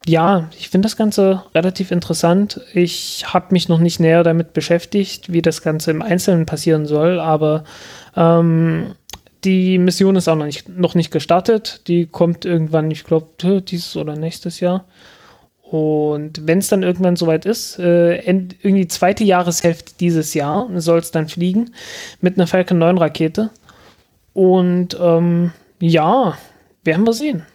ja, 0.06 0.48
ich 0.58 0.68
finde 0.68 0.86
das 0.86 0.96
Ganze 0.96 1.44
relativ 1.54 1.92
interessant. 1.92 2.60
Ich 2.74 3.24
habe 3.32 3.46
mich 3.50 3.68
noch 3.68 3.78
nicht 3.78 4.00
näher 4.00 4.24
damit 4.24 4.52
beschäftigt, 4.52 5.32
wie 5.32 5.42
das 5.42 5.62
Ganze 5.62 5.92
im 5.92 6.02
Einzelnen 6.02 6.46
passieren 6.46 6.86
soll, 6.86 7.20
aber 7.20 7.64
ähm, 8.16 8.94
die 9.44 9.78
Mission 9.78 10.16
ist 10.16 10.28
auch 10.28 10.36
noch 10.36 10.46
nicht, 10.46 10.68
noch 10.68 10.94
nicht 10.94 11.10
gestartet. 11.10 11.82
Die 11.88 12.06
kommt 12.06 12.44
irgendwann, 12.44 12.90
ich 12.90 13.04
glaube, 13.04 13.28
dieses 13.62 13.96
oder 13.96 14.16
nächstes 14.16 14.60
Jahr. 14.60 14.86
Und 15.62 16.46
wenn 16.46 16.58
es 16.58 16.68
dann 16.68 16.82
irgendwann 16.82 17.16
soweit 17.16 17.46
ist, 17.46 17.78
äh, 17.78 18.16
irgendwie 18.16 18.88
zweite 18.88 19.24
Jahreshälfte 19.24 19.94
dieses 19.98 20.34
Jahr 20.34 20.68
soll 20.76 20.98
es 20.98 21.12
dann 21.12 21.28
fliegen 21.28 21.70
mit 22.20 22.36
einer 22.36 22.46
Falcon 22.46 22.78
9 22.78 22.98
Rakete. 22.98 23.50
Und 24.34 24.96
ähm, 25.00 25.52
ja, 25.80 26.36
werden 26.84 27.06
wir 27.06 27.12
sehen. 27.14 27.46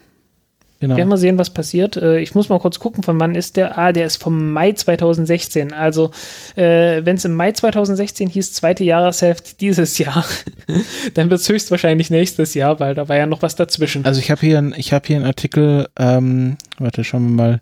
Genau. 0.79 0.95
Werden 0.95 1.09
wir 1.09 1.17
sehen, 1.17 1.39
was 1.39 1.49
passiert. 1.49 1.97
Äh, 1.97 2.19
ich 2.19 2.35
muss 2.35 2.49
mal 2.49 2.59
kurz 2.59 2.79
gucken, 2.79 3.01
von 3.01 3.19
wann 3.19 3.33
ist 3.33 3.57
der? 3.57 3.77
Ah, 3.77 3.91
der 3.91 4.05
ist 4.05 4.21
vom 4.21 4.51
Mai 4.51 4.73
2016. 4.73 5.73
Also, 5.73 6.11
äh, 6.55 7.03
wenn 7.03 7.15
es 7.15 7.25
im 7.25 7.33
Mai 7.33 7.51
2016 7.51 8.29
hieß, 8.29 8.53
zweite 8.53 8.83
Jahreshälfte 8.83 9.55
dieses 9.59 9.97
Jahr, 9.97 10.23
dann 11.15 11.31
wird 11.31 11.41
es 11.41 11.49
höchstwahrscheinlich 11.49 12.11
nächstes 12.11 12.53
Jahr, 12.53 12.79
weil 12.79 12.93
da 12.93 13.09
war 13.09 13.17
ja 13.17 13.25
noch 13.25 13.41
was 13.41 13.55
dazwischen. 13.55 14.05
Also 14.05 14.19
ich 14.19 14.29
habe 14.29 14.41
hier, 14.41 14.59
ein, 14.59 14.75
ich 14.77 14.93
hab 14.93 15.07
hier 15.07 15.15
einen 15.15 15.25
Artikel, 15.25 15.87
ähm, 15.97 16.57
warte, 16.77 17.03
schauen 17.03 17.23
wir 17.23 17.31
mal. 17.31 17.61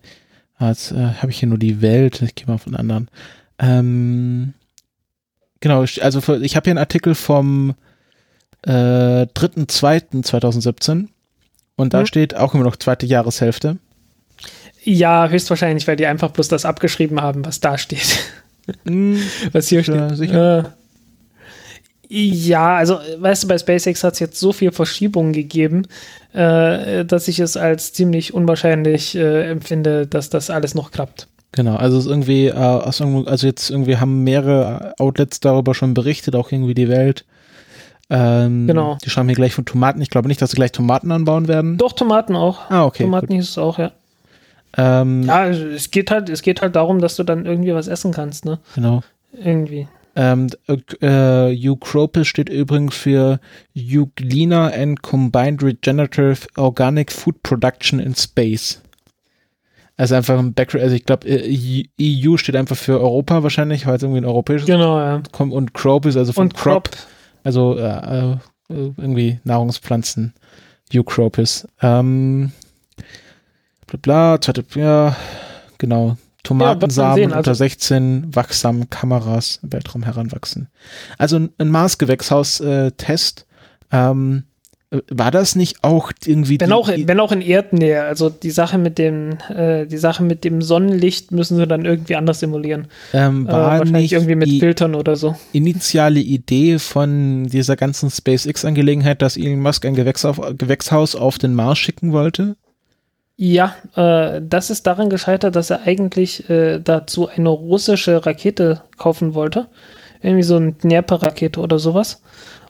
Jetzt 0.59 0.91
äh, 0.91 0.95
habe 0.95 1.31
ich 1.31 1.39
hier 1.39 1.49
nur 1.49 1.57
die 1.57 1.81
Welt, 1.81 2.21
ich 2.21 2.35
gehe 2.35 2.47
mal 2.47 2.57
von 2.57 2.75
anderen. 2.75 3.09
Ähm, 3.59 4.53
genau, 5.61 5.85
also 6.01 6.19
ich 6.41 6.55
habe 6.55 6.65
hier 6.65 6.71
einen 6.71 6.77
Artikel 6.77 7.15
vom 7.15 7.75
äh, 8.63 8.71
3.2.2017 8.71 11.07
und 11.75 11.93
da 11.93 11.99
hm. 11.99 12.05
steht 12.05 12.35
auch 12.35 12.53
immer 12.53 12.63
noch 12.63 12.75
zweite 12.75 13.05
Jahreshälfte. 13.05 13.77
Ja, 14.83 15.27
höchstwahrscheinlich, 15.27 15.87
weil 15.87 15.95
die 15.95 16.05
einfach 16.05 16.31
bloß 16.31 16.47
das 16.47 16.65
abgeschrieben 16.65 17.21
haben, 17.21 17.45
was 17.45 17.59
da 17.59 17.77
steht. 17.77 18.19
Hm, 18.85 19.19
was 19.51 19.67
hier 19.67 19.83
steht. 19.83 19.95
Ja, 19.95 20.15
sicher. 20.15 20.59
Äh, 20.59 20.63
ja, 22.07 22.75
also 22.75 22.99
weißt 23.17 23.43
du, 23.43 23.47
bei 23.47 23.57
SpaceX 23.57 24.03
hat 24.03 24.13
es 24.13 24.19
jetzt 24.19 24.39
so 24.39 24.53
viel 24.53 24.71
Verschiebungen 24.71 25.33
gegeben, 25.33 25.87
äh, 26.33 27.03
dass 27.03 27.27
ich 27.27 27.39
es 27.39 27.57
als 27.57 27.93
ziemlich 27.93 28.33
unwahrscheinlich 28.33 29.15
äh, 29.15 29.49
empfinde, 29.49 30.05
dass 30.05 30.29
das 30.29 30.51
alles 30.51 30.75
noch 30.75 30.91
klappt. 30.91 31.27
Genau, 31.51 31.77
also 31.77 31.97
es 31.97 32.05
ist 32.05 32.11
irgendwie, 32.11 32.47
äh, 32.47 32.53
also 32.53 33.47
jetzt 33.47 33.69
irgendwie 33.71 33.97
haben 33.97 34.23
mehrere 34.23 34.93
Outlets 34.99 35.39
darüber 35.39 35.73
schon 35.73 35.93
berichtet, 35.93 36.35
auch 36.35 36.51
irgendwie 36.51 36.73
die 36.73 36.89
Welt, 36.89 37.25
ähm, 38.09 38.67
genau. 38.67 38.97
Die 39.03 39.09
schreiben 39.09 39.29
hier 39.29 39.35
gleich 39.35 39.53
von 39.53 39.65
Tomaten. 39.65 40.01
Ich 40.01 40.09
glaube 40.09 40.27
nicht, 40.27 40.41
dass 40.41 40.51
sie 40.51 40.55
gleich 40.55 40.71
Tomaten 40.71 41.11
anbauen 41.11 41.47
werden. 41.47 41.77
Doch, 41.77 41.93
Tomaten 41.93 42.35
auch. 42.35 42.69
Ah, 42.69 42.85
okay. 42.85 43.03
Tomaten 43.03 43.27
gut. 43.27 43.35
hieß 43.37 43.49
es 43.49 43.57
auch, 43.57 43.79
ja. 43.79 43.91
Ähm, 44.77 45.23
ja, 45.23 45.47
es 45.47 45.89
geht 45.89 46.11
halt, 46.11 46.29
es 46.29 46.41
geht 46.41 46.61
halt 46.61 46.75
darum, 46.75 46.99
dass 46.99 47.15
du 47.15 47.23
dann 47.23 47.45
irgendwie 47.45 47.73
was 47.73 47.87
essen 47.87 48.11
kannst, 48.11 48.45
ne? 48.45 48.59
Genau. 48.75 49.01
Irgendwie. 49.31 49.87
Ähm, 50.17 50.47
äh, 51.01 51.69
Eucropis 51.69 52.27
steht 52.27 52.49
übrigens 52.49 52.95
für 52.95 53.39
Euglena 53.75 54.67
and 54.67 55.01
Combined 55.01 55.61
Regenerative 55.61 56.47
Organic 56.55 57.11
Food 57.11 57.41
Production 57.43 57.99
in 57.99 58.15
Space. 58.15 58.81
Also 59.97 60.15
einfach 60.15 60.37
ein 60.37 60.53
Background, 60.53 60.83
also 60.83 60.95
ich 60.95 61.05
glaube, 61.05 61.27
EU 61.27 62.37
steht 62.37 62.55
einfach 62.55 62.75
für 62.75 62.99
Europa 62.99 63.43
wahrscheinlich, 63.43 63.87
weil 63.87 63.95
es 63.95 64.03
irgendwie 64.03 64.21
ein 64.21 64.25
europäisches 64.25 64.67
Genau, 64.67 64.99
ja. 64.99 65.21
Und 65.37 65.73
Cropis, 65.73 66.17
also 66.17 66.33
von 66.33 66.47
und 66.47 66.53
Crop. 66.53 66.91
Crop 66.91 66.97
also 67.45 67.77
äh, 67.77 68.31
äh, 68.31 68.37
irgendwie 68.69 69.39
Nahrungspflanzen, 69.43 70.33
Eucropis. 70.93 71.67
Ähm, 71.81 72.51
bla 73.87 73.99
bla, 74.01 74.39
ja, 74.75 75.15
genau. 75.77 76.17
Tomatensamen 76.43 77.31
ja, 77.31 77.37
unter 77.37 77.55
16 77.55 78.25
also 78.25 78.35
wachsam 78.35 78.89
Kameras 78.89 79.59
im 79.63 79.73
Weltraum 79.73 80.03
heranwachsen. 80.03 80.69
Also 81.17 81.37
ein 81.37 81.69
Mars-Gewächshaus-Test. 81.69 83.45
Äh, 83.91 83.97
ähm, 83.97 84.43
war 85.09 85.31
das 85.31 85.55
nicht 85.55 85.83
auch 85.83 86.11
irgendwie 86.25 86.59
wenn 86.59 86.71
auch 86.71 86.89
wenn 86.89 87.19
auch 87.19 87.31
in 87.31 87.41
Erdnähe 87.41 88.03
also 88.03 88.29
die 88.29 88.51
Sache 88.51 88.77
mit 88.77 88.97
dem 88.97 89.37
äh, 89.49 89.85
die 89.85 89.97
Sache 89.97 90.23
mit 90.23 90.43
dem 90.43 90.61
Sonnenlicht 90.61 91.31
müssen 91.31 91.57
sie 91.57 91.67
dann 91.67 91.85
irgendwie 91.85 92.15
anders 92.15 92.39
simulieren 92.39 92.87
ähm, 93.13 93.47
war 93.47 93.75
äh, 93.75 93.79
wahrscheinlich 93.79 94.13
irgendwie 94.13 94.35
mit 94.35 94.49
Filtern 94.59 94.95
oder 94.95 95.15
so 95.15 95.35
initiale 95.51 96.19
Idee 96.19 96.79
von 96.79 97.45
dieser 97.45 97.75
ganzen 97.75 98.09
SpaceX 98.09 98.65
Angelegenheit 98.65 99.21
dass 99.21 99.37
Elon 99.37 99.59
Musk 99.59 99.85
ein 99.85 99.95
Gewächshaus, 99.95 100.37
Gewächshaus 100.57 101.15
auf 101.15 101.37
den 101.37 101.53
Mars 101.53 101.77
schicken 101.77 102.11
wollte 102.11 102.55
ja, 103.37 103.75
äh, 103.95 104.41
das 104.41 104.69
ist 104.69 104.87
daran 104.87 105.09
gescheitert, 105.09 105.55
dass 105.55 105.69
er 105.69 105.83
eigentlich 105.83 106.49
äh, 106.49 106.79
dazu 106.79 107.27
eine 107.27 107.49
russische 107.49 108.25
Rakete 108.25 108.81
kaufen 108.97 109.33
wollte. 109.33 109.67
Irgendwie 110.21 110.43
so 110.43 110.55
eine 110.55 110.71
Dnepr-Rakete 110.71 111.59
oder 111.59 111.77
sowas. 111.77 112.21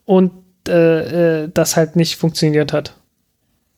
Und 0.05 0.31
äh, 0.69 1.43
äh, 1.43 1.49
das 1.53 1.75
halt 1.75 1.95
nicht 1.95 2.15
funktioniert 2.15 2.73
hat. 2.73 2.95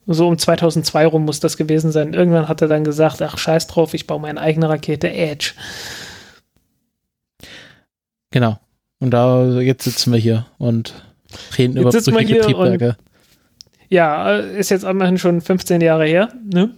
So 0.06 0.26
um 0.26 0.38
2002 0.38 1.06
rum 1.06 1.24
muss 1.26 1.40
das 1.40 1.56
gewesen 1.56 1.92
sein. 1.92 2.14
Irgendwann 2.14 2.48
hat 2.48 2.62
er 2.62 2.68
dann 2.68 2.84
gesagt, 2.84 3.20
ach 3.20 3.36
scheiß 3.36 3.66
drauf, 3.66 3.92
ich 3.92 4.06
baue 4.06 4.20
meine 4.20 4.40
eigene 4.40 4.68
Rakete 4.68 5.12
Edge. 5.12 5.52
Genau. 8.30 8.58
Und 9.00 9.10
da 9.10 9.60
jetzt 9.60 9.84
sitzen 9.84 10.12
wir 10.12 10.18
hier 10.18 10.46
und 10.58 10.94
reden 11.56 11.76
jetzt 11.76 12.06
über 12.06 12.16
brüchige 12.18 12.40
Triebwerke. 12.40 12.96
ja, 13.88 14.38
äh, 14.38 14.58
ist 14.58 14.70
jetzt 14.70 14.84
immerhin 14.84 15.18
schon 15.18 15.40
15 15.40 15.80
Jahre 15.80 16.06
her, 16.06 16.32
ne? 16.42 16.74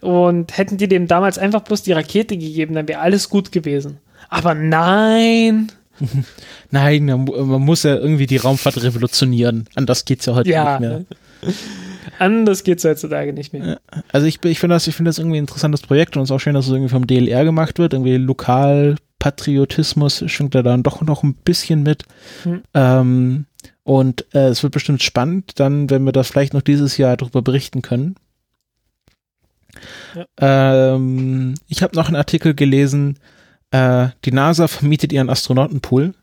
Und 0.00 0.58
hätten 0.58 0.76
die 0.76 0.88
dem 0.88 1.06
damals 1.06 1.38
einfach 1.38 1.62
bloß 1.62 1.82
die 1.82 1.92
Rakete 1.92 2.36
gegeben, 2.36 2.74
dann 2.74 2.88
wäre 2.88 3.00
alles 3.00 3.30
gut 3.30 3.52
gewesen. 3.52 4.00
Aber 4.28 4.54
nein, 4.54 5.72
Nein, 6.70 7.06
man 7.06 7.62
muss 7.62 7.82
ja 7.82 7.96
irgendwie 7.96 8.26
die 8.26 8.36
Raumfahrt 8.36 8.82
revolutionieren. 8.82 9.68
Anders 9.74 10.04
geht 10.04 10.20
es 10.20 10.26
ja 10.26 10.34
heute 10.34 10.50
ja. 10.50 10.78
nicht 10.78 10.88
mehr. 10.88 11.04
Anders 12.18 12.64
geht 12.64 12.78
es 12.78 12.84
heutzutage 12.84 13.32
nicht 13.32 13.52
mehr. 13.52 13.80
Also 14.12 14.26
ich, 14.26 14.42
ich 14.44 14.58
finde 14.58 14.76
das, 14.76 14.86
ich 14.86 14.96
das 14.96 15.18
irgendwie 15.18 15.38
ein 15.38 15.44
interessantes 15.44 15.82
Projekt 15.82 16.16
und 16.16 16.22
es 16.22 16.30
ist 16.30 16.34
auch 16.34 16.38
schön, 16.38 16.54
dass 16.54 16.66
es 16.66 16.72
irgendwie 16.72 16.90
vom 16.90 17.06
DLR 17.06 17.44
gemacht 17.44 17.78
wird. 17.78 17.92
Irgendwie 17.92 18.16
Lokalpatriotismus 18.16 20.24
schwingt 20.26 20.54
da 20.54 20.62
dann 20.62 20.82
doch 20.82 21.02
noch 21.02 21.22
ein 21.22 21.34
bisschen 21.34 21.82
mit. 21.82 22.04
Hm. 22.44 22.62
Ähm, 22.74 23.46
und 23.82 24.24
äh, 24.34 24.48
es 24.48 24.62
wird 24.62 24.72
bestimmt 24.72 25.02
spannend, 25.02 25.60
dann, 25.60 25.90
wenn 25.90 26.04
wir 26.04 26.12
das 26.12 26.30
vielleicht 26.30 26.54
noch 26.54 26.62
dieses 26.62 26.96
Jahr 26.96 27.16
darüber 27.16 27.42
berichten 27.42 27.82
können. 27.82 28.16
Ja. 30.14 30.94
Ähm, 30.94 31.54
ich 31.68 31.82
habe 31.82 31.96
noch 31.96 32.06
einen 32.06 32.16
Artikel 32.16 32.54
gelesen, 32.54 33.18
äh, 33.74 34.10
die 34.24 34.30
NASA 34.30 34.68
vermietet 34.68 35.12
ihren 35.12 35.28
Astronautenpool. 35.28 36.14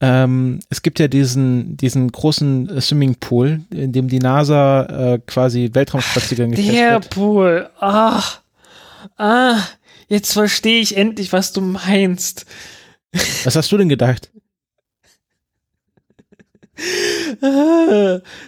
Ähm, 0.00 0.60
es 0.70 0.80
gibt 0.80 0.98
ja 1.00 1.08
diesen, 1.08 1.76
diesen 1.76 2.10
großen 2.10 2.70
äh, 2.70 2.80
Swimmingpool, 2.80 3.60
in 3.70 3.92
dem 3.92 4.08
die 4.08 4.20
NASA 4.20 4.84
äh, 5.14 5.18
quasi 5.26 5.70
Weltraumspaziergänge 5.72 6.56
Der 6.56 7.00
Pool, 7.00 7.68
ach, 7.78 8.40
ah, 9.18 9.58
jetzt 10.08 10.32
verstehe 10.32 10.80
ich 10.80 10.96
endlich, 10.96 11.32
was 11.32 11.52
du 11.52 11.60
meinst. 11.60 12.46
Was 13.44 13.56
hast 13.56 13.70
du 13.70 13.76
denn 13.76 13.88
gedacht? 13.88 14.30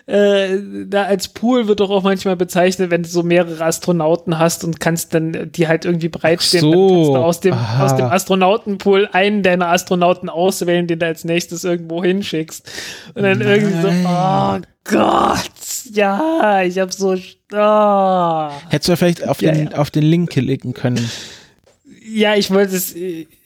Äh, 0.06 0.58
da 0.86 1.02
als 1.04 1.28
Pool 1.28 1.66
wird 1.68 1.80
doch 1.80 1.90
auch 1.90 2.02
manchmal 2.02 2.36
bezeichnet, 2.36 2.90
wenn 2.90 3.02
du 3.02 3.08
so 3.08 3.22
mehrere 3.22 3.64
Astronauten 3.64 4.38
hast 4.38 4.64
und 4.64 4.80
kannst 4.80 5.14
dann 5.14 5.50
die 5.52 5.68
halt 5.68 5.84
irgendwie 5.84 6.08
bereitstehen, 6.08 6.62
so. 6.62 6.70
dann 6.70 6.88
kannst 6.88 7.10
du 7.10 7.16
aus 7.16 7.40
dem, 7.40 7.54
aus 7.54 7.96
dem 7.96 8.06
Astronautenpool 8.06 9.08
einen 9.12 9.42
deiner 9.42 9.68
Astronauten 9.68 10.28
auswählen, 10.28 10.86
den 10.86 10.98
du 10.98 11.06
als 11.06 11.24
nächstes 11.24 11.64
irgendwo 11.64 12.02
hinschickst. 12.04 12.70
Und 13.14 13.22
dann 13.22 13.38
Nein. 13.38 13.48
irgendwie 13.48 13.82
so, 13.82 13.88
oh 14.08 14.58
Gott, 14.84 15.50
ja, 15.92 16.62
ich 16.62 16.78
hab 16.78 16.92
so, 16.92 17.16
oh. 17.52 18.50
Hättest 18.68 18.88
du 18.88 18.96
vielleicht 18.96 19.28
auf, 19.28 19.42
ja, 19.42 19.52
den, 19.52 19.70
ja. 19.70 19.78
auf 19.78 19.90
den 19.90 20.04
Link 20.04 20.30
klicken 20.30 20.72
können. 20.74 21.10
Ja, 22.02 22.34
ich 22.34 22.50
wollte 22.50 22.76
es, 22.76 22.94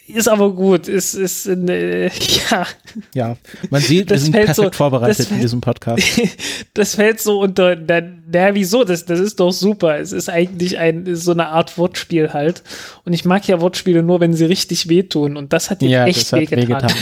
ist 0.06 0.28
aber 0.28 0.52
gut. 0.52 0.86
Ist, 0.86 1.14
ist 1.14 1.46
äh, 1.46 2.06
ja. 2.50 2.66
Ja, 3.14 3.36
man 3.70 3.80
sieht, 3.80 4.10
wir 4.10 4.18
sind 4.18 4.32
perfekt 4.32 4.56
so, 4.56 4.70
vorbereitet 4.70 5.30
in 5.30 5.40
diesem 5.40 5.60
Podcast. 5.60 6.20
das 6.74 6.94
fällt 6.94 7.20
so 7.20 7.40
unter, 7.40 7.76
na, 7.76 8.02
na, 8.30 8.54
wieso? 8.54 8.84
Das, 8.84 9.04
das 9.06 9.18
ist 9.20 9.40
doch 9.40 9.50
super. 9.50 9.98
Es 9.98 10.12
ist 10.12 10.28
eigentlich 10.28 10.78
ein, 10.78 11.16
so 11.16 11.32
eine 11.32 11.48
Art 11.48 11.78
Wortspiel 11.78 12.32
halt. 12.32 12.62
Und 13.04 13.14
ich 13.14 13.24
mag 13.24 13.46
ja 13.48 13.60
Wortspiele 13.60 14.02
nur, 14.02 14.20
wenn 14.20 14.34
sie 14.34 14.44
richtig 14.44 14.88
wehtun. 14.88 15.36
Und 15.36 15.52
das 15.52 15.70
hat 15.70 15.80
dir 15.80 15.88
ja, 15.88 16.06
echt 16.06 16.32
wehgetan. 16.32 16.92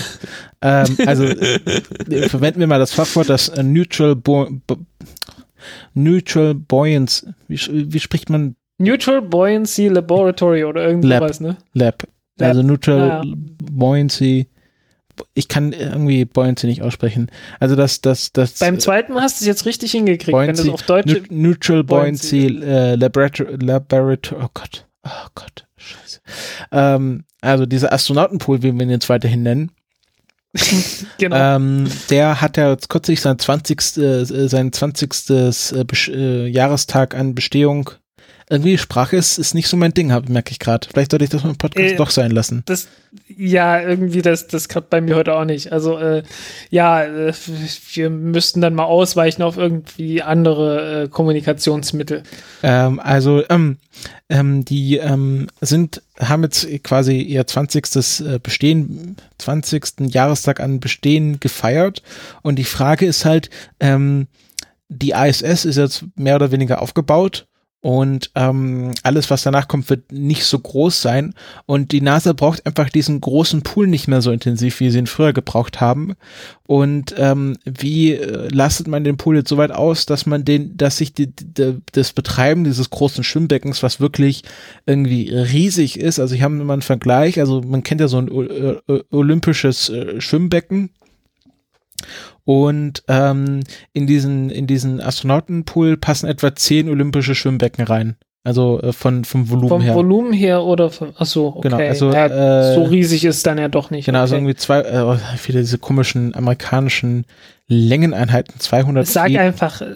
ähm, 0.62 0.96
also, 1.04 1.24
äh, 1.24 2.28
verwenden 2.28 2.60
wir 2.60 2.68
mal 2.68 2.78
das 2.78 2.92
Fachwort, 2.92 3.28
das 3.28 3.48
äh, 3.48 3.62
Neutral, 3.62 4.14
Bo 4.14 4.48
Bo 4.66 4.76
Neutral 5.94 6.54
Buoyancy. 6.54 7.26
Wie, 7.48 7.58
wie 7.92 8.00
spricht 8.00 8.30
man 8.30 8.56
Neutral 8.78 9.22
Buoyancy 9.22 9.88
Laboratory 9.88 10.64
oder 10.64 10.86
irgendwas, 10.86 11.40
ne? 11.40 11.56
Lab. 11.72 12.04
Also 12.42 12.62
Neutral 12.62 13.22
ja. 13.24 13.34
Buoyancy 13.72 14.48
ich 15.34 15.48
kann 15.48 15.72
irgendwie 15.72 16.24
Buoyancy 16.24 16.66
nicht 16.66 16.82
aussprechen. 16.82 17.30
Also 17.60 17.76
das, 17.76 18.00
das, 18.00 18.32
das. 18.32 18.58
Beim 18.58 18.80
zweiten 18.80 19.14
hast 19.14 19.40
du 19.40 19.44
es 19.44 19.46
jetzt 19.46 19.66
richtig 19.66 19.92
hingekriegt, 19.92 20.32
Buoyancy, 20.32 20.62
wenn 20.62 20.66
du 20.66 20.74
es 20.74 20.80
auf 20.80 20.86
Deutsch. 20.86 21.12
Neu- 21.12 21.22
Neutral 21.30 21.84
Buoyancy, 21.84 22.46
äh, 22.62 22.94
Laboratory, 22.94 23.56
Laboratory, 23.56 24.42
oh 24.42 24.48
Gott, 24.54 24.86
oh 25.04 25.26
Gott, 25.34 25.66
scheiße. 25.76 26.20
Ähm, 26.72 27.24
also 27.40 27.66
dieser 27.66 27.92
Astronautenpool, 27.92 28.62
wie 28.62 28.72
wir 28.72 28.82
ihn 28.82 28.90
jetzt 28.90 29.08
weiterhin 29.08 29.42
nennen, 29.42 29.72
genau. 31.18 31.56
ähm, 31.56 31.88
der 32.10 32.40
hat 32.40 32.56
ja 32.56 32.70
jetzt 32.70 32.88
kürzlich 32.88 33.20
sein 33.20 33.38
20. 33.38 33.96
Äh, 33.98 34.24
sein 34.24 34.72
20. 34.72 35.30
Äh, 35.30 35.50
äh, 36.12 36.46
Jahrestag 36.48 37.14
an 37.14 37.34
Bestehung. 37.34 37.90
Irgendwie 38.52 38.76
Sprache 38.76 39.16
ist, 39.16 39.38
ist 39.38 39.54
nicht 39.54 39.66
so 39.66 39.78
mein 39.78 39.94
Ding, 39.94 40.08
merke 40.28 40.50
ich 40.50 40.58
gerade. 40.58 40.86
Vielleicht 40.86 41.12
sollte 41.12 41.24
ich 41.24 41.30
das 41.30 41.42
mit 41.42 41.54
dem 41.54 41.56
Podcast 41.56 41.94
Äh, 41.94 41.96
doch 41.96 42.10
sein 42.10 42.30
lassen. 42.32 42.62
das, 42.66 42.86
ja, 43.34 43.80
irgendwie, 43.80 44.20
das, 44.20 44.46
das 44.46 44.68
klappt 44.68 44.90
bei 44.90 45.00
mir 45.00 45.16
heute 45.16 45.34
auch 45.34 45.46
nicht. 45.46 45.72
Also, 45.72 45.96
äh, 45.96 46.22
ja, 46.68 47.02
äh, 47.02 47.32
wir 47.94 48.10
müssten 48.10 48.60
dann 48.60 48.74
mal 48.74 48.84
ausweichen 48.84 49.40
auf 49.40 49.56
irgendwie 49.56 50.20
andere 50.20 51.04
äh, 51.04 51.08
Kommunikationsmittel. 51.08 52.24
Ähm, 52.62 53.00
also 53.00 53.42
ähm, 53.48 53.78
ähm, 54.28 54.66
die 54.66 54.98
ähm, 54.98 55.46
sind 55.62 56.02
haben 56.20 56.42
jetzt 56.42 56.68
quasi 56.84 57.22
ihr 57.22 57.46
20. 57.46 58.20
äh, 58.20 58.38
Bestehen, 58.38 59.16
20. 59.38 60.12
Jahrestag 60.12 60.60
an 60.60 60.78
Bestehen 60.78 61.40
gefeiert 61.40 62.02
und 62.42 62.56
die 62.56 62.64
Frage 62.64 63.06
ist 63.06 63.24
halt, 63.24 63.48
ähm, 63.80 64.26
die 64.90 65.12
ISS 65.12 65.64
ist 65.64 65.76
jetzt 65.76 66.04
mehr 66.16 66.36
oder 66.36 66.50
weniger 66.50 66.82
aufgebaut 66.82 67.46
und 67.82 68.30
ähm, 68.36 68.92
alles, 69.02 69.28
was 69.28 69.42
danach 69.42 69.66
kommt, 69.66 69.90
wird 69.90 70.12
nicht 70.12 70.44
so 70.44 70.56
groß 70.56 71.02
sein. 71.02 71.34
Und 71.66 71.90
die 71.90 72.00
NASA 72.00 72.32
braucht 72.32 72.64
einfach 72.64 72.88
diesen 72.88 73.20
großen 73.20 73.62
Pool 73.62 73.88
nicht 73.88 74.06
mehr 74.06 74.22
so 74.22 74.30
intensiv, 74.30 74.78
wie 74.78 74.88
sie 74.88 75.00
ihn 75.00 75.08
früher 75.08 75.32
gebraucht 75.32 75.80
haben. 75.80 76.14
Und 76.68 77.12
ähm, 77.18 77.56
wie 77.64 78.12
äh, 78.12 78.48
lastet 78.52 78.86
man 78.86 79.02
den 79.02 79.16
Pool 79.16 79.34
jetzt 79.34 79.48
so 79.48 79.56
weit 79.56 79.72
aus, 79.72 80.06
dass 80.06 80.26
man 80.26 80.44
den, 80.44 80.76
dass 80.76 80.98
sich 80.98 81.12
die, 81.12 81.26
die, 81.26 81.78
das 81.90 82.12
Betreiben 82.12 82.62
dieses 82.62 82.88
großen 82.88 83.24
Schwimmbeckens, 83.24 83.82
was 83.82 83.98
wirklich 83.98 84.44
irgendwie 84.86 85.30
riesig 85.30 85.98
ist, 85.98 86.20
also 86.20 86.36
ich 86.36 86.42
habe 86.42 86.54
immer 86.54 86.74
einen 86.74 86.82
Vergleich, 86.82 87.40
also 87.40 87.62
man 87.62 87.82
kennt 87.82 88.00
ja 88.00 88.06
so 88.06 88.18
ein 88.18 88.28
äh, 88.28 88.92
äh, 88.92 89.02
olympisches 89.10 89.92
Schwimmbecken 90.18 90.90
und 92.44 93.02
ähm, 93.08 93.60
in 93.92 94.06
diesen 94.06 94.50
in 94.50 94.66
diesen 94.66 95.00
Astronautenpool 95.00 95.96
passen 95.96 96.26
etwa 96.28 96.54
zehn 96.54 96.88
olympische 96.88 97.34
Schwimmbecken 97.34 97.84
rein. 97.84 98.16
Also 98.44 98.80
äh, 98.82 98.92
von 98.92 99.24
vom 99.24 99.48
Volumen 99.48 99.68
Vom 99.68 99.82
her. 99.82 99.94
Volumen 99.94 100.32
her 100.32 100.64
oder 100.64 100.90
von, 100.90 101.12
ach 101.16 101.26
so, 101.26 101.48
okay. 101.48 101.68
Genau, 101.68 101.76
also, 101.78 102.12
ja, 102.12 102.26
äh, 102.26 102.74
so 102.74 102.82
riesig 102.82 103.24
ist 103.24 103.46
dann 103.46 103.58
ja 103.58 103.68
doch 103.68 103.90
nicht. 103.90 104.06
Genau, 104.06 104.20
also 104.20 104.34
okay. 104.34 104.40
irgendwie 104.42 104.56
zwei, 104.56 104.80
äh, 104.80 105.16
viele 105.36 105.60
diese 105.60 105.78
komischen 105.78 106.34
amerikanischen 106.34 107.24
Längeneinheiten, 107.68 108.58
200 108.58 109.06
Sag 109.06 109.28
Feet, 109.28 109.38
einfach 109.38 109.80
äh, 109.80 109.94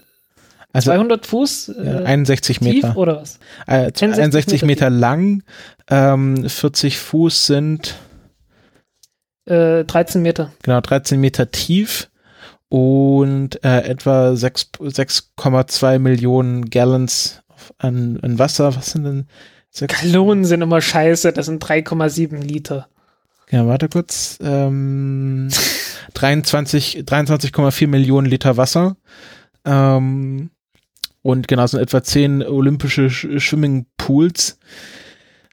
also 0.73 0.93
200 0.93 1.27
Fuß 1.27 1.71
äh, 1.71 2.05
61 2.05 2.61
tief 2.61 2.69
Meter, 2.69 2.97
oder 2.97 3.21
was? 3.23 3.41
äh, 3.67 3.91
61 3.93 4.13
61 4.19 4.63
Meter 4.63 4.67
Meter 4.67 4.91
lang, 4.91 5.43
ähm, 5.91 6.49
40 6.49 6.99
Fuß 6.99 7.47
sind 7.47 7.97
Äh, 9.47 9.85
13 9.85 10.23
Meter. 10.23 10.53
genau 10.63 10.81
13 10.81 11.21
Meter 11.21 11.51
tief 11.51 12.11
und 12.69 13.63
äh, 13.65 13.81
etwa 13.83 14.35
6 14.37 14.71
6,2 14.81 15.99
Millionen 15.99 16.69
Gallons 16.71 17.43
an, 17.79 18.19
an 18.23 18.39
Wasser. 18.39 18.75
Was 18.77 18.93
sind 18.93 19.05
denn 19.05 19.27
sechs- 19.71 20.01
Gallonen 20.01 20.45
sind 20.45 20.63
immer 20.63 20.81
scheiße, 20.81 21.33
das 21.33 21.47
sind 21.47 21.65
3,7 21.65 22.39
Liter. 22.43 22.89
Ja, 23.51 23.67
warte 23.67 23.89
kurz. 23.89 24.39
Ähm, 24.43 25.49
23 26.15 26.99
23,4 27.07 27.87
Millionen 27.87 28.27
Liter 28.27 28.57
Wasser. 28.57 28.97
Ähm, 29.65 30.51
und 31.23 31.49
genau, 31.49 31.67
sind 31.67 31.81
etwa 31.81 32.03
10 32.03 32.43
olympische 32.43 33.11
Sch 33.11 33.27
Swimmingpools. 33.39 34.59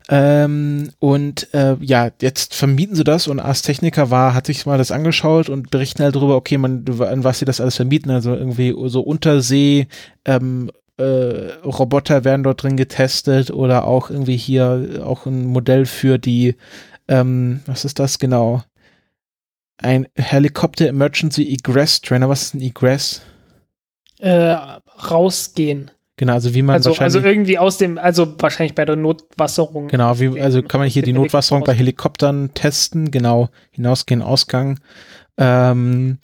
Ähm, 0.09 0.91
und 0.99 1.53
äh, 1.53 1.77
ja, 1.79 2.11
jetzt 2.21 2.53
vermieten 2.55 2.95
sie 2.95 3.03
das 3.03 3.27
und 3.27 3.39
Ars 3.39 3.61
Technica 3.61 4.09
war, 4.09 4.33
hat 4.33 4.47
sich 4.47 4.65
mal 4.65 4.77
das 4.77 4.91
angeschaut 4.91 5.49
und 5.49 5.71
berichten 5.71 6.03
halt 6.03 6.15
darüber, 6.15 6.35
okay, 6.35 6.57
man, 6.57 6.85
an 6.99 7.23
was 7.23 7.39
sie 7.39 7.45
das 7.45 7.61
alles 7.61 7.77
vermieten, 7.77 8.11
also 8.11 8.33
irgendwie 8.33 8.75
so 8.87 9.01
Untersee, 9.01 9.87
ähm, 10.25 10.71
äh, 10.97 11.53
Roboter 11.63 12.23
werden 12.23 12.43
dort 12.43 12.63
drin 12.63 12.77
getestet 12.77 13.51
oder 13.51 13.85
auch 13.87 14.09
irgendwie 14.09 14.37
hier 14.37 15.01
auch 15.05 15.25
ein 15.25 15.45
Modell 15.45 15.85
für 15.85 16.19
die, 16.19 16.55
ähm, 17.07 17.61
was 17.65 17.85
ist 17.85 17.99
das 17.99 18.19
genau? 18.19 18.63
Ein 19.77 20.07
Helicopter 20.15 20.87
Emergency 20.87 21.51
Egress 21.51 22.01
Trainer. 22.01 22.29
Was 22.29 22.43
ist 22.43 22.53
ein 22.53 22.61
Egress? 22.61 23.21
Äh, 24.19 24.55
rausgehen. 25.09 25.91
Genau, 26.23 26.35
also 26.35 26.53
wie 26.53 26.61
man 26.61 26.75
Also, 26.75 26.91
wahrscheinlich, 26.91 27.15
also 27.15 27.27
irgendwie 27.27 27.57
aus 27.57 27.77
dem, 27.77 27.97
also 27.97 28.35
wahrscheinlich 28.39 28.75
bei 28.75 28.85
der 28.85 28.95
Notwasserung. 28.95 29.89
genau, 29.89 30.17
wie, 30.21 30.39
also 30.39 30.63
kann 30.63 30.79
man 30.79 30.87
hier 30.87 31.03
die 31.03 31.11
Notwasserung 31.11 31.65
bei 31.65 31.73
Helikoptern 31.73 32.53
testen, 32.53 33.11
genau, 33.11 33.49
hinausgehen, 33.71 34.21
Ausgang. 34.21 34.79
Ähm, 35.37 36.19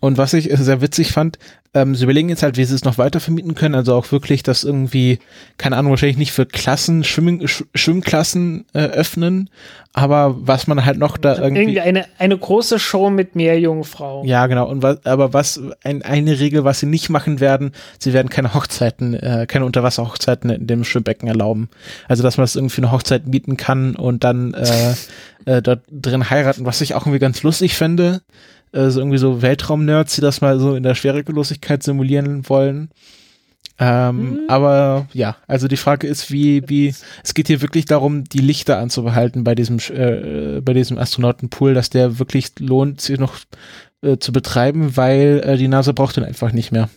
und 0.00 0.18
was 0.18 0.34
ich 0.34 0.50
sehr 0.52 0.80
witzig 0.80 1.12
fand, 1.12 1.38
ähm, 1.74 1.94
sie 1.94 2.04
überlegen 2.04 2.28
jetzt 2.28 2.42
halt, 2.42 2.56
wie 2.56 2.64
sie 2.64 2.74
es 2.74 2.84
noch 2.84 2.98
weiter 2.98 3.18
vermieten 3.18 3.54
können, 3.54 3.74
also 3.74 3.94
auch 3.94 4.12
wirklich 4.12 4.42
das 4.42 4.62
irgendwie, 4.62 5.18
keine 5.58 5.76
Ahnung, 5.76 5.90
wahrscheinlich 5.90 6.18
nicht 6.18 6.32
für 6.32 6.46
Klassen, 6.46 7.02
Schwimmen, 7.02 7.48
Sch 7.48 7.64
Schwimmklassen 7.74 8.64
äh, 8.74 8.80
öffnen, 8.80 9.50
aber 9.92 10.36
was 10.38 10.66
man 10.66 10.84
halt 10.84 10.98
noch 10.98 11.16
da 11.16 11.36
irgendwie, 11.36 11.62
Irgendwie 11.62 11.80
eine, 11.80 12.04
eine 12.18 12.38
große 12.38 12.78
Show 12.78 13.10
mit 13.10 13.34
Meerjungfrau. 13.34 14.24
Ja, 14.24 14.46
genau. 14.46 14.68
Und 14.68 14.82
was, 14.82 15.04
aber 15.04 15.32
was 15.32 15.60
ein, 15.82 16.02
eine 16.02 16.38
Regel, 16.38 16.64
was 16.64 16.80
sie 16.80 16.86
nicht 16.86 17.10
machen 17.10 17.40
werden, 17.40 17.72
sie 17.98 18.12
werden 18.12 18.28
keine 18.28 18.54
Hochzeiten, 18.54 19.14
äh, 19.14 19.46
keine 19.48 19.64
Unterwasserhochzeiten 19.64 20.50
in 20.50 20.66
dem 20.66 20.84
Schwimmbecken 20.84 21.28
erlauben. 21.28 21.68
Also 22.08 22.22
dass 22.22 22.36
man 22.36 22.44
das 22.44 22.56
irgendwie 22.56 22.82
eine 22.82 22.92
Hochzeit 22.92 23.26
mieten 23.26 23.56
kann 23.56 23.96
und 23.96 24.22
dann 24.22 24.54
äh, 24.54 24.94
äh, 25.44 25.62
dort 25.62 25.80
drin 25.90 26.30
heiraten, 26.30 26.66
was 26.66 26.80
ich 26.80 26.94
auch 26.94 27.02
irgendwie 27.02 27.18
ganz 27.18 27.42
lustig 27.42 27.76
fände. 27.76 28.22
Äh, 28.74 28.90
so 28.90 29.00
irgendwie 29.00 29.18
so 29.18 29.40
Weltraum-Nerds, 29.40 30.16
die 30.16 30.20
das 30.20 30.40
mal 30.40 30.58
so 30.58 30.74
in 30.74 30.82
der 30.82 30.94
Schwerelosigkeit 30.94 31.82
simulieren 31.82 32.48
wollen. 32.48 32.90
Ähm, 33.78 34.18
Mhm. 34.18 34.40
Aber 34.48 35.08
ja, 35.12 35.36
also 35.46 35.68
die 35.68 35.76
Frage 35.76 36.06
ist, 36.06 36.30
wie, 36.30 36.68
wie, 36.68 36.94
es 37.22 37.34
geht 37.34 37.48
hier 37.48 37.60
wirklich 37.60 37.86
darum, 37.86 38.24
die 38.24 38.38
Lichter 38.38 38.78
anzubehalten 38.78 39.44
bei 39.44 39.54
diesem, 39.54 39.78
äh, 39.78 40.60
bei 40.60 40.74
diesem 40.74 40.98
Astronautenpool, 40.98 41.74
dass 41.74 41.90
der 41.90 42.18
wirklich 42.18 42.52
lohnt, 42.58 43.00
sich 43.00 43.18
noch 43.18 43.36
äh, 44.02 44.18
zu 44.18 44.32
betreiben, 44.32 44.96
weil 44.96 45.42
äh, 45.44 45.56
die 45.56 45.68
NASA 45.68 45.92
braucht 45.92 46.16
den 46.16 46.24
einfach 46.24 46.52
nicht 46.52 46.72
mehr. 46.72 46.88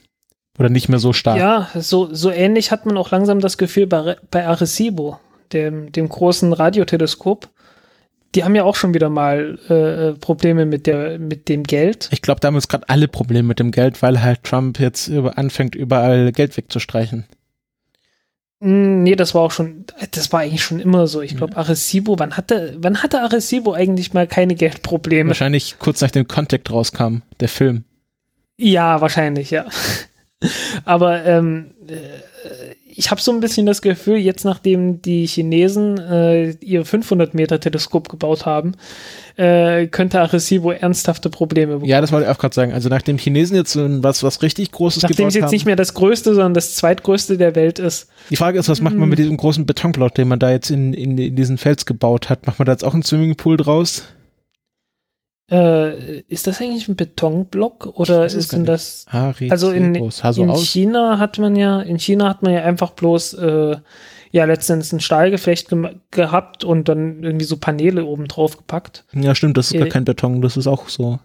Oder 0.59 0.69
nicht 0.69 0.89
mehr 0.89 0.99
so 0.99 1.13
stark. 1.13 1.37
Ja, 1.37 1.69
so, 1.75 2.13
so 2.13 2.31
ähnlich 2.31 2.71
hat 2.71 2.87
man 2.87 2.97
auch 2.97 3.11
langsam 3.11 3.39
das 3.39 3.59
Gefühl 3.59 3.85
bei, 3.85 4.17
bei 4.31 4.47
Arecibo, 4.47 5.19
dem, 5.53 5.91
dem 5.91 6.09
großen 6.09 6.51
Radioteleskop. 6.51 7.49
Die 8.35 8.43
haben 8.43 8.55
ja 8.55 8.63
auch 8.63 8.75
schon 8.75 8.93
wieder 8.93 9.09
mal 9.09 9.57
äh, 9.69 10.19
Probleme 10.19 10.65
mit, 10.65 10.85
der, 10.85 11.17
mit 11.19 11.49
dem 11.49 11.63
Geld. 11.63 12.09
Ich 12.11 12.21
glaube, 12.21 12.39
da 12.39 12.47
haben 12.47 12.55
jetzt 12.55 12.69
gerade 12.69 12.87
alle 12.89 13.07
Probleme 13.07 13.47
mit 13.47 13.59
dem 13.59 13.71
Geld, 13.71 14.01
weil 14.01 14.21
halt 14.21 14.43
Trump 14.43 14.79
jetzt 14.79 15.07
über, 15.07 15.37
anfängt, 15.37 15.75
überall 15.75 16.31
Geld 16.31 16.55
wegzustreichen. 16.57 17.25
Mm, 18.59 19.03
Nee, 19.03 19.15
das 19.15 19.33
war 19.33 19.41
auch 19.41 19.51
schon, 19.51 19.85
das 20.11 20.33
war 20.33 20.41
eigentlich 20.41 20.63
schon 20.63 20.79
immer 20.79 21.07
so. 21.07 21.21
Ich 21.21 21.37
glaube, 21.37 21.55
Arecibo, 21.55 22.19
wann 22.19 22.35
hatte, 22.35 22.75
wann 22.79 23.01
hatte 23.01 23.21
Arecibo 23.21 23.73
eigentlich 23.73 24.13
mal 24.13 24.27
keine 24.27 24.55
Geldprobleme? 24.55 25.29
Wahrscheinlich 25.29 25.79
kurz 25.79 26.01
nachdem 26.01 26.27
Contact 26.27 26.71
rauskam, 26.71 27.21
der 27.39 27.49
Film. 27.49 27.85
Ja, 28.57 28.99
wahrscheinlich, 29.01 29.51
ja. 29.51 29.65
Aber 30.85 31.25
ähm, 31.25 31.71
äh, 31.87 32.75
ich 32.97 33.11
habe 33.11 33.21
so 33.21 33.31
ein 33.31 33.39
bisschen 33.39 33.67
das 33.67 33.83
Gefühl, 33.83 34.17
jetzt 34.17 34.43
nachdem 34.43 35.03
die 35.03 35.27
Chinesen 35.27 35.99
äh, 35.99 36.49
ihr 36.61 36.83
500 36.83 37.35
Meter 37.35 37.59
Teleskop 37.59 38.09
gebaut 38.09 38.47
haben, 38.47 38.71
äh, 39.35 39.85
könnte 39.85 40.19
Arecibo 40.19 40.71
ernsthafte 40.71 41.29
Probleme 41.29 41.73
bekommen. 41.73 41.89
Ja, 41.89 42.01
das 42.01 42.11
wollte 42.11 42.25
ich 42.25 42.31
auch 42.31 42.39
gerade 42.39 42.55
sagen. 42.55 42.73
Also 42.73 42.89
nachdem 42.89 43.19
Chinesen 43.19 43.55
jetzt 43.55 43.73
so 43.73 43.87
was, 44.03 44.23
was 44.23 44.41
richtig 44.41 44.71
Großes 44.71 45.03
Nachdem 45.03 45.15
gebaut 45.15 45.27
es 45.27 45.35
jetzt 45.35 45.43
haben. 45.43 45.51
nicht 45.51 45.65
mehr 45.67 45.75
das 45.75 45.93
größte, 45.93 46.33
sondern 46.33 46.55
das 46.55 46.73
zweitgrößte 46.73 47.37
der 47.37 47.53
Welt 47.55 47.77
ist. 47.77 48.07
Die 48.31 48.35
Frage 48.35 48.57
ist, 48.57 48.67
was 48.67 48.81
macht 48.81 48.95
man 48.95 49.07
mit 49.09 49.19
diesem 49.19 49.37
großen 49.37 49.67
Betonblock, 49.67 50.15
den 50.15 50.27
man 50.27 50.39
da 50.39 50.49
jetzt 50.49 50.71
in, 50.71 50.93
in, 50.93 51.19
in 51.19 51.35
diesen 51.35 51.59
Fels 51.59 51.85
gebaut 51.85 52.31
hat? 52.31 52.47
Macht 52.47 52.57
man 52.57 52.65
da 52.65 52.71
jetzt 52.71 52.83
auch 52.83 52.95
einen 52.95 53.03
Swimmingpool 53.03 53.57
draus? 53.57 54.05
Äh, 55.49 56.19
ist 56.27 56.45
das 56.45 56.59
eigentlich 56.59 56.89
ein 56.89 56.97
Betonblock 56.97 57.85
oder 57.97 58.25
ist 58.25 58.33
gar 58.33 58.57
denn 58.57 58.65
das 58.65 59.05
Also 59.49 59.71
in, 59.71 59.95
in. 59.95 60.11
China 60.57 61.19
hat 61.19 61.37
man 61.37 61.55
ja, 61.55 61.79
in 61.81 61.99
China 61.99 62.27
hat 62.29 62.41
man 62.43 62.51
ja 62.53 62.63
einfach 62.63 62.91
bloß 62.91 63.35
äh, 63.35 63.77
ja 64.31 64.43
letztendlich 64.45 64.91
ein 64.91 64.99
Stahlgeflecht 64.99 65.69
gem- 65.69 66.01
gehabt 66.11 66.65
und 66.65 66.89
dann 66.89 67.23
irgendwie 67.23 67.45
so 67.45 67.55
Paneele 67.55 68.03
oben 68.05 68.27
drauf 68.27 68.57
gepackt. 68.57 69.05
Ja, 69.13 69.35
stimmt, 69.35 69.55
das 69.57 69.67
ist 69.71 69.77
gar 69.77 69.87
Äh, 69.87 69.89
kein 69.89 70.03
Beton, 70.03 70.41
das 70.41 70.57
ist 70.57 70.67
auch 70.67 70.89
so. 70.89 71.19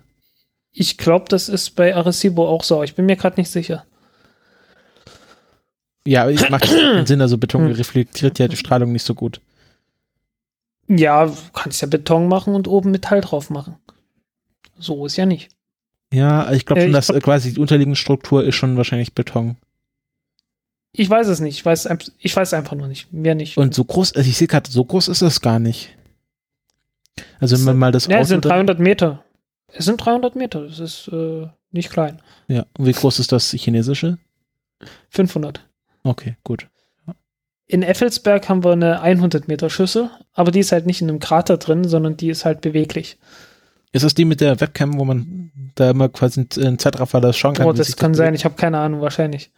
Ich 0.70 0.98
glaube, 0.98 1.24
das 1.28 1.48
ist 1.48 1.70
bei 1.70 1.94
Arecibo 1.94 2.48
auch 2.48 2.62
so. 2.62 2.82
Ich 2.84 2.94
bin 2.94 3.06
mir 3.06 3.16
gerade 3.16 3.40
nicht 3.40 3.50
sicher. 3.50 3.84
Ja, 6.06 6.22
aber 6.22 6.30
ich 6.30 6.48
macht 6.48 6.62
keinen 6.68 7.06
Sinn, 7.06 7.20
also 7.20 7.38
Beton 7.38 7.66
Hm. 7.66 7.72
reflektiert 7.72 8.38
ja 8.38 8.46
die 8.46 8.56
Strahlung 8.56 8.92
nicht 8.92 9.04
so 9.04 9.14
gut. 9.14 9.40
Ja, 10.88 11.26
du 11.26 11.32
kannst 11.52 11.80
ja 11.82 11.88
Beton 11.88 12.28
machen 12.28 12.54
und 12.54 12.68
oben 12.68 12.90
Metall 12.90 13.20
drauf 13.20 13.50
machen. 13.50 13.76
So 14.82 15.06
ist 15.06 15.16
ja 15.16 15.26
nicht. 15.26 15.50
Ja, 16.12 16.50
ich 16.52 16.66
glaube 16.66 16.82
Äh, 16.82 16.90
dass 16.90 17.06
glaub- 17.06 17.18
äh, 17.18 17.20
quasi 17.20 17.54
die 17.54 17.60
unterliegende 17.60 17.96
Struktur 17.96 18.44
ist 18.44 18.56
schon 18.56 18.76
wahrscheinlich 18.76 19.14
Beton. 19.14 19.56
Ich 20.92 21.08
weiß 21.08 21.28
es 21.28 21.40
nicht. 21.40 21.56
Ich 21.56 21.64
weiß, 21.64 21.88
ich 22.18 22.36
weiß 22.36 22.52
einfach 22.52 22.76
nur 22.76 22.88
nicht. 22.88 23.12
Mehr 23.12 23.34
nicht. 23.34 23.56
Und 23.56 23.74
so 23.74 23.84
groß, 23.84 24.14
also 24.14 24.28
ich 24.28 24.36
sehe 24.36 24.48
gerade, 24.48 24.70
so 24.70 24.84
groß 24.84 25.08
ist 25.08 25.22
das 25.22 25.40
gar 25.40 25.58
nicht. 25.58 25.96
Also 27.40 27.56
wenn 27.56 27.64
man 27.64 27.78
mal 27.78 27.92
das 27.92 28.06
ja, 28.08 28.18
es 28.20 28.28
sind 28.28 28.44
dann- 28.44 28.50
300 28.52 28.78
Meter. 28.78 29.24
Es 29.68 29.86
sind 29.86 29.96
300 30.04 30.36
Meter. 30.36 30.66
Das 30.66 30.78
ist 30.80 31.08
äh, 31.08 31.46
nicht 31.70 31.90
klein. 31.90 32.20
Ja, 32.48 32.66
und 32.76 32.86
wie 32.86 32.92
groß 32.92 33.20
ist 33.20 33.32
das 33.32 33.50
chinesische? 33.52 34.18
500. 35.10 35.66
Okay, 36.02 36.36
gut. 36.44 36.68
In 37.66 37.82
Effelsberg 37.82 38.48
haben 38.50 38.64
wir 38.64 38.72
eine 38.72 39.00
100 39.00 39.48
Meter 39.48 39.70
Schüssel, 39.70 40.10
aber 40.34 40.50
die 40.50 40.60
ist 40.60 40.72
halt 40.72 40.84
nicht 40.84 41.00
in 41.00 41.08
einem 41.08 41.20
Krater 41.20 41.56
drin, 41.56 41.84
sondern 41.84 42.18
die 42.18 42.28
ist 42.28 42.44
halt 42.44 42.60
beweglich. 42.60 43.16
Ist 43.92 44.04
das 44.04 44.14
die 44.14 44.24
mit 44.24 44.40
der 44.40 44.58
Webcam, 44.60 44.98
wo 44.98 45.04
man 45.04 45.50
da 45.74 45.90
immer 45.90 46.08
quasi 46.08 46.46
in 46.56 46.78
Zeitraffer 46.78 47.20
das 47.20 47.36
schauen 47.36 47.54
kann? 47.54 47.66
Oh, 47.66 47.72
das 47.72 47.96
kann 47.96 48.14
sein. 48.14 48.28
bewegt? 48.28 48.40
Ich 48.40 48.44
habe 48.44 48.54
keine 48.54 48.78
Ahnung. 48.78 49.02
Wahrscheinlich. 49.02 49.50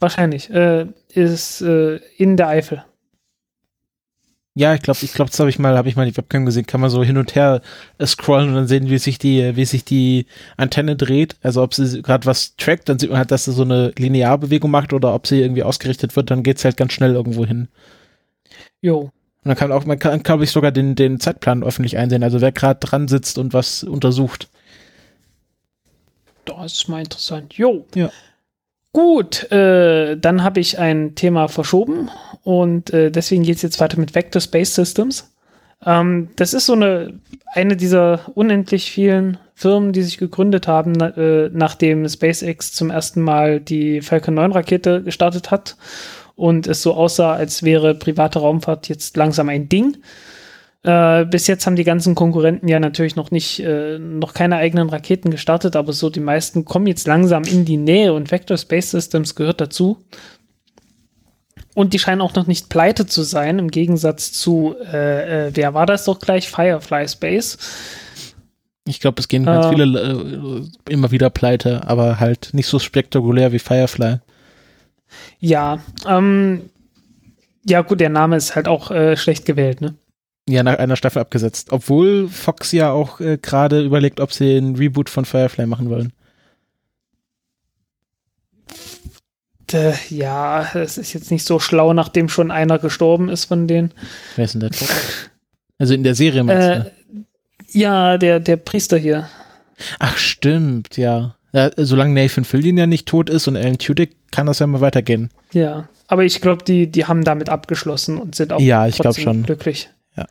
Wahrscheinlich. 0.00 0.50
Äh, 0.50 0.86
ist 1.14 1.60
äh, 1.60 1.96
in 2.16 2.36
der 2.36 2.48
Eifel. 2.48 2.84
Ja, 4.54 4.74
ich 4.74 4.82
glaube, 4.82 4.98
ich 5.02 5.12
glaube, 5.12 5.30
das 5.30 5.38
habe 5.38 5.50
ich 5.50 5.60
mal, 5.60 5.76
habe 5.76 5.88
ich 5.88 5.94
mal 5.94 6.10
die 6.10 6.16
Webcam 6.16 6.44
gesehen. 6.44 6.66
Kann 6.66 6.80
man 6.80 6.90
so 6.90 7.04
hin 7.04 7.16
und 7.16 7.36
her 7.36 7.62
äh, 7.98 8.06
scrollen 8.06 8.48
und 8.48 8.56
dann 8.56 8.66
sehen, 8.66 8.90
wie 8.90 8.98
sich 8.98 9.16
die, 9.18 9.54
wie 9.54 9.64
sich 9.64 9.84
die 9.84 10.26
Antenne 10.56 10.96
dreht. 10.96 11.36
Also 11.42 11.62
ob 11.62 11.74
sie 11.74 12.02
gerade 12.02 12.26
was 12.26 12.56
trackt, 12.56 12.88
dann 12.88 12.98
sieht 12.98 13.10
man 13.10 13.18
halt, 13.20 13.30
dass 13.30 13.44
sie 13.44 13.52
so 13.52 13.62
eine 13.62 13.92
Linearbewegung 13.96 14.68
macht 14.68 14.92
oder 14.92 15.14
ob 15.14 15.28
sie 15.28 15.40
irgendwie 15.40 15.62
ausgerichtet 15.62 16.16
wird, 16.16 16.32
dann 16.32 16.42
geht's 16.42 16.64
halt 16.64 16.76
ganz 16.76 16.92
schnell 16.92 17.14
irgendwo 17.14 17.46
hin. 17.46 17.68
Jo. 18.80 19.12
Und 19.44 19.50
dann 19.50 19.56
kann 19.56 19.72
auch, 19.72 19.84
man 19.84 19.98
kann, 19.98 20.22
glaube 20.22 20.44
ich, 20.44 20.50
sogar 20.50 20.72
den, 20.72 20.94
den 20.94 21.20
Zeitplan 21.20 21.62
öffentlich 21.62 21.96
einsehen. 21.96 22.22
Also 22.22 22.40
wer 22.40 22.52
gerade 22.52 22.80
dran 22.80 23.08
sitzt 23.08 23.38
und 23.38 23.54
was 23.54 23.84
untersucht. 23.84 24.48
Das 26.44 26.72
ist 26.72 26.88
mal 26.88 27.00
interessant. 27.00 27.54
Jo. 27.54 27.86
Ja. 27.94 28.10
Gut, 28.92 29.50
äh, 29.52 30.16
dann 30.16 30.42
habe 30.42 30.60
ich 30.60 30.78
ein 30.78 31.14
Thema 31.14 31.48
verschoben 31.48 32.10
und 32.42 32.90
äh, 32.90 33.10
deswegen 33.10 33.42
geht 33.42 33.56
es 33.56 33.62
jetzt 33.62 33.80
weiter 33.80 33.98
mit 34.00 34.14
Vector 34.14 34.40
Space 34.40 34.74
Systems. 34.74 35.30
Ähm, 35.84 36.30
das 36.36 36.54
ist 36.54 36.66
so 36.66 36.72
eine, 36.72 37.20
eine 37.52 37.76
dieser 37.76 38.20
unendlich 38.34 38.90
vielen 38.90 39.38
Firmen, 39.54 39.92
die 39.92 40.02
sich 40.02 40.18
gegründet 40.18 40.66
haben, 40.66 40.92
na, 40.92 41.08
äh, 41.16 41.50
nachdem 41.52 42.08
SpaceX 42.08 42.72
zum 42.72 42.90
ersten 42.90 43.20
Mal 43.20 43.60
die 43.60 44.00
Falcon 44.00 44.34
9 44.34 44.52
Rakete 44.52 45.02
gestartet 45.02 45.50
hat 45.50 45.76
und 46.38 46.68
es 46.68 46.82
so 46.82 46.94
aussah, 46.94 47.34
als 47.34 47.64
wäre 47.64 47.96
private 47.96 48.38
Raumfahrt 48.38 48.88
jetzt 48.88 49.16
langsam 49.16 49.48
ein 49.48 49.68
Ding. 49.68 49.96
Äh, 50.84 51.24
bis 51.24 51.48
jetzt 51.48 51.66
haben 51.66 51.74
die 51.74 51.82
ganzen 51.82 52.14
Konkurrenten 52.14 52.68
ja 52.68 52.78
natürlich 52.78 53.16
noch 53.16 53.32
nicht, 53.32 53.58
äh, 53.58 53.98
noch 53.98 54.34
keine 54.34 54.56
eigenen 54.56 54.88
Raketen 54.88 55.32
gestartet, 55.32 55.74
aber 55.74 55.92
so 55.92 56.10
die 56.10 56.20
meisten 56.20 56.64
kommen 56.64 56.86
jetzt 56.86 57.08
langsam 57.08 57.42
in 57.42 57.64
die 57.64 57.76
Nähe 57.76 58.12
und 58.12 58.30
Vector 58.30 58.56
Space 58.56 58.92
Systems 58.92 59.34
gehört 59.34 59.60
dazu. 59.60 59.98
Und 61.74 61.92
die 61.92 61.98
scheinen 61.98 62.20
auch 62.20 62.34
noch 62.34 62.46
nicht 62.46 62.68
pleite 62.68 63.06
zu 63.06 63.24
sein, 63.24 63.58
im 63.58 63.70
Gegensatz 63.72 64.30
zu, 64.32 64.76
äh, 64.92 65.48
äh, 65.48 65.50
wer 65.54 65.74
war 65.74 65.86
das 65.86 66.04
doch 66.04 66.20
gleich? 66.20 66.48
Firefly 66.48 67.08
Space. 67.08 67.58
Ich 68.86 69.00
glaube, 69.00 69.20
es 69.20 69.26
gehen 69.26 69.44
ganz 69.44 69.66
Äh. 69.66 69.70
viele 69.70 70.00
äh, 70.00 70.92
immer 70.92 71.10
wieder 71.10 71.30
pleite, 71.30 71.86
aber 71.88 72.20
halt 72.20 72.50
nicht 72.52 72.68
so 72.68 72.78
spektakulär 72.78 73.50
wie 73.50 73.58
Firefly. 73.58 74.20
Ja, 75.40 75.80
ähm, 76.06 76.70
ja 77.64 77.82
gut, 77.82 78.00
der 78.00 78.08
Name 78.10 78.36
ist 78.36 78.54
halt 78.56 78.68
auch 78.68 78.90
äh, 78.90 79.16
schlecht 79.16 79.44
gewählt, 79.46 79.80
ne? 79.80 79.94
Ja, 80.48 80.62
nach 80.62 80.78
einer 80.78 80.96
Staffel 80.96 81.20
abgesetzt. 81.20 81.72
Obwohl 81.72 82.28
Fox 82.28 82.72
ja 82.72 82.90
auch 82.90 83.20
äh, 83.20 83.36
gerade 83.36 83.82
überlegt, 83.84 84.20
ob 84.20 84.32
sie 84.32 84.56
einen 84.56 84.76
Reboot 84.76 85.10
von 85.10 85.24
Firefly 85.26 85.66
machen 85.66 85.90
wollen. 85.90 86.12
Äh, 89.72 89.92
ja, 90.08 90.66
es 90.74 90.96
ist 90.96 91.12
jetzt 91.12 91.30
nicht 91.30 91.44
so 91.44 91.58
schlau, 91.58 91.92
nachdem 91.92 92.28
schon 92.30 92.50
einer 92.50 92.78
gestorben 92.78 93.28
ist 93.28 93.44
von 93.46 93.66
denen. 93.68 93.92
Wer 94.36 94.46
ist 94.46 94.54
denn 94.54 94.60
der 94.60 94.70
tot? 94.70 94.88
Also 95.78 95.92
in 95.94 96.02
der 96.02 96.14
Serie 96.14 96.42
meinst 96.42 96.68
Äh, 96.68 96.90
du? 97.12 97.24
ja, 97.78 98.16
der, 98.18 98.40
der 98.40 98.56
Priester 98.56 98.96
hier. 98.96 99.28
Ach, 99.98 100.16
stimmt, 100.16 100.96
ja. 100.96 101.36
Ja. 101.52 101.70
Solange 101.76 102.14
Nathan 102.14 102.44
Fillion 102.44 102.76
ja 102.76 102.86
nicht 102.86 103.06
tot 103.06 103.30
ist 103.30 103.48
und 103.48 103.56
Alan 103.56 103.78
Tudyk, 103.78 104.16
kann 104.30 104.46
das 104.46 104.58
ja 104.58 104.66
mal 104.66 104.80
weitergehen. 104.80 105.30
Ja, 105.52 105.88
aber 106.06 106.24
ich 106.24 106.40
glaube, 106.40 106.64
die, 106.64 106.90
die 106.90 107.06
haben 107.06 107.24
damit 107.24 107.48
abgeschlossen 107.48 108.18
und 108.18 108.34
sind 108.34 108.52
auch 108.52 108.60
Ja, 108.60 108.86
ich 108.86 108.96
trotzdem 108.96 109.24
schon. 109.24 109.42
glücklich. 109.44 109.90
Ja. 110.16 110.26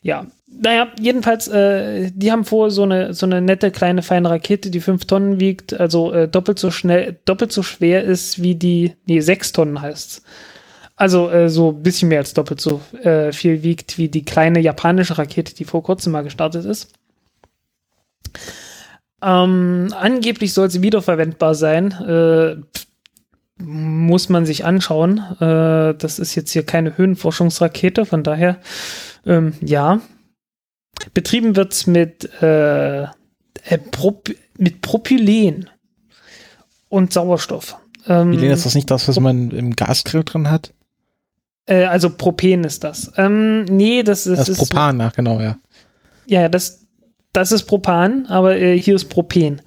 Ja, 0.00 0.26
naja, 0.46 0.88
jedenfalls, 0.98 1.48
äh, 1.48 2.10
die 2.14 2.32
haben 2.32 2.44
vor, 2.44 2.70
so 2.70 2.82
eine, 2.82 3.12
so 3.12 3.26
eine 3.26 3.42
nette 3.42 3.70
kleine 3.70 4.02
feine 4.02 4.30
Rakete, 4.30 4.70
die 4.70 4.80
fünf 4.80 5.04
Tonnen 5.04 5.40
wiegt, 5.40 5.78
also 5.78 6.12
äh, 6.12 6.28
doppelt 6.28 6.58
so 6.58 6.70
schnell, 6.70 7.18
doppelt 7.24 7.52
so 7.52 7.62
schwer 7.62 8.04
ist 8.04 8.42
wie 8.42 8.54
die, 8.54 8.94
nee, 9.06 9.20
sechs 9.20 9.52
Tonnen 9.52 9.80
heißt's. 9.80 10.22
Also 10.96 11.30
äh, 11.30 11.48
so 11.48 11.70
ein 11.70 11.82
bisschen 11.82 12.08
mehr 12.08 12.18
als 12.18 12.34
doppelt 12.34 12.60
so 12.60 12.80
äh, 13.02 13.30
viel 13.32 13.62
wiegt 13.62 13.98
wie 13.98 14.08
die 14.08 14.24
kleine 14.24 14.60
japanische 14.60 15.18
Rakete, 15.18 15.54
die 15.54 15.64
vor 15.64 15.82
kurzem 15.82 16.12
mal 16.12 16.24
gestartet 16.24 16.64
ist. 16.64 16.92
Ähm, 19.22 19.92
angeblich 19.98 20.52
soll 20.52 20.70
sie 20.70 20.82
wiederverwendbar 20.82 21.54
sein. 21.54 21.92
Äh, 21.92 22.56
muss 23.60 24.28
man 24.28 24.46
sich 24.46 24.64
anschauen. 24.64 25.18
Äh, 25.40 25.94
das 25.94 26.18
ist 26.18 26.34
jetzt 26.34 26.52
hier 26.52 26.64
keine 26.64 26.96
Höhenforschungsrakete, 26.96 28.06
von 28.06 28.22
daher, 28.22 28.58
ähm, 29.26 29.54
ja. 29.60 30.00
Betrieben 31.14 31.56
wird's 31.56 31.86
mit, 31.86 32.30
äh, 32.42 33.02
äh, 33.02 33.78
Prop 33.90 34.28
mit 34.56 34.80
Propylen 34.80 35.70
und 36.88 37.12
Sauerstoff. 37.12 37.76
Ähm, 38.06 38.32
Helene, 38.32 38.52
ist 38.52 38.66
das 38.66 38.74
nicht 38.74 38.90
das, 38.90 39.08
was 39.08 39.18
man 39.20 39.50
im 39.50 39.76
Gasgrill 39.76 40.24
drin 40.24 40.50
hat? 40.50 40.72
äh, 41.68 41.84
also 41.84 42.10
Propen 42.10 42.64
ist 42.64 42.82
das. 42.82 43.12
Ähm, 43.16 43.64
nee, 43.64 44.02
das 44.02 44.26
ist, 44.26 44.38
Das 44.38 44.48
ist 44.48 44.58
Propan, 44.58 45.00
ach 45.00 45.12
genau, 45.12 45.40
ja. 45.40 45.56
ja, 46.26 46.42
ja, 46.42 46.48
das, 46.48 46.86
das 47.32 47.52
ist 47.52 47.64
Propan, 47.64 48.26
aber 48.26 48.56
äh, 48.56 48.78
hier 48.78 48.94
ist 48.94 49.06
Propen. 49.06 49.62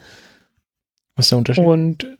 Was 1.15 1.25
ist 1.25 1.31
der 1.31 1.37
Unterschied? 1.37 1.65
Und 1.65 2.17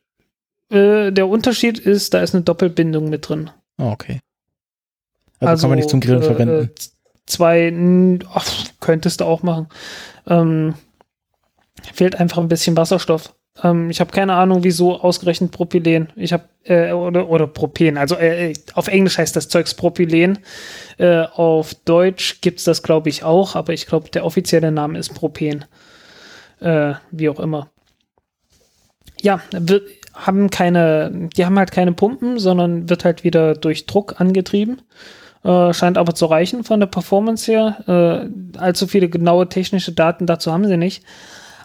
äh, 0.69 1.11
der 1.11 1.27
Unterschied 1.27 1.79
ist, 1.79 2.13
da 2.13 2.21
ist 2.21 2.33
eine 2.33 2.43
Doppelbindung 2.43 3.09
mit 3.09 3.27
drin. 3.27 3.49
Oh, 3.77 3.91
okay. 3.91 4.19
Also, 5.39 5.63
kann 5.63 5.71
man 5.71 5.79
nicht 5.79 5.89
zum 5.89 5.99
Grillen 5.99 6.21
äh, 6.21 6.25
verwenden. 6.25 6.71
zwei, 7.25 7.73
ach, 8.33 8.47
könntest 8.79 9.21
du 9.21 9.25
auch 9.25 9.43
machen. 9.43 9.67
Ähm, 10.27 10.75
fehlt 11.93 12.15
einfach 12.15 12.37
ein 12.37 12.47
bisschen 12.47 12.77
Wasserstoff. 12.77 13.33
Ähm, 13.63 13.89
ich 13.89 13.99
habe 13.99 14.11
keine 14.11 14.33
Ahnung, 14.33 14.63
wieso 14.63 14.99
ausgerechnet 14.99 15.51
Propylen. 15.51 16.09
Ich 16.15 16.33
habe 16.33 16.43
äh, 16.63 16.91
oder 16.91 17.29
oder 17.29 17.47
Propen. 17.47 17.97
Also 17.97 18.15
äh, 18.15 18.53
auf 18.73 18.87
Englisch 18.87 19.17
heißt 19.17 19.35
das 19.35 19.49
Zeugs 19.49 19.73
Propylen. 19.73 20.39
Äh, 20.97 21.23
auf 21.33 21.73
Deutsch 21.73 22.41
gibt's 22.41 22.63
das, 22.63 22.83
glaube 22.83 23.09
ich, 23.09 23.23
auch, 23.23 23.55
aber 23.55 23.73
ich 23.73 23.87
glaube, 23.87 24.09
der 24.09 24.25
offizielle 24.25 24.71
Name 24.71 24.99
ist 24.99 25.13
Propen. 25.13 25.65
Äh, 26.59 26.93
wie 27.11 27.29
auch 27.29 27.39
immer. 27.39 27.69
Ja, 29.21 29.41
wird, 29.51 29.83
haben 30.13 30.49
keine, 30.49 31.29
die 31.35 31.45
haben 31.45 31.57
halt 31.57 31.71
keine 31.71 31.93
Pumpen, 31.93 32.37
sondern 32.37 32.89
wird 32.89 33.05
halt 33.05 33.23
wieder 33.23 33.55
durch 33.55 33.85
Druck 33.85 34.19
angetrieben. 34.19 34.81
Äh, 35.43 35.73
scheint 35.73 35.97
aber 35.97 36.13
zu 36.13 36.25
reichen 36.25 36.63
von 36.63 36.79
der 36.79 36.87
Performance 36.87 37.51
her. 37.51 38.29
Äh, 38.53 38.59
allzu 38.59 38.87
viele 38.87 39.09
genaue 39.09 39.49
technische 39.49 39.91
Daten 39.91 40.27
dazu 40.27 40.51
haben 40.51 40.67
sie 40.67 40.77
nicht. 40.77 41.03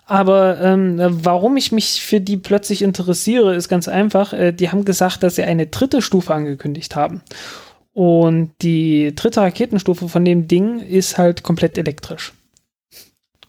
Aber 0.09 0.61
ähm, 0.61 0.99
warum 1.25 1.57
ich 1.57 1.73
mich 1.73 2.01
für 2.01 2.21
die 2.21 2.37
plötzlich 2.37 2.83
interessiere, 2.83 3.57
ist 3.57 3.69
ganz 3.69 3.89
einfach. 3.89 4.33
Äh, 4.33 4.53
die 4.53 4.71
haben 4.71 4.85
gesagt, 4.85 5.23
dass 5.25 5.35
sie 5.35 5.43
eine 5.43 5.67
dritte 5.67 6.01
Stufe 6.01 6.33
angekündigt 6.33 6.95
haben. 6.95 7.23
Und 7.93 8.53
die 8.63 9.13
dritte 9.17 9.41
Raketenstufe 9.41 10.09
von 10.09 10.25
dem 10.25 10.47
Ding 10.47 10.79
ist 10.79 11.19
halt 11.19 11.43
komplett 11.43 11.77
elektrisch. 11.77 12.35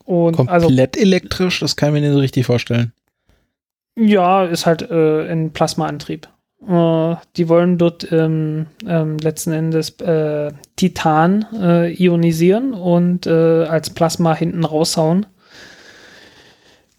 Und 0.03 0.49
also 0.49 0.67
Komplett 0.67 0.97
elektrisch, 0.97 1.59
das 1.59 1.75
kann 1.75 1.89
ich 1.89 1.93
mir 1.93 2.01
nicht 2.01 2.13
so 2.13 2.19
richtig 2.19 2.45
vorstellen. 2.45 2.93
Ja, 3.99 4.45
ist 4.45 4.65
halt 4.65 4.89
äh, 4.89 5.29
ein 5.29 5.51
Plasmaantrieb. 5.51 6.27
Äh, 6.65 7.15
die 7.35 7.49
wollen 7.49 7.77
dort 7.77 8.11
ähm, 8.11 8.67
ähm, 8.87 9.17
letzten 9.17 9.51
Endes 9.51 9.99
äh, 9.99 10.53
Titan 10.75 11.45
äh, 11.53 11.93
ionisieren 11.93 12.73
und 12.73 13.27
äh, 13.27 13.65
als 13.65 13.91
Plasma 13.91 14.33
hinten 14.33 14.63
raushauen. 14.63 15.27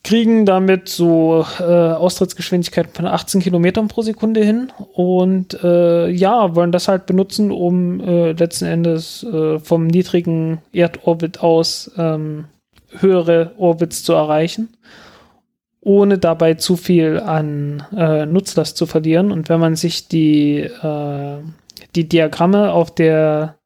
Kriegen 0.04 0.46
damit 0.46 0.88
so 0.88 1.44
äh, 1.58 1.62
Austrittsgeschwindigkeiten 1.62 2.92
von 2.94 3.06
18 3.06 3.42
Kilometern 3.42 3.88
pro 3.88 4.02
Sekunde 4.02 4.42
hin 4.44 4.72
und 4.94 5.62
äh, 5.62 6.08
ja, 6.08 6.54
wollen 6.54 6.72
das 6.72 6.88
halt 6.88 7.06
benutzen, 7.06 7.50
um 7.50 8.00
äh, 8.00 8.32
letzten 8.32 8.66
Endes 8.66 9.24
äh, 9.24 9.58
vom 9.58 9.86
niedrigen 9.86 10.62
Erdorbit 10.72 11.40
aus 11.40 11.90
ähm, 11.98 12.46
höhere 13.00 13.52
Orbits 13.58 14.02
zu 14.02 14.14
erreichen 14.14 14.68
ohne 15.80 16.18
dabei 16.18 16.54
zu 16.54 16.76
viel 16.76 17.18
an 17.18 17.82
äh, 17.96 18.26
Nutzlast 18.26 18.76
zu 18.76 18.86
verlieren. 18.86 19.32
Und 19.32 19.48
wenn 19.48 19.60
man 19.60 19.76
sich 19.76 20.08
die, 20.08 20.58
äh, 20.58 21.38
die 21.94 22.08
Diagramme 22.08 22.72
auf 22.72 22.94
der 22.94 23.57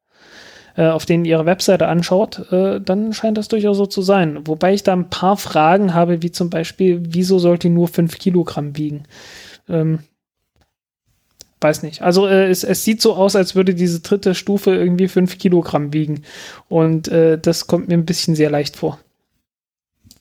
äh, 0.75 0.87
auf 0.87 1.05
denen 1.05 1.25
ihre 1.25 1.45
Webseite 1.45 1.87
anschaut, 1.87 2.51
äh, 2.51 2.81
dann 2.81 3.13
scheint 3.13 3.37
das 3.37 3.47
durchaus 3.47 3.77
so 3.77 3.85
zu 3.85 4.01
sein. 4.01 4.47
Wobei 4.47 4.73
ich 4.73 4.83
da 4.83 4.93
ein 4.93 5.09
paar 5.09 5.37
Fragen 5.37 5.93
habe, 5.93 6.21
wie 6.21 6.31
zum 6.31 6.49
Beispiel, 6.49 7.01
wieso 7.03 7.39
sollte 7.39 7.67
die 7.67 7.73
nur 7.73 7.87
5 7.87 8.17
Kilogramm 8.17 8.75
wiegen? 8.75 9.03
Ähm, 9.69 9.99
weiß 11.61 11.83
nicht. 11.83 12.01
Also 12.01 12.27
äh, 12.27 12.49
es, 12.49 12.63
es, 12.63 12.83
sieht 12.83 13.01
so 13.01 13.15
aus, 13.15 13.35
als 13.35 13.55
würde 13.55 13.73
diese 13.73 14.01
dritte 14.01 14.35
Stufe 14.35 14.75
irgendwie 14.75 15.07
5 15.07 15.37
Kilogramm 15.37 15.93
wiegen. 15.93 16.23
Und 16.69 17.07
äh, 17.07 17.37
das 17.37 17.67
kommt 17.67 17.87
mir 17.87 17.95
ein 17.95 18.05
bisschen 18.05 18.35
sehr 18.35 18.49
leicht 18.49 18.75
vor. 18.75 18.99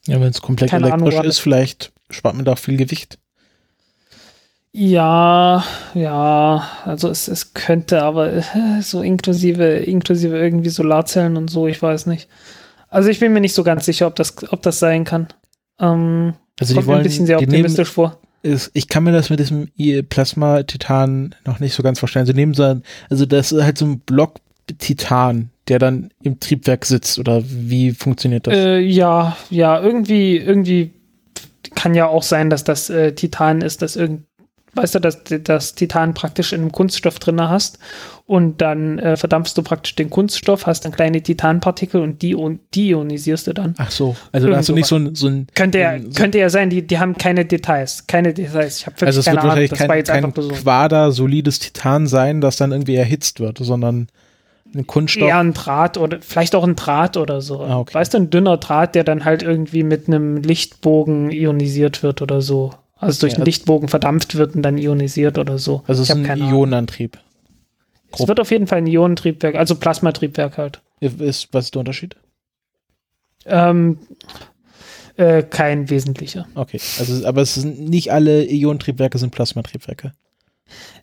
Ja, 0.06 0.20
wenn 0.20 0.28
es 0.28 0.42
komplett 0.42 0.70
Keine 0.70 0.86
elektrisch 0.86 1.14
Ahnung, 1.14 1.28
ist, 1.28 1.38
vielleicht 1.38 1.92
spart 2.10 2.34
man 2.34 2.44
da 2.44 2.52
auch 2.52 2.58
viel 2.58 2.76
Gewicht. 2.76 3.18
Ja, 4.74 5.64
ja, 5.92 6.66
also 6.86 7.10
es, 7.10 7.28
es 7.28 7.52
könnte, 7.52 8.02
aber 8.02 8.32
äh, 8.32 8.42
so 8.80 9.02
inklusive, 9.02 9.64
inklusive 9.64 10.38
irgendwie 10.38 10.70
Solarzellen 10.70 11.36
und 11.36 11.48
so, 11.48 11.66
ich 11.66 11.80
weiß 11.82 12.06
nicht. 12.06 12.28
Also 12.88 13.10
ich 13.10 13.20
bin 13.20 13.34
mir 13.34 13.40
nicht 13.40 13.54
so 13.54 13.64
ganz 13.64 13.84
sicher, 13.84 14.06
ob 14.06 14.16
das, 14.16 14.34
ob 14.50 14.62
das 14.62 14.78
sein 14.78 15.04
kann. 15.04 15.28
Ähm, 15.78 16.34
also 16.58 16.74
die 16.74 16.86
wollen, 16.86 16.98
ein 16.98 17.04
bisschen 17.04 17.26
sehr 17.26 17.38
optimistisch 17.38 17.88
nehmen, 17.88 17.94
vor. 17.94 18.18
Ist, 18.42 18.70
ich 18.72 18.88
kann 18.88 19.04
mir 19.04 19.12
das 19.12 19.28
mit 19.28 19.40
diesem 19.40 19.68
Plasma-Titan 20.08 21.34
noch 21.44 21.60
nicht 21.60 21.74
so 21.74 21.82
ganz 21.82 21.98
vorstellen. 21.98 22.26
Sie 22.26 22.32
nehmen 22.32 22.54
so, 22.54 22.80
also 23.10 23.26
das 23.26 23.52
ist 23.52 23.62
halt 23.62 23.76
so 23.76 23.84
ein 23.84 24.00
Block 24.00 24.36
Titan, 24.78 25.50
der 25.68 25.80
dann 25.80 26.10
im 26.22 26.40
Triebwerk 26.40 26.86
sitzt 26.86 27.18
oder 27.18 27.42
wie 27.44 27.92
funktioniert 27.92 28.46
das? 28.46 28.54
Äh, 28.54 28.78
ja, 28.78 29.36
ja, 29.50 29.80
irgendwie, 29.80 30.38
irgendwie 30.38 30.92
kann 31.74 31.94
ja 31.94 32.06
auch 32.06 32.22
sein, 32.22 32.50
dass 32.50 32.64
das 32.64 32.90
äh, 32.90 33.12
Titan 33.12 33.60
ist, 33.60 33.82
das 33.82 33.96
irgendwie 33.96 34.24
weißt 34.74 34.94
du, 34.94 35.00
dass 35.00 35.18
das 35.44 35.74
Titan 35.74 36.14
praktisch 36.14 36.52
in 36.52 36.62
einem 36.62 36.72
Kunststoff 36.72 37.18
drin 37.18 37.40
hast 37.40 37.78
und 38.26 38.60
dann 38.62 38.98
äh, 38.98 39.16
verdampfst 39.16 39.54
du 39.54 39.62
praktisch 39.62 39.94
den 39.94 40.08
Kunststoff, 40.08 40.66
hast 40.66 40.84
dann 40.84 40.92
kleine 40.92 41.22
Titanpartikel 41.22 42.00
und 42.00 42.22
die, 42.22 42.36
die 42.74 42.88
ionisierst 42.90 43.46
du 43.46 43.52
dann. 43.52 43.74
Ach 43.78 43.90
so, 43.90 44.16
also 44.32 44.48
da 44.48 44.56
hast 44.56 44.68
du 44.68 44.74
nicht 44.74 44.86
so 44.86 44.96
ein, 44.96 45.14
so 45.14 45.26
ein 45.26 45.46
könnte 45.54 45.78
ja, 45.78 45.98
so 45.98 46.10
könnte 46.10 46.38
ja 46.38 46.48
sein, 46.48 46.70
die, 46.70 46.86
die 46.86 46.98
haben 46.98 47.16
keine 47.18 47.44
Details, 47.44 48.06
keine 48.06 48.32
Details. 48.32 48.78
Ich 48.78 48.86
habe 48.86 48.96
wirklich 48.96 49.06
also 49.08 49.20
es 49.20 49.26
keine 49.26 49.36
wird 49.36 49.44
Ahnung, 49.44 49.70
wahrscheinlich 49.70 50.06
kein, 50.06 50.24
war 50.24 50.32
kein 50.32 50.42
so. 50.42 50.48
Quader 50.48 51.12
solides 51.12 51.58
Titan 51.58 52.06
sein, 52.06 52.40
das 52.40 52.56
dann 52.56 52.72
irgendwie 52.72 52.96
erhitzt 52.96 53.40
wird, 53.40 53.58
sondern 53.58 54.08
ein 54.74 54.86
Kunststoff. 54.86 55.28
Eher 55.28 55.38
ein 55.38 55.52
Draht 55.52 55.98
oder 55.98 56.18
vielleicht 56.20 56.54
auch 56.54 56.64
ein 56.64 56.76
Draht 56.76 57.16
oder 57.16 57.40
so. 57.42 57.60
Ah, 57.60 57.78
okay. 57.80 57.94
Weißt 57.94 58.14
du, 58.14 58.18
ein 58.18 58.30
dünner 58.30 58.56
Draht, 58.56 58.94
der 58.94 59.04
dann 59.04 59.24
halt 59.24 59.42
irgendwie 59.42 59.82
mit 59.82 60.08
einem 60.08 60.38
Lichtbogen 60.38 61.30
ionisiert 61.30 62.02
wird 62.02 62.22
oder 62.22 62.40
so. 62.40 62.72
Also 63.02 63.20
durch 63.22 63.32
ja, 63.32 63.38
einen 63.38 63.46
Lichtbogen 63.46 63.88
verdampft 63.88 64.36
wird 64.36 64.54
und 64.54 64.62
dann 64.62 64.78
ionisiert 64.78 65.36
oder 65.36 65.58
so. 65.58 65.82
Also 65.88 66.02
es 66.02 66.08
ist 66.08 66.14
ein 66.14 66.38
Ionenantrieb. 66.38 67.18
Es 68.12 68.28
wird 68.28 68.38
auf 68.38 68.52
jeden 68.52 68.68
Fall 68.68 68.78
ein 68.78 68.86
Ionentriebwerk, 68.86 69.56
also 69.56 69.74
Plasmatriebwerk 69.74 70.56
halt. 70.56 70.80
Ist, 71.00 71.48
was 71.52 71.64
ist 71.64 71.74
der 71.74 71.80
Unterschied? 71.80 72.14
Ähm, 73.44 73.98
äh, 75.16 75.42
kein 75.42 75.90
wesentlicher. 75.90 76.46
Okay, 76.54 76.80
also 77.00 77.26
aber 77.26 77.42
es 77.42 77.54
sind 77.54 77.88
nicht 77.88 78.12
alle 78.12 78.44
Ionentriebwerke 78.48 79.18
sind 79.18 79.30
Plasmatriebwerke. 79.30 80.12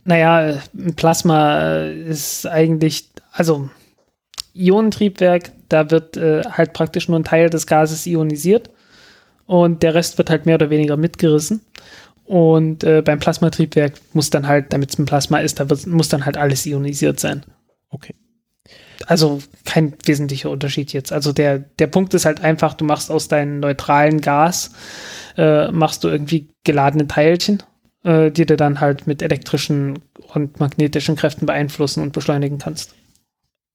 Naja, 0.05 0.61
ein 0.73 0.95
Plasma 0.95 1.81
ist 1.83 2.47
eigentlich, 2.47 3.09
also 3.33 3.69
Ionentriebwerk, 4.53 5.51
da 5.67 5.91
wird 5.91 6.15
äh, 6.15 6.43
halt 6.45 6.71
praktisch 6.71 7.09
nur 7.09 7.19
ein 7.19 7.25
Teil 7.25 7.49
des 7.49 7.67
Gases 7.67 8.05
ionisiert 8.05 8.69
und 9.49 9.83
der 9.83 9.95
Rest 9.95 10.17
wird 10.17 10.29
halt 10.29 10.45
mehr 10.45 10.55
oder 10.55 10.69
weniger 10.69 10.95
mitgerissen. 10.95 11.61
Und 12.29 12.83
äh, 12.83 13.01
beim 13.01 13.17
Plasmatriebwerk 13.17 13.93
muss 14.13 14.29
dann 14.29 14.47
halt, 14.47 14.71
damit 14.71 14.91
es 14.91 14.99
ein 14.99 15.07
Plasma 15.07 15.39
ist, 15.39 15.59
da 15.59 15.65
muss 15.87 16.09
dann 16.09 16.27
halt 16.27 16.37
alles 16.37 16.63
ionisiert 16.63 17.19
sein. 17.19 17.43
Okay. 17.89 18.13
Also 19.07 19.41
kein 19.65 19.95
wesentlicher 20.05 20.51
Unterschied 20.51 20.93
jetzt. 20.93 21.11
Also 21.11 21.33
der, 21.33 21.57
der 21.57 21.87
Punkt 21.87 22.13
ist 22.13 22.25
halt 22.25 22.43
einfach, 22.43 22.75
du 22.75 22.85
machst 22.85 23.09
aus 23.09 23.29
deinem 23.29 23.59
neutralen 23.59 24.21
Gas, 24.21 24.73
äh, 25.37 25.71
machst 25.71 26.03
du 26.03 26.07
irgendwie 26.07 26.49
geladene 26.63 27.07
Teilchen, 27.07 27.63
äh, 28.03 28.29
die 28.29 28.45
du 28.45 28.55
dann 28.55 28.79
halt 28.79 29.07
mit 29.07 29.23
elektrischen 29.23 29.97
und 30.31 30.59
magnetischen 30.59 31.15
Kräften 31.15 31.47
beeinflussen 31.47 32.03
und 32.03 32.13
beschleunigen 32.13 32.59
kannst. 32.59 32.93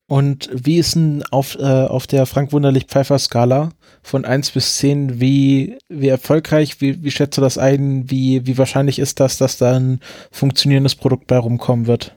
Und 0.06 0.50
wie 0.52 0.78
ist 0.78 0.96
denn 0.96 1.22
auf, 1.30 1.56
äh, 1.58 1.62
auf 1.62 2.06
der 2.06 2.26
Frank 2.26 2.52
Wunderlich 2.52 2.86
Pfeiffer 2.86 3.18
Skala 3.18 3.70
von 4.02 4.24
1 4.26 4.50
bis 4.50 4.76
10, 4.76 5.18
wie, 5.18 5.78
wie 5.88 6.08
erfolgreich, 6.08 6.80
wie, 6.80 7.02
wie 7.02 7.10
schätzt 7.10 7.38
du 7.38 7.40
das 7.40 7.56
ein, 7.56 8.10
wie, 8.10 8.46
wie 8.46 8.58
wahrscheinlich 8.58 8.98
ist 8.98 9.18
das, 9.20 9.38
dass 9.38 9.56
da 9.56 9.76
ein 9.76 10.00
funktionierendes 10.30 10.94
Produkt 10.94 11.26
bei 11.26 11.38
rumkommen 11.38 11.86
wird? 11.86 12.14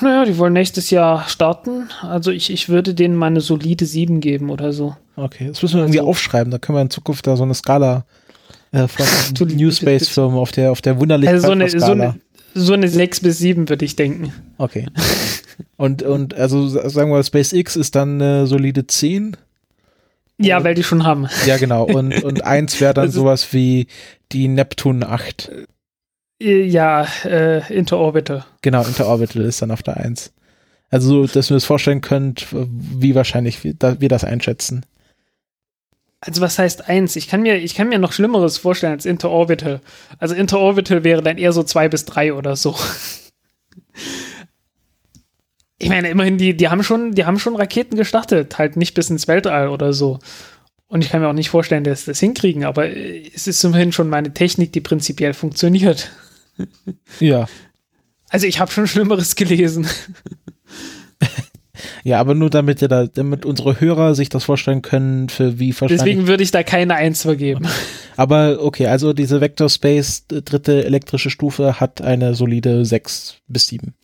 Naja, 0.00 0.24
die 0.24 0.38
wollen 0.38 0.52
nächstes 0.52 0.90
Jahr 0.90 1.26
starten. 1.28 1.88
Also 2.02 2.30
ich, 2.30 2.50
ich 2.50 2.68
würde 2.68 2.94
denen 2.94 3.16
mal 3.16 3.26
eine 3.26 3.40
solide 3.40 3.86
7 3.86 4.20
geben 4.20 4.50
oder 4.50 4.72
so. 4.72 4.94
Okay, 5.16 5.48
das 5.48 5.62
müssen 5.62 5.76
wir 5.76 5.82
irgendwie 5.82 6.00
also, 6.00 6.10
aufschreiben, 6.10 6.50
da 6.50 6.58
können 6.58 6.76
wir 6.76 6.82
in 6.82 6.90
Zukunft 6.90 7.26
da 7.26 7.36
so 7.36 7.42
eine 7.42 7.54
Skala 7.54 8.04
äh, 8.72 8.86
von 9.36 9.48
New 9.48 9.70
Space 9.70 10.08
Firmen 10.08 10.38
auf 10.38 10.52
der, 10.52 10.70
auf 10.70 10.80
der 10.80 11.00
wunderlichen 11.00 11.34
also 11.34 11.48
so 11.48 11.52
eine, 11.52 11.68
Skala. 11.68 11.86
So 11.86 11.92
eine, 11.92 12.14
so 12.54 12.72
eine 12.72 12.88
6 12.88 13.20
bis 13.20 13.38
7 13.38 13.68
würde 13.68 13.84
ich 13.84 13.96
denken. 13.96 14.32
Okay. 14.58 14.86
Und, 15.76 16.02
und 16.02 16.34
also 16.34 16.66
sagen 16.68 17.10
wir, 17.10 17.22
SpaceX 17.22 17.76
ist 17.76 17.94
dann 17.94 18.20
eine 18.20 18.46
solide 18.46 18.86
10. 18.86 19.36
Ja, 20.38 20.64
weil 20.64 20.74
die 20.74 20.82
schon 20.82 21.04
haben. 21.04 21.28
Ja, 21.46 21.58
genau. 21.58 21.84
Und, 21.84 22.24
und 22.24 22.44
eins 22.44 22.80
wäre 22.80 22.94
dann 22.94 23.10
sowas 23.10 23.52
wie 23.52 23.86
die 24.32 24.48
Neptun 24.48 25.02
8. 25.02 25.50
Äh, 26.40 26.62
ja, 26.64 27.06
äh, 27.24 27.72
Interorbital. 27.72 28.44
Genau, 28.62 28.82
Interorbital 28.82 29.42
ist 29.42 29.60
dann 29.62 29.70
auf 29.70 29.82
der 29.82 29.98
1. 29.98 30.32
Also, 30.90 31.26
dass 31.26 31.50
ihr 31.50 31.54
das 31.54 31.64
vorstellen 31.64 32.00
könnt, 32.00 32.46
wie 32.50 33.14
wahrscheinlich 33.14 33.62
wir 33.62 34.08
das 34.08 34.24
einschätzen. 34.24 34.84
Also 36.20 36.42
was 36.42 36.58
heißt 36.58 36.88
eins? 36.88 37.16
Ich 37.16 37.28
kann 37.28 37.42
mir, 37.42 37.56
ich 37.56 37.74
kann 37.74 37.88
mir 37.88 37.98
noch 37.98 38.12
Schlimmeres 38.12 38.58
vorstellen 38.58 38.92
als 38.92 39.06
Interorbital. 39.06 39.80
Also 40.18 40.34
Interorbital 40.34 41.02
wäre 41.02 41.22
dann 41.22 41.38
eher 41.38 41.52
so 41.52 41.62
zwei 41.62 41.88
bis 41.88 42.04
drei 42.04 42.34
oder 42.34 42.56
so. 42.56 42.76
Ich 45.82 45.88
meine, 45.88 46.10
immerhin, 46.10 46.36
die, 46.36 46.54
die 46.54 46.68
haben 46.68 46.82
schon, 46.82 47.12
die 47.12 47.24
haben 47.24 47.38
schon 47.38 47.56
Raketen 47.56 47.96
gestartet, 47.96 48.58
halt 48.58 48.76
nicht 48.76 48.92
bis 48.92 49.08
ins 49.08 49.28
Weltall 49.28 49.68
oder 49.68 49.94
so. 49.94 50.18
Und 50.88 51.02
ich 51.02 51.10
kann 51.10 51.22
mir 51.22 51.28
auch 51.28 51.32
nicht 51.32 51.48
vorstellen, 51.48 51.84
dass 51.84 52.00
sie 52.00 52.10
das 52.10 52.20
hinkriegen, 52.20 52.64
aber 52.64 52.90
es 52.90 53.46
ist 53.46 53.64
immerhin 53.64 53.90
schon 53.90 54.10
meine 54.10 54.34
Technik, 54.34 54.74
die 54.74 54.82
prinzipiell 54.82 55.32
funktioniert. 55.32 56.10
Ja. 57.18 57.48
Also 58.28 58.46
ich 58.46 58.60
habe 58.60 58.70
schon 58.70 58.86
Schlimmeres 58.86 59.36
gelesen. 59.36 59.88
Ja, 62.04 62.20
aber 62.20 62.34
nur 62.34 62.50
damit, 62.50 62.82
da, 62.82 63.06
damit 63.06 63.44
unsere 63.46 63.80
Hörer 63.80 64.14
sich 64.14 64.28
das 64.28 64.44
vorstellen 64.44 64.82
können, 64.82 65.28
für 65.28 65.58
wie 65.58 65.72
wahrscheinlich. 65.72 65.98
Deswegen 65.98 66.26
würde 66.26 66.42
ich 66.42 66.50
da 66.50 66.62
keine 66.62 66.94
Eins 66.94 67.22
vergeben. 67.22 67.66
Aber 68.16 68.58
okay, 68.60 68.86
also 68.86 69.14
diese 69.14 69.40
Vector 69.40 69.70
Space 69.70 70.26
dritte 70.28 70.84
elektrische 70.84 71.30
Stufe 71.30 71.80
hat 71.80 72.02
eine 72.02 72.34
solide 72.34 72.84
6 72.84 73.36
bis 73.48 73.68
7. 73.68 73.94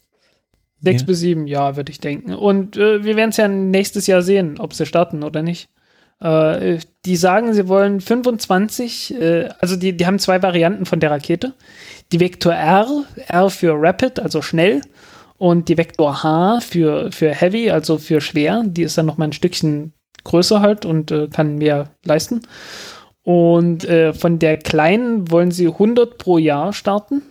Sechs 0.83 1.03
ja. 1.03 1.07
bis 1.07 1.21
sieben, 1.21 1.47
ja, 1.47 1.77
würde 1.77 1.91
ich 1.91 2.01
denken. 2.01 2.35
Und 2.35 2.77
äh, 2.77 3.03
wir 3.05 3.17
werden 3.17 3.31
es 3.31 3.39
ja 3.39 3.49
nächstes 3.49 4.07
Jahr 4.07 4.23
sehen, 4.23 4.57
ob 4.59 4.75
sie 4.75 4.87
starten 4.87 5.23
oder 5.23 5.43
nicht. 5.43 5.69
Äh, 6.21 6.79
die 7.05 7.17
sagen, 7.17 7.55
sie 7.55 7.69
wollen 7.69 8.01
25, 8.01 9.15
äh, 9.21 9.49
also 9.59 9.77
die, 9.77 9.97
die 9.97 10.07
haben 10.07 10.19
zwei 10.19 10.43
Varianten 10.43 10.87
von 10.87 11.01
der 11.01 11.11
Rakete. 11.11 11.55
Die 12.13 12.21
Vektor 12.21 12.55
R, 12.55 13.05
R 13.29 13.51
für 13.51 13.75
Rapid, 13.75 14.21
also 14.21 14.43
schnell, 14.43 14.83
und 15.39 15.69
die 15.69 15.77
Vektor 15.77 16.23
H 16.23 16.61
für, 16.61 17.13
für 17.13 17.35
Heavy, 17.35 17.71
also 17.71 17.99
für 17.99 18.21
schwer. 18.21 18.63
Die 18.67 18.83
ist 18.83 18.97
dann 18.97 19.07
noch 19.07 19.19
mal 19.19 19.27
ein 19.27 19.33
Stückchen 19.33 19.93
größer 20.25 20.61
halt 20.61 20.85
und 20.85 21.11
äh, 21.11 21.29
kann 21.29 21.57
mehr 21.57 21.91
leisten. 22.05 22.43
Und 23.23 23.85
äh, 23.85 24.15
von 24.15 24.39
der 24.39 24.57
kleinen 24.57 25.31
wollen 25.31 25.51
sie 25.51 25.67
100 25.67 26.19
pro 26.19 26.39
Jahr 26.39 26.73
starten 26.73 27.23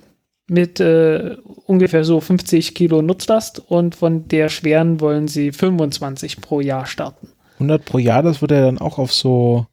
mit 0.48 0.80
äh, 0.80 1.38
ungefähr 1.65 2.03
so 2.03 2.19
50 2.19 2.76
Kilo 2.76 3.02
Nutzlast 3.02 3.60
und 3.68 3.95
von 3.95 4.27
der 4.27 4.49
schweren 4.49 4.99
wollen 4.99 5.27
sie 5.27 5.52
25 5.52 6.41
pro 6.41 6.60
Jahr 6.61 6.86
starten. 6.86 7.30
100 7.56 7.86
pro 7.86 7.98
Jahr, 7.98 8.22
das 8.22 8.41
würde 8.41 8.56
ja 8.56 8.61
dann 8.61 8.77
auch 8.77 8.98
auf 8.98 9.14
so. 9.14 9.65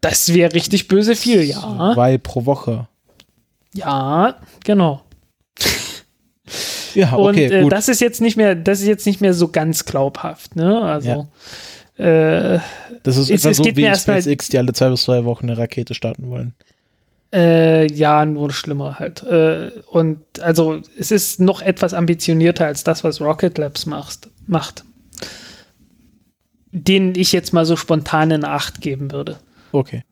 Das 0.00 0.32
wäre 0.34 0.54
richtig 0.54 0.88
böse 0.88 1.14
viel, 1.14 1.42
ja. 1.42 1.92
Zwei 1.94 2.18
pro 2.18 2.46
Woche. 2.46 2.88
Ja, 3.74 4.36
genau. 4.64 5.02
Ja, 6.96 7.12
okay, 7.12 7.62
und 7.62 7.66
äh, 7.66 7.68
das 7.68 7.88
ist 7.88 8.00
jetzt 8.00 8.20
nicht 8.20 8.36
mehr, 8.36 8.54
das 8.54 8.80
ist 8.80 8.86
jetzt 8.86 9.06
nicht 9.06 9.20
mehr 9.20 9.34
so 9.34 9.48
ganz 9.48 9.84
glaubhaft, 9.84 10.56
ne? 10.56 10.80
Also. 10.82 11.08
Ja. 11.08 11.26
Äh, 12.04 12.60
das 13.02 13.16
ist 13.16 13.30
es, 13.30 13.44
etwa 13.44 13.54
so 13.54 13.64
wie 13.76 13.94
SpaceX, 13.94 14.48
die 14.48 14.58
alle 14.58 14.72
zwei 14.72 14.90
bis 14.90 15.04
drei 15.04 15.24
Wochen 15.24 15.48
eine 15.48 15.56
Rakete 15.56 15.94
starten 15.94 16.28
wollen. 16.28 16.54
Äh, 17.32 17.90
ja, 17.92 18.24
nur 18.24 18.52
schlimmer 18.52 18.98
halt. 18.98 19.22
Äh, 19.22 19.70
und 19.90 20.20
also 20.40 20.80
es 20.98 21.10
ist 21.10 21.40
noch 21.40 21.62
etwas 21.62 21.94
ambitionierter 21.94 22.66
als 22.66 22.84
das, 22.84 23.04
was 23.04 23.20
Rocket 23.20 23.58
Labs 23.58 23.86
macht. 23.86 24.28
macht. 24.46 24.84
Den 26.70 27.14
ich 27.14 27.32
jetzt 27.32 27.52
mal 27.52 27.64
so 27.64 27.76
spontan 27.76 28.30
in 28.30 28.44
Acht 28.44 28.80
geben 28.80 29.10
würde. 29.10 29.38
Okay. 29.72 30.02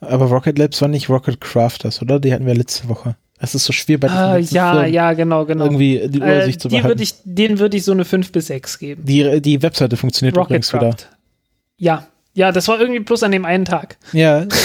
Aber 0.00 0.26
Rocket 0.26 0.58
Labs 0.58 0.80
war 0.80 0.88
nicht 0.88 1.08
Rocket 1.08 1.40
Crafters, 1.40 2.02
oder? 2.02 2.20
Die 2.20 2.32
hatten 2.32 2.46
wir 2.46 2.54
letzte 2.54 2.88
Woche. 2.88 3.16
Es 3.38 3.54
ist 3.54 3.64
so 3.64 3.72
schwer 3.72 3.98
bei 3.98 4.08
Ah, 4.10 4.38
ja, 4.38 4.72
Firmen 4.72 4.92
ja, 4.94 5.12
genau, 5.12 5.44
genau. 5.44 5.64
irgendwie 5.64 6.08
die 6.08 6.20
äh, 6.20 6.24
Übersicht 6.24 6.60
zu 6.60 6.68
die 6.68 6.76
behalten. 6.76 6.88
würde 6.88 7.02
ich, 7.02 7.14
den 7.24 7.58
würde 7.58 7.76
ich 7.76 7.84
so 7.84 7.92
eine 7.92 8.04
5 8.04 8.32
bis 8.32 8.46
6 8.46 8.78
geben. 8.78 9.02
die, 9.04 9.40
die 9.42 9.62
Webseite 9.62 9.96
funktioniert 9.96 10.36
übrigens 10.36 10.72
wieder. 10.72 10.86
Rocketcraft. 10.86 11.16
Ja, 11.78 12.06
ja, 12.34 12.52
das 12.52 12.68
war 12.68 12.80
irgendwie 12.80 13.00
bloß 13.00 13.22
an 13.24 13.32
dem 13.32 13.44
einen 13.44 13.64
Tag. 13.66 13.96
Ja, 14.12 14.46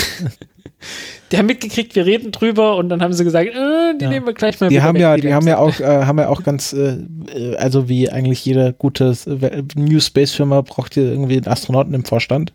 Die 1.31 1.38
haben 1.38 1.45
mitgekriegt, 1.45 1.95
wir 1.95 2.06
reden 2.06 2.31
drüber 2.31 2.76
und 2.76 2.89
dann 2.89 3.02
haben 3.02 3.14
sie 3.14 3.23
gesagt, 3.23 3.49
äh, 3.49 3.98
die 3.98 4.03
Ja. 4.03 4.10
nehmen 4.10 4.26
wir 4.26 4.34
gleich 4.34 4.60
mal 4.60 4.68
die 4.68 4.76
wieder 4.76 4.84
haben 4.84 4.95
weg, 4.95 5.02
ja, 5.02 5.15
die 5.18 5.34
haben 5.34 5.48
ja 5.48 5.57
auch, 5.60 5.80
äh, 5.80 5.85
haben 6.06 6.18
ja 6.18 6.27
auch 6.27 6.43
ganz, 6.43 6.73
äh, 6.73 6.98
äh, 7.34 7.56
also 7.56 7.88
wie 7.88 8.10
eigentlich 8.10 8.43
jede 8.43 8.73
gute 8.73 9.15
äh, 9.27 9.64
New 9.76 9.99
Space 9.99 10.31
Firma 10.34 10.60
braucht 10.61 10.95
hier 10.95 11.03
irgendwie 11.03 11.38
einen 11.38 11.48
Astronauten 11.48 11.93
im 11.93 12.03
Vorstand. 12.03 12.52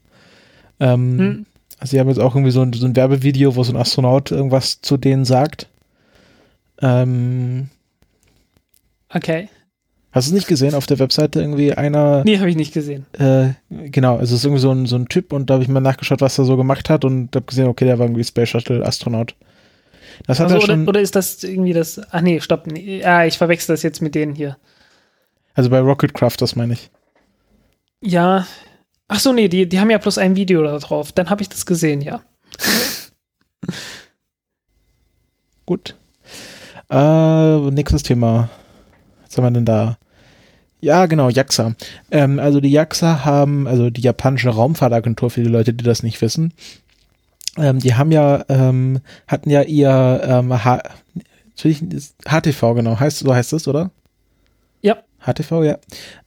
Ähm, 0.80 1.18
Hm. 1.18 1.46
Also 1.78 1.90
sie 1.92 2.00
haben 2.00 2.08
jetzt 2.08 2.18
auch 2.18 2.34
irgendwie 2.34 2.50
so 2.50 2.62
ein, 2.62 2.72
so 2.72 2.86
ein 2.86 2.96
Werbevideo, 2.96 3.54
wo 3.54 3.62
so 3.62 3.72
ein 3.72 3.76
Astronaut 3.76 4.30
irgendwas 4.30 4.80
zu 4.82 4.96
denen 4.96 5.24
sagt. 5.24 5.68
Ähm, 6.82 7.68
Okay. 9.14 9.48
hast 10.10 10.26
du 10.28 10.30
es 10.30 10.34
nicht 10.34 10.48
gesehen 10.48 10.74
auf 10.74 10.86
der 10.86 10.98
Webseite 10.98 11.40
irgendwie 11.40 11.72
einer? 11.72 12.22
Nee, 12.24 12.38
habe 12.38 12.50
ich 12.50 12.56
nicht 12.56 12.74
gesehen. 12.74 13.06
Äh, 13.18 13.50
genau, 13.70 14.14
also 14.16 14.34
es 14.34 14.40
ist 14.40 14.44
irgendwie 14.44 14.60
so 14.62 14.70
ein, 14.72 14.86
so 14.86 14.96
ein 14.96 15.08
Typ 15.08 15.32
und 15.32 15.48
da 15.48 15.54
habe 15.54 15.62
ich 15.62 15.68
mal 15.68 15.80
nachgeschaut, 15.80 16.20
was 16.20 16.38
er 16.38 16.44
so 16.44 16.56
gemacht 16.56 16.90
hat 16.90 17.04
und 17.04 17.34
habe 17.34 17.46
gesehen, 17.46 17.68
okay, 17.68 17.84
der 17.84 17.98
war 17.98 18.06
irgendwie 18.06 18.24
Space 18.24 18.48
Shuttle 18.50 18.84
Astronaut. 18.84 19.34
Das 20.26 20.38
hat 20.40 20.46
Also, 20.46 20.56
er 20.56 20.60
schon, 20.62 20.82
oder, 20.82 20.88
oder 20.90 21.00
ist 21.00 21.14
das 21.14 21.42
irgendwie 21.44 21.72
das. 21.74 22.00
Ach 22.10 22.20
nee, 22.20 22.40
stopp. 22.40 22.66
Nee, 22.66 23.04
ah, 23.04 23.26
ich 23.26 23.36
verwechsel 23.38 23.74
das 23.74 23.82
jetzt 23.82 24.00
mit 24.02 24.14
denen 24.14 24.34
hier. 24.34 24.56
also 25.54 25.68
bei 25.70 25.78
Rocketcraft, 25.80 26.36
das 26.40 26.56
meine 26.56 26.72
ich. 26.72 26.90
Ja. 28.02 28.46
Ach 29.08 29.20
so, 29.20 29.32
nee, 29.32 29.48
die, 29.48 29.68
die 29.68 29.78
haben 29.78 29.90
ja 29.90 29.98
bloß 29.98 30.18
ein 30.18 30.34
Video 30.36 30.62
da 30.62 30.78
drauf. 30.78 31.12
Dann 31.12 31.30
habe 31.30 31.42
ich 31.42 31.48
das 31.48 31.64
gesehen, 31.66 32.00
ja. 32.00 32.22
Gut. 35.66 35.96
Äh, 36.90 37.70
nächstes 37.70 38.02
Thema. 38.02 38.48
Was 39.24 39.36
haben 39.36 39.44
wir 39.44 39.50
denn 39.50 39.64
da? 39.64 39.98
Ja, 40.80 41.06
genau, 41.06 41.30
JAXA. 41.30 41.74
Ähm, 42.10 42.38
also 42.38 42.60
die 42.60 42.70
JAXA 42.70 43.24
haben, 43.24 43.66
also 43.66 43.90
die 43.90 44.02
japanische 44.02 44.50
Raumfahrtagentur 44.50 45.30
für 45.30 45.42
die 45.42 45.48
Leute, 45.48 45.74
die 45.74 45.84
das 45.84 46.02
nicht 46.02 46.20
wissen, 46.20 46.52
ähm, 47.56 47.78
die 47.80 47.94
haben 47.94 48.12
ja, 48.12 48.44
ähm, 48.48 49.00
hatten 49.26 49.50
ja 49.50 49.62
ihr 49.62 50.20
ähm, 50.24 50.52
H 50.64 50.82
HTV, 51.58 52.74
genau, 52.74 53.00
heißt, 53.00 53.20
so 53.20 53.34
heißt 53.34 53.54
es, 53.54 53.66
oder? 53.66 53.90
HTV, 55.26 55.64
ja. 55.64 55.78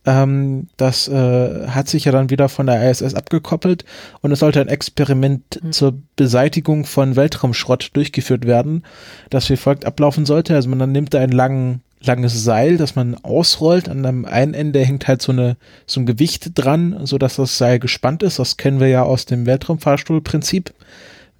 Ähm, 0.05 0.67
das 0.77 1.07
äh, 1.07 1.67
hat 1.67 1.87
sich 1.87 2.05
ja 2.05 2.11
dann 2.11 2.29
wieder 2.29 2.49
von 2.49 2.65
der 2.67 2.89
ISS 2.89 3.15
abgekoppelt 3.15 3.85
und 4.21 4.31
es 4.31 4.39
sollte 4.39 4.61
ein 4.61 4.67
Experiment 4.67 5.59
Mhm. 5.63 5.71
zur 5.71 5.93
Beseitigung 6.15 6.85
von 6.85 7.15
Weltraumschrott 7.15 7.91
durchgeführt 7.93 8.45
werden, 8.45 8.83
das 9.29 9.49
wie 9.49 9.57
folgt 9.57 9.85
ablaufen 9.85 10.25
sollte. 10.25 10.55
Also 10.55 10.69
man 10.69 10.91
nimmt 10.91 11.13
da 11.13 11.19
ein 11.19 11.31
lang, 11.31 11.81
langes 12.01 12.43
Seil, 12.43 12.77
das 12.77 12.95
man 12.95 13.15
ausrollt. 13.15 13.89
An 13.89 14.05
einem 14.05 14.25
einen 14.25 14.53
Ende 14.53 14.79
hängt 14.83 15.07
halt 15.07 15.21
so, 15.21 15.31
eine, 15.31 15.57
so 15.85 15.99
ein 15.99 16.05
Gewicht 16.05 16.51
dran, 16.55 16.99
sodass 17.05 17.35
das 17.35 17.57
Seil 17.57 17.79
gespannt 17.79 18.23
ist. 18.23 18.39
Das 18.39 18.57
kennen 18.57 18.79
wir 18.79 18.87
ja 18.87 19.03
aus 19.03 19.25
dem 19.25 19.45
Weltraumfahrstuhlprinzip. 19.45 20.73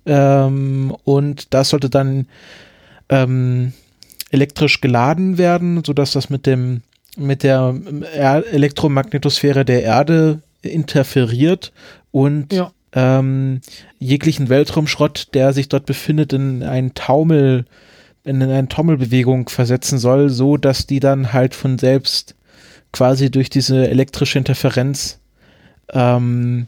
Ähm, 0.06 0.96
und 1.04 1.54
das 1.54 1.70
sollte 1.70 1.90
dann 1.90 2.28
ähm, 3.10 3.74
elektrisch 4.32 4.82
geladen 4.82 5.38
werden, 5.38 5.84
sodass 5.86 6.12
das 6.12 6.30
mit 6.30 6.46
dem 6.46 6.82
mit 7.18 7.44
der 7.44 7.76
er 8.14 8.46
Elektromagnetosphäre 8.52 9.66
der 9.66 9.84
Erde 9.84 10.42
interferiert 10.62 11.72
und 12.12 12.54
Ja. 12.54 12.72
ähm, 12.94 13.62
jeglichen 14.00 14.50
Weltraumschrott, 14.50 15.30
der 15.34 15.54
sich 15.54 15.70
dort 15.70 15.86
befindet, 15.86 16.34
in 16.34 16.64
einen 16.64 16.94
Taumel, 16.94 17.66
in 18.24 18.42
eine 18.42 18.68
Taumelbewegung 18.68 19.50
versetzen 19.50 19.98
soll, 20.00 20.30
so 20.30 20.58
dass 20.58 20.88
die 20.88 21.00
dann 21.00 21.34
halt 21.34 21.56
von 21.56 21.78
selbst 21.78 22.36
quasi 22.92 23.30
durch 23.30 23.50
diese 23.50 23.88
elektrische 23.88 24.38
Interferenz 24.38 25.20
ähm, 25.94 26.68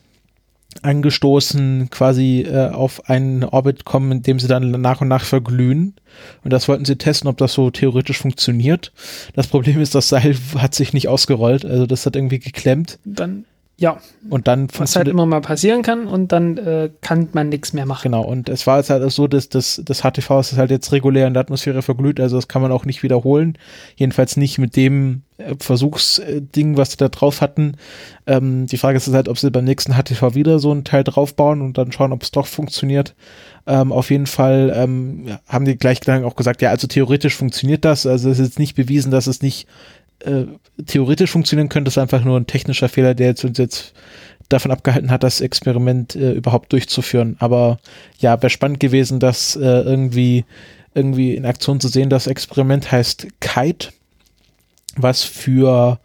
angestoßen 0.81 1.89
quasi 1.89 2.41
äh, 2.41 2.69
auf 2.69 3.09
einen 3.09 3.43
Orbit 3.43 3.85
kommen, 3.85 4.11
in 4.11 4.21
dem 4.23 4.39
sie 4.39 4.47
dann 4.47 4.71
nach 4.71 5.01
und 5.01 5.07
nach 5.07 5.23
verglühen. 5.23 5.95
Und 6.43 6.51
das 6.51 6.67
wollten 6.67 6.85
sie 6.85 6.97
testen, 6.97 7.29
ob 7.29 7.37
das 7.37 7.53
so 7.53 7.69
theoretisch 7.71 8.17
funktioniert. 8.17 8.91
Das 9.33 9.47
Problem 9.47 9.79
ist, 9.79 9.95
das 9.95 10.09
Seil 10.09 10.35
hat 10.57 10.75
sich 10.75 10.93
nicht 10.93 11.07
ausgerollt, 11.07 11.65
also 11.65 11.85
das 11.85 12.05
hat 12.05 12.15
irgendwie 12.15 12.39
geklemmt 12.39 12.99
Dann, 13.05 13.45
ja, 13.77 13.97
und 14.29 14.47
dann 14.47 14.67
was 14.77 14.95
halt 14.95 15.07
immer 15.07 15.25
mal 15.25 15.41
passieren 15.41 15.81
kann 15.81 16.05
und 16.05 16.31
dann 16.31 16.57
äh, 16.57 16.91
kann 17.01 17.29
man 17.33 17.49
nichts 17.49 17.73
mehr 17.73 17.87
machen. 17.87 18.11
Genau, 18.11 18.23
und 18.23 18.47
es 18.47 18.67
war 18.67 18.77
jetzt 18.77 18.91
halt 18.91 19.03
auch 19.03 19.09
so, 19.09 19.27
dass 19.27 19.49
das, 19.49 19.81
das 19.83 20.01
HTV 20.01 20.39
ist 20.39 20.57
halt 20.57 20.69
jetzt 20.69 20.91
regulär 20.91 21.25
in 21.25 21.33
der 21.33 21.41
Atmosphäre 21.41 21.81
verglüht, 21.81 22.19
also 22.19 22.35
das 22.35 22.47
kann 22.47 22.61
man 22.61 22.71
auch 22.71 22.85
nicht 22.85 23.01
wiederholen. 23.01 23.57
Jedenfalls 23.95 24.37
nicht 24.37 24.59
mit 24.59 24.75
dem 24.75 25.23
äh, 25.39 25.55
Versuchsding, 25.59 26.77
was 26.77 26.91
sie 26.91 26.97
da 26.97 27.09
drauf 27.09 27.41
hatten. 27.41 27.75
Ähm, 28.27 28.67
die 28.67 28.77
Frage 28.77 28.97
ist 28.97 29.11
halt, 29.11 29.27
ob 29.27 29.39
sie 29.39 29.49
beim 29.49 29.65
nächsten 29.65 29.93
HTV 29.93 30.35
wieder 30.35 30.59
so 30.59 30.71
ein 30.71 30.83
Teil 30.83 31.03
draufbauen 31.03 31.61
und 31.61 31.77
dann 31.79 31.91
schauen, 31.91 32.13
ob 32.13 32.21
es 32.21 32.29
doch 32.29 32.45
funktioniert. 32.45 33.15
Ähm, 33.65 33.91
auf 33.91 34.11
jeden 34.11 34.27
Fall 34.27 34.71
ähm, 34.75 35.37
haben 35.47 35.65
die 35.65 35.77
gleich 35.77 36.07
auch 36.07 36.35
gesagt, 36.35 36.61
ja, 36.61 36.69
also 36.69 36.87
theoretisch 36.87 37.35
funktioniert 37.35 37.85
das. 37.85 38.05
Also 38.05 38.29
es 38.29 38.39
ist 38.39 38.45
jetzt 38.45 38.59
nicht 38.59 38.75
bewiesen, 38.75 39.11
dass 39.11 39.27
es 39.27 39.41
nicht 39.41 39.67
äh, 40.25 40.45
theoretisch 40.85 41.31
funktionieren 41.31 41.69
könnte. 41.69 41.89
Ist 41.89 41.97
einfach 41.97 42.23
nur 42.23 42.39
ein 42.39 42.47
technischer 42.47 42.89
Fehler, 42.89 43.13
der 43.13 43.27
jetzt 43.27 43.43
uns 43.43 43.57
jetzt 43.57 43.93
davon 44.49 44.71
abgehalten 44.71 45.11
hat, 45.11 45.23
das 45.23 45.41
Experiment 45.41 46.15
äh, 46.15 46.33
überhaupt 46.33 46.73
durchzuführen. 46.73 47.37
Aber 47.39 47.79
ja, 48.19 48.41
wäre 48.41 48.49
spannend 48.49 48.79
gewesen, 48.79 49.19
das 49.19 49.55
äh, 49.55 49.59
irgendwie 49.61 50.45
irgendwie 50.93 51.35
in 51.35 51.45
Aktion 51.45 51.79
zu 51.79 51.87
sehen. 51.87 52.09
Das 52.09 52.27
Experiment 52.27 52.91
heißt 52.91 53.27
Kite, 53.39 53.89
was 54.97 55.23
für 55.23 55.99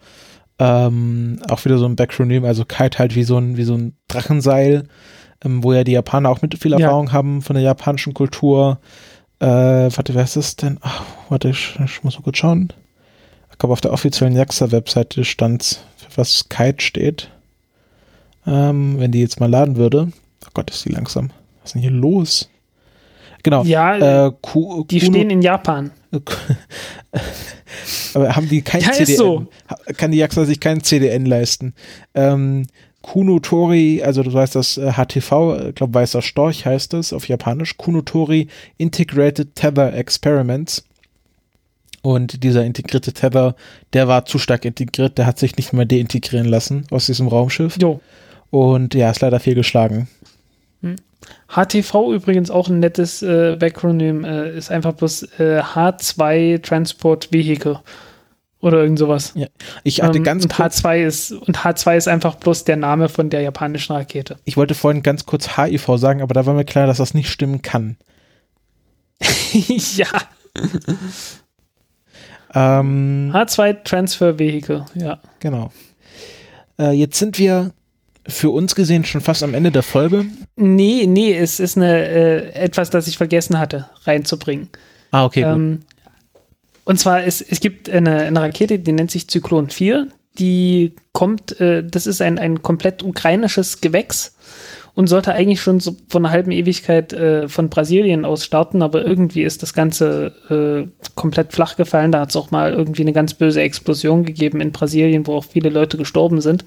ähm, 0.58 1.40
auch 1.48 1.64
wieder 1.64 1.78
so 1.78 1.86
ein 1.86 1.96
Backronym, 1.96 2.44
also 2.44 2.64
Kite 2.64 2.98
halt 2.98 3.14
wie 3.14 3.24
so 3.24 3.36
ein 3.36 3.56
wie 3.56 3.64
so 3.64 3.74
ein 3.74 3.94
Drachenseil, 4.08 4.84
ähm, 5.44 5.62
wo 5.62 5.72
ja 5.72 5.84
die 5.84 5.92
Japaner 5.92 6.30
auch 6.30 6.40
mit 6.40 6.56
viel 6.58 6.72
Ja. 6.72 6.78
Erfahrung 6.78 7.12
haben 7.12 7.42
von 7.42 7.54
der 7.54 7.64
japanischen 7.64 8.14
Kultur. 8.14 8.78
Äh, 9.38 9.46
warte, 9.46 10.14
wer 10.14 10.22
ist 10.24 10.36
das 10.36 10.56
denn? 10.56 10.78
Ach, 10.80 11.02
warte, 11.28 11.48
ich, 11.48 11.78
ich 11.84 12.02
muss 12.04 12.16
mal 12.16 12.22
kurz 12.22 12.38
schauen. 12.38 12.72
Ich 13.56 13.58
glaube, 13.58 13.72
auf 13.72 13.80
der 13.80 13.94
offiziellen 13.94 14.36
JAXA-Webseite 14.36 15.24
stand, 15.24 15.80
für 15.96 16.18
was 16.18 16.50
Kite 16.50 16.84
steht. 16.84 17.30
Ähm, 18.46 18.96
wenn 18.98 19.12
die 19.12 19.20
jetzt 19.22 19.40
mal 19.40 19.48
laden 19.50 19.76
würde. 19.76 20.12
Oh 20.44 20.50
Gott, 20.52 20.70
ist 20.70 20.84
die 20.84 20.90
langsam. 20.92 21.30
Was 21.62 21.70
ist 21.70 21.74
denn 21.74 21.80
hier 21.80 21.90
los? 21.90 22.50
Genau. 23.42 23.64
Ja, 23.64 24.26
äh, 24.26 24.32
Ku- 24.42 24.84
die 24.84 24.98
Kuno- 25.00 25.12
stehen 25.12 25.30
in 25.30 25.40
Japan. 25.40 25.90
aber 28.14 28.36
haben 28.36 28.48
die 28.48 28.62
kein 28.62 28.82
Ja, 28.82 28.92
CDN? 28.92 29.16
so. 29.16 29.46
Kann 29.96 30.10
die 30.12 30.18
JAXA 30.18 30.44
sich 30.44 30.60
kein 30.60 30.82
CDN 30.82 31.26
leisten? 31.26 31.74
Ähm, 32.14 32.66
Kunotori, 33.02 34.02
also 34.02 34.22
du 34.22 34.32
weißt 34.32 34.54
das 34.54 34.78
äh, 34.78 34.92
HTV, 34.92 35.68
ich 35.68 35.74
glaube 35.76 35.94
weißer 35.94 36.22
Storch 36.22 36.66
heißt 36.66 36.92
es 36.94 37.12
auf 37.12 37.28
Japanisch, 37.28 37.76
Kunotori 37.76 38.48
Integrated 38.78 39.54
Tether 39.54 39.94
Experiments. 39.94 40.84
Und 42.06 42.44
dieser 42.44 42.64
integrierte 42.64 43.12
Tether, 43.12 43.56
der 43.92 44.06
war 44.06 44.26
zu 44.26 44.38
stark 44.38 44.64
integriert, 44.64 45.18
der 45.18 45.26
hat 45.26 45.40
sich 45.40 45.56
nicht 45.56 45.72
mehr 45.72 45.86
deintegrieren 45.86 46.46
lassen 46.46 46.86
aus 46.92 47.06
diesem 47.06 47.26
Raumschiff. 47.26 47.78
Jo. 47.82 48.00
Und 48.50 48.94
ja, 48.94 49.10
ist 49.10 49.22
leider 49.22 49.40
fehlgeschlagen. 49.40 50.06
HTV 51.48 52.12
übrigens 52.12 52.48
auch 52.48 52.68
ein 52.68 52.78
nettes 52.78 53.22
äh, 53.22 53.56
Backronym, 53.58 54.24
äh, 54.24 54.56
ist 54.56 54.70
einfach 54.70 54.92
bloß 54.92 55.24
äh, 55.40 55.60
H2 55.60 56.62
Transport 56.62 57.32
Vehicle 57.32 57.80
oder 58.60 58.82
irgend 58.82 59.00
sowas. 59.00 59.32
Ja. 59.34 59.48
Ich 59.82 60.00
hatte 60.00 60.18
Ähm, 60.18 60.22
ganz 60.22 60.44
und 60.44 60.54
kurz, 60.54 60.84
H2 60.84 61.04
ist 61.04 61.32
und 61.32 61.58
H2 61.58 61.96
ist 61.96 62.06
einfach 62.06 62.36
bloß 62.36 62.62
der 62.62 62.76
Name 62.76 63.08
von 63.08 63.30
der 63.30 63.40
japanischen 63.40 63.94
Rakete. 63.94 64.36
ich 64.44 64.56
wollte 64.56 64.76
vorhin 64.76 65.02
ganz 65.02 65.26
kurz 65.26 65.56
HIV 65.56 65.96
sagen, 65.96 66.22
aber 66.22 66.34
da 66.34 66.46
war 66.46 66.54
mir 66.54 66.64
klar, 66.64 66.86
dass 66.86 66.98
das 66.98 67.14
nicht 67.14 67.30
stimmen 67.30 67.62
kann. 67.62 67.96
ja, 69.50 70.06
Ähm, 72.56 73.30
H2 73.34 73.84
Transfer 73.84 74.38
Vehicle, 74.38 74.86
ja. 74.94 75.18
Genau. 75.40 75.70
Äh, 76.78 76.92
jetzt 76.92 77.18
sind 77.18 77.38
wir 77.38 77.72
für 78.26 78.50
uns 78.50 78.74
gesehen 78.74 79.04
schon 79.04 79.20
fast 79.20 79.42
am 79.42 79.52
Ende 79.52 79.70
der 79.70 79.82
Folge. 79.82 80.24
Nee, 80.56 81.06
nee, 81.06 81.36
es 81.36 81.60
ist 81.60 81.76
eine 81.76 82.08
äh, 82.08 82.52
etwas, 82.54 82.88
das 82.88 83.08
ich 83.08 83.18
vergessen 83.18 83.58
hatte 83.58 83.90
reinzubringen. 84.04 84.70
Ah, 85.10 85.26
okay, 85.26 85.42
Ähm, 85.42 85.82
und 86.84 86.98
zwar, 86.98 87.24
es, 87.24 87.42
es 87.42 87.60
gibt 87.60 87.90
eine, 87.90 88.22
eine 88.22 88.40
Rakete, 88.40 88.78
die 88.78 88.92
nennt 88.92 89.10
sich 89.10 89.28
Zyklon 89.28 89.68
4. 89.68 90.08
Die 90.38 90.94
kommt, 91.12 91.60
äh, 91.60 91.84
das 91.84 92.06
ist 92.06 92.22
ein, 92.22 92.38
ein 92.38 92.62
komplett 92.62 93.02
ukrainisches 93.02 93.80
Gewächs 93.80 94.34
und 94.96 95.08
sollte 95.08 95.34
eigentlich 95.34 95.60
schon 95.60 95.78
so 95.78 95.94
von 96.08 96.24
einer 96.24 96.32
halben 96.32 96.50
Ewigkeit 96.50 97.12
äh, 97.12 97.48
von 97.48 97.68
Brasilien 97.68 98.24
aus 98.24 98.46
starten, 98.46 98.80
aber 98.80 99.04
irgendwie 99.04 99.42
ist 99.42 99.62
das 99.62 99.74
Ganze 99.74 100.32
äh, 100.48 100.88
komplett 101.14 101.52
flach 101.52 101.76
gefallen. 101.76 102.12
Da 102.12 102.20
hat 102.20 102.30
es 102.30 102.36
auch 102.36 102.50
mal 102.50 102.72
irgendwie 102.72 103.02
eine 103.02 103.12
ganz 103.12 103.34
böse 103.34 103.60
Explosion 103.60 104.24
gegeben 104.24 104.62
in 104.62 104.72
Brasilien, 104.72 105.26
wo 105.26 105.34
auch 105.34 105.44
viele 105.44 105.68
Leute 105.68 105.98
gestorben 105.98 106.40
sind. 106.40 106.64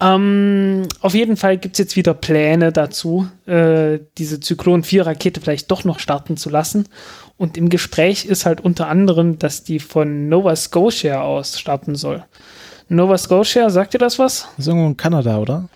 Ähm, 0.00 0.88
auf 1.00 1.14
jeden 1.14 1.36
Fall 1.36 1.56
gibt 1.56 1.76
es 1.76 1.78
jetzt 1.78 1.94
wieder 1.94 2.14
Pläne 2.14 2.72
dazu, 2.72 3.28
äh, 3.46 4.00
diese 4.18 4.40
Zyklon 4.40 4.82
4 4.82 5.06
Rakete 5.06 5.40
vielleicht 5.40 5.70
doch 5.70 5.84
noch 5.84 6.00
starten 6.00 6.36
zu 6.36 6.50
lassen. 6.50 6.88
Und 7.36 7.56
im 7.56 7.68
Gespräch 7.68 8.24
ist 8.24 8.44
halt 8.44 8.60
unter 8.60 8.88
anderem, 8.88 9.38
dass 9.38 9.62
die 9.62 9.78
von 9.78 10.28
Nova 10.28 10.56
Scotia 10.56 11.22
aus 11.22 11.60
starten 11.60 11.94
soll. 11.94 12.24
Nova 12.88 13.16
Scotia, 13.18 13.70
sagt 13.70 13.94
ihr 13.94 14.00
das 14.00 14.18
was? 14.18 14.48
Das 14.56 14.66
ist 14.66 14.66
irgendwo 14.66 14.88
in 14.88 14.96
Kanada, 14.96 15.38
oder? 15.38 15.68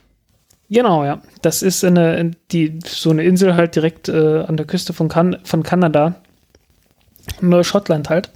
Genau, 0.71 1.05
ja. 1.05 1.21
Das 1.43 1.63
ist 1.63 1.83
eine, 1.85 2.33
die, 2.53 2.79
so 2.87 3.11
eine 3.11 3.25
Insel 3.25 3.55
halt 3.55 3.75
direkt 3.75 4.09
äh, 4.09 4.41
an 4.43 4.57
der 4.57 4.67
Küste 4.67 4.93
von, 4.93 5.09
kan 5.09 5.39
von 5.45 5.63
Kanada. 5.63 6.17
Neuschottland 7.41 8.09
halt. 8.11 8.31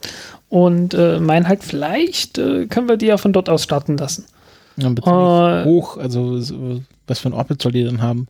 Und 0.48 0.94
äh, 0.94 1.18
meinen 1.18 1.48
halt, 1.48 1.64
vielleicht 1.64 2.38
äh, 2.38 2.66
können 2.66 2.88
wir 2.88 2.96
die 2.96 3.06
ja 3.06 3.16
von 3.16 3.32
dort 3.32 3.48
aus 3.48 3.64
starten 3.64 3.96
lassen. 3.96 4.26
Ja, 4.76 4.88
Äh, 4.90 5.64
hoch, 5.64 5.96
also 5.98 6.38
so- 6.40 6.80
was 7.06 7.18
für 7.18 7.28
ein 7.28 7.34
Orbit 7.34 7.60
soll 7.62 7.72
die 7.72 7.84
denn 7.84 8.00
haben? 8.02 8.28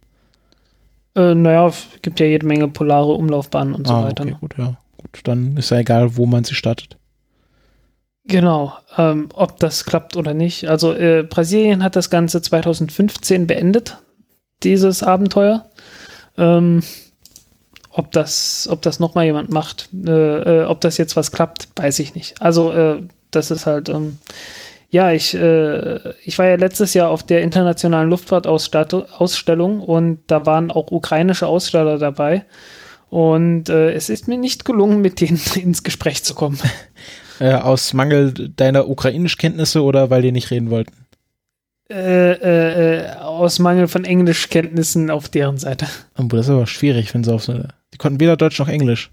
Äh, 1.14 1.34
naja, 1.34 1.72
gibt 2.00 2.20
ja 2.20 2.26
jede 2.26 2.46
Menge 2.46 2.68
polare 2.68 3.12
Umlaufbahnen 3.12 3.74
und 3.74 3.86
so 3.86 3.94
ah, 3.94 4.04
weiter. 4.04 4.22
okay, 4.22 4.32
ne? 4.32 4.38
gut, 4.40 4.54
ja. 4.56 4.76
Gut, 4.96 5.20
dann 5.24 5.56
ist 5.56 5.70
ja 5.70 5.78
egal, 5.78 6.16
wo 6.16 6.26
man 6.26 6.44
sie 6.44 6.54
startet. 6.54 6.96
Genau, 8.24 8.72
ähm, 8.96 9.28
ob 9.34 9.58
das 9.58 9.84
klappt 9.84 10.16
oder 10.16 10.32
nicht. 10.32 10.68
Also 10.68 10.92
äh, 10.94 11.24
Brasilien 11.28 11.82
hat 11.82 11.96
das 11.96 12.08
Ganze 12.08 12.40
2015 12.40 13.46
beendet, 13.46 13.98
dieses 14.62 15.02
Abenteuer. 15.02 15.66
Ähm, 16.38 16.82
ob 17.90 18.10
das, 18.12 18.68
ob 18.70 18.80
das 18.82 19.00
nochmal 19.00 19.26
jemand 19.26 19.50
macht, 19.50 19.90
äh, 20.06 20.60
äh, 20.62 20.64
ob 20.64 20.80
das 20.80 20.96
jetzt 20.96 21.16
was 21.16 21.30
klappt, 21.30 21.68
weiß 21.76 21.98
ich 21.98 22.14
nicht. 22.14 22.40
Also 22.40 22.72
äh, 22.72 23.02
das 23.30 23.50
ist 23.50 23.66
halt, 23.66 23.88
ähm, 23.88 24.18
ja, 24.88 25.10
ich, 25.12 25.34
äh, 25.34 26.12
ich 26.24 26.38
war 26.38 26.46
ja 26.46 26.56
letztes 26.56 26.94
Jahr 26.94 27.10
auf 27.10 27.22
der 27.22 27.42
internationalen 27.42 28.08
Luftfahrtausstellung 28.08 29.80
und 29.80 30.20
da 30.26 30.46
waren 30.46 30.70
auch 30.70 30.90
ukrainische 30.90 31.46
Aussteller 31.46 31.98
dabei. 31.98 32.44
Und 33.10 33.68
äh, 33.68 33.92
es 33.92 34.08
ist 34.08 34.26
mir 34.26 34.38
nicht 34.38 34.64
gelungen, 34.64 35.02
mit 35.02 35.20
denen 35.20 35.40
ins 35.56 35.82
Gespräch 35.82 36.24
zu 36.24 36.34
kommen. 36.34 36.58
Äh, 37.42 37.54
aus 37.54 37.92
Mangel 37.92 38.32
deiner 38.56 38.88
Ukrainischkenntnisse 38.88 39.82
oder 39.82 40.10
weil 40.10 40.22
die 40.22 40.32
nicht 40.32 40.50
reden 40.50 40.70
wollten? 40.70 40.92
äh, 41.90 42.32
äh, 42.32 43.00
äh, 43.02 43.16
aus 43.16 43.58
Mangel 43.58 43.86
von 43.86 44.04
Englischkenntnissen 44.04 45.10
auf 45.10 45.28
deren 45.28 45.58
Seite. 45.58 45.86
Obwohl, 46.16 46.38
das 46.38 46.46
ist 46.46 46.52
aber 46.54 46.66
schwierig, 46.66 47.12
wenn 47.14 47.22
sie 47.24 47.32
auf 47.32 47.44
so 47.44 47.52
eine. 47.52 47.68
Die 47.92 47.98
konnten 47.98 48.20
weder 48.20 48.36
Deutsch 48.36 48.58
noch 48.58 48.68
Englisch. 48.68 49.10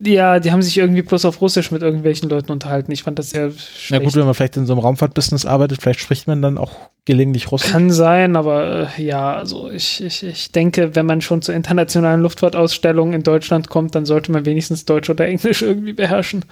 Ja, 0.00 0.40
die 0.40 0.50
haben 0.50 0.60
sich 0.60 0.76
irgendwie 0.76 1.02
bloß 1.02 1.24
auf 1.24 1.40
Russisch 1.40 1.70
mit 1.70 1.82
irgendwelchen 1.82 2.28
Leuten 2.28 2.50
unterhalten. 2.50 2.90
Ich 2.90 3.04
fand 3.04 3.18
das 3.18 3.30
sehr 3.30 3.46
Na 3.46 3.52
schlecht. 3.56 4.04
gut, 4.04 4.16
wenn 4.16 4.24
man 4.24 4.34
vielleicht 4.34 4.56
in 4.56 4.66
so 4.66 4.72
einem 4.72 4.82
Raumfahrtbusiness 4.82 5.46
arbeitet, 5.46 5.80
vielleicht 5.80 6.00
spricht 6.00 6.26
man 6.26 6.42
dann 6.42 6.58
auch 6.58 6.72
gelegentlich 7.04 7.52
Russisch. 7.52 7.70
Kann 7.70 7.92
sein, 7.92 8.34
aber 8.34 8.88
äh, 8.98 9.02
ja, 9.02 9.34
also 9.34 9.70
ich, 9.70 10.02
ich, 10.02 10.24
ich 10.24 10.50
denke, 10.50 10.96
wenn 10.96 11.06
man 11.06 11.20
schon 11.20 11.42
zur 11.42 11.54
internationalen 11.54 12.22
Luftfahrtausstellung 12.22 13.12
in 13.12 13.22
Deutschland 13.22 13.68
kommt, 13.70 13.94
dann 13.94 14.04
sollte 14.04 14.32
man 14.32 14.44
wenigstens 14.46 14.84
Deutsch 14.84 15.08
oder 15.10 15.26
Englisch 15.28 15.62
irgendwie 15.62 15.92
beherrschen. 15.92 16.44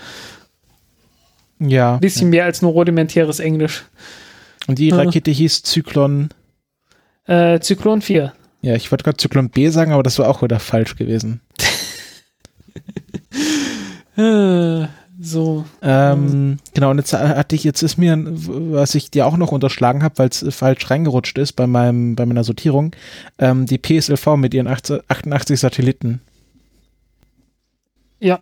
Ja. 1.68 1.94
Ein 1.94 2.00
bisschen 2.00 2.30
mehr 2.30 2.44
als 2.44 2.62
nur 2.62 2.72
rudimentäres 2.72 3.40
Englisch. 3.40 3.84
Und 4.66 4.78
die 4.78 4.88
Ja. 4.88 4.96
Rakete 4.96 5.30
hieß 5.30 5.62
Zyklon. 5.62 6.30
Äh, 7.26 7.60
Zyklon 7.60 8.02
4. 8.02 8.32
Ja, 8.62 8.74
ich 8.74 8.90
wollte 8.90 9.04
gerade 9.04 9.16
Zyklon 9.16 9.50
B 9.50 9.68
sagen, 9.68 9.92
aber 9.92 10.02
das 10.02 10.18
war 10.18 10.28
auch 10.28 10.42
wieder 10.42 10.60
falsch 10.60 10.96
gewesen. 10.96 11.40
Äh, 14.16 14.86
so. 15.20 15.64
Ähm, 15.82 16.58
genau, 16.74 16.90
und 16.90 16.98
jetzt 16.98 17.12
hatte 17.12 17.56
ich, 17.56 17.64
jetzt 17.64 17.82
ist 17.82 17.96
mir, 17.96 18.16
was 18.18 18.94
ich 18.94 19.10
dir 19.10 19.26
auch 19.26 19.36
noch 19.36 19.52
unterschlagen 19.52 20.02
habe, 20.02 20.18
weil 20.18 20.28
es 20.28 20.44
falsch 20.50 20.90
reingerutscht 20.90 21.38
ist 21.38 21.52
bei 21.54 21.66
meinem, 21.66 22.14
bei 22.14 22.26
meiner 22.26 22.44
Sortierung, 22.44 22.94
ähm, 23.38 23.66
die 23.66 23.78
PSLV 23.78 24.36
mit 24.36 24.54
ihren 24.54 24.68
80, 24.68 25.02
88 25.08 25.58
Satelliten. 25.58 26.20
Ja. 28.20 28.40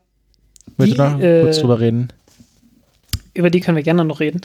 Wollte 0.76 0.92
Die, 0.92 0.98
da 0.98 1.18
äh, 1.18 1.42
kurz 1.42 1.58
drüber 1.60 1.80
reden. 1.80 2.08
Über 3.34 3.50
die 3.50 3.60
können 3.60 3.76
wir 3.76 3.84
gerne 3.84 4.04
noch 4.04 4.20
reden. 4.20 4.40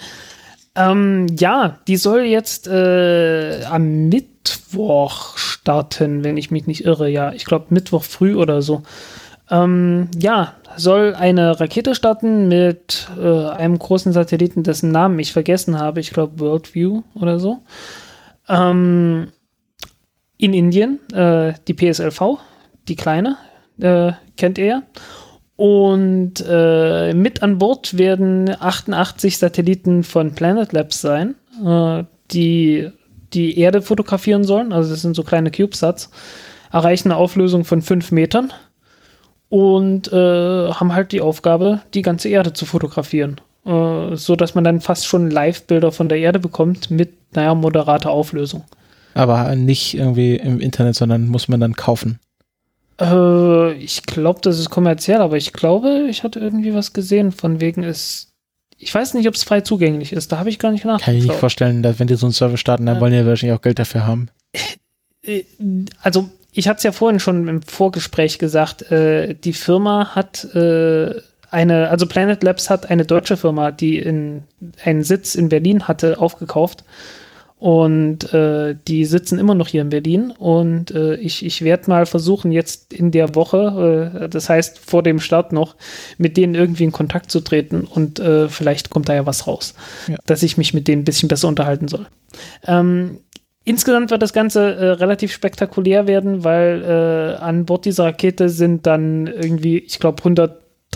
Ähm, 0.76 1.28
ja, 1.38 1.80
die 1.88 1.98
soll 1.98 2.22
jetzt 2.22 2.68
äh, 2.68 3.64
am 3.64 4.10
Mittwoch 4.10 5.38
starten, 5.38 6.24
wenn 6.24 6.38
ich 6.38 6.52
mich 6.52 6.68
nicht 6.68 6.86
irre. 6.86 7.10
Ja, 7.10 7.32
ich 7.32 7.46
glaube 7.46 7.68
Mittwoch 7.70 8.04
früh 8.04 8.36
oder 8.36 8.62
so. 8.62 8.84
Ähm, 9.50 10.10
ja, 10.18 10.54
soll 10.76 11.16
eine 11.16 11.60
Rakete 11.60 11.96
starten 11.96 12.48
mit 12.48 13.08
äh, 13.18 13.48
einem 13.50 13.80
großen 13.80 14.12
Satelliten, 14.12 14.64
dessen 14.64 14.92
Namen 14.92 15.20
ich 15.20 15.32
vergessen 15.32 15.80
habe. 15.80 16.00
Ich 16.00 16.12
glaube 16.12 16.40
Worldview 16.40 17.04
oder 17.14 17.40
so. 17.40 17.60
Ähm, 18.50 19.32
in 20.38 20.54
Indien, 20.54 21.00
äh, 21.14 21.54
die 21.68 21.74
PSLV, 21.74 22.40
die 22.88 22.96
kleine, 22.96 23.38
äh, 23.80 24.12
kennt 24.36 24.58
ihr 24.58 24.66
ja. 24.66 24.84
Und 25.58 26.44
äh, 26.48 27.14
mit 27.14 27.42
an 27.42 27.60
Bord 27.60 27.98
werden 27.98 28.50
88 28.60 29.38
Satelliten 29.38 30.04
von 30.04 30.36
Planet 30.36 30.74
Labs 30.74 31.00
sein, 31.00 31.36
äh, 31.66 32.04
die 32.32 32.90
die 33.34 33.60
Erde 33.60 33.82
fotografieren 33.82 34.44
sollen. 34.44 34.74
Also 34.74 34.92
das 34.92 35.02
sind 35.02 35.16
so 35.16 35.24
kleine 35.24 35.52
CubeSats, 35.52 36.10
erreichen 36.72 37.12
eine 37.12 37.20
Auflösung 37.20 37.66
von 37.66 37.82
5 37.82 38.12
Metern 38.12 38.54
und 39.50 40.12
äh, 40.12 40.72
haben 40.72 40.94
halt 40.94 41.12
die 41.12 41.22
Aufgabe, 41.22 41.82
die 41.94 42.02
ganze 42.02 42.30
Erde 42.30 42.54
zu 42.54 42.66
fotografieren. 42.66 43.42
Äh, 43.66 44.16
so 44.16 44.36
dass 44.36 44.56
man 44.56 44.64
dann 44.64 44.82
fast 44.82 45.08
schon 45.08 45.32
Live-Bilder 45.32 45.92
von 45.92 46.10
der 46.10 46.20
Erde 46.20 46.40
bekommt 46.40 46.92
mit, 46.92 47.14
naja, 47.34 47.56
moderater 47.56 48.12
Auflösung. 48.12 48.64
Aber 49.14 49.56
nicht 49.56 49.96
irgendwie 49.96 50.36
im 50.36 50.60
Internet, 50.60 50.96
sondern 50.96 51.28
muss 51.28 51.48
man 51.48 51.60
dann 51.60 51.74
kaufen. 51.74 52.20
Äh, 53.00 53.74
ich 53.74 54.04
glaube, 54.04 54.40
das 54.42 54.60
ist 54.60 54.70
kommerziell, 54.70 55.22
aber 55.22 55.38
ich 55.38 55.54
glaube, 55.54 56.08
ich 56.10 56.24
hatte 56.24 56.40
irgendwie 56.40 56.74
was 56.74 56.94
gesehen, 56.94 57.32
von 57.32 57.60
wegen 57.62 57.84
es. 57.84 58.32
Ich 58.78 58.94
weiß 58.94 59.14
nicht, 59.14 59.28
ob 59.28 59.36
es 59.36 59.44
frei 59.44 59.62
zugänglich 59.62 60.12
ist. 60.12 60.32
Da 60.32 60.38
habe 60.40 60.50
ich 60.50 60.60
gar 60.60 60.72
nicht 60.72 60.84
nachgeschaut. 60.86 61.06
Kann 61.06 61.16
ich 61.16 61.24
nicht 61.28 61.40
vorstellen, 61.40 61.82
dass 61.82 61.98
wenn 62.00 62.08
die 62.08 62.16
so 62.16 62.26
einen 62.26 62.34
Server 62.34 62.58
starten, 62.58 62.86
dann 62.86 62.96
Ja. 62.96 63.02
wollen 63.02 63.14
die 63.14 63.18
ja 63.20 63.26
wahrscheinlich 63.26 63.58
auch 63.58 63.62
Geld 63.62 63.80
dafür 63.80 64.06
haben. 64.06 64.30
Äh, 65.28 65.44
Also, 66.04 66.30
ich 66.52 66.68
hatte 66.68 66.78
es 66.78 66.84
ja 66.84 66.92
vorhin 66.92 67.20
schon 67.20 67.48
im 67.48 67.62
Vorgespräch 67.64 68.38
gesagt, 68.38 68.92
äh, 68.92 69.34
die 69.34 69.54
Firma 69.54 70.14
hat 70.14 70.44
äh, 70.54 71.16
eine, 71.50 71.90
also 71.90 72.06
Planet 72.06 72.44
Labs 72.44 72.70
hat 72.70 72.90
eine 72.92 73.06
deutsche 73.06 73.36
Firma, 73.36 73.72
die 73.72 73.98
in, 73.98 74.44
einen 74.84 75.04
Sitz 75.04 75.34
in 75.36 75.50
Berlin 75.50 75.88
hatte, 75.88 76.20
aufgekauft. 76.20 76.84
Und 77.58 78.34
äh, 78.34 78.76
die 78.88 79.06
sitzen 79.06 79.40
immer 79.40 79.56
noch 79.56 79.68
hier 79.70 79.82
in 79.82 79.90
Berlin. 79.90 80.32
Und 80.32 80.92
äh, 80.92 81.16
ich, 81.16 81.46
ich 81.46 81.62
werde 81.64 81.90
mal 81.90 82.06
versuchen, 82.06 82.52
jetzt 82.52 82.94
in 82.94 83.12
der 83.12 83.34
Woche, 83.34 84.20
äh, 84.24 84.30
das 84.30 84.50
heißt 84.50 84.80
vor 84.80 85.04
dem 85.04 85.20
Start 85.20 85.54
noch, 85.54 85.76
mit 86.18 86.36
denen 86.38 86.54
irgendwie 86.54 86.84
in 86.84 86.92
Kontakt 86.92 87.32
zu 87.32 87.40
treten. 87.40 87.86
Und 87.86 88.20
äh, 88.20 88.50
vielleicht 88.50 88.90
kommt 88.90 89.08
da 89.10 89.16
ja 89.16 89.26
was 89.26 89.48
raus, 89.48 89.74
Ja. 90.08 90.18
dass 90.26 90.44
ich 90.44 90.58
mich 90.58 90.74
mit 90.74 90.88
denen 90.88 91.02
ein 91.04 91.06
bisschen 91.06 91.30
besser 91.30 91.48
unterhalten 91.48 91.88
soll. 91.88 92.08
Ähm, 92.68 93.20
Insgesamt 93.68 94.12
wird 94.12 94.22
das 94.22 94.32
Ganze 94.32 94.76
äh, 94.76 94.86
relativ 94.92 95.34
spektakulär 95.34 96.06
werden, 96.06 96.44
weil 96.44 96.84
äh, 96.84 97.42
an 97.42 97.66
Bord 97.66 97.86
dieser 97.86 98.04
Rakete 98.06 98.48
sind 98.48 98.86
dann 98.86 99.26
irgendwie, 99.26 99.80
ich 99.80 99.98
glaube, 100.00 100.22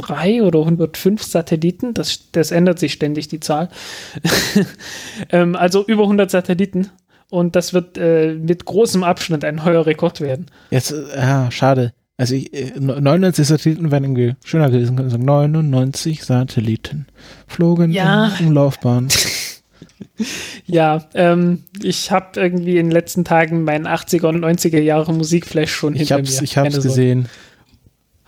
103 0.01 0.43
oder 0.43 0.59
105 0.59 1.23
Satelliten. 1.23 1.93
Das, 1.93 2.31
das 2.31 2.51
ändert 2.51 2.79
sich 2.79 2.93
ständig, 2.93 3.27
die 3.27 3.39
Zahl. 3.39 3.69
ähm, 5.31 5.55
also 5.55 5.85
über 5.85 6.03
100 6.03 6.29
Satelliten. 6.31 6.89
Und 7.29 7.55
das 7.55 7.73
wird 7.73 7.97
äh, 7.97 8.33
mit 8.33 8.65
großem 8.65 9.03
Abstand 9.03 9.43
ein 9.45 9.55
neuer 9.55 9.85
Rekord 9.85 10.19
werden. 10.21 10.47
Jetzt, 10.71 10.91
äh, 10.91 11.03
ja, 11.15 11.51
schade. 11.51 11.93
Also 12.17 12.35
ich, 12.35 12.53
äh, 12.53 12.71
99 12.79 13.47
Satelliten 13.47 13.91
wären 13.91 14.03
irgendwie 14.03 14.35
schöner 14.43 14.69
gewesen. 14.71 14.99
Also 14.99 15.17
99 15.17 16.23
Satelliten 16.23 17.05
flogen 17.47 17.91
Ja. 17.91 18.31
in 18.39 18.47
Umlaufbahn. 18.47 19.09
Ja, 20.65 21.05
ähm, 21.13 21.63
ich 21.81 22.11
habe 22.11 22.39
irgendwie 22.39 22.77
in 22.77 22.87
den 22.87 22.91
letzten 22.91 23.23
Tagen 23.25 23.63
meinen 23.63 23.87
80er 23.87 24.27
und 24.27 24.43
90er 24.43 24.79
Jahre 24.79 25.13
Musikflash 25.13 25.71
schon 25.71 25.93
Ich 25.93 25.99
hinter 25.99 26.15
hab's, 26.17 26.37
mir. 26.39 26.43
ich 26.43 26.57
hab's 26.57 26.69
Keine 26.71 26.81
Sorge. 26.81 27.25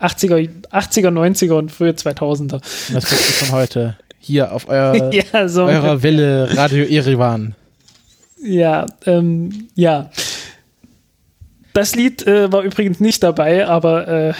Gesehen. 0.02 0.62
80er, 0.70 0.70
80er, 0.70 1.08
90er 1.08 1.52
und 1.52 1.70
frühe 1.72 1.92
2000er. 1.92 2.60
Das 2.92 3.08
Beste 3.08 3.16
von 3.44 3.52
heute. 3.52 3.96
Hier 4.18 4.52
auf 4.52 4.68
euer, 4.68 5.12
ja, 5.32 5.48
so. 5.48 5.64
eurer 5.64 6.02
Welle 6.02 6.56
Radio 6.56 6.84
Erivan. 6.84 7.54
Ja, 8.42 8.86
ähm, 9.06 9.68
ja. 9.74 10.10
Das 11.72 11.94
Lied 11.94 12.26
äh, 12.26 12.52
war 12.52 12.62
übrigens 12.62 13.00
nicht 13.00 13.22
dabei, 13.22 13.66
aber 13.66 14.06
äh, 14.08 14.34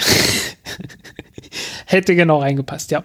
hätte 1.87 2.15
genau 2.15 2.41
reingepasst, 2.41 2.91
ja. 2.91 3.05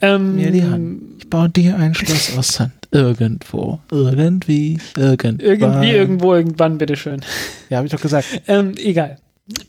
Ähm, 0.00 0.36
Mir 0.36 0.50
die 0.50 0.64
Hand. 0.64 1.02
Ich 1.18 1.30
baue 1.30 1.48
dir 1.48 1.76
ein 1.76 1.94
Schloss 1.94 2.36
aus 2.36 2.48
Sand. 2.48 2.72
Irgendwo. 2.90 3.78
Irgendwie. 3.90 4.78
Irgendwann. 4.96 5.38
Irgendwie, 5.38 5.90
irgendwo, 5.90 6.34
irgendwann, 6.34 6.78
bitteschön. 6.78 7.20
Ja, 7.68 7.76
habe 7.76 7.86
ich 7.86 7.92
doch 7.92 8.00
gesagt. 8.00 8.26
Ähm, 8.48 8.74
egal. 8.78 9.18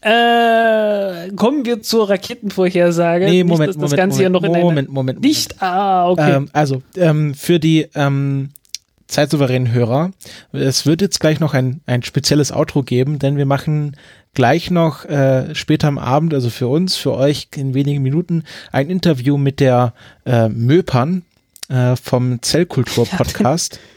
Äh, 0.02 1.32
kommen 1.36 1.66
wir 1.66 1.82
zur 1.82 2.10
Raketenvorhersage. 2.10 3.26
Nee, 3.26 3.44
Nicht, 3.44 3.48
Moment, 3.48 3.70
dass 3.70 3.76
Moment, 3.76 3.92
das 3.92 3.98
Ganze 3.98 4.20
hier 4.20 4.30
Moment, 4.30 4.44
noch 4.44 4.56
in 4.56 4.62
Moment, 4.62 4.78
eine 4.78 4.94
Moment, 4.94 4.94
Moment. 4.94 5.22
Nicht? 5.22 5.62
Ah, 5.62 6.10
okay. 6.10 6.36
Ähm, 6.36 6.50
also, 6.54 6.82
ähm, 6.96 7.34
für 7.34 7.60
die 7.60 7.88
ähm, 7.96 8.50
zeitsouveränen 9.08 9.72
Hörer. 9.72 10.12
Es 10.54 10.86
wird 10.86 11.02
jetzt 11.02 11.20
gleich 11.20 11.40
noch 11.40 11.54
ein, 11.54 11.82
ein 11.86 12.04
spezielles 12.04 12.52
Outro 12.52 12.82
geben, 12.82 13.20
denn 13.20 13.38
wir 13.38 13.46
machen 13.46 13.98
gleich 14.34 14.72
noch 14.72 15.06
äh, 15.06 15.54
später 15.54 15.88
am 15.88 15.98
Abend, 15.98 16.34
also 16.34 16.50
für 16.50 16.68
uns, 16.68 16.96
für 16.96 17.14
euch 17.14 17.50
in 17.56 17.74
wenigen 17.74 18.02
Minuten, 18.02 18.44
ein 18.72 18.90
Interview 18.90 19.38
mit 19.38 19.60
der 19.60 19.94
äh, 20.26 20.48
Möpern 20.48 21.24
äh, 21.70 21.96
vom 21.96 22.42
Zellkultur-Podcast. 22.42 23.80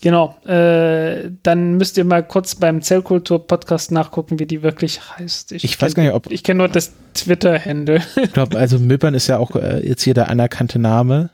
Genau, 0.00 0.36
äh, 0.46 1.28
dann 1.42 1.76
müsst 1.76 1.98
ihr 1.98 2.04
mal 2.04 2.22
kurz 2.22 2.54
beim 2.54 2.82
Zellkultur-Podcast 2.82 3.90
nachgucken, 3.90 4.38
wie 4.38 4.46
die 4.46 4.62
wirklich 4.62 5.00
heißt. 5.18 5.50
Ich, 5.52 5.64
ich 5.64 5.80
weiß 5.80 5.94
gar 5.94 6.02
nicht, 6.04 6.12
ob. 6.12 6.30
Ich 6.30 6.44
kenne 6.44 6.58
nur 6.58 6.68
das 6.68 6.92
Twitter-Handle. 7.14 8.00
Ich 8.22 8.32
glaube, 8.32 8.56
also 8.58 8.78
Möpern 8.78 9.14
ist 9.14 9.26
ja 9.26 9.38
auch 9.38 9.56
äh, 9.56 9.84
jetzt 9.86 10.02
hier 10.02 10.14
der 10.14 10.30
anerkannte 10.30 10.78
Name. 10.78 11.30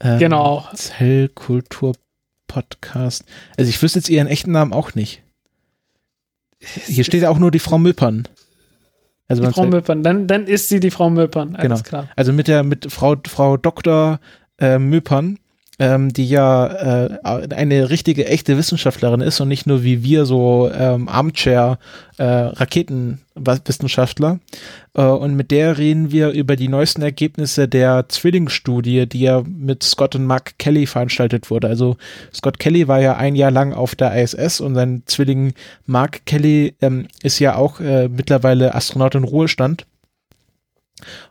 Ähm, 0.00 0.18
genau. 0.18 0.66
Zellkultur-Podcast. 0.74 3.24
Also 3.56 3.68
ich 3.68 3.80
wüsste 3.80 4.00
jetzt 4.00 4.08
ihren 4.08 4.26
echten 4.26 4.50
Namen 4.50 4.72
auch 4.72 4.96
nicht. 4.96 5.22
Hier 6.60 7.04
steht 7.04 7.22
ja 7.22 7.30
auch 7.30 7.38
nur 7.38 7.52
die 7.52 7.60
Frau 7.60 7.78
Möpern. 7.78 8.26
Also 9.28 9.44
die 9.44 9.52
Frau 9.52 9.66
Möpern, 9.66 10.02
dann, 10.02 10.26
dann 10.26 10.46
ist 10.46 10.70
sie 10.70 10.80
die 10.80 10.90
Frau 10.90 11.10
Möpern, 11.10 11.54
alles 11.54 11.84
genau. 11.84 11.88
klar. 11.88 12.08
Also 12.16 12.32
mit 12.32 12.48
der, 12.48 12.64
mit 12.64 12.90
Frau, 12.90 13.14
Frau 13.26 13.58
Dr. 13.58 14.20
Äh, 14.58 14.78
Möpern 14.78 15.38
ähm, 15.78 16.12
die 16.12 16.28
ja 16.28 16.66
äh, 16.66 17.18
eine 17.54 17.90
richtige, 17.90 18.26
echte 18.26 18.56
Wissenschaftlerin 18.56 19.20
ist 19.20 19.40
und 19.40 19.48
nicht 19.48 19.66
nur 19.66 19.84
wie 19.84 20.02
wir 20.02 20.26
so 20.26 20.70
ähm, 20.72 21.08
Armchair 21.08 21.78
äh. 22.18 22.50
Äh, 24.94 25.02
und 25.02 25.34
mit 25.36 25.50
der 25.52 25.78
reden 25.78 26.10
wir 26.10 26.30
über 26.30 26.56
die 26.56 26.68
neuesten 26.68 27.02
Ergebnisse 27.02 27.68
der 27.68 28.08
Zwillingsstudie, 28.08 29.06
die 29.06 29.20
ja 29.20 29.44
mit 29.46 29.84
Scott 29.84 30.16
und 30.16 30.26
Mark 30.26 30.58
Kelly 30.58 30.86
veranstaltet 30.86 31.50
wurde. 31.50 31.68
Also 31.68 31.96
Scott 32.34 32.58
Kelly 32.58 32.88
war 32.88 33.00
ja 33.00 33.16
ein 33.16 33.36
Jahr 33.36 33.52
lang 33.52 33.72
auf 33.72 33.94
der 33.94 34.20
ISS 34.20 34.60
und 34.60 34.74
sein 34.74 35.02
Zwilling 35.06 35.54
Mark 35.86 36.26
Kelly 36.26 36.74
ähm, 36.80 37.06
ist 37.22 37.38
ja 37.38 37.54
auch 37.54 37.78
äh, 37.80 38.08
mittlerweile 38.08 38.74
Astronaut 38.74 39.14
in 39.14 39.24
Ruhestand. 39.24 39.86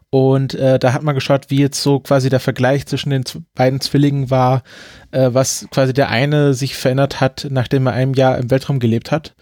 Und 0.09 0.53
äh, 0.55 0.79
da 0.79 0.93
hat 0.93 1.03
man 1.03 1.15
geschaut, 1.15 1.49
wie 1.49 1.59
jetzt 1.59 1.81
so 1.81 1.99
quasi 1.99 2.29
der 2.29 2.39
Vergleich 2.39 2.85
zwischen 2.85 3.09
den 3.09 3.23
beiden 3.55 3.81
Zwillingen 3.81 4.29
war, 4.29 4.63
äh, 5.11 5.29
was 5.31 5.67
quasi 5.69 5.93
der 5.93 6.09
eine 6.09 6.53
sich 6.53 6.77
verändert 6.77 7.19
hat, 7.19 7.47
nachdem 7.49 7.87
er 7.87 7.93
ein 7.93 8.13
Jahr 8.13 8.37
im 8.37 8.49
Weltraum 8.49 8.79
gelebt 8.79 9.11
hat. 9.11 9.35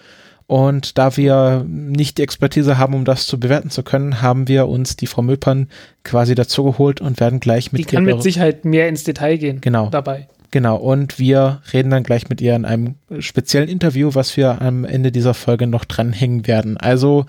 Und 0.47 0.97
da 0.97 1.17
wir 1.17 1.65
nicht 1.67 2.17
die 2.17 2.23
Expertise 2.23 2.77
haben, 2.77 2.93
um 2.93 3.05
das 3.05 3.25
zu 3.25 3.39
bewerten 3.39 3.71
zu 3.71 3.81
können, 3.81 4.21
haben 4.21 4.47
wir 4.47 4.67
uns 4.67 4.95
die 4.95 5.07
Frau 5.07 5.23
Möpern 5.23 5.69
quasi 6.03 6.35
dazu 6.35 6.63
geholt 6.63 7.01
und 7.01 7.19
werden 7.19 7.39
gleich 7.39 7.71
mit 7.71 7.79
die 7.79 7.85
kann 7.85 8.05
mit 8.05 8.21
Sicherheit 8.21 8.63
mehr 8.63 8.87
ins 8.87 9.03
Detail 9.03 9.37
gehen. 9.37 9.61
Genau. 9.61 9.89
Dabei. 9.89 10.27
Genau, 10.51 10.77
und 10.77 11.19
wir 11.19 11.61
reden 11.73 11.89
dann 11.89 12.03
gleich 12.03 12.29
mit 12.29 12.41
ihr 12.41 12.55
in 12.55 12.65
einem 12.65 12.95
speziellen 13.19 13.69
Interview, 13.69 14.11
was 14.13 14.37
wir 14.37 14.61
am 14.61 14.85
Ende 14.85 15.11
dieser 15.11 15.33
Folge 15.33 15.67
noch 15.67 15.85
dranhängen 15.85 16.47
werden. 16.47 16.77
Also 16.77 17.25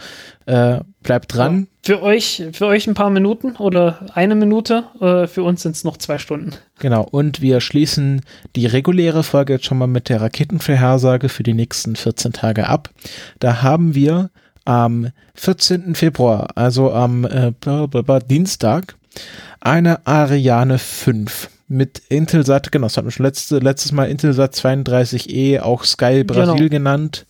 äh, 0.46 0.78
bleibt 1.02 1.34
dran. 1.34 1.68
Für 1.82 2.02
euch, 2.02 2.44
für 2.52 2.66
euch 2.66 2.86
ein 2.86 2.94
paar 2.94 3.10
Minuten 3.10 3.56
oder 3.56 4.06
eine 4.14 4.34
Minute, 4.34 4.84
äh, 5.00 5.26
für 5.26 5.42
uns 5.42 5.62
sind 5.62 5.76
es 5.76 5.84
noch 5.84 5.96
zwei 5.96 6.18
Stunden. 6.18 6.52
Genau, 6.78 7.02
und 7.02 7.40
wir 7.40 7.60
schließen 7.60 8.22
die 8.54 8.66
reguläre 8.66 9.22
Folge 9.22 9.54
jetzt 9.54 9.66
schon 9.66 9.78
mal 9.78 9.86
mit 9.86 10.08
der 10.08 10.20
Raketenvorhersage 10.20 11.28
für 11.28 11.42
die 11.42 11.54
nächsten 11.54 11.96
14 11.96 12.32
Tage 12.32 12.68
ab. 12.68 12.90
Da 13.38 13.62
haben 13.62 13.94
wir 13.94 14.30
am 14.64 15.10
14. 15.34 15.94
Februar, 15.94 16.48
also 16.56 16.92
am 16.92 17.24
äh, 17.24 17.52
Dienstag, 18.28 18.96
eine 19.60 20.06
Ariane 20.06 20.78
5 20.78 21.50
mit 21.68 22.02
Intelsat, 22.08 22.70
genau, 22.70 22.86
das 22.86 22.96
hatten 22.96 23.08
wir 23.08 23.12
schon 23.12 23.26
letzte, 23.26 23.58
letztes 23.58 23.92
Mal 23.92 24.10
Intelsat 24.10 24.54
32E, 24.54 25.60
auch 25.60 25.84
Sky 25.84 26.24
Brasil 26.24 26.54
genau. 26.54 26.68
genannt. 26.68 27.26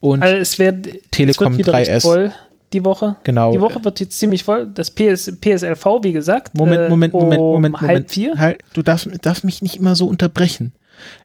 Und 0.00 0.22
also 0.22 0.36
es 0.36 0.58
wird, 0.58 0.88
Telekom 1.10 1.52
es 1.52 1.58
wird 1.58 1.68
3S. 1.68 2.02
Voll 2.02 2.32
die 2.72 2.84
Woche. 2.84 3.16
Genau. 3.24 3.52
Die 3.52 3.60
Woche 3.60 3.84
wird 3.84 4.00
jetzt 4.00 4.18
ziemlich 4.18 4.44
voll. 4.44 4.66
Das 4.66 4.90
PS, 4.90 5.32
PSLV, 5.40 5.84
wie 6.02 6.12
gesagt. 6.12 6.54
Moment, 6.54 6.88
Moment, 6.88 7.12
Moment, 7.12 7.40
um 7.40 7.52
Moment, 7.52 7.74
Moment. 7.74 7.80
Halb 7.80 8.10
vier. 8.10 8.38
Halt, 8.38 8.62
du 8.72 8.82
darfst, 8.82 9.08
darfst 9.22 9.44
mich 9.44 9.62
nicht 9.62 9.76
immer 9.76 9.94
so 9.94 10.06
unterbrechen. 10.06 10.72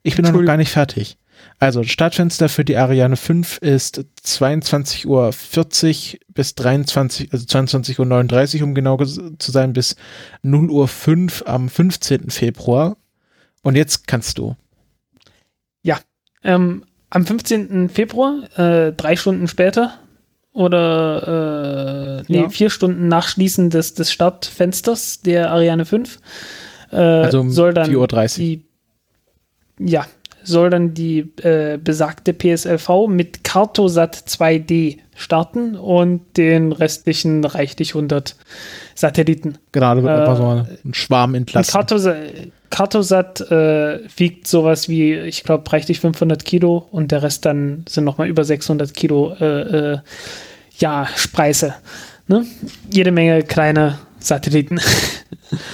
Ich 0.04 0.16
bin 0.16 0.26
noch 0.26 0.46
gar 0.46 0.58
nicht 0.58 0.72
fertig. 0.72 1.18
Also, 1.60 1.84
Startfenster 1.84 2.50
für 2.50 2.64
die 2.64 2.78
Ariane 2.78 3.18
5 3.18 3.58
ist 3.58 4.06
22.40 4.24 5.06
Uhr 5.08 5.32
bis 6.28 6.54
23, 6.54 7.34
also 7.34 7.46
22.39 7.46 8.58
Uhr, 8.58 8.64
um 8.64 8.76
genau 8.76 8.98
zu 9.04 9.52
sein, 9.52 9.74
bis 9.74 9.96
0.05 10.44 11.42
Uhr 11.42 11.50
am 11.50 11.70
15. 11.70 12.30
Februar. 12.30 12.98
Und 13.64 13.76
jetzt 13.76 14.08
kannst 14.08 14.38
du. 14.38 14.56
Ja, 15.82 16.00
ähm, 16.44 16.84
am 17.10 17.26
15. 17.26 17.90
Februar, 17.90 18.44
äh, 18.58 18.94
drei 18.94 19.16
Stunden 19.16 19.48
später, 19.48 19.98
oder 20.54 22.24
äh, 22.28 22.32
nee, 22.32 22.42
ja. 22.42 22.50
vier 22.50 22.70
Stunden 22.70 23.08
nach 23.08 23.28
Schließen 23.28 23.70
des, 23.70 23.94
des 23.94 24.12
Startfensters 24.12 25.22
der 25.22 25.52
Ariane 25.52 25.86
5, 25.86 26.20
äh, 26.92 26.96
also 26.96 27.42
um 27.42 27.52
soll 27.52 27.74
dann 27.74 27.92
4.30 27.92 28.38
die 28.38 28.68
ja, 29.80 30.08
soll 30.48 30.70
dann 30.70 30.94
die 30.94 31.20
äh, 31.42 31.78
besagte 31.78 32.34
PSLV 32.34 33.08
mit 33.08 33.44
Cartosat 33.44 34.16
2D 34.16 34.98
starten 35.16 35.76
und 35.76 36.38
den 36.38 36.72
restlichen 36.72 37.44
reichlich 37.44 37.96
100 37.96 38.36
Satelliten. 38.96 39.58
Gerade 39.72 40.04
wird 40.04 40.16
äh, 40.16 40.22
einfach 40.22 40.38
so 40.38 40.66
ein 40.86 40.94
Schwarm 40.94 41.36
entlassen. 41.36 41.72
Cartosat, 41.72 42.18
Cartosat 42.70 43.42
äh, 43.52 44.00
wiegt 44.16 44.48
sowas 44.48 44.88
wie, 44.90 45.16
ich 45.16 45.44
glaube, 45.44 45.72
reichlich 45.72 46.00
500 46.00 46.46
Kilo 46.46 46.88
und 46.92 47.12
der 47.12 47.24
Rest 47.24 47.46
dann 47.46 47.84
sind 47.90 48.04
nochmal 48.04 48.28
über 48.28 48.44
600 48.44 48.94
Kilo, 48.94 49.34
äh, 49.40 49.94
äh, 49.94 49.98
ja, 50.78 51.08
Spreise. 51.16 51.74
Ne? 52.28 52.46
Jede 52.92 53.12
Menge 53.12 53.44
kleine 53.44 54.00
Satelliten. 54.20 54.80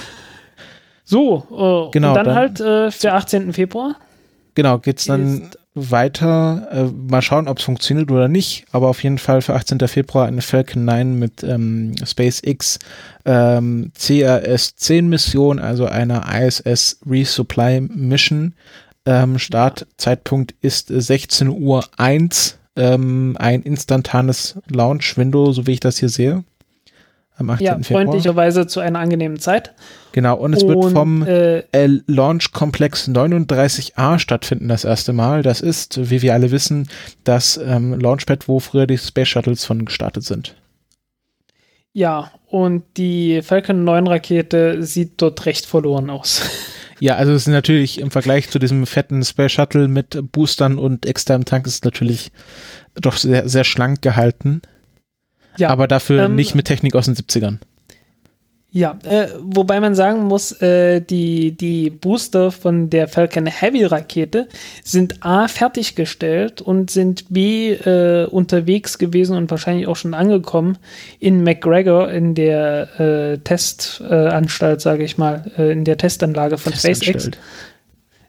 so, 1.04 1.88
äh, 1.88 1.92
genau, 1.92 2.08
und 2.08 2.14
dann, 2.14 2.26
dann 2.26 2.34
halt 2.34 2.60
äh, 2.60 2.90
für 2.90 3.12
18. 3.12 3.52
Februar 3.52 3.96
Genau, 4.54 4.78
geht's 4.78 5.06
dann 5.06 5.50
weiter. 5.74 6.68
Äh, 6.70 6.84
mal 7.10 7.22
schauen, 7.22 7.48
ob 7.48 7.58
es 7.58 7.64
funktioniert 7.64 8.10
oder 8.10 8.28
nicht. 8.28 8.64
Aber 8.70 8.88
auf 8.88 9.02
jeden 9.02 9.18
Fall 9.18 9.42
für 9.42 9.54
18. 9.54 9.80
Februar 9.88 10.26
eine 10.26 10.42
Falcon 10.42 10.84
9 10.84 11.18
mit 11.18 11.42
ähm, 11.42 11.94
SpaceX 12.04 12.78
ähm, 13.24 13.90
CRS-10 13.98 15.02
Mission, 15.02 15.58
also 15.58 15.86
einer 15.86 16.24
ISS 16.32 17.00
Resupply 17.06 17.80
Mission. 17.80 18.54
Ähm, 19.06 19.38
Startzeitpunkt 19.38 20.54
ist 20.60 20.88
16 20.88 21.48
Uhr 21.48 21.84
1. 21.96 22.58
Ähm, 22.76 23.36
ein 23.38 23.62
instantanes 23.62 24.56
Launch-Window, 24.68 25.52
so 25.52 25.66
wie 25.66 25.72
ich 25.72 25.80
das 25.80 25.98
hier 25.98 26.08
sehe 26.08 26.44
am 27.36 27.50
18. 27.50 27.64
Ja, 27.66 27.72
Februar. 27.78 28.02
freundlicherweise 28.02 28.66
zu 28.66 28.80
einer 28.80 28.98
angenehmen 28.98 29.38
Zeit. 29.38 29.74
Genau, 30.12 30.36
und 30.36 30.52
es 30.52 30.62
und, 30.62 30.68
wird 30.68 30.92
vom 30.92 31.22
äh, 31.26 31.62
Launch 32.06 32.52
Komplex 32.52 33.08
39a 33.08 34.18
stattfinden 34.18 34.68
das 34.68 34.84
erste 34.84 35.12
Mal. 35.12 35.42
Das 35.42 35.60
ist, 35.60 36.10
wie 36.10 36.22
wir 36.22 36.34
alle 36.34 36.50
wissen, 36.50 36.88
das 37.24 37.56
ähm, 37.56 37.98
Launchpad, 37.98 38.48
wo 38.48 38.60
früher 38.60 38.86
die 38.86 38.98
Space 38.98 39.28
Shuttles 39.28 39.64
von 39.64 39.84
gestartet 39.84 40.24
sind. 40.24 40.54
Ja, 41.92 42.32
und 42.48 42.84
die 42.96 43.42
Falcon 43.42 43.84
9 43.84 44.06
Rakete 44.06 44.82
sieht 44.82 45.22
dort 45.22 45.46
recht 45.46 45.66
verloren 45.66 46.10
aus. 46.10 46.42
Ja, 47.00 47.16
also 47.16 47.32
es 47.32 47.42
ist 47.42 47.48
natürlich 47.48 48.00
im 48.00 48.12
Vergleich 48.12 48.48
zu 48.48 48.60
diesem 48.60 48.86
fetten 48.86 49.22
Space 49.24 49.52
Shuttle 49.52 49.88
mit 49.88 50.16
Boostern 50.30 50.78
und 50.78 51.06
externem 51.06 51.44
Tank 51.44 51.66
ist 51.66 51.84
natürlich 51.84 52.30
doch 52.94 53.16
sehr, 53.16 53.48
sehr 53.48 53.64
schlank 53.64 54.00
gehalten. 54.00 54.62
Ja, 55.56 55.70
aber 55.70 55.88
dafür 55.88 56.24
ähm, 56.24 56.34
nicht 56.34 56.54
mit 56.54 56.66
Technik 56.66 56.94
aus 56.94 57.06
den 57.06 57.14
70ern. 57.14 57.58
Ja, 58.76 58.98
äh, 59.04 59.28
wobei 59.40 59.78
man 59.78 59.94
sagen 59.94 60.24
muss, 60.24 60.50
äh, 60.60 61.00
die, 61.00 61.52
die 61.52 61.90
Booster 61.90 62.50
von 62.50 62.90
der 62.90 63.06
Falcon 63.06 63.46
Heavy 63.46 63.84
Rakete 63.84 64.48
sind 64.82 65.24
A 65.24 65.46
fertiggestellt 65.46 66.60
und 66.60 66.90
sind 66.90 67.26
B 67.28 67.70
äh, 67.70 68.26
unterwegs 68.26 68.98
gewesen 68.98 69.36
und 69.36 69.48
wahrscheinlich 69.52 69.86
auch 69.86 69.94
schon 69.94 70.12
angekommen 70.12 70.76
in 71.20 71.44
McGregor 71.44 72.10
in 72.10 72.34
der 72.34 72.98
äh, 72.98 73.38
Testanstalt, 73.38 74.80
sage 74.80 75.04
ich 75.04 75.18
mal, 75.18 75.52
äh, 75.56 75.70
in 75.70 75.84
der 75.84 75.96
Testanlage 75.96 76.58
von 76.58 76.72
SpaceX 76.72 77.30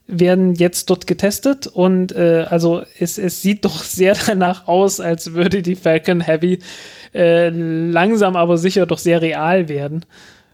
werden 0.08 0.54
jetzt 0.54 0.90
dort 0.90 1.08
getestet 1.08 1.68
und 1.68 2.12
äh, 2.16 2.46
also 2.50 2.84
es, 3.00 3.18
es 3.18 3.42
sieht 3.42 3.66
doch 3.66 3.84
sehr 3.84 4.16
danach 4.16 4.68
aus, 4.68 5.00
als 5.00 5.34
würde 5.34 5.62
die 5.62 5.76
Falcon 5.76 6.22
Heavy 6.22 6.60
äh, 7.14 7.50
langsam 7.50 8.36
aber 8.36 8.58
sicher 8.58 8.86
doch 8.86 9.00
sehr 9.00 9.22
real 9.22 9.68
werden. 9.70 10.06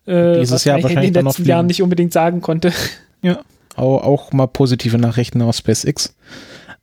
Äh, 0.05 0.39
Dieses 0.39 0.63
Jahr 0.63 0.81
wahrscheinlich 0.81 1.09
in 1.09 1.13
den 1.13 1.25
letzten 1.25 1.45
Jahren 1.45 1.65
nicht 1.65 1.81
unbedingt 1.81 2.13
sagen 2.13 2.41
konnte. 2.41 2.71
Ja, 3.23 3.41
auch, 3.75 4.01
auch 4.01 4.33
mal 4.33 4.47
positive 4.47 4.97
Nachrichten 4.97 5.43
aus 5.43 5.59
SpaceX. 5.59 6.15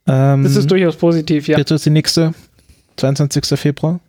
Ähm, 0.07 0.43
das 0.43 0.55
ist 0.55 0.71
durchaus 0.71 0.95
positiv, 0.95 1.49
ja. 1.49 1.57
Jetzt 1.57 1.71
ist 1.71 1.85
die 1.85 1.89
nächste, 1.89 2.33
22. 2.95 3.59
Februar. 3.59 3.99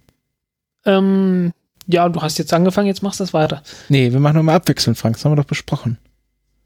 Ähm, 0.85 1.53
ja, 1.89 2.09
du 2.09 2.23
hast 2.23 2.39
jetzt 2.39 2.53
angefangen, 2.53 2.87
jetzt 2.87 3.03
machst 3.03 3.19
du 3.19 3.24
es 3.24 3.35
weiter. 3.35 3.65
Nee, 3.89 4.12
wir 4.12 4.20
machen 4.20 4.37
nochmal 4.37 4.55
abwechselnd, 4.55 4.97
Frank, 4.97 5.16
das 5.16 5.24
haben 5.24 5.32
wir 5.32 5.37
doch 5.37 5.45
besprochen. 5.45 5.99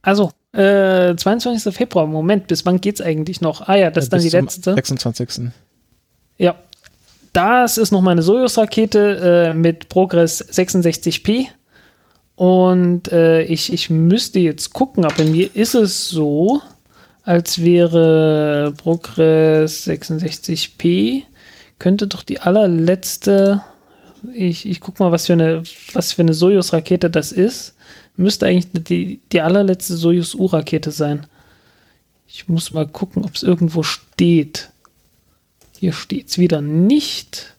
Also, 0.02 0.32
äh, 0.54 1.16
22. 1.16 1.74
Februar, 1.74 2.06
Moment, 2.06 2.46
bis 2.46 2.64
wann 2.64 2.80
geht's 2.80 3.00
eigentlich 3.00 3.40
noch? 3.40 3.68
Ah 3.68 3.76
ja, 3.76 3.90
das 3.90 4.04
ist 4.04 4.12
dann 4.12 4.22
Bis 4.22 4.30
die 4.30 4.36
letzte. 4.36 4.74
26. 4.74 5.50
Ja. 6.38 6.56
Das 7.32 7.78
ist 7.78 7.90
noch 7.90 8.00
meine 8.00 8.22
Soyuz-Rakete 8.22 9.50
äh, 9.50 9.54
mit 9.54 9.88
Progress 9.88 10.44
66p. 10.48 11.46
Und 12.36 13.10
äh, 13.10 13.42
ich, 13.42 13.72
ich 13.72 13.90
müsste 13.90 14.38
jetzt 14.38 14.72
gucken, 14.72 15.04
aber 15.04 15.24
mir 15.24 15.54
ist 15.54 15.74
es 15.74 16.08
so, 16.08 16.62
als 17.24 17.60
wäre 17.62 18.72
Progress 18.76 19.86
66p, 19.86 21.22
könnte 21.78 22.06
doch 22.06 22.22
die 22.22 22.40
allerletzte, 22.40 23.62
ich, 24.32 24.66
ich 24.66 24.80
guck 24.80 25.00
mal, 25.00 25.10
was 25.10 25.26
für 25.26 25.32
eine, 25.32 25.62
was 25.92 26.12
für 26.12 26.22
eine 26.22 26.34
Soyuz-Rakete 26.34 27.10
das 27.10 27.32
ist. 27.32 27.73
Müsste 28.16 28.46
eigentlich 28.46 28.68
die, 28.84 29.20
die 29.32 29.40
allerletzte 29.40 29.96
Soyuz-U-Rakete 29.96 30.90
sein. 30.90 31.26
Ich 32.28 32.48
muss 32.48 32.72
mal 32.72 32.86
gucken, 32.86 33.24
ob 33.24 33.34
es 33.34 33.42
irgendwo 33.42 33.82
steht. 33.82 34.70
Hier 35.78 35.92
steht 35.92 36.28
es 36.28 36.38
wieder 36.38 36.60
nicht. 36.60 37.54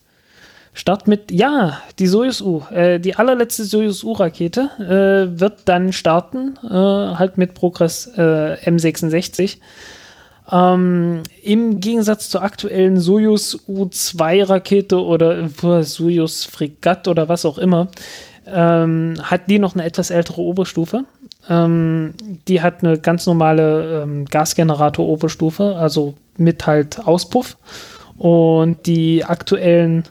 Start 0.73 1.07
mit, 1.07 1.31
ja, 1.31 1.81
die 1.99 2.07
Soyuz 2.07 2.41
U. 2.41 2.61
Äh, 2.71 2.99
die 2.99 3.15
allerletzte 3.15 3.63
Soyuz 3.63 4.03
U-Rakete 4.03 4.69
äh, 4.79 5.39
wird 5.39 5.59
dann 5.65 5.93
starten, 5.93 6.57
äh, 6.63 6.69
halt 6.69 7.37
mit 7.37 7.53
Progress 7.53 8.07
äh, 8.17 8.57
M66. 8.65 9.57
Ähm, 10.51 11.23
Im 11.43 11.79
Gegensatz 11.79 12.29
zur 12.29 12.43
aktuellen 12.43 12.99
Soyuz 12.99 13.57
U-2-Rakete 13.67 15.01
oder 15.01 15.49
äh, 15.63 15.83
Soyuz 15.83 16.43
Fregatt 16.43 17.07
oder 17.07 17.29
was 17.29 17.45
auch 17.45 17.57
immer, 17.57 17.87
ähm, 18.47 19.15
hat 19.21 19.49
die 19.49 19.59
noch 19.59 19.75
eine 19.75 19.83
etwas 19.83 20.09
ältere 20.09 20.41
Oberstufe. 20.41 21.05
Ähm, 21.49 22.13
die 22.47 22.61
hat 22.61 22.83
eine 22.83 22.97
ganz 22.97 23.25
normale 23.25 24.03
ähm, 24.03 24.25
Gasgenerator-Oberstufe, 24.25 25.75
also 25.75 26.15
mit 26.37 26.65
halt 26.65 27.05
Auspuff. 27.05 27.57
Und 28.17 28.85
die 28.87 29.25
aktuellen 29.25 30.05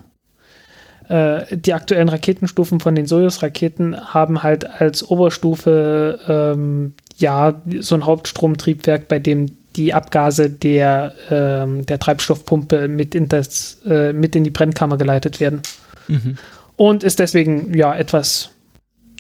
äh, 1.09 1.57
die 1.57 1.75
aktuellen 1.75 2.09
Raketenstufen 2.09 2.81
von 2.81 2.95
den 2.95 3.07
Soyuz-Raketen 3.07 4.15
haben 4.15 4.43
halt 4.43 4.81
als 4.81 5.09
Oberstufe 5.09 6.19
ähm, 6.29 6.95
ja 7.17 7.61
so 7.81 7.95
ein 7.95 8.07
Hauptstromtriebwerk, 8.07 9.09
bei 9.09 9.19
dem 9.19 9.57
die 9.77 9.93
Abgase 9.93 10.51
der, 10.51 11.15
ähm, 11.31 11.85
der 11.87 11.99
Treibstoffpumpe 11.99 12.89
mit 12.89 13.15
in, 13.15 13.29
das, 13.29 13.81
äh, 13.87 14.13
mit 14.13 14.37
in 14.37 14.45
die 14.45 14.51
Brennkammer 14.51 14.97
geleitet 14.97 15.41
werden. 15.41 15.63
Mhm. 16.09 16.39
Und 16.77 17.05
ist 17.05 17.19
deswegen 17.19 17.75
ja 17.77 17.95
etwas, 17.95 18.51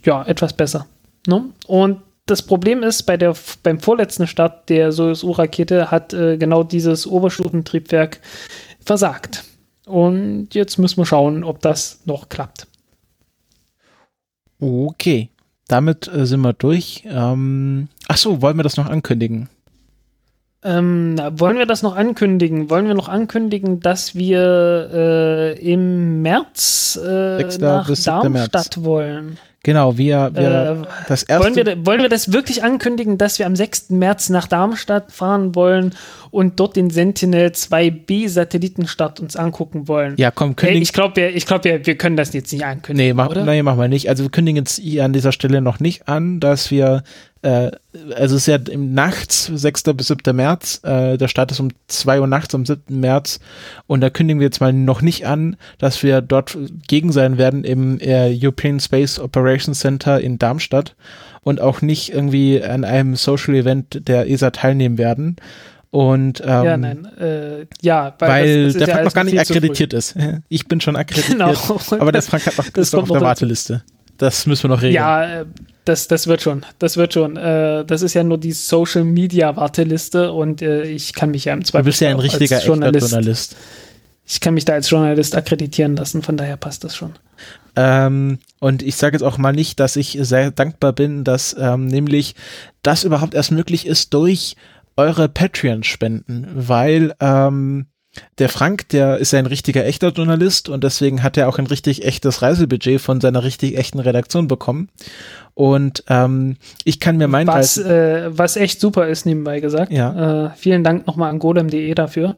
ja, 0.04 0.24
etwas 0.24 0.52
besser. 0.52 0.86
Ne? 1.26 1.44
Und 1.66 2.02
das 2.26 2.42
Problem 2.42 2.82
ist, 2.82 3.02
bei 3.02 3.16
der, 3.16 3.34
beim 3.62 3.78
vorletzten 3.80 4.26
Start 4.26 4.68
der 4.68 4.92
Soyuz-U-Rakete 4.92 5.90
hat 5.90 6.14
äh, 6.14 6.36
genau 6.38 6.62
dieses 6.62 7.06
Oberstufentriebwerk 7.06 8.20
versagt. 8.80 9.44
Und 9.86 10.54
jetzt 10.54 10.78
müssen 10.78 10.96
wir 10.96 11.06
schauen, 11.06 11.44
ob 11.44 11.60
das 11.60 12.00
noch 12.06 12.28
klappt. 12.28 12.66
Okay, 14.60 15.28
damit 15.68 16.08
äh, 16.08 16.24
sind 16.24 16.40
wir 16.40 16.54
durch. 16.54 17.04
Ähm, 17.06 17.88
ach 18.08 18.16
wollen 18.40 18.56
wir 18.56 18.62
das 18.62 18.78
noch 18.78 18.86
ankündigen? 18.86 19.48
Ähm, 20.64 21.20
wollen 21.32 21.58
wir 21.58 21.66
das 21.66 21.82
noch 21.82 21.94
ankündigen? 21.94 22.70
Wollen 22.70 22.86
wir 22.86 22.94
noch 22.94 23.08
ankündigen, 23.08 23.80
dass 23.80 24.14
wir 24.14 24.90
äh, 24.92 25.72
im 25.72 26.22
März 26.22 26.98
äh, 27.02 27.36
6. 27.36 27.58
nach 27.58 27.86
7. 27.86 28.32
März. 28.32 28.50
Darmstadt 28.50 28.84
wollen? 28.84 29.38
Genau, 29.62 29.96
wir, 29.96 30.30
wir 30.34 30.82
Äh, 30.82 31.08
das 31.08 31.22
erste. 31.22 31.44
Wollen 31.44 31.56
wir, 31.56 31.86
wollen 31.86 32.02
wir 32.02 32.08
das 32.08 32.32
wirklich 32.32 32.62
ankündigen, 32.62 33.18
dass 33.18 33.38
wir 33.38 33.46
am 33.46 33.56
6. 33.56 33.90
März 33.90 34.28
nach 34.28 34.46
Darmstadt 34.46 35.10
fahren 35.10 35.54
wollen 35.54 35.94
und 36.34 36.58
dort 36.58 36.74
den 36.74 36.90
Sentinel 36.90 37.48
2B 37.50 38.28
Satellitenstart 38.28 39.20
uns 39.20 39.36
angucken 39.36 39.86
wollen? 39.86 40.14
ja, 40.16 40.30
komm, 40.30 40.48
Hey, 40.50 40.54
kündigen. 40.56 40.82
ich 40.82 40.92
glaube, 40.92 41.16
wir, 41.16 41.34
ich 41.34 41.46
glaub, 41.46 41.64
wir, 41.64 41.86
wir 41.86 41.96
können 41.96 42.16
das 42.16 42.32
jetzt 42.32 42.52
nicht 42.52 42.64
ankündigen. 42.64 43.08
nee, 43.08 43.14
mach, 43.14 43.28
oder? 43.28 43.44
nee, 43.44 43.62
machen 43.62 43.78
wir 43.78 43.88
nicht. 43.88 44.08
Also 44.08 44.24
wir 44.24 44.30
kündigen 44.30 44.56
jetzt 44.56 44.78
hier 44.78 45.04
an 45.04 45.12
dieser 45.12 45.32
Stelle 45.32 45.60
noch 45.60 45.78
nicht 45.78 46.08
an, 46.08 46.40
dass 46.40 46.70
wir, 46.72 47.04
äh, 47.42 47.70
also 48.16 48.34
es 48.36 48.42
ist 48.42 48.46
ja 48.46 48.56
im 48.56 48.94
nachts, 48.94 49.46
6. 49.46 49.84
bis 49.94 50.08
7. 50.08 50.34
März, 50.34 50.80
äh, 50.82 51.16
der 51.16 51.28
Start 51.28 51.52
ist 51.52 51.60
um 51.60 51.68
2 51.86 52.20
Uhr 52.20 52.26
nachts 52.26 52.54
am 52.54 52.66
7. 52.66 52.98
März 52.98 53.38
und 53.86 54.00
da 54.00 54.10
kündigen 54.10 54.40
wir 54.40 54.46
jetzt 54.46 54.60
mal 54.60 54.72
noch 54.72 55.02
nicht 55.02 55.26
an, 55.26 55.56
dass 55.78 56.02
wir 56.02 56.20
dort 56.20 56.58
gegen 56.88 57.12
sein 57.12 57.38
werden 57.38 57.62
im 57.62 58.00
äh, 58.00 58.36
European 58.36 58.80
Space 58.80 59.20
Operations 59.20 59.78
Center 59.78 60.20
in 60.20 60.38
Darmstadt 60.38 60.96
und 61.42 61.60
auch 61.60 61.80
nicht 61.82 62.12
irgendwie 62.12 62.62
an 62.62 62.84
einem 62.84 63.14
Social 63.14 63.54
Event 63.54 64.08
der 64.08 64.28
ESA 64.28 64.50
teilnehmen 64.50 64.98
werden. 64.98 65.36
Und 65.94 66.40
ähm, 66.40 66.46
ja, 66.64 66.76
nein. 66.76 67.04
Äh, 67.20 67.66
ja, 67.80 68.16
weil, 68.18 68.64
das- 68.64 68.74
das 68.74 68.74
ist 68.74 68.80
der 68.80 68.88
ja 68.88 68.94
Frank 68.94 69.04
noch 69.06 69.12
gar 69.14 69.24
nicht 69.24 69.38
akkreditiert 69.38 69.92
ist. 69.92 70.16
Ich 70.48 70.66
bin 70.66 70.80
schon 70.80 70.96
akkreditiert, 70.96 71.38
Genau. 71.38 71.54
aber 72.00 72.10
der 72.10 72.22
Frank 72.22 72.44
hat 72.46 72.58
noch, 72.58 72.68
Das 72.72 72.88
ist 72.88 72.92
noch 72.94 73.02
auf 73.02 73.10
der. 73.10 73.20
Warteliste. 73.20 73.84
Das 74.18 74.44
müssen 74.46 74.64
wir 74.64 74.70
noch 74.70 74.82
regeln. 74.82 74.94
Ja, 74.94 75.42
äh, 75.42 75.44
das, 75.84 76.08
das 76.08 76.26
wird 76.26 76.42
schon. 76.42 76.66
Das 76.80 76.96
wird 76.96 77.12
schon. 77.14 77.36
Äh, 77.36 77.84
das 77.84 78.02
ist 78.02 78.14
ja 78.14 78.24
nur 78.24 78.38
die 78.38 78.50
Social 78.50 79.04
Media 79.04 79.54
Warteliste 79.54 80.32
und 80.32 80.62
äh, 80.62 80.82
ich 80.82 81.12
kann 81.12 81.30
mich 81.30 81.44
ja 81.44 81.52
im 81.52 81.60
du 81.60 81.66
Zweifel 81.66 81.84
bist 81.84 82.00
ja 82.00 82.08
ein 82.10 82.18
richtiger 82.18 82.60
Journalist, 82.60 83.12
Journalist. 83.12 83.56
Ich 84.26 84.40
kann 84.40 84.54
mich 84.54 84.64
da 84.64 84.72
als 84.72 84.90
Journalist 84.90 85.36
akkreditieren 85.36 85.94
lassen, 85.94 86.22
von 86.22 86.36
daher 86.36 86.56
passt 86.56 86.82
das 86.82 86.96
schon. 86.96 87.12
Ähm, 87.76 88.38
und 88.58 88.82
ich 88.82 88.96
sage 88.96 89.14
jetzt 89.14 89.22
auch 89.22 89.38
mal 89.38 89.52
nicht, 89.52 89.78
dass 89.78 89.94
ich 89.94 90.18
sehr 90.22 90.50
dankbar 90.50 90.92
bin, 90.92 91.22
dass 91.22 91.54
ähm, 91.56 91.86
nämlich 91.86 92.34
das 92.82 93.04
überhaupt 93.04 93.34
erst 93.34 93.52
möglich 93.52 93.86
ist 93.86 94.12
durch 94.12 94.56
eure 94.96 95.28
Patreon-Spenden, 95.28 96.48
weil 96.54 97.14
ähm, 97.20 97.86
der 98.38 98.48
Frank, 98.48 98.88
der 98.90 99.18
ist 99.18 99.32
ja 99.32 99.38
ein 99.38 99.46
richtiger 99.46 99.84
echter 99.84 100.10
Journalist 100.10 100.68
und 100.68 100.84
deswegen 100.84 101.22
hat 101.22 101.36
er 101.36 101.48
auch 101.48 101.58
ein 101.58 101.66
richtig 101.66 102.04
echtes 102.04 102.42
Reisebudget 102.42 103.00
von 103.00 103.20
seiner 103.20 103.42
richtig 103.42 103.76
echten 103.76 103.98
Redaktion 103.98 104.46
bekommen. 104.48 104.88
Und 105.54 106.04
ähm, 106.08 106.56
ich 106.84 107.00
kann 107.00 107.16
mir 107.16 107.28
mein 107.28 107.46
Was, 107.46 107.76
äh, 107.76 108.28
was 108.36 108.56
echt 108.56 108.80
super 108.80 109.08
ist, 109.08 109.26
nebenbei 109.26 109.60
gesagt. 109.60 109.92
Ja. 109.92 110.46
Äh, 110.46 110.50
vielen 110.56 110.84
Dank 110.84 111.06
nochmal 111.06 111.30
an 111.30 111.38
golem.de 111.38 111.94
dafür. 111.94 112.36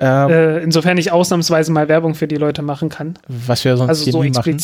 ähm, 0.00 0.30
Äh, 0.30 0.58
insofern 0.62 0.98
ich 0.98 1.12
ausnahmsweise 1.12 1.72
mal 1.72 1.88
Werbung 1.88 2.14
für 2.14 2.28
die 2.28 2.36
Leute 2.36 2.62
machen 2.62 2.88
kann. 2.88 3.18
was 3.28 3.64
wir 3.64 3.76
sonst 3.76 3.88
Also 3.88 4.10
so 4.10 4.22
nie 4.22 4.30
machen. 4.30 4.58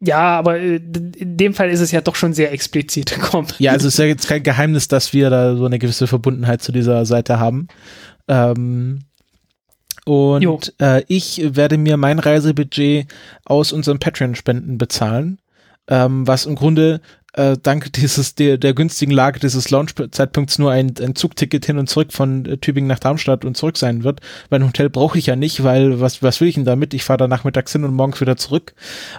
Ja, 0.00 0.38
aber 0.38 0.58
äh, 0.60 0.76
in 0.76 1.36
dem 1.36 1.54
Fall 1.54 1.70
ist 1.70 1.80
es 1.80 1.90
ja 1.90 2.00
doch 2.00 2.14
schon 2.14 2.32
sehr 2.32 2.52
explizit. 2.52 3.18
Komm. 3.20 3.46
Ja, 3.58 3.72
also 3.72 3.88
es 3.88 3.94
ist 3.94 3.98
ja 3.98 4.06
jetzt 4.06 4.28
kein 4.28 4.42
Geheimnis, 4.42 4.88
dass 4.88 5.12
wir 5.12 5.30
da 5.30 5.56
so 5.56 5.66
eine 5.66 5.78
gewisse 5.78 6.06
Verbundenheit 6.06 6.62
zu 6.62 6.72
dieser 6.72 7.04
Seite 7.04 7.40
haben. 7.40 7.68
Ähm, 8.28 9.00
und 10.04 10.74
äh, 10.80 11.02
ich 11.08 11.42
werde 11.44 11.76
mir 11.76 11.98
mein 11.98 12.18
Reisebudget 12.18 13.08
aus 13.44 13.72
unseren 13.72 13.98
Patreon-Spenden 13.98 14.78
bezahlen, 14.78 15.38
ähm, 15.88 16.26
was 16.26 16.46
im 16.46 16.54
Grunde 16.54 17.02
äh, 17.34 17.56
dank 17.62 17.92
dieses 17.92 18.34
der, 18.34 18.58
der 18.58 18.74
günstigen 18.74 19.12
Lage 19.12 19.38
dieses 19.40 19.70
Launch-Zeitpunkts 19.70 20.58
nur 20.58 20.72
ein, 20.72 20.94
ein 21.00 21.14
Zugticket 21.14 21.66
hin 21.66 21.78
und 21.78 21.88
zurück 21.88 22.12
von 22.12 22.46
äh, 22.46 22.56
Tübingen 22.56 22.88
nach 22.88 22.98
Darmstadt 22.98 23.44
und 23.44 23.56
zurück 23.56 23.76
sein 23.76 24.02
wird. 24.02 24.20
Weil 24.48 24.60
ein 24.60 24.66
Hotel 24.66 24.88
brauche 24.88 25.18
ich 25.18 25.26
ja 25.26 25.36
nicht, 25.36 25.62
weil 25.62 26.00
was, 26.00 26.22
was 26.22 26.40
will 26.40 26.48
ich 26.48 26.54
denn 26.54 26.64
damit? 26.64 26.94
Ich 26.94 27.04
fahre 27.04 27.18
da 27.18 27.28
nachmittags 27.28 27.72
hin 27.72 27.84
und 27.84 27.94
morgens 27.94 28.20
wieder 28.20 28.36
zurück. 28.36 28.74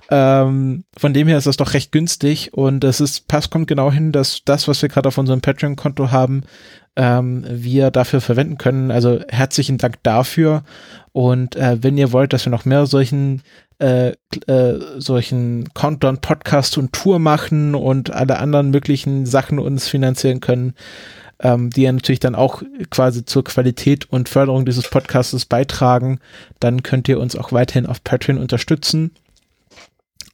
Ähm, 0.09 0.83
von 0.97 1.13
dem 1.13 1.27
her 1.27 1.37
ist 1.37 1.47
das 1.47 1.57
doch 1.57 1.73
recht 1.73 1.91
günstig 1.91 2.53
und 2.53 2.83
es 2.83 2.99
ist, 2.99 3.27
passt, 3.27 3.51
kommt 3.51 3.67
genau 3.67 3.91
hin, 3.91 4.11
dass 4.11 4.41
das, 4.43 4.67
was 4.67 4.81
wir 4.81 4.89
gerade 4.89 5.07
auf 5.07 5.17
unserem 5.17 5.41
Patreon-Konto 5.41 6.11
haben, 6.11 6.43
ähm, 6.95 7.45
wir 7.47 7.91
dafür 7.91 8.21
verwenden 8.21 8.57
können. 8.57 8.91
Also 8.91 9.19
herzlichen 9.29 9.77
Dank 9.77 10.01
dafür. 10.03 10.63
Und 11.11 11.55
äh, 11.55 11.77
wenn 11.81 11.97
ihr 11.97 12.11
wollt, 12.11 12.33
dass 12.33 12.45
wir 12.45 12.51
noch 12.51 12.65
mehr 12.65 12.85
solchen 12.85 13.41
äh, 13.79 14.13
äh, 14.47 14.79
solchen 14.97 15.69
Countdown 15.73 16.19
Podcast 16.19 16.77
und 16.77 16.93
Tour 16.93 17.19
machen 17.19 17.75
und 17.75 18.11
alle 18.11 18.39
anderen 18.39 18.71
möglichen 18.71 19.25
Sachen 19.25 19.57
uns 19.57 19.87
finanzieren 19.87 20.41
können, 20.41 20.73
ähm, 21.41 21.69
die 21.69 21.83
ja 21.83 21.91
natürlich 21.91 22.19
dann 22.19 22.35
auch 22.35 22.61
quasi 22.89 23.25
zur 23.25 23.43
Qualität 23.43 24.11
und 24.11 24.29
Förderung 24.29 24.65
dieses 24.65 24.89
Podcastes 24.89 25.45
beitragen, 25.45 26.19
dann 26.59 26.83
könnt 26.83 27.07
ihr 27.07 27.19
uns 27.19 27.35
auch 27.35 27.51
weiterhin 27.51 27.85
auf 27.85 28.03
Patreon 28.03 28.37
unterstützen 28.37 29.11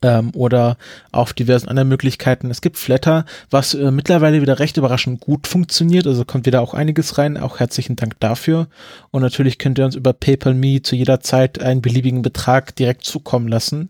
ähm, 0.06 0.30
oder 0.36 0.78
auf 1.12 1.34
diversen 1.34 1.68
anderen 1.68 1.90
Möglichkeiten. 1.90 2.52
Es 2.52 2.62
gibt 2.62 2.78
Flatter, 2.78 3.26
was 3.50 3.74
äh, 3.74 3.90
mittlerweile 3.90 4.42
wieder 4.42 4.60
recht 4.60 4.78
überraschend 4.78 5.20
gut 5.20 5.48
funktioniert. 5.48 6.06
Also 6.06 6.26
kommt 6.26 6.46
wieder 6.46 6.62
auch 6.62 6.76
einiges 6.76 7.18
rein. 7.18 7.38
Auch 7.38 7.60
herzlichen 7.60 7.96
Dank 7.96 8.20
dafür. 8.20 8.68
Und 9.10 9.24
natürlich 9.24 9.58
könnt 9.58 9.80
ihr 9.80 9.86
uns 9.86 9.96
über 9.96 10.14
PayPal.me 10.14 10.84
zu 10.84 10.96
jeder 10.96 11.22
Zeit 11.22 11.60
einen 11.60 11.82
beliebigen 11.82 12.22
Betrag 12.22 12.76
direkt 12.76 13.04
zukommen 13.04 13.48
lassen. 13.48 13.90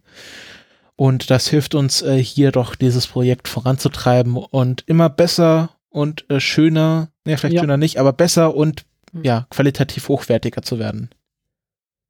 Und 0.95 1.29
das 1.29 1.47
hilft 1.49 1.75
uns 1.75 2.01
äh, 2.01 2.23
hier 2.23 2.53
doch 2.53 2.75
dieses 2.75 3.07
Projekt 3.07 3.49
voranzutreiben 3.49 4.37
und 4.37 4.83
immer 4.87 5.09
besser 5.09 5.71
und 5.89 6.23
äh, 6.29 6.39
schöner, 6.39 7.09
ne, 7.25 7.37
vielleicht 7.37 7.55
Ja. 7.55 7.61
schöner 7.61 7.75
nicht, 7.77 7.99
aber 7.99 8.13
besser 8.13 8.55
und 8.55 8.85
Mhm. 9.11 9.23
ja, 9.23 9.47
qualitativ 9.49 10.07
hochwertiger 10.07 10.61
zu 10.61 10.79
werden. 10.79 11.09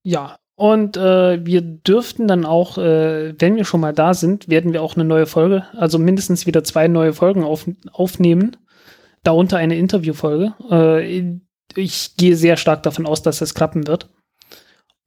Ja, 0.03 0.37
und 0.55 0.95
äh, 0.95 1.45
wir 1.45 1.61
dürften 1.61 2.27
dann 2.27 2.45
auch, 2.45 2.77
äh, 2.77 3.33
wenn 3.39 3.57
wir 3.57 3.65
schon 3.65 3.81
mal 3.81 3.93
da 3.93 4.13
sind, 4.13 4.47
werden 4.47 4.71
wir 4.71 4.81
auch 4.81 4.95
eine 4.95 5.03
neue 5.03 5.25
Folge, 5.25 5.65
also 5.75 5.99
mindestens 5.99 6.45
wieder 6.45 6.63
zwei 6.63 6.87
neue 6.87 7.13
Folgen 7.13 7.43
auf, 7.43 7.65
aufnehmen. 7.91 8.55
darunter 9.23 9.57
eine 9.57 9.75
Interviewfolge. 9.75 10.53
Äh, 10.71 11.39
ich 11.75 12.15
gehe 12.15 12.35
sehr 12.37 12.55
stark 12.57 12.83
davon 12.83 13.05
aus, 13.05 13.21
dass 13.21 13.39
das 13.39 13.53
klappen 13.53 13.87
wird. 13.87 14.09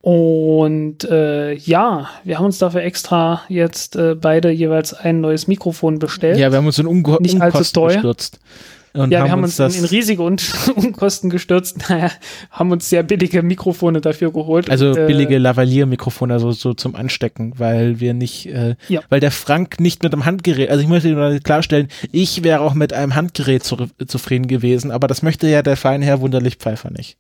Und 0.01 1.05
äh, 1.05 1.55
ja, 1.55 2.09
wir 2.25 2.39
haben 2.39 2.45
uns 2.47 2.59
dafür 2.59 2.83
extra 2.83 3.43
jetzt 3.49 3.97
äh, 3.97 4.15
beide 4.15 4.51
jeweils 4.51 4.95
ein 4.95 5.21
neues 5.21 5.49
Mikrofon 5.49 5.99
bestellt. 5.99 6.39
Ja, 6.39 6.51
wir 6.51 6.59
haben 6.59 6.67
uns 6.67 6.79
in 6.79 6.87
Unko 6.87 7.19
Nicht 7.21 7.41
allzu 7.41 7.73
teuer. 7.73 7.95
gestürzt. 7.95 8.39
Und 8.93 9.11
ja, 9.11 9.25
wir 9.25 9.31
haben 9.31 9.43
uns 9.43 9.59
in, 9.59 9.65
das, 9.65 9.79
in 9.79 9.85
riesige 9.85 10.23
Un 10.23 10.37
Unkosten 10.75 11.31
gestürzt. 11.31 11.77
Naja, 11.89 12.11
haben 12.51 12.71
uns 12.71 12.89
sehr 12.91 13.03
billige 13.03 13.43
Mikrofone 13.43 14.01
dafür 14.01 14.33
geholt. 14.33 14.71
also 14.71 14.91
Und, 14.91 14.97
äh, 14.97 15.07
billige 15.07 15.39
Lavalier-Mikrofone, 15.39 16.33
also 16.33 16.53
so 16.53 16.75
zum 16.75 16.95
Anstecken, 16.95 17.55
weil 17.57 18.01
wir 18.01 18.15
nicht, 18.15 18.47
äh, 18.47 18.77
Ja. 18.89 19.01
weil 19.09 19.21
der 19.21 19.31
Frank 19.31 19.81
nicht 19.81 20.03
mit 20.03 20.13
einem 20.13 20.25
Handgerät, 20.25 20.71
also 20.71 20.83
ich 20.83 20.89
möchte 20.89 21.09
nur 21.11 21.39
klarstellen, 21.41 21.89
ich 22.13 22.43
wäre 22.45 22.61
auch 22.61 22.75
mit 22.75 22.93
einem 22.93 23.15
Handgerät 23.15 23.65
zu, 23.65 23.77
zufrieden 24.07 24.47
gewesen, 24.49 24.91
aber 24.91 25.07
das 25.07 25.23
möchte 25.23 25.49
ja 25.49 25.63
der 25.63 25.77
feine 25.77 26.05
Herr 26.05 26.21
Wunderlich 26.21 26.57
Pfeifer 26.57 26.91
nicht. 26.91 27.17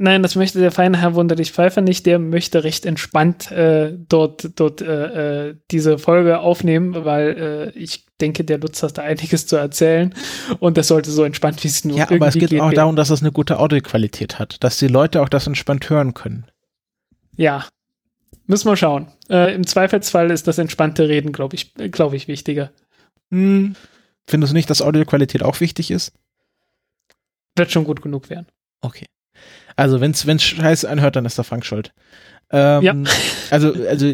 Nein, 0.00 0.22
das 0.22 0.36
möchte 0.36 0.60
der 0.60 0.70
feine 0.70 1.00
Herr 1.00 1.14
Wunderlich 1.16 1.50
Pfeifer 1.50 1.80
nicht. 1.80 2.06
Der 2.06 2.20
möchte 2.20 2.62
recht 2.62 2.86
entspannt 2.86 3.50
äh, 3.50 3.92
dort, 4.08 4.50
dort 4.54 4.80
äh, 4.80 5.48
äh, 5.48 5.54
diese 5.72 5.98
Folge 5.98 6.38
aufnehmen, 6.38 7.04
weil 7.04 7.72
äh, 7.74 7.78
ich 7.78 8.04
denke, 8.18 8.44
der 8.44 8.58
Lutz 8.58 8.82
hat 8.82 8.98
da 8.98 9.02
einiges 9.02 9.46
zu 9.46 9.56
erzählen 9.56 10.14
und 10.58 10.76
das 10.76 10.88
sollte 10.88 11.10
so 11.10 11.24
entspannt 11.24 11.62
wie 11.64 11.68
es 11.68 11.84
nur 11.84 11.96
Ja, 11.96 12.04
irgendwie 12.04 12.16
aber 12.16 12.28
es 12.28 12.34
geht 12.34 12.52
auch 12.60 12.66
werden. 12.66 12.74
darum, 12.74 12.96
dass 12.96 13.10
es 13.10 13.20
eine 13.20 13.32
gute 13.32 13.58
Audioqualität 13.58 14.38
hat, 14.38 14.62
dass 14.62 14.78
die 14.78 14.88
Leute 14.88 15.22
auch 15.22 15.28
das 15.28 15.46
entspannt 15.46 15.88
hören 15.88 16.14
können. 16.14 16.46
Ja, 17.36 17.66
müssen 18.46 18.68
wir 18.68 18.76
schauen. 18.76 19.08
Äh, 19.30 19.54
Im 19.54 19.66
Zweifelsfall 19.66 20.30
ist 20.30 20.46
das 20.46 20.58
entspannte 20.58 21.08
Reden, 21.08 21.32
glaube 21.32 21.56
ich, 21.56 21.72
glaube 21.90 22.16
ich, 22.16 22.28
wichtiger. 22.28 22.70
Hm. 23.30 23.76
Findest 24.26 24.52
du 24.52 24.54
nicht, 24.54 24.68
dass 24.68 24.82
Audioqualität 24.82 25.42
auch 25.42 25.60
wichtig 25.60 25.90
ist? 25.90 26.12
Wird 27.56 27.70
schon 27.70 27.84
gut 27.84 28.02
genug 28.02 28.28
werden. 28.30 28.46
Okay. 28.80 29.06
Also, 29.76 30.00
wenn's, 30.00 30.26
wenn's 30.26 30.42
scheiße 30.42 30.88
anhört, 30.88 31.16
dann 31.16 31.24
ist 31.24 31.38
der 31.38 31.44
Frank 31.44 31.64
schuld. 31.64 31.92
Ähm, 32.50 32.82
Ja. 32.82 32.94
Also, 33.50 33.72
also 33.88 34.04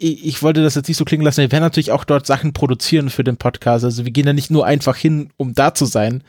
ich, 0.00 0.26
ich 0.26 0.42
wollte 0.42 0.64
das 0.64 0.74
jetzt 0.74 0.88
nicht 0.88 0.96
so 0.96 1.04
klingen 1.04 1.22
lassen. 1.22 1.42
Wir 1.42 1.52
werden 1.52 1.62
natürlich 1.62 1.92
auch 1.92 2.02
dort 2.02 2.26
Sachen 2.26 2.52
produzieren 2.52 3.08
für 3.08 3.22
den 3.22 3.36
Podcast. 3.36 3.84
Also 3.84 4.04
wir 4.04 4.10
gehen 4.10 4.26
da 4.26 4.32
nicht 4.32 4.50
nur 4.50 4.66
einfach 4.66 4.96
hin, 4.96 5.30
um 5.36 5.54
da 5.54 5.74
zu 5.74 5.84
sein, 5.84 6.24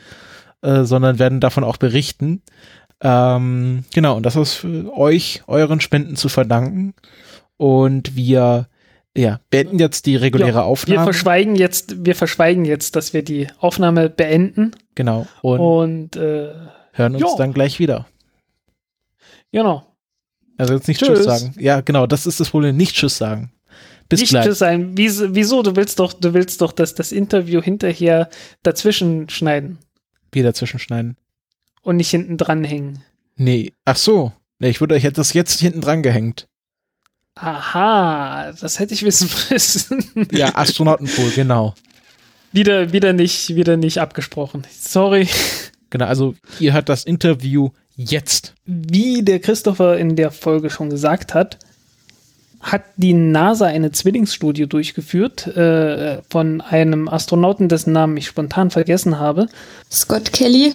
äh, 0.60 0.84
sondern 0.84 1.18
werden 1.18 1.40
davon 1.40 1.64
auch 1.64 1.76
berichten. 1.76 2.40
Ähm, 3.00 3.82
genau, 3.92 4.16
und 4.16 4.22
das 4.24 4.36
ist 4.36 4.54
für 4.54 4.96
euch, 4.96 5.42
euren 5.48 5.80
Spenden 5.80 6.14
zu 6.14 6.28
verdanken. 6.28 6.94
Und 7.56 8.14
wir 8.14 8.68
ja, 9.16 9.40
beenden 9.50 9.80
jetzt 9.80 10.06
die 10.06 10.14
reguläre 10.16 10.50
Ja, 10.50 10.54
Wir 10.58 10.64
Aufnahme. 10.66 11.02
verschweigen 11.04 11.56
jetzt, 11.56 12.06
wir 12.06 12.14
verschweigen 12.14 12.64
jetzt, 12.64 12.94
dass 12.94 13.12
wir 13.12 13.24
die 13.24 13.48
Aufnahme 13.58 14.08
beenden 14.08 14.70
Genau. 14.94 15.26
Und 15.42 15.58
und 15.60 16.16
äh, 16.16 16.52
hören 16.92 17.14
uns 17.14 17.22
ja. 17.22 17.36
dann 17.36 17.52
gleich 17.52 17.78
wieder. 17.78 18.06
genau. 19.50 19.86
Also 20.62 20.74
jetzt 20.74 20.88
nicht 20.88 21.00
Tschüss. 21.00 21.08
Tschüss 21.18 21.24
sagen. 21.24 21.54
Ja, 21.58 21.80
genau, 21.80 22.06
das 22.06 22.26
ist 22.26 22.38
das 22.40 22.50
Problem. 22.50 22.76
Nicht 22.76 22.94
Tschüss 22.94 23.16
sagen. 23.18 23.50
Bis 24.08 24.20
nicht 24.20 24.30
gleich. 24.30 24.44
zu 24.44 24.54
sein. 24.54 24.96
Wieso? 24.96 25.62
Du 25.62 25.74
willst 25.76 25.98
doch, 25.98 26.12
du 26.12 26.34
willst 26.34 26.60
doch, 26.60 26.72
dass 26.72 26.94
das 26.94 27.12
Interview 27.12 27.60
hinterher 27.62 28.28
dazwischen 28.62 29.28
schneiden 29.28 29.78
Wieder 30.30 30.54
zwischenschneiden. 30.54 31.16
und 31.82 31.96
nicht 31.96 32.10
hinten 32.10 32.36
dranhängen. 32.36 33.02
Nee, 33.36 33.72
ach 33.84 33.96
so. 33.96 34.32
Nee, 34.58 34.68
ich 34.68 34.80
würde, 34.80 34.96
ich 34.96 35.04
hätte 35.04 35.16
das 35.16 35.32
jetzt 35.32 35.58
hinten 35.60 35.80
dran 35.80 36.02
gehängt. 36.02 36.46
Aha, 37.34 38.52
das 38.60 38.78
hätte 38.78 38.94
ich 38.94 39.02
wissen 39.02 39.28
müssen. 39.50 40.28
Ja, 40.30 40.54
Astronautenpool, 40.54 41.30
genau. 41.30 41.74
wieder, 42.52 42.92
wieder 42.92 43.12
nicht, 43.14 43.56
wieder 43.56 43.76
nicht 43.76 43.98
abgesprochen. 43.98 44.64
Sorry. 44.78 45.28
Genau, 45.90 46.06
also 46.06 46.34
ihr 46.60 46.72
hört 46.74 46.88
das 46.88 47.04
Interview 47.04 47.70
jetzt. 47.96 48.54
Wie 48.64 49.22
der 49.22 49.40
Christopher 49.40 49.98
in 49.98 50.16
der 50.16 50.30
Folge 50.30 50.70
schon 50.70 50.90
gesagt 50.90 51.34
hat, 51.34 51.58
hat 52.60 52.84
die 52.96 53.12
NASA 53.12 53.66
eine 53.66 53.90
Zwillingsstudie 53.90 54.68
durchgeführt 54.68 55.48
äh, 55.48 56.22
von 56.30 56.60
einem 56.60 57.08
Astronauten, 57.08 57.68
dessen 57.68 57.92
Namen 57.92 58.16
ich 58.16 58.26
spontan 58.26 58.70
vergessen 58.70 59.18
habe. 59.18 59.48
Scott 59.90 60.32
Kelly. 60.32 60.74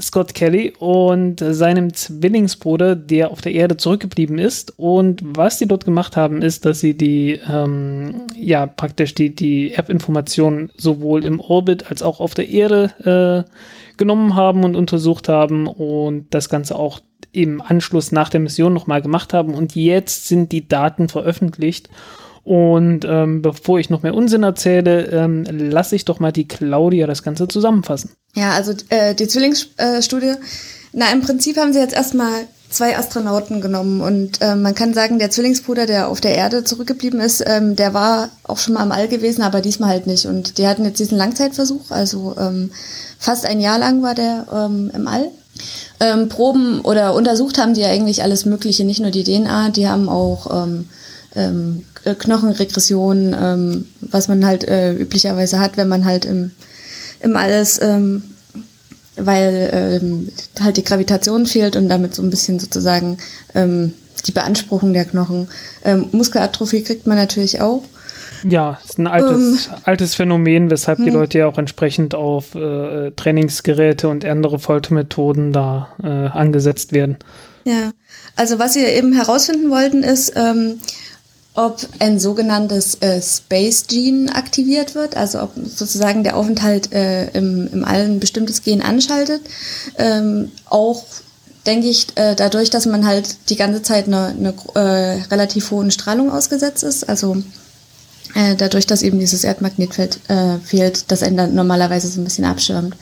Scott 0.00 0.34
Kelly 0.34 0.72
und 0.78 1.40
seinem 1.40 1.92
Zwillingsbruder, 1.92 2.96
der 2.96 3.30
auf 3.30 3.40
der 3.40 3.52
Erde 3.52 3.76
zurückgeblieben 3.76 4.38
ist. 4.38 4.74
Und 4.76 5.22
was 5.24 5.58
die 5.58 5.66
dort 5.66 5.84
gemacht 5.84 6.16
haben, 6.16 6.42
ist, 6.42 6.64
dass 6.64 6.80
sie 6.80 6.94
die, 6.94 7.40
ähm, 7.48 8.22
ja, 8.34 8.66
praktisch 8.66 9.14
die, 9.14 9.34
die 9.34 9.72
Erbinformationen 9.72 10.70
sowohl 10.76 11.24
im 11.24 11.40
Orbit 11.40 11.90
als 11.90 12.02
auch 12.02 12.20
auf 12.20 12.34
der 12.34 12.48
Erde 12.48 13.44
äh, 13.46 13.50
genommen 13.96 14.34
haben 14.34 14.64
und 14.64 14.76
untersucht 14.76 15.28
haben 15.28 15.66
und 15.66 16.26
das 16.30 16.48
Ganze 16.48 16.76
auch 16.76 17.00
im 17.32 17.60
Anschluss 17.60 18.12
nach 18.12 18.28
der 18.28 18.40
Mission 18.40 18.72
nochmal 18.72 19.02
gemacht 19.02 19.34
haben. 19.34 19.54
Und 19.54 19.74
jetzt 19.74 20.28
sind 20.28 20.52
die 20.52 20.68
Daten 20.68 21.08
veröffentlicht. 21.08 21.90
Und 22.46 23.04
ähm, 23.04 23.42
bevor 23.42 23.80
ich 23.80 23.90
noch 23.90 24.04
mehr 24.04 24.14
Unsinn 24.14 24.44
erzähle, 24.44 25.06
ähm, 25.06 25.44
lasse 25.50 25.96
ich 25.96 26.04
doch 26.04 26.20
mal 26.20 26.30
die 26.30 26.46
Claudia 26.46 27.08
das 27.08 27.24
Ganze 27.24 27.48
zusammenfassen. 27.48 28.10
Ja, 28.36 28.52
also 28.52 28.72
äh, 28.88 29.16
die 29.16 29.26
Zwillingsstudie. 29.26 30.34
Na, 30.92 31.10
im 31.12 31.22
Prinzip 31.22 31.56
haben 31.56 31.72
sie 31.72 31.80
jetzt 31.80 31.94
erstmal 31.94 32.46
zwei 32.70 32.96
Astronauten 32.96 33.60
genommen 33.60 34.00
und 34.00 34.40
äh, 34.42 34.54
man 34.54 34.76
kann 34.76 34.94
sagen, 34.94 35.18
der 35.18 35.32
Zwillingsbruder, 35.32 35.86
der 35.86 36.06
auf 36.06 36.20
der 36.20 36.36
Erde 36.36 36.62
zurückgeblieben 36.62 37.18
ist, 37.18 37.42
ähm, 37.44 37.74
der 37.74 37.94
war 37.94 38.28
auch 38.44 38.58
schon 38.58 38.74
mal 38.74 38.84
im 38.84 38.92
All 38.92 39.08
gewesen, 39.08 39.42
aber 39.42 39.60
diesmal 39.60 39.90
halt 39.90 40.06
nicht. 40.06 40.26
Und 40.26 40.58
die 40.58 40.68
hatten 40.68 40.84
jetzt 40.84 41.00
diesen 41.00 41.18
Langzeitversuch, 41.18 41.90
also 41.90 42.36
ähm, 42.38 42.70
fast 43.18 43.44
ein 43.44 43.60
Jahr 43.60 43.80
lang 43.80 44.02
war 44.02 44.14
der 44.14 44.46
ähm, 44.54 44.92
im 44.94 45.08
All. 45.08 45.32
Ähm, 45.98 46.28
Proben 46.28 46.80
oder 46.82 47.12
untersucht 47.14 47.58
haben 47.58 47.74
die 47.74 47.80
ja 47.80 47.88
eigentlich 47.88 48.22
alles 48.22 48.44
Mögliche, 48.44 48.84
nicht 48.84 49.00
nur 49.00 49.10
die 49.10 49.24
DNA, 49.24 49.70
die 49.70 49.88
haben 49.88 50.08
auch 50.08 50.64
ähm, 50.64 50.88
ähm, 51.34 51.84
Knochenregression, 52.14 53.34
ähm, 53.38 53.86
was 54.00 54.28
man 54.28 54.46
halt 54.46 54.64
äh, 54.64 54.94
üblicherweise 54.94 55.58
hat, 55.58 55.76
wenn 55.76 55.88
man 55.88 56.04
halt 56.04 56.24
im, 56.24 56.52
im 57.20 57.36
Alles, 57.36 57.80
ähm, 57.82 58.22
weil 59.16 59.70
ähm, 59.72 60.28
halt 60.60 60.76
die 60.76 60.84
Gravitation 60.84 61.46
fehlt 61.46 61.76
und 61.76 61.88
damit 61.88 62.14
so 62.14 62.22
ein 62.22 62.30
bisschen 62.30 62.58
sozusagen 62.58 63.18
ähm, 63.54 63.92
die 64.26 64.32
Beanspruchung 64.32 64.92
der 64.92 65.04
Knochen. 65.04 65.48
Ähm, 65.84 66.06
Muskelatrophie 66.12 66.82
kriegt 66.82 67.06
man 67.06 67.16
natürlich 67.16 67.60
auch. 67.60 67.82
Ja, 68.48 68.78
ist 68.84 68.98
ein 68.98 69.06
altes, 69.06 69.70
altes 69.84 70.14
Phänomen, 70.14 70.70
weshalb 70.70 70.98
die 70.98 71.10
Leute 71.10 71.38
ja 71.38 71.46
auch 71.46 71.58
entsprechend 71.58 72.14
auf 72.14 72.54
äh, 72.54 73.10
Trainingsgeräte 73.12 74.08
und 74.08 74.24
andere 74.24 74.58
Foltermethoden 74.58 75.52
da 75.52 75.88
äh, 76.02 76.06
angesetzt 76.06 76.92
werden. 76.92 77.16
Ja, 77.64 77.92
also 78.36 78.58
was 78.58 78.76
wir 78.76 78.88
eben 78.88 79.12
herausfinden 79.14 79.70
wollten, 79.70 80.02
ist, 80.02 80.34
ähm, 80.36 80.78
ob 81.56 81.80
ein 81.98 82.20
sogenanntes 82.20 82.96
äh, 83.00 83.20
Space 83.20 83.86
Gene 83.88 84.34
aktiviert 84.34 84.94
wird, 84.94 85.16
also 85.16 85.42
ob 85.42 85.52
sozusagen 85.56 86.22
der 86.22 86.36
Aufenthalt 86.36 86.92
äh, 86.92 87.28
im, 87.30 87.68
im 87.72 87.84
All 87.84 88.02
ein 88.02 88.20
bestimmtes 88.20 88.62
Gen 88.62 88.82
anschaltet. 88.82 89.40
Ähm, 89.96 90.52
auch 90.66 91.02
denke 91.66 91.88
ich, 91.88 92.08
äh, 92.16 92.34
dadurch, 92.36 92.70
dass 92.70 92.86
man 92.86 93.06
halt 93.06 93.48
die 93.48 93.56
ganze 93.56 93.82
Zeit 93.82 94.06
einer 94.06 94.28
eine, 94.28 94.54
äh, 94.74 95.22
relativ 95.30 95.70
hohen 95.70 95.90
Strahlung 95.90 96.30
ausgesetzt 96.30 96.84
ist, 96.84 97.08
also 97.08 97.42
äh, 98.34 98.54
dadurch, 98.54 98.86
dass 98.86 99.02
eben 99.02 99.18
dieses 99.18 99.42
Erdmagnetfeld 99.42 100.20
äh, 100.28 100.58
fehlt, 100.58 101.10
das 101.10 101.22
einen 101.22 101.38
dann 101.38 101.54
normalerweise 101.54 102.08
so 102.08 102.20
ein 102.20 102.24
bisschen 102.24 102.44
abschirmt. 102.44 102.96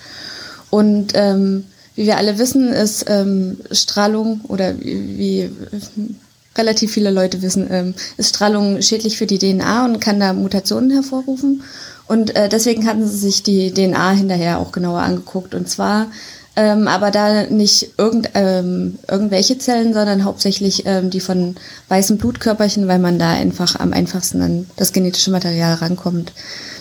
Und 0.70 1.12
ähm, 1.14 1.64
wie 1.96 2.06
wir 2.06 2.16
alle 2.16 2.38
wissen, 2.38 2.72
ist 2.72 3.06
ähm, 3.08 3.58
Strahlung 3.70 4.42
oder 4.48 4.78
wie, 4.78 5.18
wie 5.18 6.16
relativ 6.56 6.92
viele 6.92 7.10
Leute 7.10 7.42
wissen, 7.42 7.66
ähm, 7.70 7.94
ist 8.16 8.34
Strahlung 8.34 8.80
schädlich 8.82 9.16
für 9.16 9.26
die 9.26 9.38
DNA 9.38 9.84
und 9.84 10.00
kann 10.00 10.20
da 10.20 10.32
Mutationen 10.32 10.90
hervorrufen. 10.90 11.62
Und 12.06 12.36
äh, 12.36 12.48
deswegen 12.48 12.86
hatten 12.86 13.06
sie 13.06 13.16
sich 13.16 13.42
die 13.42 13.72
DNA 13.72 14.12
hinterher 14.12 14.58
auch 14.58 14.72
genauer 14.72 15.00
angeguckt. 15.00 15.54
Und 15.54 15.68
zwar 15.68 16.08
ähm, 16.56 16.86
aber 16.86 17.10
da 17.10 17.46
nicht 17.46 17.94
irgend, 17.98 18.30
ähm, 18.34 18.98
irgendwelche 19.10 19.58
Zellen, 19.58 19.92
sondern 19.92 20.24
hauptsächlich 20.24 20.86
ähm, 20.86 21.10
die 21.10 21.20
von 21.20 21.56
weißen 21.88 22.16
Blutkörperchen, 22.16 22.86
weil 22.86 23.00
man 23.00 23.18
da 23.18 23.30
einfach 23.30 23.80
am 23.80 23.92
einfachsten 23.92 24.40
an 24.40 24.66
das 24.76 24.92
genetische 24.92 25.32
Material 25.32 25.74
rankommt. 25.74 26.32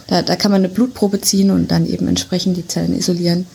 Da, 0.08 0.22
da 0.22 0.36
kann 0.36 0.52
man 0.52 0.62
eine 0.62 0.74
Blutprobe 0.74 1.22
ziehen 1.22 1.50
und 1.50 1.72
dann 1.72 1.88
eben 1.88 2.08
entsprechend 2.08 2.58
die 2.58 2.68
Zellen 2.68 2.96
isolieren. 2.96 3.48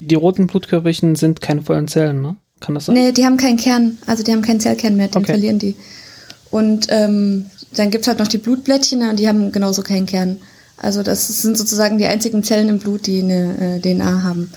Die 0.00 0.14
roten 0.14 0.46
Blutkörperchen 0.46 1.16
sind 1.16 1.40
keine 1.40 1.62
vollen 1.62 1.88
Zellen, 1.88 2.20
ne? 2.20 2.36
Kann 2.60 2.74
das 2.74 2.86
sein? 2.86 2.94
Nee, 2.94 3.12
die 3.12 3.24
haben 3.24 3.36
keinen 3.36 3.56
Kern, 3.56 3.98
also 4.06 4.22
die 4.22 4.32
haben 4.32 4.42
keinen 4.42 4.60
Zellkern 4.60 4.96
mehr, 4.96 5.08
den 5.08 5.22
Okay. 5.22 5.32
verlieren 5.32 5.58
die. 5.58 5.76
Und 6.50 6.86
ähm, 6.90 7.46
dann 7.74 7.90
gibt's 7.90 8.08
halt 8.08 8.18
noch 8.18 8.28
die 8.28 8.38
Blutblättchen 8.38 9.08
und 9.08 9.18
die 9.18 9.28
haben 9.28 9.52
genauso 9.52 9.82
keinen 9.82 10.06
Kern. 10.06 10.38
Also 10.76 11.02
das 11.02 11.26
sind 11.42 11.58
sozusagen 11.58 11.98
die 11.98 12.06
einzigen 12.06 12.42
Zellen 12.42 12.68
im 12.68 12.78
Blut, 12.78 13.06
die 13.06 13.20
eine 13.20 13.76
äh, 13.76 13.80
DNA 13.80 14.22
haben. 14.22 14.50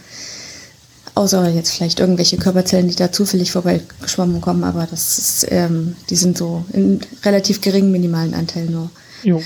Außer 1.14 1.49
jetzt 1.49 1.72
vielleicht 1.72 1.99
irgendwelche 1.99 2.38
Körperzellen, 2.38 2.88
die 2.88 2.95
da 2.95 3.11
zufällig 3.11 3.52
vorbeigeschwommen 3.52 4.40
kommen, 4.40 4.64
aber 4.64 4.88
das 4.90 5.18
ist, 5.18 5.48
ähm, 5.49 5.95
die 6.10 6.15
sind 6.15 6.38
so 6.38 6.64
in 6.72 7.02
relativ 7.26 7.60
geringen 7.60 7.91
minimalen 7.91 8.34
Anteilen 8.34 8.72
nur. 8.72 8.90
Jo. 9.23 9.41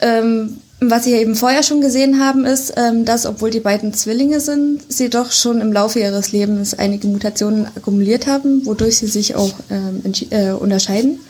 Ähm, 0.00 0.58
Was 0.80 1.04
sie 1.04 1.14
eben 1.14 1.34
vorher 1.34 1.62
schon 1.62 1.80
gesehen 1.80 2.20
haben, 2.20 2.44
ist, 2.44 2.74
ähm, 2.76 3.06
dass 3.06 3.24
obwohl 3.24 3.50
die 3.50 3.60
beiden 3.60 3.94
Zwillinge 3.94 4.40
sind, 4.40 4.82
sie 4.92 5.08
doch 5.08 5.32
schon 5.32 5.62
im 5.62 5.72
Laufe 5.72 6.00
ihres 6.00 6.32
Lebens 6.32 6.74
einige 6.74 7.08
Mutationen 7.08 7.66
akkumuliert 7.74 8.26
haben, 8.26 8.66
wodurch 8.66 8.98
sie 8.98 9.06
sich 9.06 9.34
auch 9.36 9.54
ähm, 9.70 10.02
äh, 10.30 10.50
unterscheiden. 10.50 11.20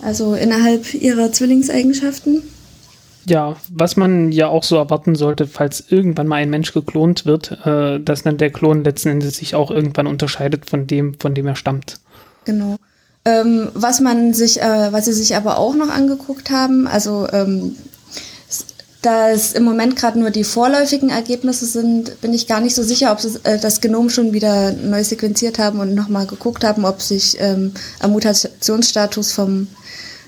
Also 0.00 0.34
innerhalb 0.34 0.94
ihrer 0.94 1.32
Zwillingseigenschaften. 1.32 2.44
Ja, 3.26 3.56
was 3.68 3.96
man 3.96 4.30
ja 4.30 4.46
auch 4.46 4.62
so 4.62 4.76
erwarten 4.76 5.16
sollte, 5.16 5.48
falls 5.48 5.84
irgendwann 5.88 6.28
mal 6.28 6.36
ein 6.36 6.48
Mensch 6.48 6.72
geklont 6.72 7.26
wird, 7.26 7.58
äh, 7.66 7.98
dass 7.98 8.22
dann 8.22 8.38
der 8.38 8.50
Klon 8.50 8.84
letzten 8.84 9.08
Endes 9.08 9.38
sich 9.38 9.56
auch 9.56 9.72
irgendwann 9.72 10.06
unterscheidet 10.06 10.70
von 10.70 10.86
dem, 10.86 11.14
von 11.18 11.34
dem 11.34 11.48
er 11.48 11.56
stammt. 11.56 11.98
Genau. 12.44 12.76
Ähm, 13.24 13.68
was 13.74 14.00
man 14.00 14.32
sich, 14.32 14.62
äh, 14.62 14.92
was 14.92 15.04
sie 15.06 15.12
sich 15.12 15.34
aber 15.34 15.58
auch 15.58 15.74
noch 15.74 15.90
angeguckt 15.90 16.50
haben, 16.50 16.86
also 16.86 17.26
ähm, 17.32 17.74
da 19.08 19.30
es 19.30 19.54
im 19.54 19.64
Moment 19.64 19.96
gerade 19.96 20.18
nur 20.18 20.30
die 20.30 20.44
vorläufigen 20.44 21.08
Ergebnisse 21.08 21.64
sind, 21.64 22.20
bin 22.20 22.34
ich 22.34 22.46
gar 22.46 22.60
nicht 22.60 22.74
so 22.74 22.82
sicher, 22.82 23.10
ob 23.10 23.20
sie 23.20 23.40
äh, 23.44 23.58
das 23.58 23.80
Genom 23.80 24.10
schon 24.10 24.34
wieder 24.34 24.72
neu 24.72 25.02
sequenziert 25.02 25.58
haben 25.58 25.80
und 25.80 25.94
nochmal 25.94 26.26
geguckt 26.26 26.62
haben, 26.62 26.84
ob 26.84 27.00
sich 27.00 27.38
ähm, 27.40 27.72
am 28.00 28.12
Mutationsstatus 28.12 29.32
vom, 29.32 29.68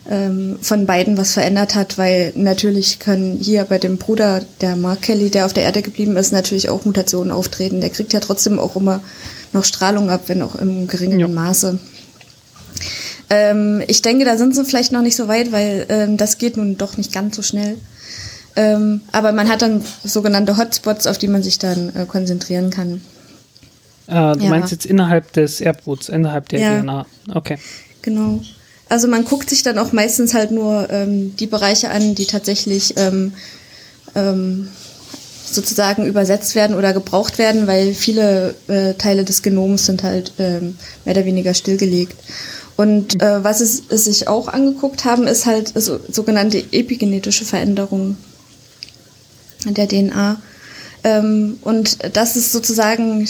ähm, 0.08 0.56
von 0.62 0.86
beiden 0.86 1.18
was 1.18 1.34
verändert 1.34 1.74
hat, 1.74 1.98
weil 1.98 2.32
natürlich 2.36 3.00
können 3.00 3.36
hier 3.36 3.64
bei 3.64 3.76
dem 3.76 3.98
Bruder, 3.98 4.40
der 4.62 4.76
Mark 4.76 5.02
Kelly, 5.02 5.28
der 5.28 5.44
auf 5.44 5.52
der 5.52 5.64
Erde 5.64 5.82
geblieben 5.82 6.16
ist, 6.16 6.32
natürlich 6.32 6.70
auch 6.70 6.86
Mutationen 6.86 7.32
auftreten. 7.32 7.82
Der 7.82 7.90
kriegt 7.90 8.14
ja 8.14 8.20
trotzdem 8.20 8.58
auch 8.58 8.76
immer 8.76 9.02
noch 9.52 9.64
Strahlung 9.64 10.08
ab, 10.08 10.22
wenn 10.28 10.40
auch 10.40 10.54
im 10.54 10.86
geringen 10.86 11.20
ja. 11.20 11.28
Maße. 11.28 11.78
Ähm, 13.28 13.82
ich 13.88 14.00
denke, 14.00 14.24
da 14.24 14.38
sind 14.38 14.54
sie 14.54 14.64
vielleicht 14.64 14.90
noch 14.90 15.02
nicht 15.02 15.16
so 15.16 15.28
weit, 15.28 15.52
weil 15.52 15.84
ähm, 15.90 16.16
das 16.16 16.38
geht 16.38 16.56
nun 16.56 16.78
doch 16.78 16.96
nicht 16.96 17.12
ganz 17.12 17.36
so 17.36 17.42
schnell. 17.42 17.76
Ähm, 18.56 19.02
aber 19.12 19.32
man 19.32 19.48
hat 19.48 19.62
dann 19.62 19.82
sogenannte 20.04 20.56
Hotspots, 20.56 21.06
auf 21.06 21.18
die 21.18 21.28
man 21.28 21.42
sich 21.42 21.58
dann 21.58 21.94
äh, 21.94 22.04
konzentrieren 22.06 22.70
kann. 22.70 23.00
Äh, 24.06 24.36
du 24.36 24.44
ja. 24.44 24.50
meinst 24.50 24.72
jetzt 24.72 24.86
innerhalb 24.86 25.32
des 25.32 25.60
Erbguts, 25.60 26.08
innerhalb 26.08 26.48
der 26.48 26.60
ja. 26.60 26.80
DNA. 26.80 27.06
Okay. 27.34 27.58
Genau. 28.02 28.40
Also 28.88 29.06
man 29.06 29.24
guckt 29.24 29.48
sich 29.48 29.62
dann 29.62 29.78
auch 29.78 29.92
meistens 29.92 30.34
halt 30.34 30.50
nur 30.50 30.88
ähm, 30.90 31.36
die 31.36 31.46
Bereiche 31.46 31.90
an, 31.90 32.16
die 32.16 32.26
tatsächlich 32.26 32.94
ähm, 32.96 33.34
ähm, 34.16 34.68
sozusagen 35.44 36.06
übersetzt 36.06 36.56
werden 36.56 36.76
oder 36.76 36.92
gebraucht 36.92 37.38
werden, 37.38 37.68
weil 37.68 37.94
viele 37.94 38.54
äh, 38.66 38.94
Teile 38.94 39.24
des 39.24 39.42
Genoms 39.42 39.86
sind 39.86 40.02
halt 40.02 40.32
ähm, 40.38 40.76
mehr 41.04 41.14
oder 41.14 41.24
weniger 41.24 41.54
stillgelegt. 41.54 42.16
Und 42.76 43.22
äh, 43.22 43.44
was 43.44 43.60
es, 43.60 43.82
es 43.90 44.06
sich 44.06 44.26
auch 44.26 44.48
angeguckt 44.48 45.04
haben, 45.04 45.26
ist 45.26 45.46
halt 45.46 45.72
so, 45.74 46.00
sogenannte 46.10 46.58
epigenetische 46.72 47.44
Veränderungen 47.44 48.16
der 49.66 49.88
DNA. 49.88 50.40
Ähm, 51.02 51.58
und 51.62 51.98
das 52.14 52.36
ist 52.36 52.52
sozusagen 52.52 53.26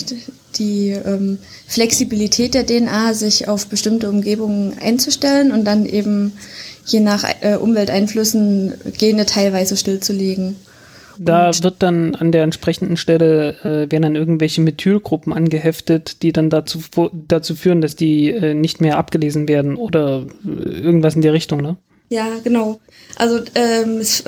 die 0.57 0.91
ähm, 0.91 1.39
Flexibilität 1.67 2.55
der 2.55 2.67
DNA, 2.67 3.15
sich 3.15 3.49
auf 3.49 3.67
bestimmte 3.67 4.09
Umgebungen 4.09 4.77
einzustellen 4.81 5.53
und 5.53 5.65
dann 5.65 5.87
eben 5.87 6.33
je 6.85 7.01
nach 7.01 7.25
äh, 7.41 7.57
Umwelteinflüssen 7.57 8.75
Gene 8.99 9.27
teilweise 9.27 9.77
stillzulegen. 9.77 10.57
Da 11.23 11.51
wird 11.63 11.83
dann 11.83 12.15
an 12.15 12.33
der 12.33 12.45
entsprechenden 12.45 12.97
Stelle 12.97 13.55
äh, 13.63 13.93
werden 13.93 14.03
dann 14.03 14.17
irgendwelche 14.17 14.63
Methylgruppen 14.63 15.35
angeheftet, 15.35 16.23
die 16.23 16.33
dann 16.33 16.49
dazu, 16.49 16.81
dazu 17.29 17.55
führen, 17.55 17.83
dass 17.83 17.95
die 17.95 18.31
äh, 18.31 18.55
nicht 18.55 18.81
mehr 18.81 18.97
abgelesen 18.97 19.47
werden 19.47 19.77
oder 19.77 20.25
äh, 20.47 20.81
irgendwas 20.81 21.17
in 21.17 21.21
die 21.21 21.29
Richtung, 21.29 21.61
ne? 21.61 21.77
Ja, 22.09 22.27
genau. 22.43 22.81
Also 23.17 23.39
ähm, 23.55 23.99
es 23.99 24.25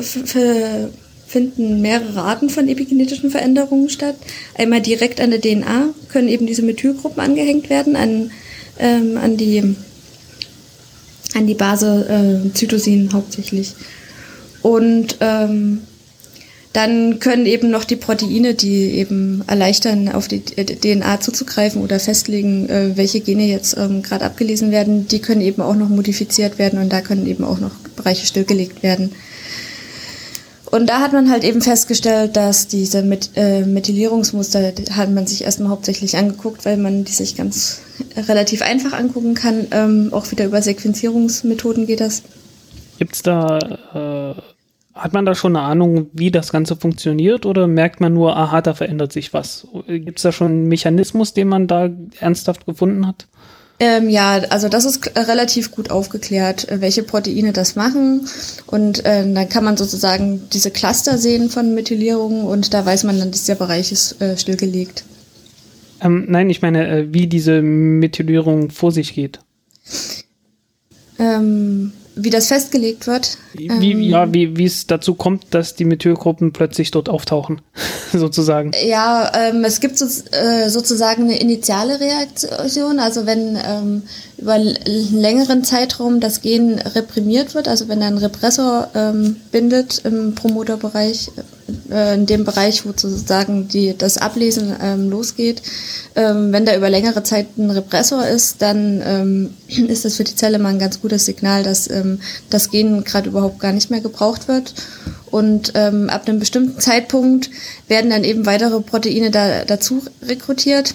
finden 1.32 1.80
mehrere 1.80 2.20
Arten 2.20 2.50
von 2.50 2.68
epigenetischen 2.68 3.30
Veränderungen 3.30 3.88
statt. 3.88 4.16
Einmal 4.54 4.82
direkt 4.82 5.18
an 5.18 5.30
der 5.30 5.40
DNA 5.40 5.94
können 6.10 6.28
eben 6.28 6.46
diese 6.46 6.62
Methylgruppen 6.62 7.22
angehängt 7.22 7.70
werden, 7.70 7.96
an, 7.96 8.30
ähm, 8.78 9.16
an, 9.16 9.38
die, 9.38 9.74
an 11.34 11.46
die 11.46 11.54
Base 11.54 12.44
äh, 12.46 12.52
Zytosin 12.52 13.14
hauptsächlich. 13.14 13.72
Und 14.60 15.16
ähm, 15.20 15.80
dann 16.74 17.18
können 17.18 17.46
eben 17.46 17.70
noch 17.70 17.84
die 17.84 17.96
Proteine, 17.96 18.54
die 18.54 18.92
eben 18.92 19.42
erleichtern, 19.46 20.10
auf 20.10 20.28
die 20.28 20.40
DNA 20.40 21.20
zuzugreifen 21.20 21.82
oder 21.82 21.98
festlegen, 21.98 22.68
äh, 22.68 22.96
welche 22.96 23.20
Gene 23.20 23.46
jetzt 23.46 23.76
ähm, 23.78 24.02
gerade 24.02 24.26
abgelesen 24.26 24.70
werden, 24.70 25.08
die 25.08 25.20
können 25.20 25.40
eben 25.40 25.62
auch 25.62 25.76
noch 25.76 25.88
modifiziert 25.88 26.58
werden 26.58 26.78
und 26.78 26.92
da 26.92 27.00
können 27.00 27.26
eben 27.26 27.44
auch 27.44 27.58
noch 27.58 27.72
Bereiche 27.96 28.26
stillgelegt 28.26 28.82
werden. 28.82 29.12
Und 30.72 30.86
da 30.88 31.00
hat 31.00 31.12
man 31.12 31.30
halt 31.30 31.44
eben 31.44 31.60
festgestellt, 31.60 32.34
dass 32.34 32.66
diese 32.66 33.02
Met 33.02 33.32
äh, 33.36 33.60
Methylierungsmuster 33.60 34.72
hat 34.96 35.10
man 35.10 35.26
sich 35.26 35.44
erstmal 35.44 35.68
hauptsächlich 35.68 36.16
angeguckt, 36.16 36.64
weil 36.64 36.78
man 36.78 37.04
die 37.04 37.12
sich 37.12 37.36
ganz 37.36 37.82
relativ 38.16 38.62
einfach 38.62 38.94
angucken 38.94 39.34
kann. 39.34 39.66
Ähm, 39.70 40.08
auch 40.12 40.30
wieder 40.30 40.46
über 40.46 40.62
Sequenzierungsmethoden 40.62 41.86
geht 41.86 42.00
das. 42.00 42.22
Gibt's 42.98 43.22
da, 43.22 43.58
äh, 43.58 44.98
hat 44.98 45.12
man 45.12 45.26
da 45.26 45.34
schon 45.34 45.56
eine 45.56 45.66
Ahnung, 45.66 46.06
wie 46.14 46.30
das 46.30 46.50
Ganze 46.52 46.74
funktioniert 46.74 47.44
oder 47.44 47.66
merkt 47.66 48.00
man 48.00 48.14
nur, 48.14 48.34
aha, 48.34 48.62
da 48.62 48.72
verändert 48.72 49.12
sich 49.12 49.34
was? 49.34 49.68
Gibt's 49.86 50.22
da 50.22 50.32
schon 50.32 50.52
einen 50.52 50.68
Mechanismus, 50.68 51.34
den 51.34 51.48
man 51.48 51.66
da 51.66 51.90
ernsthaft 52.18 52.64
gefunden 52.64 53.06
hat? 53.06 53.26
Ähm, 53.82 54.08
ja, 54.08 54.34
also 54.50 54.68
das 54.68 54.84
ist 54.84 55.10
relativ 55.16 55.72
gut 55.72 55.90
aufgeklärt, 55.90 56.68
äh, 56.68 56.80
welche 56.80 57.02
Proteine 57.02 57.52
das 57.52 57.74
machen. 57.74 58.28
Und 58.68 59.04
äh, 59.04 59.24
dann 59.32 59.48
kann 59.48 59.64
man 59.64 59.76
sozusagen 59.76 60.48
diese 60.52 60.70
Cluster 60.70 61.18
sehen 61.18 61.50
von 61.50 61.74
Methylierungen 61.74 62.44
und 62.44 62.74
da 62.74 62.86
weiß 62.86 63.02
man 63.02 63.18
dann, 63.18 63.32
dieser 63.32 63.56
Bereich 63.56 63.90
ist 63.90 64.22
äh, 64.22 64.38
stillgelegt. 64.38 65.02
Ähm, 66.00 66.26
nein, 66.28 66.48
ich 66.48 66.62
meine, 66.62 66.88
äh, 66.88 67.12
wie 67.12 67.26
diese 67.26 67.60
Methylierung 67.60 68.70
vor 68.70 68.92
sich 68.92 69.14
geht. 69.14 69.40
Ähm, 71.18 71.92
wie 72.14 72.30
das 72.30 72.48
festgelegt 72.48 73.06
wird. 73.06 73.38
Wie, 73.54 73.66
ähm, 73.66 74.00
ja, 74.00 74.32
wie, 74.32 74.64
es 74.64 74.86
dazu 74.86 75.14
kommt, 75.14 75.46
dass 75.50 75.74
die 75.74 75.84
Methylgruppen 75.84 76.52
plötzlich 76.52 76.90
dort 76.90 77.08
auftauchen, 77.08 77.60
sozusagen. 78.12 78.72
Ja, 78.86 79.32
ähm, 79.34 79.64
es 79.64 79.80
gibt 79.80 79.98
so, 79.98 80.06
äh, 80.32 80.68
sozusagen 80.68 81.24
eine 81.24 81.40
initiale 81.40 82.00
Reaktion, 82.00 82.98
also 82.98 83.26
wenn 83.26 83.56
ähm, 83.56 84.02
über 84.42 84.54
einen 84.54 84.76
längeren 85.12 85.62
Zeitraum 85.62 86.18
das 86.18 86.40
Gen 86.40 86.80
reprimiert 86.80 87.54
wird, 87.54 87.68
also 87.68 87.88
wenn 87.88 88.02
ein 88.02 88.18
Repressor 88.18 88.88
ähm, 88.94 89.36
bindet 89.52 90.02
im 90.04 90.34
Promoterbereich, 90.34 91.30
äh, 91.90 92.14
in 92.14 92.26
dem 92.26 92.44
Bereich, 92.44 92.84
wo 92.84 92.90
sozusagen 92.90 93.68
die, 93.68 93.96
das 93.96 94.18
Ablesen 94.18 94.74
ähm, 94.82 95.08
losgeht, 95.10 95.62
ähm, 96.16 96.52
wenn 96.52 96.66
da 96.66 96.76
über 96.76 96.90
längere 96.90 97.22
Zeit 97.22 97.56
ein 97.56 97.70
Repressor 97.70 98.26
ist, 98.26 98.60
dann 98.60 99.00
ähm, 99.06 99.50
ist 99.88 100.04
das 100.04 100.16
für 100.16 100.24
die 100.24 100.34
Zelle 100.34 100.58
mal 100.58 100.70
ein 100.70 100.80
ganz 100.80 101.00
gutes 101.00 101.24
Signal, 101.24 101.62
dass 101.62 101.88
ähm, 101.88 102.18
das 102.50 102.70
Gen 102.70 103.04
gerade 103.04 103.28
überhaupt 103.28 103.60
gar 103.60 103.72
nicht 103.72 103.90
mehr 103.90 104.00
gebraucht 104.00 104.48
wird. 104.48 104.74
Und 105.30 105.72
ähm, 105.76 106.10
ab 106.10 106.28
einem 106.28 106.40
bestimmten 106.40 106.80
Zeitpunkt 106.80 107.48
werden 107.86 108.10
dann 108.10 108.24
eben 108.24 108.44
weitere 108.44 108.80
Proteine 108.80 109.30
da, 109.30 109.64
dazu 109.64 110.02
rekrutiert. 110.20 110.94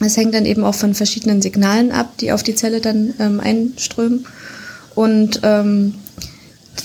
Es 0.00 0.16
hängt 0.16 0.34
dann 0.34 0.46
eben 0.46 0.64
auch 0.64 0.74
von 0.74 0.94
verschiedenen 0.94 1.42
Signalen 1.42 1.92
ab, 1.92 2.16
die 2.20 2.32
auf 2.32 2.42
die 2.42 2.54
Zelle 2.54 2.80
dann 2.80 3.14
ähm, 3.18 3.40
einströmen. 3.40 4.26
Und 4.94 5.40
ähm, 5.42 5.94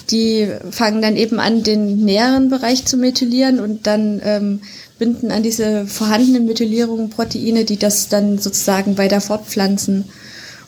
die 0.09 0.47
fangen 0.71 1.01
dann 1.01 1.15
eben 1.15 1.39
an, 1.39 1.63
den 1.63 1.97
näheren 1.97 2.49
Bereich 2.49 2.85
zu 2.85 2.97
methylieren 2.97 3.59
und 3.59 3.87
dann 3.87 4.21
ähm, 4.23 4.61
binden 4.97 5.31
an 5.31 5.43
diese 5.43 5.85
vorhandenen 5.85 6.45
Methylierungen 6.45 7.09
Proteine, 7.09 7.65
die 7.65 7.77
das 7.77 8.09
dann 8.09 8.39
sozusagen 8.39 8.97
weiter 8.97 9.21
fortpflanzen. 9.21 10.05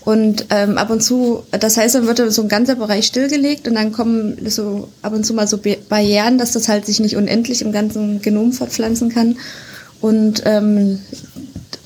Und 0.06 0.46
ähm, 0.52 0.78
ab 0.78 0.92
und 0.92 1.02
zu, 1.02 1.44
das 1.52 1.78
heißt, 1.78 1.96
dann 1.96 2.06
wird 2.06 2.32
so 2.32 2.44
ein 2.44 2.48
ganzer 2.48 2.76
Bereich 2.76 3.08
stillgelegt 3.08 3.68
und 3.68 3.74
dann 3.74 3.92
kommen 3.92 4.38
so 4.48 4.88
ab 5.02 5.14
und 5.14 5.26
zu 5.26 5.34
mal 5.34 5.48
so 5.48 5.60
Barrieren, 5.90 6.38
dass 6.38 6.52
das 6.52 6.68
halt 6.70 6.86
sich 6.86 7.00
nicht 7.00 7.16
unendlich 7.16 7.64
im 7.64 7.72
ganzen 7.72 8.22
Genom 8.22 8.54
fortpflanzen 8.54 9.10
kann. 9.10 9.38
Und 10.02 10.44
ähm, 10.46 11.00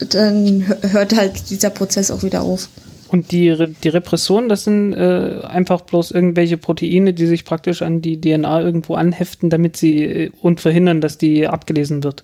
dann 0.09 0.65
hört 0.91 1.15
halt 1.15 1.49
dieser 1.49 1.69
Prozess 1.69 2.11
auch 2.11 2.23
wieder 2.23 2.41
auf. 2.41 2.69
Und 3.09 3.31
die, 3.31 3.55
die 3.83 3.89
Repressoren, 3.89 4.49
das 4.49 4.65
sind 4.65 4.93
äh, 4.93 5.41
einfach 5.43 5.81
bloß 5.81 6.11
irgendwelche 6.11 6.57
Proteine, 6.57 7.13
die 7.13 7.25
sich 7.25 7.43
praktisch 7.43 7.81
an 7.81 8.01
die 8.01 8.21
DNA 8.21 8.61
irgendwo 8.61 8.93
anheften, 8.95 9.49
damit 9.49 9.77
sie 9.77 10.03
äh, 10.03 10.31
und 10.41 10.61
verhindern, 10.61 11.01
dass 11.01 11.17
die 11.17 11.47
abgelesen 11.47 12.03
wird. 12.03 12.23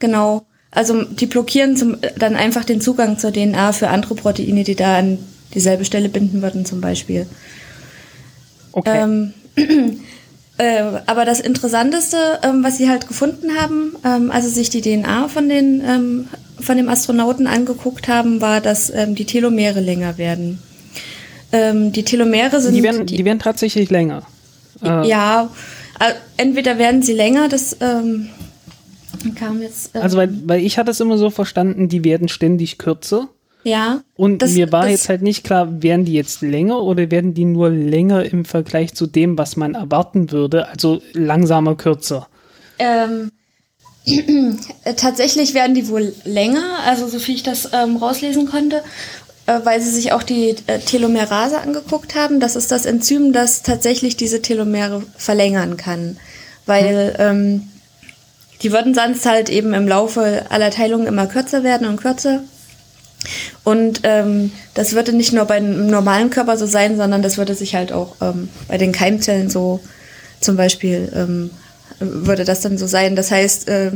Genau. 0.00 0.44
Also 0.72 1.04
die 1.04 1.26
blockieren 1.26 1.76
zum, 1.76 1.98
dann 2.18 2.34
einfach 2.34 2.64
den 2.64 2.80
Zugang 2.80 3.16
zur 3.16 3.32
DNA 3.32 3.72
für 3.72 3.88
andere 3.88 4.16
Proteine, 4.16 4.64
die 4.64 4.74
da 4.74 4.98
an 4.98 5.18
dieselbe 5.54 5.84
Stelle 5.84 6.08
binden 6.08 6.42
würden, 6.42 6.64
zum 6.64 6.80
Beispiel. 6.80 7.26
Okay. 8.72 9.02
Ähm, 9.02 9.34
äh, 10.58 10.82
aber 11.06 11.24
das 11.24 11.40
Interessanteste, 11.40 12.40
ähm, 12.42 12.62
was 12.62 12.78
sie 12.78 12.88
halt 12.88 13.08
gefunden 13.08 13.56
haben, 13.58 13.96
ähm, 14.04 14.30
als 14.30 14.44
sie 14.44 14.50
sich 14.50 14.70
die 14.70 14.80
DNA 14.80 15.28
von 15.28 15.48
den 15.48 15.82
ähm, 15.84 16.28
von 16.60 16.76
dem 16.76 16.88
Astronauten 16.88 17.46
angeguckt 17.46 18.08
haben, 18.08 18.40
war, 18.40 18.60
dass 18.60 18.90
ähm, 18.90 19.14
die 19.14 19.24
Telomere 19.24 19.80
länger 19.80 20.18
werden. 20.18 20.60
Ähm, 21.52 21.92
die 21.92 22.04
Telomere 22.04 22.60
sind. 22.60 22.74
Die 22.74 22.82
werden, 22.82 23.06
die, 23.06 23.24
werden 23.24 23.38
tatsächlich 23.38 23.90
länger. 23.90 24.22
Äh. 24.82 25.08
Ja, 25.08 25.50
Äh, 26.00 26.14
entweder 26.36 26.76
werden 26.78 27.02
sie 27.02 27.12
länger, 27.12 27.48
das 27.48 27.76
ähm, 27.80 28.28
kam 29.36 29.62
jetzt. 29.62 29.94
Also, 29.94 30.16
weil, 30.16 30.28
weil 30.44 30.60
ich 30.60 30.76
hatte 30.76 30.90
es 30.90 30.98
immer 30.98 31.18
so 31.18 31.30
verstanden, 31.30 31.88
die 31.88 32.02
werden 32.02 32.26
ständig 32.26 32.78
kürzer. 32.78 33.28
Ja. 33.64 34.02
Und 34.14 34.42
das, 34.42 34.52
mir 34.52 34.70
war 34.70 34.82
das, 34.82 34.90
jetzt 34.90 35.08
halt 35.08 35.22
nicht 35.22 35.42
klar, 35.42 35.82
werden 35.82 36.04
die 36.04 36.12
jetzt 36.12 36.42
länger 36.42 36.82
oder 36.82 37.10
werden 37.10 37.34
die 37.34 37.46
nur 37.46 37.70
länger 37.70 38.24
im 38.24 38.44
Vergleich 38.44 38.94
zu 38.94 39.06
dem, 39.06 39.36
was 39.36 39.56
man 39.56 39.74
erwarten 39.74 40.30
würde, 40.30 40.68
also 40.68 41.00
langsamer, 41.14 41.74
kürzer? 41.74 42.28
Ähm, 42.78 43.30
tatsächlich 44.96 45.54
werden 45.54 45.74
die 45.74 45.88
wohl 45.88 46.14
länger, 46.24 46.80
also 46.86 47.08
so 47.08 47.18
viel 47.18 47.36
ich 47.36 47.42
das 47.42 47.70
ähm, 47.72 47.96
rauslesen 47.96 48.46
konnte, 48.46 48.82
äh, 49.46 49.60
weil 49.64 49.80
sie 49.80 49.90
sich 49.90 50.12
auch 50.12 50.22
die 50.22 50.56
äh, 50.66 50.78
Telomerase 50.78 51.58
angeguckt 51.58 52.14
haben. 52.14 52.40
Das 52.40 52.56
ist 52.56 52.70
das 52.70 52.84
Enzym, 52.84 53.32
das 53.32 53.62
tatsächlich 53.62 54.16
diese 54.16 54.42
Telomere 54.42 55.02
verlängern 55.16 55.78
kann, 55.78 56.18
weil 56.66 57.16
ähm, 57.18 57.68
die 58.62 58.72
würden 58.72 58.94
sonst 58.94 59.24
halt 59.26 59.48
eben 59.48 59.72
im 59.74 59.88
Laufe 59.88 60.46
aller 60.50 60.70
Teilungen 60.70 61.06
immer 61.06 61.26
kürzer 61.26 61.64
werden 61.64 61.86
und 61.86 61.96
kürzer. 61.96 62.42
Und 63.62 64.00
ähm, 64.04 64.52
das 64.74 64.94
würde 64.94 65.12
nicht 65.12 65.32
nur 65.32 65.44
beim 65.44 65.86
normalen 65.86 66.30
Körper 66.30 66.56
so 66.56 66.66
sein, 66.66 66.96
sondern 66.96 67.22
das 67.22 67.38
würde 67.38 67.54
sich 67.54 67.74
halt 67.74 67.92
auch 67.92 68.16
ähm, 68.20 68.48
bei 68.68 68.78
den 68.78 68.92
Keimzellen 68.92 69.50
so 69.50 69.80
zum 70.40 70.56
Beispiel 70.56 71.10
ähm, 71.14 71.50
würde 72.00 72.44
das 72.44 72.60
dann 72.60 72.78
so 72.78 72.86
sein. 72.86 73.16
Das 73.16 73.30
heißt, 73.30 73.68
äh, 73.68 73.92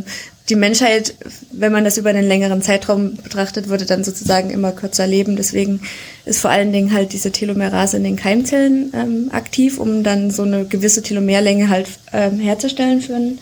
die 0.48 0.56
Menschheit, 0.56 1.14
wenn 1.52 1.72
man 1.72 1.84
das 1.84 1.98
über 1.98 2.10
einen 2.10 2.26
längeren 2.26 2.62
Zeitraum 2.62 3.16
betrachtet, 3.16 3.68
würde 3.68 3.84
dann 3.84 4.02
sozusagen 4.02 4.50
immer 4.50 4.72
kürzer 4.72 5.06
leben. 5.06 5.36
Deswegen 5.36 5.80
ist 6.24 6.40
vor 6.40 6.50
allen 6.50 6.72
Dingen 6.72 6.92
halt 6.92 7.12
diese 7.12 7.30
Telomerase 7.32 7.98
in 7.98 8.04
den 8.04 8.16
Keimzellen 8.16 8.92
ähm, 8.94 9.28
aktiv, 9.32 9.78
um 9.78 10.02
dann 10.02 10.30
so 10.30 10.42
eine 10.42 10.64
gewisse 10.64 11.02
Telomerlänge 11.02 11.68
halt 11.68 11.88
ähm, 12.12 12.38
herzustellen 12.38 13.02
für 13.02 13.14
einen, 13.14 13.38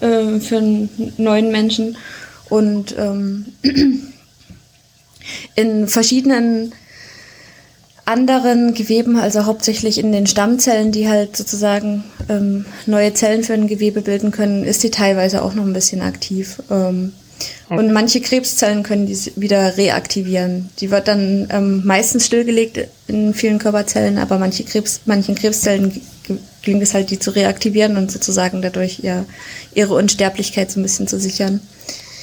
äh, 0.00 0.40
für 0.40 0.58
einen 0.58 1.12
neuen 1.16 1.52
Menschen. 1.52 1.96
Und 2.48 2.96
ähm, 2.98 3.46
in 5.54 5.88
verschiedenen 5.88 6.72
anderen 8.08 8.72
Geweben, 8.72 9.18
also 9.18 9.44
hauptsächlich 9.44 9.98
in 9.98 10.12
den 10.12 10.26
Stammzellen, 10.26 10.92
die 10.92 11.08
halt 11.08 11.36
sozusagen 11.36 12.04
ähm, 12.30 12.64
neue 12.86 13.12
Zellen 13.12 13.44
für 13.44 13.52
ein 13.52 13.68
Gewebe 13.68 14.00
bilden 14.00 14.30
können, 14.30 14.64
ist 14.64 14.82
die 14.82 14.90
teilweise 14.90 15.42
auch 15.42 15.52
noch 15.52 15.64
ein 15.64 15.74
bisschen 15.74 16.00
aktiv. 16.00 16.62
Ähm, 16.70 17.12
okay. 17.68 17.78
Und 17.78 17.92
manche 17.92 18.22
Krebszellen 18.22 18.82
können 18.82 19.06
die 19.06 19.32
wieder 19.36 19.76
reaktivieren. 19.76 20.70
Die 20.80 20.90
wird 20.90 21.06
dann 21.06 21.48
ähm, 21.50 21.82
meistens 21.84 22.24
stillgelegt 22.24 22.88
in 23.08 23.34
vielen 23.34 23.58
Körperzellen, 23.58 24.16
aber 24.16 24.38
manche 24.38 24.64
Krebs, 24.64 25.02
manchen 25.04 25.34
Krebszellen 25.34 26.00
gelingt 26.62 26.82
es 26.82 26.94
halt, 26.94 27.10
die 27.10 27.18
zu 27.18 27.34
reaktivieren 27.34 27.98
und 27.98 28.10
sozusagen 28.10 28.62
dadurch 28.62 29.00
ihr, 29.02 29.26
ihre 29.74 29.94
Unsterblichkeit 29.94 30.70
so 30.70 30.80
ein 30.80 30.82
bisschen 30.82 31.08
zu 31.08 31.20
sichern. 31.20 31.60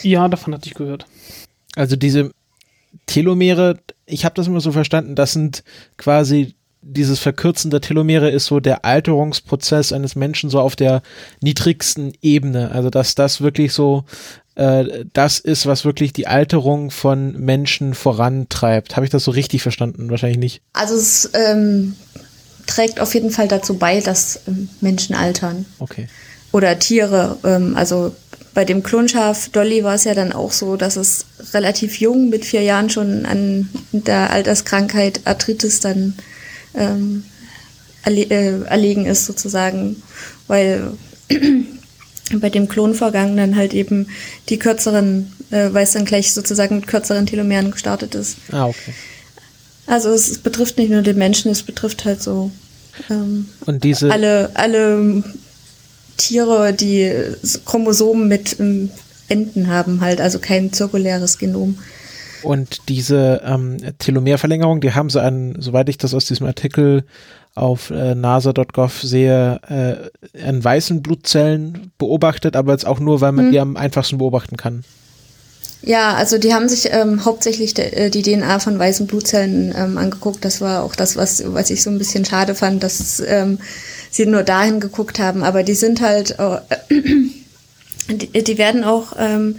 Ja, 0.02 0.28
davon 0.28 0.56
hatte 0.56 0.68
ich 0.68 0.74
gehört. 0.74 1.06
Also 1.76 1.96
diese 1.96 2.32
Telomere, 3.06 3.80
ich 4.06 4.26
habe 4.26 4.36
das 4.36 4.48
immer 4.48 4.62
so 4.62 4.72
verstanden, 4.72 5.16
das 5.16 5.34
sind 5.34 5.64
quasi 5.98 6.56
dieses 6.88 7.20
Verkürzen 7.20 7.72
der 7.72 7.82
Telomere 7.82 8.30
ist 8.30 8.46
so 8.46 8.60
der 8.60 8.86
Alterungsprozess 8.86 9.92
eines 9.92 10.16
Menschen 10.16 10.52
so 10.52 10.60
auf 10.60 10.76
der 10.76 11.02
niedrigsten 11.42 12.14
Ebene. 12.22 12.72
Also 12.72 12.92
dass 12.92 13.16
das 13.16 13.42
wirklich 13.42 13.74
so 13.74 14.06
äh, 14.56 15.06
das 15.14 15.40
ist, 15.40 15.66
was 15.66 15.84
wirklich 15.84 16.14
die 16.14 16.28
Alterung 16.28 16.92
von 16.92 17.34
Menschen 17.40 17.94
vorantreibt. 17.94 18.96
Habe 18.96 19.06
ich 19.06 19.12
das 19.12 19.24
so 19.24 19.32
richtig 19.32 19.62
verstanden? 19.62 20.10
Wahrscheinlich 20.10 20.38
nicht. 20.40 20.62
Also 20.74 20.96
es 20.96 21.30
ähm, 21.34 21.96
trägt 22.68 23.00
auf 23.00 23.14
jeden 23.14 23.32
Fall 23.32 23.48
dazu 23.48 23.78
bei, 23.78 24.00
dass 24.00 24.42
ähm, 24.48 24.70
Menschen 24.80 25.16
altern. 25.16 25.66
Okay. 25.80 26.08
Oder 26.52 26.80
Tiere. 26.80 27.38
Ähm, 27.44 27.76
also 27.76 28.16
bei 28.56 28.66
dem 28.66 28.82
Klonschaf 28.82 29.50
Dolly 29.50 29.84
war 29.84 29.96
es 29.96 30.06
ja 30.06 30.16
dann 30.16 30.32
auch 30.32 30.52
so, 30.52 30.78
dass 30.78 30.96
es 30.96 31.26
relativ 31.54 32.00
jung 32.00 32.30
mit 32.30 32.46
vier 32.46 32.62
Jahren 32.62 32.90
schon 32.90 33.26
an 33.26 33.70
der 33.92 34.32
Alterskrankheit 34.32 35.22
Arthritis 35.26 35.82
dann 35.82 36.16
ähm, 36.74 37.26
erle 38.04 38.22
äh, 38.24 38.64
erlegen 38.64 39.06
ist 39.06 39.26
sozusagen, 39.26 40.02
weil 40.48 40.94
bei 42.40 42.50
dem 42.50 42.70
Klonvorgang 42.70 43.36
dann 43.36 43.58
halt 43.58 43.74
eben 43.74 44.08
die 44.48 44.58
kürzeren, 44.58 45.34
äh, 45.52 45.74
weil 45.74 45.84
es 45.84 45.92
dann 45.92 46.06
gleich 46.06 46.34
sozusagen 46.34 46.78
mit 46.78 46.88
kürzeren 46.88 47.26
Telomeren 47.26 47.72
gestartet 47.72 48.16
ist. 48.16 48.38
Ah, 48.52 48.68
okay. 48.68 48.94
Also 49.86 50.10
es, 50.12 50.30
es 50.30 50.40
betrifft 50.40 50.78
nicht 50.78 50.92
nur 50.92 51.02
den 51.02 51.18
Menschen, 51.18 51.52
es 51.52 51.62
betrifft 51.62 52.06
halt 52.06 52.24
so 52.24 52.52
ähm, 53.10 53.50
und 53.66 53.84
diese 53.84 54.12
alle, 54.12 54.50
alle 54.54 55.24
Tiere, 56.18 56.74
die 56.74 57.12
Chromosomen 57.66 58.28
mit 58.28 58.60
ähm, 58.60 58.90
Enden 59.28 59.68
haben, 59.68 60.02
halt, 60.02 60.22
also 60.22 60.40
kein 60.40 60.72
zirkuläres 60.72 61.38
Genom. 61.38 61.78
Und 62.44 62.90
diese 62.90 63.42
ähm, 63.44 63.78
Telomerverlängerung, 63.98 64.80
die 64.80 64.94
haben 64.94 65.10
sie 65.10 65.22
an, 65.22 65.56
soweit 65.60 65.90
ich 65.90 65.98
das 65.98 66.14
aus 66.14 66.26
diesem 66.26 66.46
Artikel 66.46 67.04
auf 67.56 67.90
äh, 67.90 68.14
nasa.gov 68.14 69.02
sehe, 69.02 69.60
äh, 69.68 70.42
an 70.48 70.64
weißen 70.64 71.02
Blutzellen 71.02 71.92
beobachtet, 71.98 72.56
aber 72.56 72.74
jetzt 72.74 72.86
auch 72.86 73.00
nur, 73.00 73.22
weil 73.22 73.32
man 73.32 73.46
hm. 73.46 73.52
die 73.52 73.60
am 73.60 73.78
einfachsten 73.78 74.18
beobachten 74.20 74.58
kann. 74.58 74.84
Ja, 75.86 76.16
also 76.16 76.40
die 76.40 76.54
haben 76.54 76.68
sich 76.68 76.90
ähm, 76.92 77.26
hauptsächlich 77.26 77.76
de, 77.76 77.86
äh, 77.94 78.10
die 78.10 78.24
DNA 78.24 78.58
von 78.58 78.78
weißen 78.78 79.06
Blutzellen 79.06 79.74
ähm, 79.78 80.00
angeguckt. 80.00 80.44
Das 80.44 80.60
war 80.60 80.84
auch 80.84 80.96
das, 80.96 81.16
was, 81.16 81.44
was 81.54 81.70
ich 81.70 81.84
so 81.84 81.92
ein 81.92 82.00
bisschen 82.00 82.26
schade 82.26 82.56
fand, 82.56 82.82
dass 82.82 83.20
ähm, 83.20 83.60
sie 84.10 84.26
nur 84.26 84.42
dahin 84.42 84.80
geguckt 84.80 85.20
haben. 85.20 85.44
Aber 85.44 85.62
die 85.62 85.76
sind 85.76 86.02
halt, 86.02 86.40
äh, 86.40 86.58
die, 88.10 88.44
die, 88.44 88.58
werden 88.58 88.84
auch 88.84 89.14
ähm, 89.20 89.58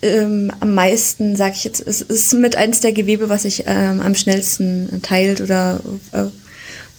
ähm, 0.00 0.52
am 0.60 0.74
meisten, 0.74 1.34
sag 1.34 1.54
ich 1.54 1.64
jetzt, 1.64 1.84
es 1.84 2.02
ist 2.02 2.32
mit 2.34 2.54
eins 2.54 2.78
der 2.78 2.92
Gewebe, 2.92 3.28
was 3.28 3.42
sich 3.42 3.64
ähm, 3.66 4.00
am 4.00 4.14
schnellsten 4.14 5.02
teilt 5.02 5.40
oder 5.40 5.80
äh, 6.12 6.26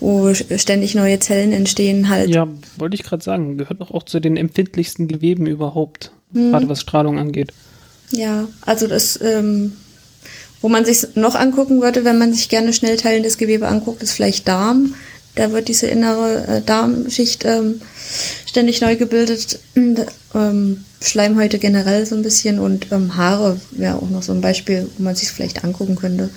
wo 0.01 0.33
ständig 0.33 0.95
neue 0.95 1.19
Zellen 1.19 1.53
entstehen 1.53 2.09
halt. 2.09 2.29
Ja, 2.29 2.47
wollte 2.77 2.95
ich 2.95 3.03
gerade 3.03 3.23
sagen, 3.23 3.57
gehört 3.57 3.79
doch 3.79 3.91
auch 3.91 4.03
zu 4.03 4.19
den 4.19 4.35
empfindlichsten 4.35 5.07
Geweben 5.07 5.45
überhaupt, 5.45 6.11
hm. 6.33 6.51
gerade 6.51 6.67
was 6.67 6.81
Strahlung 6.81 7.17
angeht. 7.17 7.53
Ja, 8.11 8.47
also 8.61 8.87
das, 8.87 9.19
ähm, 9.21 9.73
wo 10.61 10.69
man 10.69 10.85
sich 10.85 11.15
noch 11.15 11.35
angucken 11.35 11.81
würde, 11.81 12.05
wenn 12.05 12.17
man 12.17 12.33
sich 12.33 12.49
gerne 12.49 12.73
schnell 12.73 12.97
teilendes 12.97 13.37
Gewebe 13.37 13.67
anguckt, 13.67 14.03
ist 14.03 14.11
vielleicht 14.11 14.47
Darm. 14.47 14.95
Da 15.35 15.51
wird 15.53 15.69
diese 15.69 15.87
innere 15.87 16.45
äh, 16.47 16.61
Darmschicht 16.61 17.45
ähm, 17.45 17.81
ständig 18.45 18.81
neu 18.81 18.97
gebildet. 18.97 19.59
Ähm, 19.75 20.83
Schleimhäute 21.01 21.57
generell 21.57 22.05
so 22.05 22.15
ein 22.15 22.21
bisschen 22.21 22.59
und 22.59 22.91
ähm, 22.91 23.15
Haare 23.15 23.59
wäre 23.71 23.95
auch 23.95 24.09
noch 24.09 24.23
so 24.23 24.33
ein 24.33 24.41
Beispiel, 24.41 24.89
wo 24.97 25.03
man 25.03 25.15
sich 25.15 25.29
vielleicht 25.29 25.63
angucken 25.63 25.95
könnte. 25.95 26.29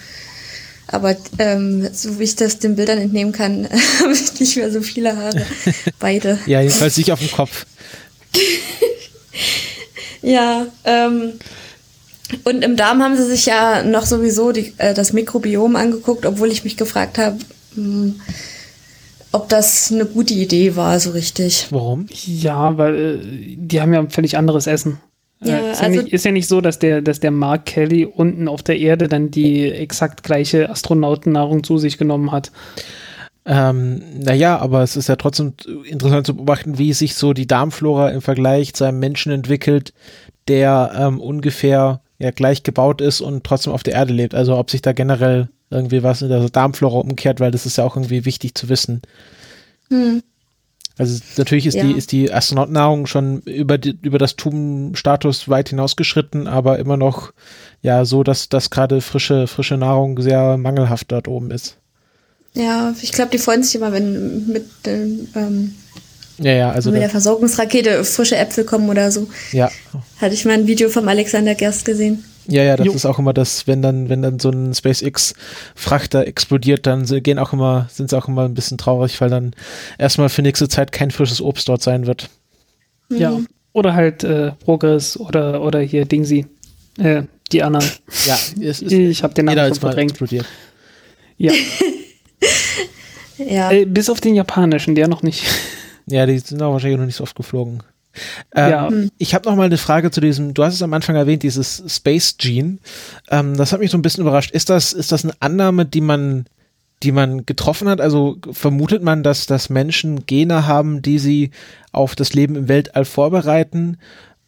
Aber 0.86 1.16
ähm, 1.38 1.88
so 1.92 2.18
wie 2.18 2.24
ich 2.24 2.36
das 2.36 2.58
den 2.58 2.76
Bildern 2.76 2.98
entnehmen 2.98 3.32
kann, 3.32 3.68
habe 4.00 4.12
ich 4.12 4.38
nicht 4.38 4.56
mehr 4.56 4.70
so 4.70 4.80
viele 4.80 5.16
Haare. 5.16 5.44
Beide. 5.98 6.38
ja, 6.46 6.60
jedenfalls 6.60 6.96
nicht 6.96 7.10
auf 7.10 7.18
dem 7.18 7.30
Kopf. 7.30 7.66
ja, 10.22 10.66
ähm, 10.84 11.32
und 12.44 12.64
im 12.64 12.76
Darm 12.76 13.02
haben 13.02 13.16
sie 13.16 13.26
sich 13.26 13.46
ja 13.46 13.82
noch 13.82 14.06
sowieso 14.06 14.52
die, 14.52 14.72
äh, 14.78 14.94
das 14.94 15.12
Mikrobiom 15.12 15.76
angeguckt, 15.76 16.26
obwohl 16.26 16.50
ich 16.50 16.64
mich 16.64 16.76
gefragt 16.76 17.18
habe, 17.18 17.38
hm, 17.74 18.20
ob 19.32 19.48
das 19.48 19.90
eine 19.92 20.06
gute 20.06 20.32
Idee 20.32 20.76
war, 20.76 20.98
so 21.00 21.10
richtig. 21.10 21.66
Warum? 21.70 22.06
Ja, 22.24 22.78
weil 22.78 22.94
äh, 22.94 23.56
die 23.56 23.80
haben 23.80 23.92
ja 23.92 23.98
ein 23.98 24.10
völlig 24.10 24.36
anderes 24.36 24.66
Essen. 24.66 25.00
Äh, 25.42 25.50
ja, 25.50 25.58
ist, 25.72 25.80
ja 25.80 25.86
also 25.86 26.02
nicht, 26.02 26.12
ist, 26.12 26.24
ja 26.24 26.32
nicht, 26.32 26.48
so, 26.48 26.60
dass 26.60 26.78
der, 26.78 27.02
dass 27.02 27.20
der 27.20 27.30
Mark 27.30 27.66
Kelly 27.66 28.06
unten 28.06 28.48
auf 28.48 28.62
der 28.62 28.78
Erde 28.78 29.08
dann 29.08 29.30
die 29.30 29.70
exakt 29.70 30.22
gleiche 30.22 30.70
Astronautennahrung 30.70 31.64
zu 31.64 31.78
sich 31.78 31.98
genommen 31.98 32.32
hat. 32.32 32.52
Ähm, 33.46 34.02
naja, 34.20 34.58
aber 34.58 34.82
es 34.82 34.96
ist 34.96 35.08
ja 35.08 35.16
trotzdem 35.16 35.52
interessant 35.84 36.26
zu 36.26 36.34
beobachten, 36.34 36.78
wie 36.78 36.94
sich 36.94 37.14
so 37.14 37.34
die 37.34 37.46
Darmflora 37.46 38.08
im 38.10 38.22
Vergleich 38.22 38.72
zu 38.72 38.84
einem 38.84 39.00
Menschen 39.00 39.32
entwickelt, 39.32 39.92
der 40.48 40.92
ähm, 40.96 41.20
ungefähr 41.20 42.00
ja 42.18 42.30
gleich 42.30 42.62
gebaut 42.62 43.00
ist 43.00 43.20
und 43.20 43.44
trotzdem 43.44 43.72
auf 43.72 43.82
der 43.82 43.94
Erde 43.94 44.12
lebt. 44.12 44.34
Also 44.34 44.56
ob 44.56 44.70
sich 44.70 44.82
da 44.82 44.92
generell 44.92 45.48
irgendwie 45.70 46.02
was 46.02 46.22
in 46.22 46.28
der 46.28 46.48
Darmflora 46.48 46.98
umkehrt, 46.98 47.40
weil 47.40 47.50
das 47.50 47.66
ist 47.66 47.78
ja 47.78 47.84
auch 47.84 47.96
irgendwie 47.96 48.24
wichtig 48.24 48.54
zu 48.54 48.68
wissen. 48.68 49.02
Hm. 49.88 50.22
Also 50.96 51.20
natürlich 51.36 51.66
ist 51.66 51.74
ja. 51.74 51.84
die 51.84 51.92
ist 51.92 52.12
die 52.12 52.32
Astronautennahrung 52.32 53.06
schon 53.06 53.40
über 53.40 53.78
die, 53.78 53.98
über 54.02 54.18
das 54.18 54.36
Tubenstatus 54.36 55.48
weit 55.48 55.70
hinausgeschritten, 55.70 56.46
aber 56.46 56.78
immer 56.78 56.96
noch 56.96 57.32
ja 57.82 58.04
so, 58.04 58.22
dass 58.22 58.48
dass 58.48 58.70
gerade 58.70 59.00
frische 59.00 59.48
frische 59.48 59.76
Nahrung 59.76 60.20
sehr 60.20 60.56
mangelhaft 60.56 61.10
dort 61.10 61.26
oben 61.26 61.50
ist. 61.50 61.78
Ja, 62.52 62.94
ich 63.02 63.10
glaube, 63.10 63.32
die 63.32 63.38
freuen 63.38 63.64
sich 63.64 63.74
immer, 63.74 63.90
wenn 63.90 64.46
mit 64.46 64.68
ähm, 64.86 65.74
ja, 66.38 66.52
ja, 66.52 66.70
also 66.70 66.90
mit 66.90 67.00
der 67.02 67.10
Versorgungsrakete 67.10 68.04
frische 68.04 68.36
Äpfel 68.36 68.64
kommen 68.64 68.88
oder 68.88 69.10
so. 69.10 69.28
Ja. 69.52 69.70
Hatte 70.20 70.34
ich 70.34 70.44
mal 70.44 70.54
ein 70.54 70.66
Video 70.66 70.88
vom 70.88 71.06
Alexander 71.08 71.54
Gerst 71.54 71.84
gesehen. 71.84 72.24
Ja, 72.46 72.62
ja, 72.62 72.76
das 72.76 72.86
Jo. 72.86 72.92
ist 72.92 73.06
auch 73.06 73.18
immer 73.18 73.32
das, 73.32 73.66
wenn 73.66 73.80
dann, 73.80 74.08
wenn 74.10 74.20
dann 74.20 74.38
so 74.38 74.50
ein 74.50 74.74
SpaceX-Frachter 74.74 76.26
explodiert, 76.26 76.86
dann 76.86 77.04
gehen 77.22 77.38
auch 77.38 77.52
immer, 77.54 77.88
sind 77.90 78.10
sie 78.10 78.18
auch 78.18 78.28
immer 78.28 78.44
ein 78.44 78.52
bisschen 78.54 78.76
traurig, 78.76 79.18
weil 79.20 79.30
dann 79.30 79.54
erstmal 79.98 80.28
für 80.28 80.42
nächste 80.42 80.68
Zeit 80.68 80.92
kein 80.92 81.10
frisches 81.10 81.40
Obst 81.40 81.68
dort 81.68 81.82
sein 81.82 82.06
wird. 82.06 82.28
Ja. 83.08 83.40
Oder 83.72 83.94
halt 83.94 84.24
äh, 84.24 84.52
Progress 84.62 85.16
oder, 85.16 85.62
oder 85.62 85.80
hier 85.80 86.04
Dingsy. 86.04 86.46
Äh, 86.98 87.22
die 87.50 87.62
anderen. 87.62 87.88
Ja, 88.26 88.38
es 88.60 88.82
ist, 88.82 88.92
Ich 88.92 89.22
habe 89.22 89.34
den 89.34 89.46
Namen 89.46 89.66
schon 89.66 89.74
verdrängt. 89.80 90.10
explodiert. 90.12 90.46
Ja. 91.38 91.52
Ja. 93.36 93.72
äh, 93.72 93.84
bis 93.84 94.10
auf 94.10 94.20
den 94.20 94.34
japanischen, 94.36 94.94
der 94.94 95.08
noch 95.08 95.22
nicht. 95.22 95.42
Ja, 96.06 96.26
die 96.26 96.38
sind 96.38 96.62
auch 96.62 96.72
wahrscheinlich 96.72 96.98
noch 96.98 97.06
nicht 97.06 97.16
so 97.16 97.24
oft 97.24 97.36
geflogen. 97.36 97.82
Ähm, 98.54 98.70
Ja. 98.70 98.90
Ich 99.18 99.34
habe 99.34 99.48
noch 99.48 99.56
mal 99.56 99.64
eine 99.64 99.78
Frage 99.78 100.10
zu 100.10 100.20
diesem, 100.20 100.54
du 100.54 100.62
hast 100.64 100.74
es 100.74 100.82
am 100.82 100.92
Anfang 100.92 101.16
erwähnt, 101.16 101.42
dieses 101.42 101.82
Space 101.88 102.36
Gene. 102.38 102.78
Ähm, 103.30 103.56
das 103.56 103.72
hat 103.72 103.80
mich 103.80 103.90
so 103.90 103.98
ein 103.98 104.02
bisschen 104.02 104.22
überrascht. 104.22 104.52
Ist 104.52 104.70
das, 104.70 104.92
ist 104.92 105.12
das 105.12 105.24
eine 105.24 105.34
Annahme, 105.40 105.86
die 105.86 106.00
man, 106.00 106.46
die 107.02 107.12
man 107.12 107.46
getroffen 107.46 107.88
hat? 107.88 108.00
Also 108.00 108.36
vermutet 108.52 109.02
man, 109.02 109.22
dass, 109.22 109.46
dass 109.46 109.68
Menschen 109.68 110.26
Gene 110.26 110.66
haben, 110.66 111.02
die 111.02 111.18
sie 111.18 111.50
auf 111.92 112.14
das 112.14 112.34
Leben 112.34 112.54
im 112.54 112.68
Weltall 112.68 113.04
vorbereiten? 113.04 113.98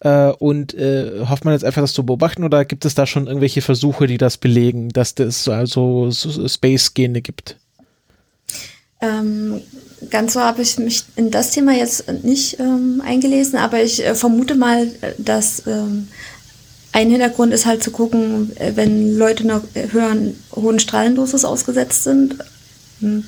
Äh, 0.00 0.28
und 0.28 0.74
äh, 0.74 1.24
hofft 1.26 1.44
man 1.44 1.54
jetzt 1.54 1.64
einfach, 1.64 1.80
das 1.80 1.94
zu 1.94 2.04
beobachten 2.04 2.44
oder 2.44 2.64
gibt 2.66 2.84
es 2.84 2.94
da 2.94 3.06
schon 3.06 3.26
irgendwelche 3.26 3.62
Versuche, 3.62 4.06
die 4.06 4.18
das 4.18 4.36
belegen, 4.36 4.90
dass 4.90 5.14
es 5.18 5.42
so 5.42 5.52
also 5.52 6.10
so 6.10 6.46
Space-Gene 6.46 7.22
gibt? 7.22 7.56
Ähm, 9.00 9.60
ganz 10.10 10.34
so 10.34 10.40
habe 10.40 10.62
ich 10.62 10.78
mich 10.78 11.04
in 11.16 11.30
das 11.30 11.50
Thema 11.50 11.72
jetzt 11.72 12.10
nicht 12.22 12.58
ähm, 12.60 13.02
eingelesen, 13.04 13.58
aber 13.58 13.82
ich 13.82 14.04
äh, 14.04 14.14
vermute 14.14 14.54
mal, 14.54 14.86
äh, 15.00 15.12
dass 15.18 15.66
ähm, 15.66 16.08
ein 16.92 17.10
Hintergrund 17.10 17.52
ist 17.52 17.66
halt 17.66 17.82
zu 17.82 17.90
gucken, 17.90 18.52
äh, 18.56 18.72
wenn 18.74 19.16
Leute 19.16 19.44
einer 19.44 19.62
höheren, 19.90 20.38
hohen 20.54 20.78
Strahlendosis 20.78 21.44
ausgesetzt 21.44 22.04
sind. 22.04 22.36
Hm. 23.00 23.24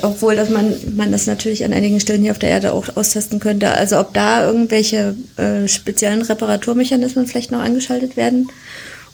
Obwohl 0.00 0.36
dass 0.36 0.48
man, 0.48 0.74
man 0.96 1.12
das 1.12 1.26
natürlich 1.26 1.62
an 1.62 1.74
einigen 1.74 2.00
Stellen 2.00 2.22
hier 2.22 2.30
auf 2.32 2.38
der 2.38 2.48
Erde 2.48 2.72
auch 2.72 2.96
austesten 2.96 3.40
könnte. 3.40 3.72
Also 3.72 4.00
ob 4.00 4.14
da 4.14 4.46
irgendwelche 4.46 5.14
äh, 5.36 5.68
speziellen 5.68 6.22
Reparaturmechanismen 6.22 7.26
vielleicht 7.26 7.50
noch 7.50 7.60
angeschaltet 7.60 8.16
werden. 8.16 8.48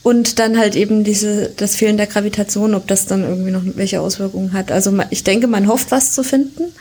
Und 0.03 0.41
dann 0.41 0.59
halt 0.59 0.75
eben 0.75 1.05
diese, 1.05 1.51
das 1.57 1.77
Fehlen 1.77 1.97
der 1.97 2.09
Gravitation, 2.09 2.75
ob 2.75 2.89
das 2.89 3.07
dann 3.07 3.23
irgendwie 3.23 3.53
noch 3.53 3.63
welche 3.77 4.01
Auswirkungen 4.01 4.53
hat. 4.53 4.73
Also 4.73 4.93
ich 5.11 5.23
denke, 5.23 5.47
man 5.47 5.69
hofft, 5.69 5.93
was 5.93 6.13
zu 6.13 6.25
finden. 6.25 6.73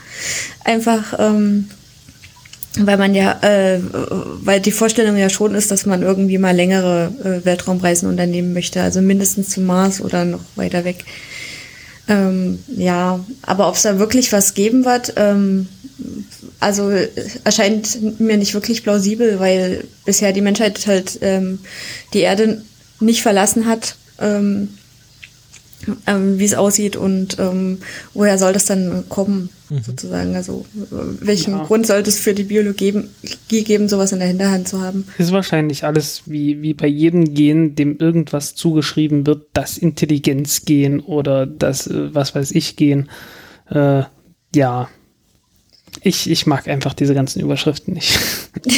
Einfach, 0.64 1.14
ähm, 1.18 1.68
weil 2.78 2.96
man 2.96 3.14
ja, 3.14 3.38
äh, 3.42 3.80
weil 4.42 4.60
die 4.60 4.72
Vorstellung 4.72 5.16
ja 5.16 5.28
schon 5.28 5.54
ist, 5.54 5.70
dass 5.70 5.86
man 5.86 6.02
irgendwie 6.02 6.38
mal 6.38 6.56
längere 6.56 7.12
äh, 7.22 7.44
Weltraumreisen 7.44 8.08
unternehmen 8.08 8.54
möchte. 8.54 8.82
Also 8.82 9.00
mindestens 9.00 9.50
zum 9.50 9.66
Mars 9.66 10.00
oder 10.00 10.24
noch 10.24 10.42
weiter 10.56 10.84
weg. 10.84 11.04
Ähm, 12.08 12.58
ja, 12.74 13.20
aber 13.42 13.68
ob 13.68 13.76
es 13.76 13.82
da 13.82 14.00
wirklich 14.00 14.32
was 14.32 14.54
geben 14.54 14.84
wird, 14.84 15.12
ähm, 15.16 15.68
also 16.58 16.90
erscheint 17.44 18.20
mir 18.20 18.36
nicht 18.36 18.54
wirklich 18.54 18.82
plausibel, 18.82 19.38
weil 19.38 19.84
bisher 20.04 20.32
die 20.32 20.40
Menschheit 20.40 20.86
halt 20.86 21.18
ähm, 21.20 21.60
die 22.12 22.20
Erde 22.20 22.62
nicht 23.02 23.22
verlassen 23.22 23.66
hat, 23.66 23.96
ähm, 24.18 24.68
ähm, 26.06 26.38
wie 26.38 26.44
es 26.44 26.54
aussieht 26.54 26.94
und 26.96 27.38
ähm, 27.40 27.78
woher 28.14 28.38
soll 28.38 28.52
das 28.52 28.66
dann 28.66 29.04
kommen, 29.08 29.48
sozusagen. 29.68 30.36
Also 30.36 30.64
äh, 30.76 31.26
welchen 31.26 31.54
Ja. 31.54 31.64
Grund 31.64 31.86
sollte 31.86 32.08
es 32.08 32.20
für 32.20 32.34
die 32.34 32.44
Biologie 32.44 32.92
geben, 32.92 33.08
geben, 33.48 33.88
sowas 33.88 34.12
in 34.12 34.20
der 34.20 34.28
Hinterhand 34.28 34.68
zu 34.68 34.80
haben? 34.80 35.06
Ist 35.18 35.32
wahrscheinlich 35.32 35.84
alles 35.84 36.22
wie, 36.26 36.62
wie 36.62 36.74
bei 36.74 36.86
jedem 36.86 37.34
Gen, 37.34 37.74
dem 37.74 37.96
irgendwas 37.98 38.54
zugeschrieben 38.54 39.26
wird, 39.26 39.46
das 39.54 39.76
Intelligenzgen 39.76 41.00
oder 41.00 41.46
das, 41.46 41.88
äh, 41.88 42.14
was 42.14 42.34
weiß 42.34 42.52
ich, 42.52 42.76
Gen. 42.76 43.08
Äh, 43.68 44.02
ja. 44.54 44.88
Ich, 46.02 46.30
ich 46.30 46.46
mag 46.46 46.68
einfach 46.68 46.94
diese 46.94 47.14
ganzen 47.14 47.40
Überschriften 47.40 47.94
nicht. 47.94 48.18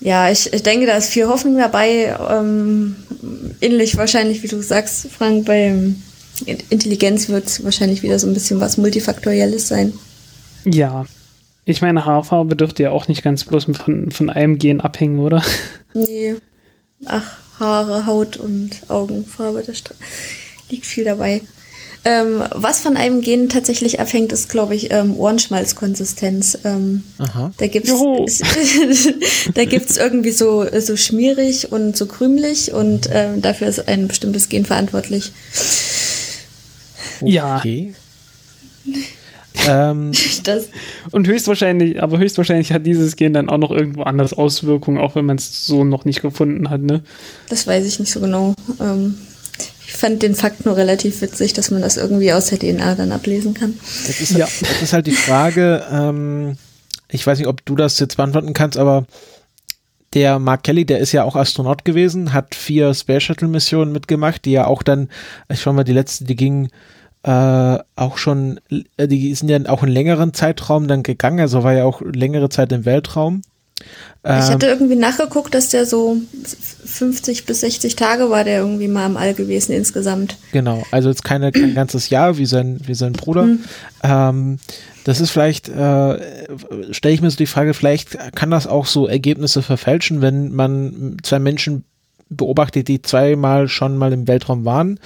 Ja, 0.00 0.30
ich, 0.30 0.52
ich 0.52 0.62
denke, 0.62 0.86
da 0.86 0.96
ist 0.96 1.10
viel 1.10 1.26
Hoffnung 1.26 1.56
dabei. 1.56 2.16
Ähm, 2.30 2.96
ähnlich 3.60 3.96
wahrscheinlich, 3.96 4.42
wie 4.42 4.48
du 4.48 4.62
sagst, 4.62 5.08
Frank, 5.10 5.46
bei 5.46 5.74
Intelligenz 6.68 7.28
wird 7.28 7.46
es 7.46 7.64
wahrscheinlich 7.64 8.02
wieder 8.02 8.18
so 8.18 8.26
ein 8.26 8.34
bisschen 8.34 8.60
was 8.60 8.76
Multifaktorielles 8.76 9.68
sein. 9.68 9.92
ja. 10.64 11.06
Ich 11.68 11.82
meine, 11.82 12.04
Haarfarbe 12.04 12.54
dürfte 12.54 12.84
ja 12.84 12.90
auch 12.92 13.08
nicht 13.08 13.24
ganz 13.24 13.42
bloß 13.42 13.66
von, 13.76 14.12
von 14.12 14.30
einem 14.30 14.56
Gen 14.56 14.80
abhängen, 14.80 15.18
oder? 15.18 15.42
Nee. 15.94 16.36
Ach, 17.06 17.38
Haare, 17.58 18.06
Haut 18.06 18.36
und 18.36 18.70
Augenfarbe, 18.88 19.64
da 19.66 19.72
liegt 20.70 20.86
viel 20.86 21.04
dabei. 21.04 21.40
Ähm, 22.08 22.44
was 22.54 22.82
von 22.82 22.96
einem 22.96 23.20
Gen 23.20 23.48
tatsächlich 23.48 23.98
abhängt, 23.98 24.30
ist, 24.30 24.48
glaube 24.48 24.76
ich, 24.76 24.92
ähm, 24.92 25.16
Ohrenschmalzkonsistenz. 25.16 26.56
Ähm, 26.62 27.02
Aha. 27.18 27.50
da 27.56 27.66
da 29.54 29.64
gibt's 29.64 29.96
irgendwie 29.96 30.30
so, 30.30 30.64
so 30.78 30.96
schmierig 30.96 31.72
und 31.72 31.96
so 31.96 32.06
krümelig 32.06 32.72
und 32.72 33.08
ähm, 33.12 33.42
dafür 33.42 33.66
ist 33.66 33.88
ein 33.88 34.06
bestimmtes 34.06 34.48
Gen 34.48 34.64
verantwortlich. 34.64 35.32
Ja. 37.22 37.56
Okay. 37.56 37.92
ähm, 39.68 40.12
Das, 40.44 40.68
Und 41.10 41.26
höchstwahrscheinlich, 41.26 42.00
aber 42.00 42.18
höchstwahrscheinlich 42.18 42.72
hat 42.72 42.86
dieses 42.86 43.16
Gen 43.16 43.32
dann 43.32 43.48
auch 43.48 43.58
noch 43.58 43.72
irgendwo 43.72 44.02
anders 44.02 44.32
Auswirkungen, 44.32 44.98
auch 44.98 45.16
wenn 45.16 45.24
man 45.24 45.38
es 45.38 45.66
so 45.66 45.82
noch 45.82 46.04
nicht 46.04 46.22
gefunden 46.22 46.70
hat, 46.70 46.82
ne? 46.82 47.02
das 47.48 47.66
weiß 47.66 47.84
ich 47.84 47.98
nicht 47.98 48.12
so 48.12 48.20
genau. 48.20 48.54
Ähm, 48.80 49.16
ich 49.86 49.92
fand 49.92 50.22
den 50.22 50.34
Fakt 50.34 50.66
nur 50.66 50.76
relativ 50.76 51.20
witzig, 51.20 51.52
dass 51.52 51.70
man 51.70 51.80
das 51.82 51.96
irgendwie 51.96 52.32
aus 52.32 52.46
der 52.46 52.58
DNA 52.58 52.94
dann 52.96 53.12
ablesen 53.12 53.54
kann. 53.54 53.74
Jetzt 54.06 54.20
ist, 54.20 54.30
Ja. 54.32 54.46
jetzt 54.60 54.82
ist 54.82 54.92
halt 54.92 55.06
die 55.06 55.12
Frage, 55.12 55.84
ähm, 55.90 56.56
ich 57.10 57.26
weiß 57.26 57.38
nicht, 57.38 57.48
ob 57.48 57.64
du 57.64 57.76
das 57.76 57.98
jetzt 57.98 58.16
beantworten 58.16 58.52
kannst, 58.52 58.78
aber 58.78 59.06
der 60.14 60.38
Mark 60.38 60.62
Kelly, 60.64 60.84
der 60.84 60.98
ist 60.98 61.12
ja 61.12 61.24
auch 61.24 61.36
Astronaut 61.36 61.84
gewesen, 61.84 62.32
hat 62.32 62.54
vier 62.54 62.94
Space 62.94 63.22
Shuttle 63.22 63.48
Missionen 63.48 63.92
mitgemacht, 63.92 64.44
die 64.44 64.52
ja 64.52 64.66
auch 64.66 64.82
dann, 64.82 65.08
ich 65.48 65.60
schau 65.60 65.72
mal, 65.72 65.84
die 65.84 65.92
letzte, 65.92 66.24
die 66.24 66.36
ging 66.36 66.68
äh, 67.22 67.78
auch 67.96 68.16
schon, 68.18 68.60
äh, 68.96 69.08
die 69.08 69.34
sind 69.34 69.48
ja 69.48 69.58
auch 69.68 69.82
einen 69.82 69.92
längeren 69.92 70.32
Zeitraum 70.32 70.88
dann 70.88 71.02
gegangen, 71.02 71.40
also 71.40 71.62
war 71.64 71.74
ja 71.74 71.84
auch 71.84 72.00
längere 72.02 72.48
Zeit 72.48 72.72
im 72.72 72.84
Weltraum. 72.84 73.42
Ich 74.28 74.32
Ähm, 74.32 74.54
hatte 74.54 74.66
irgendwie 74.66 74.96
nachgeguckt, 74.96 75.54
dass 75.54 75.68
der 75.68 75.86
so 75.86 76.16
50 76.84 77.46
bis 77.46 77.60
60 77.60 77.94
Tage 77.94 78.28
war 78.28 78.42
der 78.42 78.58
irgendwie 78.58 78.88
mal 78.88 79.06
im 79.06 79.16
All 79.16 79.34
gewesen 79.34 79.70
insgesamt. 79.70 80.36
Genau, 80.50 80.82
also 80.90 81.10
jetzt 81.10 81.22
keine, 81.22 81.52
kein 81.52 81.74
ganzes 81.74 82.10
Jahr 82.10 82.36
wie 82.36 82.46
sein, 82.46 82.80
wie 82.84 82.94
sein 82.94 83.12
Bruder. 83.12 83.48
Ähm, 84.02 84.58
das 85.04 85.20
ist 85.20 85.30
vielleicht, 85.30 85.68
äh, 85.68 86.46
stelle 86.90 87.14
ich 87.14 87.22
mir 87.22 87.30
so 87.30 87.36
die 87.36 87.46
Frage, 87.46 87.72
vielleicht 87.72 88.18
kann 88.34 88.50
das 88.50 88.66
auch 88.66 88.86
so 88.86 89.06
Ergebnisse 89.06 89.62
verfälschen, 89.62 90.22
wenn 90.22 90.52
man 90.52 91.18
zwei 91.22 91.38
Menschen 91.38 91.84
beobachtet, 92.28 92.88
die 92.88 93.02
zweimal 93.02 93.68
schon 93.68 93.96
mal 93.96 94.12
im 94.12 94.26
Weltraum 94.26 94.64
waren. 94.64 94.98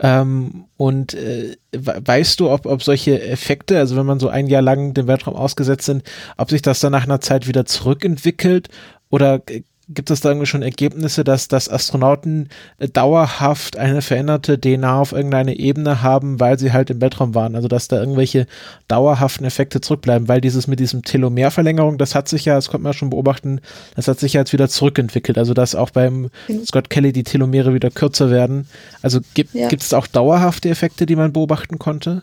Ähm, 0.00 0.66
und 0.76 1.14
äh, 1.14 1.56
we- 1.72 2.00
weißt 2.04 2.38
du, 2.40 2.50
ob, 2.50 2.66
ob 2.66 2.82
solche 2.82 3.20
Effekte, 3.22 3.78
also 3.78 3.96
wenn 3.96 4.06
man 4.06 4.20
so 4.20 4.28
ein 4.28 4.46
Jahr 4.46 4.62
lang 4.62 4.92
dem 4.94 5.06
Weltraum 5.06 5.34
ausgesetzt 5.34 5.86
sind, 5.86 6.02
ob 6.36 6.50
sich 6.50 6.62
das 6.62 6.80
dann 6.80 6.92
nach 6.92 7.04
einer 7.04 7.20
Zeit 7.20 7.46
wieder 7.48 7.64
zurückentwickelt? 7.64 8.68
Oder 9.08 9.38
g- 9.38 9.64
gibt 9.88 10.10
es 10.10 10.20
da 10.20 10.30
irgendwie 10.30 10.46
schon 10.46 10.62
Ergebnisse, 10.62 11.22
dass, 11.22 11.46
dass 11.48 11.68
Astronauten 11.68 12.48
äh, 12.78 12.88
dauerhaft 12.88 13.76
eine 13.76 14.02
veränderte 14.02 14.60
DNA 14.60 15.00
auf 15.00 15.12
irgendeine 15.12 15.56
Ebene 15.58 16.02
haben, 16.02 16.40
weil 16.40 16.58
sie 16.58 16.72
halt 16.72 16.90
im 16.90 17.00
Weltraum 17.00 17.34
waren? 17.36 17.54
Also 17.54 17.68
dass 17.68 17.86
da 17.86 17.98
irgendwelche 18.00 18.46
dauerhaften 18.88 19.44
Effekte 19.44 19.80
zurückbleiben, 19.80 20.26
weil 20.26 20.40
dieses 20.40 20.66
mit 20.66 20.80
diesem 20.80 21.02
Telomerverlängerung, 21.02 21.98
das 21.98 22.14
hat 22.16 22.28
sich 22.28 22.44
ja, 22.44 22.56
das 22.56 22.68
konnte 22.68 22.82
man 22.84 22.94
schon 22.94 23.10
beobachten, 23.10 23.60
das 23.94 24.08
hat 24.08 24.18
sich 24.18 24.32
ja 24.32 24.40
jetzt 24.40 24.52
wieder 24.52 24.68
zurückentwickelt. 24.68 25.38
Also 25.38 25.54
dass 25.54 25.74
auch 25.74 25.90
beim 25.90 26.30
Mhm. 26.48 26.64
Scott 26.66 26.90
Kelly 26.90 27.12
die 27.12 27.24
Telomere 27.24 27.72
wieder 27.72 27.90
kürzer 27.90 28.30
werden. 28.30 28.66
Also 29.02 29.20
gibt 29.34 29.54
Ja. 29.54 29.68
es 29.70 29.94
auch 29.94 30.06
dauerhafte 30.08 30.68
Effekte, 30.68 31.06
die 31.06 31.16
man 31.16 31.32
beobachten 31.32 31.78
konnte? 31.78 32.22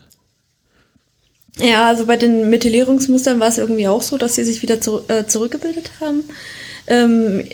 Ja, 1.58 1.86
also 1.88 2.06
bei 2.06 2.16
den 2.16 2.50
Methylierungsmustern 2.50 3.38
war 3.40 3.48
es 3.48 3.58
irgendwie 3.58 3.86
auch 3.86 4.02
so, 4.02 4.18
dass 4.18 4.34
sie 4.34 4.44
sich 4.44 4.60
wieder 4.62 4.80
zu, 4.80 5.02
äh, 5.08 5.24
zurückgebildet 5.26 5.92
haben. 6.00 6.24
Ähm, 6.86 7.44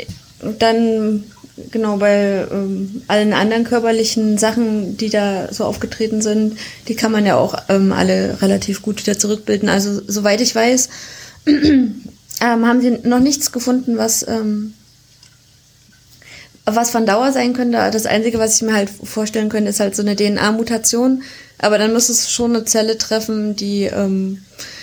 dann, 0.59 1.25
genau, 1.71 1.99
bei 1.99 2.47
ähm, 2.51 3.03
allen 3.09 3.33
anderen 3.33 3.65
körperlichen 3.65 4.39
Sachen, 4.39 4.97
die 4.97 5.11
da 5.11 5.53
so 5.53 5.65
aufgetreten 5.65 6.23
sind, 6.23 6.57
die 6.89 6.95
kann 6.95 7.13
man 7.13 7.27
ja 7.27 7.37
auch 7.37 7.55
ähm, 7.69 7.93
alle 7.93 8.41
relativ 8.41 8.83
gut 8.83 9.01
wieder 9.01 9.19
zurückbilden. 9.19 9.69
Also, 9.69 10.01
soweit 10.07 10.41
ich 10.41 10.55
weiß, 10.55 10.89
ähm, 11.47 11.95
haben 12.41 12.81
sie 12.81 12.99
noch 13.03 13.21
nichts 13.21 13.53
gefunden, 13.53 13.99
was, 13.99 14.27
ähm, 14.27 14.75
was 16.65 16.91
von 16.91 17.07
Dauer 17.07 17.33
sein 17.33 17.53
könnte. 17.53 17.79
Das 17.93 18.07
Einzige, 18.07 18.39
was 18.39 18.57
ich 18.57 18.63
mir 18.63 18.75
halt 18.75 18.91
vorstellen 18.91 19.49
könnte, 19.49 19.71
ist 19.71 19.81
halt 19.81 19.95
so 19.95 20.03
eine 20.03 20.17
DNA-Mutation. 20.17 21.23
Aber 21.59 21.79
dann 21.79 21.93
muss 21.93 22.09
es 22.09 22.31
schon 22.31 22.57
eine 22.57 22.65
Zelle 22.65 22.97
treffen, 22.97 23.55
die 23.55 23.85
ähm, 23.85 24.39
äh, 24.39 24.80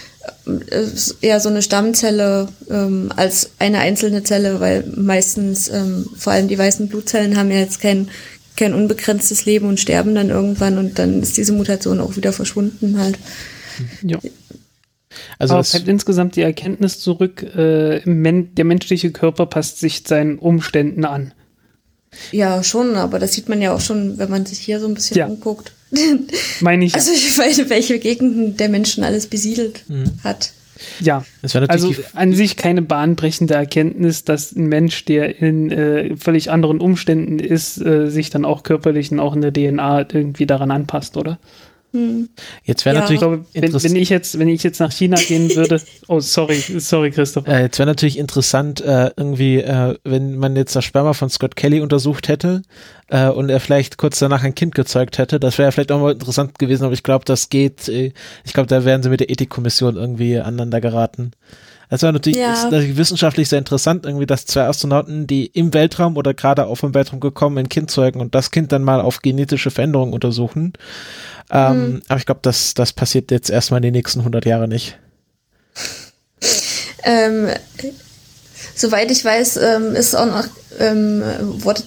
eher 1.22 1.40
so 1.40 1.49
eine 1.49 1.62
Stammzelle 1.62 2.48
ähm, 2.70 3.12
als 3.16 3.52
eine 3.60 3.80
einzelne 3.80 4.24
Zelle, 4.24 4.60
weil 4.60 4.84
meistens 4.95 5.70
ähm, 5.70 6.08
vor 6.18 6.34
allem 6.34 6.48
die 6.48 6.58
weißen 6.58 6.88
Blutzellen 6.88 7.38
haben 7.38 7.52
ja 7.52 7.58
jetzt 7.58 7.82
kein, 7.82 8.10
kein 8.56 8.74
unbegrenztes 8.74 9.45
Leben 9.45 9.68
und 9.68 9.80
sterben 9.80 10.16
dann 10.16 10.30
irgendwann 10.30 10.78
und 10.78 10.99
dann 10.99 11.22
ist 11.22 11.38
diese 11.38 11.54
Mutation 11.54 11.99
auch 11.99 12.16
wieder 12.16 12.34
verschwunden 12.34 12.99
halt. 12.99 13.18
Ja. 14.02 14.20
Also 15.40 15.54
Aber 15.54 15.62
es 15.62 15.72
fällt 15.72 15.88
insgesamt 15.88 16.36
die 16.36 16.41
Erkenntnis 16.41 16.99
zurück, 16.99 17.44
äh, 17.44 18.02
der 18.06 18.66
menschliche 18.66 19.12
Körper 19.12 19.45
passt 19.45 19.80
sich 19.80 20.04
seinen 20.06 20.40
Umständen 20.40 21.06
an. 21.06 21.34
Ja, 22.32 22.64
schon, 22.64 22.95
aber 22.95 23.20
das 23.20 23.34
sieht 23.34 23.49
man 23.49 23.62
ja 23.62 23.74
auch 23.74 23.82
schon, 23.82 24.18
wenn 24.18 24.30
man 24.30 24.45
sich 24.45 24.60
hier 24.60 24.80
so 24.80 24.88
ein 24.88 24.94
bisschen 24.94 25.18
ja. 25.18 25.28
umguckt. 25.28 25.74
Meine 26.59 26.85
ich. 26.85 26.95
Also 26.95 27.11
ich 27.11 27.38
weiß, 27.38 27.69
welche 27.69 27.99
Gegenden 27.99 28.57
der 28.57 28.69
Menschen 28.69 29.03
alles 29.03 29.27
besiedelt 29.27 29.84
mhm. 29.88 30.19
hat. 30.23 30.51
Ja, 30.99 31.26
also 31.41 31.93
an 32.14 32.34
sich 32.34 32.55
keine 32.55 32.81
bahnbrechende 32.81 33.55
Erkenntnis, 33.55 34.23
dass 34.23 34.55
ein 34.55 34.68
Mensch, 34.68 35.05
der 35.05 35.41
in 35.41 35.72
äh, 35.72 36.15
völlig 36.18 36.51
anderen 36.51 36.80
Umständen 36.80 37.39
ist, 37.39 37.84
äh, 37.84 38.09
sich 38.09 38.30
dann 38.30 38.45
auch 38.45 38.64
körperlich 38.64 39.11
und 39.11 39.19
auch 39.19 39.35
in 39.35 39.41
der 39.41 39.53
DNA 39.53 40.01
irgendwie 40.14 40.45
daran 40.45 40.72
anpasst, 40.72 41.18
oder? 41.18 41.39
Hm. 41.93 42.30
Jetzt 42.64 42.85
wäre 42.85 42.95
ja. 42.95 43.01
natürlich, 43.01 43.22
glaube, 43.22 43.45
wenn, 43.53 43.73
wenn, 43.73 43.95
ich 43.95 44.09
jetzt, 44.09 44.38
wenn 44.38 44.49
ich 44.49 44.61
jetzt 44.64 44.80
nach 44.80 44.91
China 44.91 45.15
gehen 45.18 45.55
würde, 45.55 45.81
oh 46.07 46.19
sorry, 46.19 46.59
sorry 46.59 47.11
Christoph. 47.11 47.47
Äh, 47.47 47.61
jetzt 47.64 47.80
wäre 47.80 47.88
natürlich 47.88 48.18
interessant, 48.18 48.81
äh, 48.81 49.11
irgendwie, 49.15 49.57
äh, 49.59 49.97
wenn 50.03 50.38
man 50.38 50.55
jetzt 50.55 50.76
das 50.76 50.84
Sperma 50.84 51.14
von 51.14 51.30
Scott 51.30 51.55
Kelly 51.55 51.80
untersucht 51.80 52.27
hätte 52.27 52.61
äh, 53.07 53.30
und 53.30 53.49
er 53.49 53.61
vielleicht 53.61 53.97
kurz 53.97 54.19
danach 54.19 54.43
ein 54.43 54.53
Kind 54.53 54.76
gezeugt 54.76 55.18
hätte, 55.18 55.39
das 55.39 55.57
wäre 55.57 55.72
vielleicht 55.72 55.91
auch 55.91 56.01
mal 56.01 56.11
interessant 56.11 56.59
gewesen, 56.59 56.84
aber 56.84 56.93
ich 56.93 57.03
glaube, 57.03 57.23
das 57.23 57.49
geht, 57.49 57.88
äh, 57.88 58.11
ich 58.43 58.53
glaube, 58.53 58.68
da 58.68 58.84
wären 58.84 59.01
sie 59.01 59.09
mit 59.09 59.22
der 59.22 59.30
Ethikkommission 59.30 59.95
irgendwie 59.95 60.38
aneinander 60.39 60.81
geraten. 60.81 61.31
Das 61.89 62.03
war 62.03 62.11
natürlich, 62.11 62.38
ja. 62.38 62.69
natürlich 62.69 62.97
wissenschaftlich 62.97 63.47
sehr 63.47 63.59
interessant, 63.59 64.05
irgendwie, 64.05 64.26
dass 64.26 64.45
zwei 64.45 64.64
Astronauten, 64.64 65.26
die 65.26 65.45
im 65.45 65.73
Weltraum 65.73 66.18
oder 66.18 66.34
gerade 66.34 66.65
auf 66.65 66.81
dem 66.81 66.93
Weltraum 66.93 67.22
gekommen, 67.22 67.57
ein 67.57 67.69
Kind 67.69 67.89
zeugen 67.89 68.19
und 68.19 68.35
das 68.35 68.51
Kind 68.51 68.72
dann 68.73 68.84
mal 68.84 68.99
auf 68.99 69.22
genetische 69.22 69.72
Veränderungen 69.72 70.14
untersuchen. 70.14 70.73
Ähm, 71.49 71.91
mhm. 71.91 72.02
Aber 72.07 72.19
ich 72.19 72.26
glaube, 72.26 72.41
das, 72.44 72.74
das 72.74 72.94
passiert 72.94 73.32
jetzt 73.32 73.49
erstmal 73.49 73.80
in 73.80 73.84
den 73.84 73.94
nächsten 73.94 74.19
100 74.19 74.45
Jahren 74.45 74.69
nicht. 74.69 74.98
Ähm, 77.03 77.48
soweit 78.76 79.10
ich 79.11 79.24
weiß, 79.24 79.57
ähm, 79.57 79.95
ist 79.95 80.14
auch 80.14 80.26
noch, 80.26 80.45
ähm, 80.78 81.24
wurde, 81.64 81.82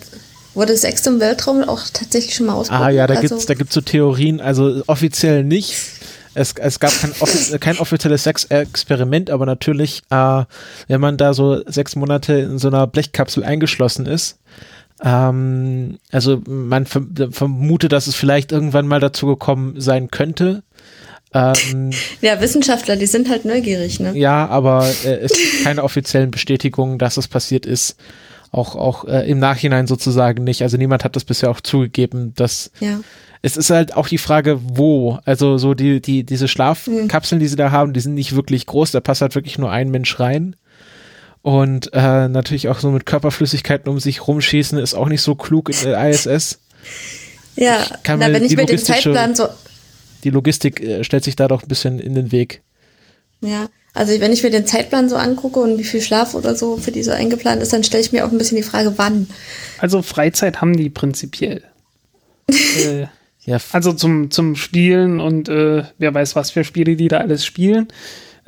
wurde 0.55 0.77
Sex 0.77 1.07
im 1.07 1.21
Weltraum 1.21 1.63
auch 1.63 1.83
tatsächlich 1.93 2.35
schon 2.35 2.47
mal 2.47 2.55
ausprobiert. 2.55 2.87
Ah 2.87 2.91
ja, 2.91 3.07
da 3.07 3.15
also, 3.15 3.37
gibt 3.37 3.69
es 3.69 3.75
so 3.75 3.81
Theorien, 3.83 4.41
also 4.41 4.83
offiziell 4.87 5.45
nicht. 5.45 5.77
Es, 6.33 6.55
es 6.57 6.81
gab 6.81 6.99
kein, 6.99 7.13
offiz 7.21 7.55
kein 7.61 7.79
offizielles 7.79 8.23
Sexexperiment, 8.23 9.31
aber 9.31 9.45
natürlich, 9.47 10.03
äh, 10.11 10.45
wenn 10.89 11.01
man 11.01 11.19
da 11.19 11.35
so 11.35 11.63
sechs 11.67 11.97
Monate 11.97 12.35
in 12.35 12.59
so 12.59 12.69
einer 12.69 12.87
Blechkapsel 12.87 13.45
eingeschlossen 13.45 14.07
ist, 14.07 14.39
ähm, 15.03 15.99
also 16.11 16.43
man 16.47 16.87
vermutet, 16.87 17.93
dass 17.93 18.07
es 18.07 18.15
vielleicht 18.15 18.53
irgendwann 18.53 18.87
mal 18.87 19.01
dazu 19.01 19.27
gekommen 19.27 19.81
sein 19.81 20.11
könnte. 20.11 20.63
Ähm, 21.33 21.91
ja, 22.21 22.41
Wissenschaftler, 22.41 22.97
die 22.97 23.07
sind 23.07 23.29
halt 23.29 23.45
neugierig, 23.45 24.01
ne? 24.01 24.17
Ja, 24.17 24.47
aber 24.49 24.87
äh, 25.05 25.17
es 25.21 25.33
gibt 25.33 25.65
keine 25.65 25.85
offiziellen 25.85 26.31
Bestätigungen, 26.31 26.99
dass 26.99 27.17
es 27.17 27.29
passiert 27.29 27.67
ist. 27.67 27.97
Auch, 28.53 28.75
auch 28.75 29.05
äh, 29.05 29.31
im 29.31 29.39
Nachhinein 29.39 29.87
sozusagen 29.87 30.43
nicht. 30.43 30.63
Also 30.63 30.77
niemand 30.77 31.05
hat 31.05 31.15
das 31.15 31.25
bisher 31.25 31.51
auch 31.51 31.61
zugegeben, 31.61 32.35
dass 32.35 32.73
ja. 32.81 32.99
es 33.43 33.57
ist 33.57 33.71
halt 33.71 33.97
auch 33.97 34.09
die 34.09 34.19
Frage, 34.19 34.59
wo. 34.61 35.21
Also 35.25 35.57
so 35.57 35.75
die, 35.75 36.03
die, 36.03 36.25
diese 36.25 36.49
Schlafkapseln, 36.49 37.39
die 37.41 37.47
sie 37.47 37.55
da 37.55 37.71
haben, 37.71 37.93
die 37.93 38.01
sind 38.01 38.15
nicht 38.15 38.35
wirklich 38.35 38.67
groß, 38.67 38.91
da 38.91 39.01
passt 39.01 39.23
halt 39.23 39.37
wirklich 39.37 39.57
nur 39.57 39.71
ein 39.71 39.91
Mensch 39.93 40.19
rein. 40.19 40.57
Und 41.43 41.93
äh, 41.95 42.29
natürlich 42.29 42.69
auch 42.69 42.79
so 42.79 42.91
mit 42.91 43.07
Körperflüssigkeiten 43.07 43.91
um 43.91 43.99
sich 43.99 44.27
rumschießen 44.27 44.79
ist 44.79 44.95
auch 44.95 45.09
nicht 45.09 45.23
so 45.23 45.35
klug 45.35 45.71
in 45.71 45.77
der 45.85 46.11
ISS. 46.11 46.59
Ja, 47.57 47.85
na, 48.07 48.33
wenn 48.33 48.45
ich 48.45 48.57
mir 48.57 48.67
den 48.67 48.79
Zeitplan 48.79 49.35
so. 49.35 49.49
Die 50.25 50.31
Logistik 50.31 50.81
äh, 50.81 51.03
stellt 51.03 51.25
sich 51.25 51.37
da 51.37 51.49
doch 51.49 51.63
ein 51.63 51.69
bisschen 51.69 51.99
in 51.99 52.15
den 52.15 52.31
Weg. 52.31 52.61
Ja, 53.41 53.69
also 53.95 54.19
wenn 54.21 54.33
ich 54.33 54.43
mir 54.43 54.51
den 54.51 54.67
Zeitplan 54.67 55.09
so 55.09 55.17
angucke 55.17 55.61
und 55.61 55.79
wie 55.79 55.85
viel 55.85 56.03
Schlaf 56.03 56.35
oder 56.35 56.55
so 56.55 56.77
für 56.77 56.93
die 56.93 57.03
so 57.03 57.11
eingeplant 57.11 57.63
ist, 57.63 57.73
dann 57.73 57.85
stelle 57.85 58.03
ich 58.03 58.13
mir 58.13 58.27
auch 58.27 58.31
ein 58.31 58.39
bisschen 58.39 58.57
die 58.57 58.63
Frage, 58.63 58.93
wann. 58.97 59.27
Also 59.79 60.03
Freizeit 60.03 60.61
haben 60.61 60.77
die 60.77 60.91
prinzipiell. 60.91 61.63
äh, 62.51 63.07
ja. 63.45 63.59
Also 63.73 63.93
zum, 63.93 64.31
zum 64.31 64.57
Spielen 64.57 65.21
und 65.21 65.49
äh, 65.49 65.85
wer 65.99 66.15
weiß, 66.15 66.37
was 66.37 66.51
für 66.51 66.65
Spiele 66.65 66.97
die 66.97 67.09
da 67.09 67.19
alles 67.19 67.45
spielen. 67.45 67.89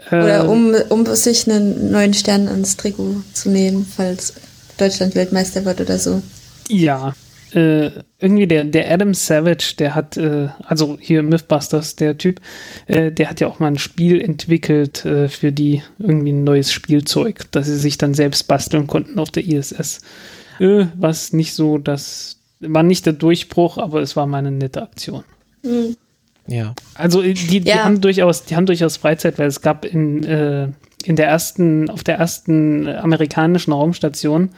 Oder 0.08 0.44
ähm. 0.44 0.48
um, 0.48 0.74
um 0.88 1.14
sich 1.14 1.48
einen 1.48 1.90
neuen 1.90 2.14
Stern 2.14 2.48
ans 2.48 2.76
Trikot 2.76 3.22
zu 3.32 3.50
nähen, 3.50 3.86
falls 3.86 4.34
Deutschland 4.76 5.14
Weltmeister 5.14 5.64
wird 5.64 5.80
oder 5.80 5.98
so. 5.98 6.22
Ja. 6.68 7.14
Äh, 7.54 7.90
irgendwie 8.18 8.46
der, 8.46 8.64
der 8.64 8.90
Adam 8.90 9.12
Savage, 9.12 9.74
der 9.78 9.94
hat, 9.94 10.16
äh, 10.16 10.48
also 10.64 10.96
hier 10.98 11.22
Mythbusters, 11.22 11.96
der 11.96 12.16
Typ, 12.16 12.40
äh, 12.86 13.12
der 13.12 13.28
hat 13.28 13.40
ja 13.40 13.46
auch 13.46 13.58
mal 13.58 13.66
ein 13.66 13.78
Spiel 13.78 14.22
entwickelt 14.22 15.04
äh, 15.04 15.28
für 15.28 15.52
die, 15.52 15.82
irgendwie 15.98 16.32
ein 16.32 16.44
neues 16.44 16.72
Spielzeug, 16.72 17.44
das 17.50 17.66
sie 17.66 17.76
sich 17.76 17.98
dann 17.98 18.14
selbst 18.14 18.48
basteln 18.48 18.86
konnten 18.86 19.18
auf 19.18 19.30
der 19.30 19.46
ISS. 19.46 20.00
Äh, 20.60 20.86
was 20.94 21.34
nicht 21.34 21.52
so, 21.52 21.76
das 21.76 22.38
war 22.60 22.82
nicht 22.82 23.04
der 23.04 23.12
Durchbruch, 23.12 23.76
aber 23.76 24.00
es 24.00 24.16
war 24.16 24.26
mal 24.26 24.38
eine 24.38 24.50
nette 24.50 24.80
Aktion. 24.80 25.24
Mhm. 25.62 25.96
Ja. 26.46 26.74
Also 26.94 27.22
äh, 27.22 27.34
die, 27.34 27.60
die 27.60 27.68
ja. 27.68 27.84
haben 27.84 28.00
durchaus, 28.00 28.44
die 28.44 28.56
haben 28.56 28.66
durchaus 28.66 28.96
Freizeit, 28.96 29.38
weil 29.38 29.46
es 29.46 29.60
gab 29.60 29.84
in, 29.84 30.24
äh, 30.24 30.68
in 31.04 31.16
der 31.16 31.26
ersten, 31.26 31.90
auf 31.90 32.04
der 32.04 32.18
ersten 32.18 32.88
amerikanischen 32.88 33.72
Raumstation, 33.72 34.50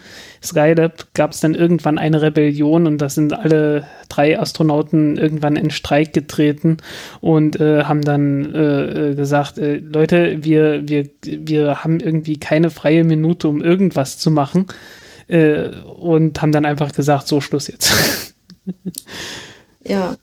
Skylab, 0.42 1.06
gab 1.14 1.32
es 1.32 1.40
dann 1.40 1.54
irgendwann 1.54 1.98
eine 1.98 2.22
Rebellion 2.22 2.86
und 2.86 2.98
da 2.98 3.08
sind 3.08 3.32
alle 3.32 3.86
drei 4.08 4.38
Astronauten 4.38 5.16
irgendwann 5.16 5.56
in 5.56 5.70
Streik 5.70 6.12
getreten 6.12 6.78
und 7.20 7.60
äh, 7.60 7.84
haben 7.84 8.02
dann 8.02 8.54
äh, 8.54 9.10
äh 9.10 9.14
gesagt, 9.14 9.58
äh, 9.58 9.76
Leute, 9.76 10.44
wir, 10.44 10.88
wir, 10.88 11.08
wir 11.22 11.84
haben 11.84 12.00
irgendwie 12.00 12.38
keine 12.38 12.70
freie 12.70 13.04
Minute, 13.04 13.48
um 13.48 13.62
irgendwas 13.62 14.18
zu 14.18 14.30
machen. 14.30 14.66
Äh, 15.26 15.68
und 15.68 16.40
haben 16.42 16.52
dann 16.52 16.66
einfach 16.66 16.92
gesagt, 16.92 17.28
so 17.28 17.40
Schluss 17.40 17.68
jetzt. 17.68 18.34
ja. 19.84 20.16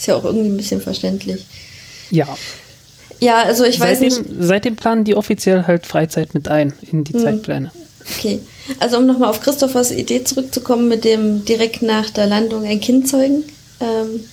Ist 0.00 0.06
ja 0.06 0.16
auch 0.16 0.24
irgendwie 0.24 0.48
ein 0.48 0.56
bisschen 0.56 0.80
verständlich. 0.80 1.44
Ja. 2.10 2.26
Ja, 3.20 3.42
also 3.42 3.64
ich 3.64 3.76
seitdem, 3.76 4.10
weiß 4.10 4.18
nicht. 4.18 4.30
Seitdem 4.40 4.74
planen 4.74 5.04
die 5.04 5.14
offiziell 5.14 5.66
halt 5.66 5.84
Freizeit 5.84 6.32
mit 6.32 6.48
ein 6.48 6.72
in 6.90 7.04
die 7.04 7.12
hm. 7.12 7.20
Zeitpläne. 7.20 7.70
Okay. 8.16 8.40
Also 8.78 8.96
um 8.96 9.04
nochmal 9.04 9.28
auf 9.28 9.42
Christophers 9.42 9.90
Idee 9.90 10.24
zurückzukommen 10.24 10.88
mit 10.88 11.04
dem 11.04 11.44
direkt 11.44 11.82
nach 11.82 12.08
der 12.08 12.26
Landung 12.28 12.64
ein 12.64 12.80
Kind 12.80 13.08
zeugen, 13.08 13.44
ähm, 13.80 14.24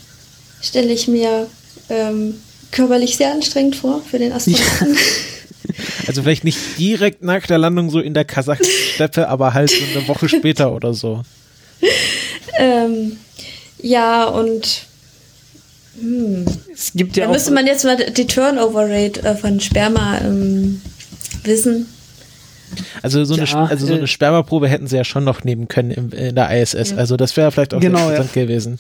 stelle 0.62 0.94
ich 0.94 1.10
mir 1.10 1.48
ähm, 1.90 2.36
körperlich 2.72 3.18
sehr 3.18 3.34
anstrengend 3.34 3.76
vor 3.76 4.02
für 4.10 4.20
den 4.20 4.32
Astronauten. 4.32 4.94
Ja. 4.94 4.96
Also 6.08 6.24
vielleicht 6.24 6.46
nicht 6.46 6.58
direkt 6.80 7.24
nach 7.24 7.46
der 7.46 7.58
Landung 7.58 7.90
so 7.90 8.00
in 8.00 8.14
der 8.14 8.24
kasachischen 8.24 8.72
Steppe, 8.94 9.28
aber 9.28 9.54
halt 9.54 9.70
so 9.70 9.84
eine 9.94 10.08
Woche 10.08 10.30
später 10.30 10.74
oder 10.74 10.94
so. 10.94 11.24
Ähm, 12.58 13.18
ja, 13.82 14.26
und 14.26 14.87
hm. 16.00 16.46
Es 16.74 16.94
gibt 16.94 17.18
ja 17.18 17.26
da 17.26 17.32
müsste 17.32 17.52
man 17.52 17.66
jetzt 17.66 17.84
mal 17.84 17.98
die 17.98 18.28
Turnover-Rate 18.28 19.24
äh, 19.24 19.36
von 19.36 19.60
Sperma 19.60 20.20
ähm, 20.20 20.82
wissen. 21.44 21.88
Also 23.02 23.24
so, 23.24 23.36
ja, 23.36 23.44
eine, 23.44 23.70
also 23.70 23.86
so 23.86 23.94
eine 23.94 24.08
Spermaprobe 24.08 24.68
hätten 24.68 24.88
sie 24.88 24.98
ja 24.98 25.04
schon 25.04 25.24
noch 25.24 25.44
nehmen 25.44 25.68
können 25.68 25.92
im, 25.92 26.12
in 26.12 26.36
der 26.36 26.52
ISS. 26.62 26.92
Ja. 26.92 26.98
Also 26.98 27.18
das 27.18 27.38
wäre 27.38 27.52
vielleicht 27.52 27.74
auch 27.74 27.80
genau, 27.80 28.10
interessant 28.10 28.36
ja. 28.36 28.42
gewesen. 28.44 28.80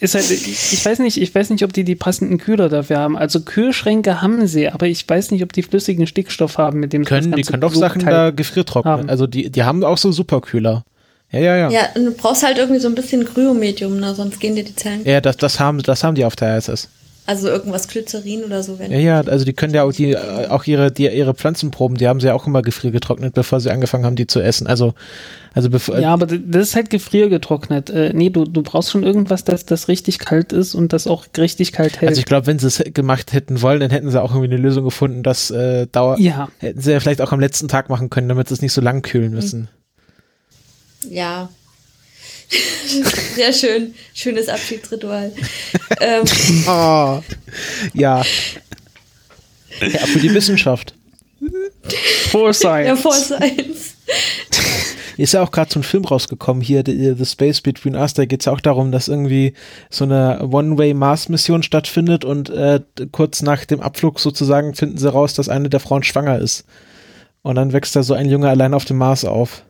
Ist 0.00 0.16
halt, 0.16 0.28
ich 0.30 0.84
weiß 0.84 0.98
nicht, 0.98 1.16
ich 1.16 1.32
weiß 1.32 1.50
nicht, 1.50 1.62
ob 1.62 1.72
die 1.72 1.84
die 1.84 1.94
passenden 1.94 2.38
Kühler 2.38 2.68
dafür 2.68 2.98
haben. 2.98 3.16
Also 3.16 3.40
Kühlschränke 3.40 4.20
haben 4.20 4.46
sie, 4.48 4.68
aber 4.68 4.88
ich 4.88 5.08
weiß 5.08 5.30
nicht, 5.30 5.44
ob 5.44 5.52
die 5.52 5.62
flüssigen 5.62 6.08
Stickstoff 6.08 6.58
haben, 6.58 6.80
mit 6.80 6.92
dem 6.92 7.04
können. 7.04 7.32
Die 7.32 7.42
können 7.42 7.60
doch 7.60 7.72
Sachen 7.72 8.04
da 8.04 8.30
gefriertrocknen. 8.30 8.92
Haben. 8.92 9.08
Also 9.08 9.28
die, 9.28 9.50
die 9.50 9.62
haben 9.62 9.84
auch 9.84 9.98
so 9.98 10.10
Superkühler. 10.10 10.84
Ja, 11.32 11.40
ja, 11.40 11.56
ja. 11.56 11.70
Ja, 11.70 11.88
und 11.94 12.04
du 12.04 12.12
brauchst 12.12 12.42
halt 12.42 12.58
irgendwie 12.58 12.80
so 12.80 12.88
ein 12.88 12.94
bisschen 12.94 13.24
Kryomedium, 13.24 13.98
ne? 13.98 14.14
sonst 14.14 14.38
gehen 14.38 14.54
dir 14.54 14.64
die 14.64 14.76
Zellen. 14.76 15.04
Ja, 15.04 15.20
das, 15.20 15.38
das, 15.38 15.58
haben, 15.58 15.82
das 15.82 16.04
haben 16.04 16.14
die 16.14 16.24
auf 16.24 16.36
der 16.36 16.58
ISS. 16.58 16.88
Also 17.24 17.48
irgendwas 17.48 17.86
Glycerin 17.86 18.42
oder 18.42 18.64
so. 18.64 18.80
Wenn 18.80 18.90
ja, 18.90 18.98
ja, 18.98 19.20
also 19.20 19.44
die 19.44 19.52
können 19.52 19.72
ja 19.72 19.84
auch, 19.84 19.92
die, 19.92 20.18
auch 20.18 20.64
ihre, 20.64 20.90
die, 20.90 21.06
ihre 21.06 21.34
Pflanzenproben, 21.34 21.96
die 21.96 22.08
haben 22.08 22.18
sie 22.18 22.26
ja 22.26 22.34
auch 22.34 22.48
immer 22.48 22.62
gefriergetrocknet, 22.62 23.32
bevor 23.32 23.60
sie 23.60 23.70
angefangen 23.70 24.04
haben, 24.04 24.16
die 24.16 24.26
zu 24.26 24.40
essen. 24.40 24.66
Also, 24.66 24.94
also 25.54 25.70
bevor, 25.70 26.00
ja, 26.00 26.12
aber 26.12 26.26
das 26.26 26.68
ist 26.68 26.74
halt 26.74 26.90
gefriergetrocknet. 26.90 27.90
Äh, 27.90 28.10
nee, 28.12 28.30
du, 28.30 28.44
du 28.44 28.62
brauchst 28.62 28.90
schon 28.90 29.04
irgendwas, 29.04 29.44
das, 29.44 29.64
das 29.64 29.86
richtig 29.86 30.18
kalt 30.18 30.52
ist 30.52 30.74
und 30.74 30.92
das 30.92 31.06
auch 31.06 31.26
richtig 31.38 31.70
kalt 31.70 32.00
hält. 32.00 32.08
Also 32.08 32.18
ich 32.18 32.26
glaube, 32.26 32.48
wenn 32.48 32.58
sie 32.58 32.66
es 32.66 32.82
gemacht 32.92 33.32
hätten 33.32 33.62
wollen, 33.62 33.78
dann 33.78 33.90
hätten 33.90 34.10
sie 34.10 34.20
auch 34.20 34.32
irgendwie 34.32 34.52
eine 34.52 34.60
Lösung 34.60 34.82
gefunden, 34.82 35.22
das 35.22 35.52
äh, 35.52 35.86
dauert. 35.86 36.18
Ja. 36.18 36.48
Hätten 36.58 36.80
sie 36.80 36.90
ja 36.90 36.98
vielleicht 36.98 37.20
auch 37.20 37.30
am 37.30 37.38
letzten 37.38 37.68
Tag 37.68 37.88
machen 37.88 38.10
können, 38.10 38.28
damit 38.28 38.48
sie 38.48 38.54
es 38.54 38.62
nicht 38.62 38.72
so 38.72 38.80
lang 38.80 39.02
kühlen 39.02 39.30
müssen. 39.30 39.68
Ja, 41.08 41.48
Sehr 43.34 43.52
schön. 43.52 43.94
Schönes 44.14 44.48
Abschiedsritual. 44.48 45.32
ähm. 46.00 46.24
oh, 46.66 47.20
ja. 47.94 48.22
Ja, 49.80 50.06
für 50.06 50.20
die 50.20 50.32
Wissenschaft. 50.32 50.94
For 52.30 52.52
Science. 52.52 52.88
Ja, 52.88 52.96
for 52.96 53.14
Science. 53.14 53.96
Ist 55.16 55.34
ja 55.34 55.42
auch 55.42 55.50
gerade 55.50 55.72
so 55.72 55.80
ein 55.80 55.82
Film 55.82 56.04
rausgekommen 56.04 56.62
hier, 56.62 56.82
The, 56.84 57.14
The 57.16 57.26
Space 57.26 57.60
Between 57.60 57.94
Us. 57.96 58.14
Da 58.14 58.24
geht 58.24 58.40
es 58.40 58.46
ja 58.46 58.52
auch 58.52 58.60
darum, 58.60 58.92
dass 58.92 59.08
irgendwie 59.08 59.54
so 59.90 60.04
eine 60.04 60.40
One-Way-Mars-Mission 60.50 61.62
stattfindet 61.62 62.24
und 62.24 62.50
äh, 62.50 62.80
kurz 63.10 63.42
nach 63.42 63.64
dem 63.64 63.80
Abflug 63.80 64.20
sozusagen 64.20 64.74
finden 64.74 64.98
sie 64.98 65.10
raus, 65.10 65.34
dass 65.34 65.48
eine 65.48 65.68
der 65.68 65.80
Frauen 65.80 66.02
schwanger 66.02 66.38
ist. 66.38 66.64
Und 67.42 67.56
dann 67.56 67.72
wächst 67.72 67.96
da 67.96 68.02
so 68.02 68.14
ein 68.14 68.28
Junge 68.28 68.48
allein 68.48 68.72
auf 68.72 68.84
dem 68.84 68.98
Mars 68.98 69.24
auf. 69.24 69.62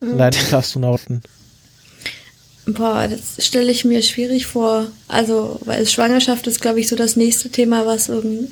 Allein 0.00 0.32
mit 0.34 0.52
Astronauten. 0.52 1.22
Boah, 2.66 3.08
das 3.08 3.46
stelle 3.46 3.70
ich 3.70 3.84
mir 3.84 4.02
schwierig 4.02 4.46
vor. 4.46 4.88
Also, 5.08 5.60
weil 5.64 5.86
Schwangerschaft 5.86 6.46
ist, 6.46 6.60
glaube 6.60 6.80
ich, 6.80 6.88
so 6.88 6.96
das 6.96 7.16
nächste 7.16 7.48
Thema, 7.48 7.86
was 7.86 8.08
irgend, 8.08 8.50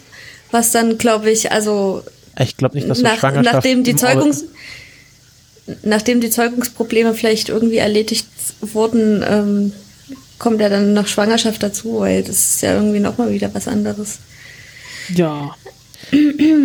was 0.51 0.71
dann, 0.71 0.99
glaube 0.99 1.31
ich, 1.31 1.51
also 1.51 2.03
Ich 2.39 2.57
glaube 2.57 2.77
nicht, 2.77 2.89
dass 2.89 2.99
so 2.99 3.05
nach, 3.05 3.19
Schwangerschaft 3.19 3.55
nachdem 3.55 3.83
die 3.83 3.97
Zeugungs 3.97 4.45
nachdem 5.83 6.21
die 6.21 6.31
Zeugungsprobleme 6.31 7.15
vielleicht 7.15 7.49
irgendwie 7.49 7.79
erledigt 7.79 8.27
wurden, 8.61 9.25
ähm, 9.27 9.73
kommt 10.39 10.61
ja 10.61 10.69
dann 10.69 10.93
noch 10.93 11.07
Schwangerschaft 11.07 11.63
dazu, 11.63 12.01
weil 12.01 12.23
das 12.23 12.55
ist 12.55 12.63
ja 12.63 12.75
irgendwie 12.75 13.01
nochmal 13.01 13.31
wieder 13.31 13.53
was 13.55 13.69
anderes. 13.69 14.19
Ja. 15.15 15.55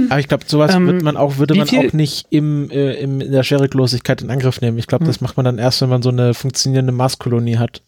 Aber 0.09 0.19
ich 0.19 0.27
glaube, 0.27 0.43
sowas 0.47 0.73
Ähm, 0.75 0.87
wird 0.87 1.01
man 1.03 1.17
auch, 1.17 1.37
würde 1.37 1.55
man 1.55 1.67
viel- 1.67 1.87
auch 1.89 1.93
nicht 1.93 2.27
im, 2.29 2.69
äh, 2.71 2.93
im, 2.95 3.21
in 3.21 3.31
der 3.31 3.43
Scheriklosigkeit 3.43 4.21
in 4.21 4.29
Angriff 4.29 4.61
nehmen. 4.61 4.77
Ich 4.77 4.87
glaube, 4.87 5.05
das 5.05 5.21
macht 5.21 5.37
man 5.37 5.43
dann 5.45 5.57
erst, 5.57 5.81
wenn 5.81 5.89
man 5.89 6.01
so 6.01 6.09
eine 6.09 6.33
funktionierende 6.33 6.91
Marskolonie 6.91 7.57
hat. 7.57 7.81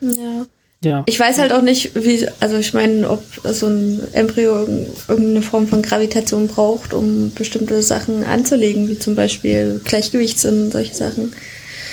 Ja. 0.00 0.46
Ja. 0.84 1.02
Ich 1.06 1.18
weiß 1.18 1.38
halt 1.38 1.52
auch 1.52 1.62
nicht, 1.62 1.96
wie, 1.96 2.24
also 2.38 2.56
ich 2.56 2.72
meine, 2.72 3.10
ob 3.10 3.24
so 3.44 3.66
ein 3.66 4.00
Embryo 4.12 4.62
irg- 4.62 4.86
irgendeine 5.08 5.42
Form 5.42 5.66
von 5.66 5.82
Gravitation 5.82 6.46
braucht, 6.46 6.94
um 6.94 7.32
bestimmte 7.34 7.82
Sachen 7.82 8.22
anzulegen, 8.22 8.88
wie 8.88 8.96
zum 8.96 9.16
Beispiel 9.16 9.80
Gleichgewichtssinn 9.84 10.62
und 10.66 10.70
solche 10.72 10.94
Sachen. 10.94 11.32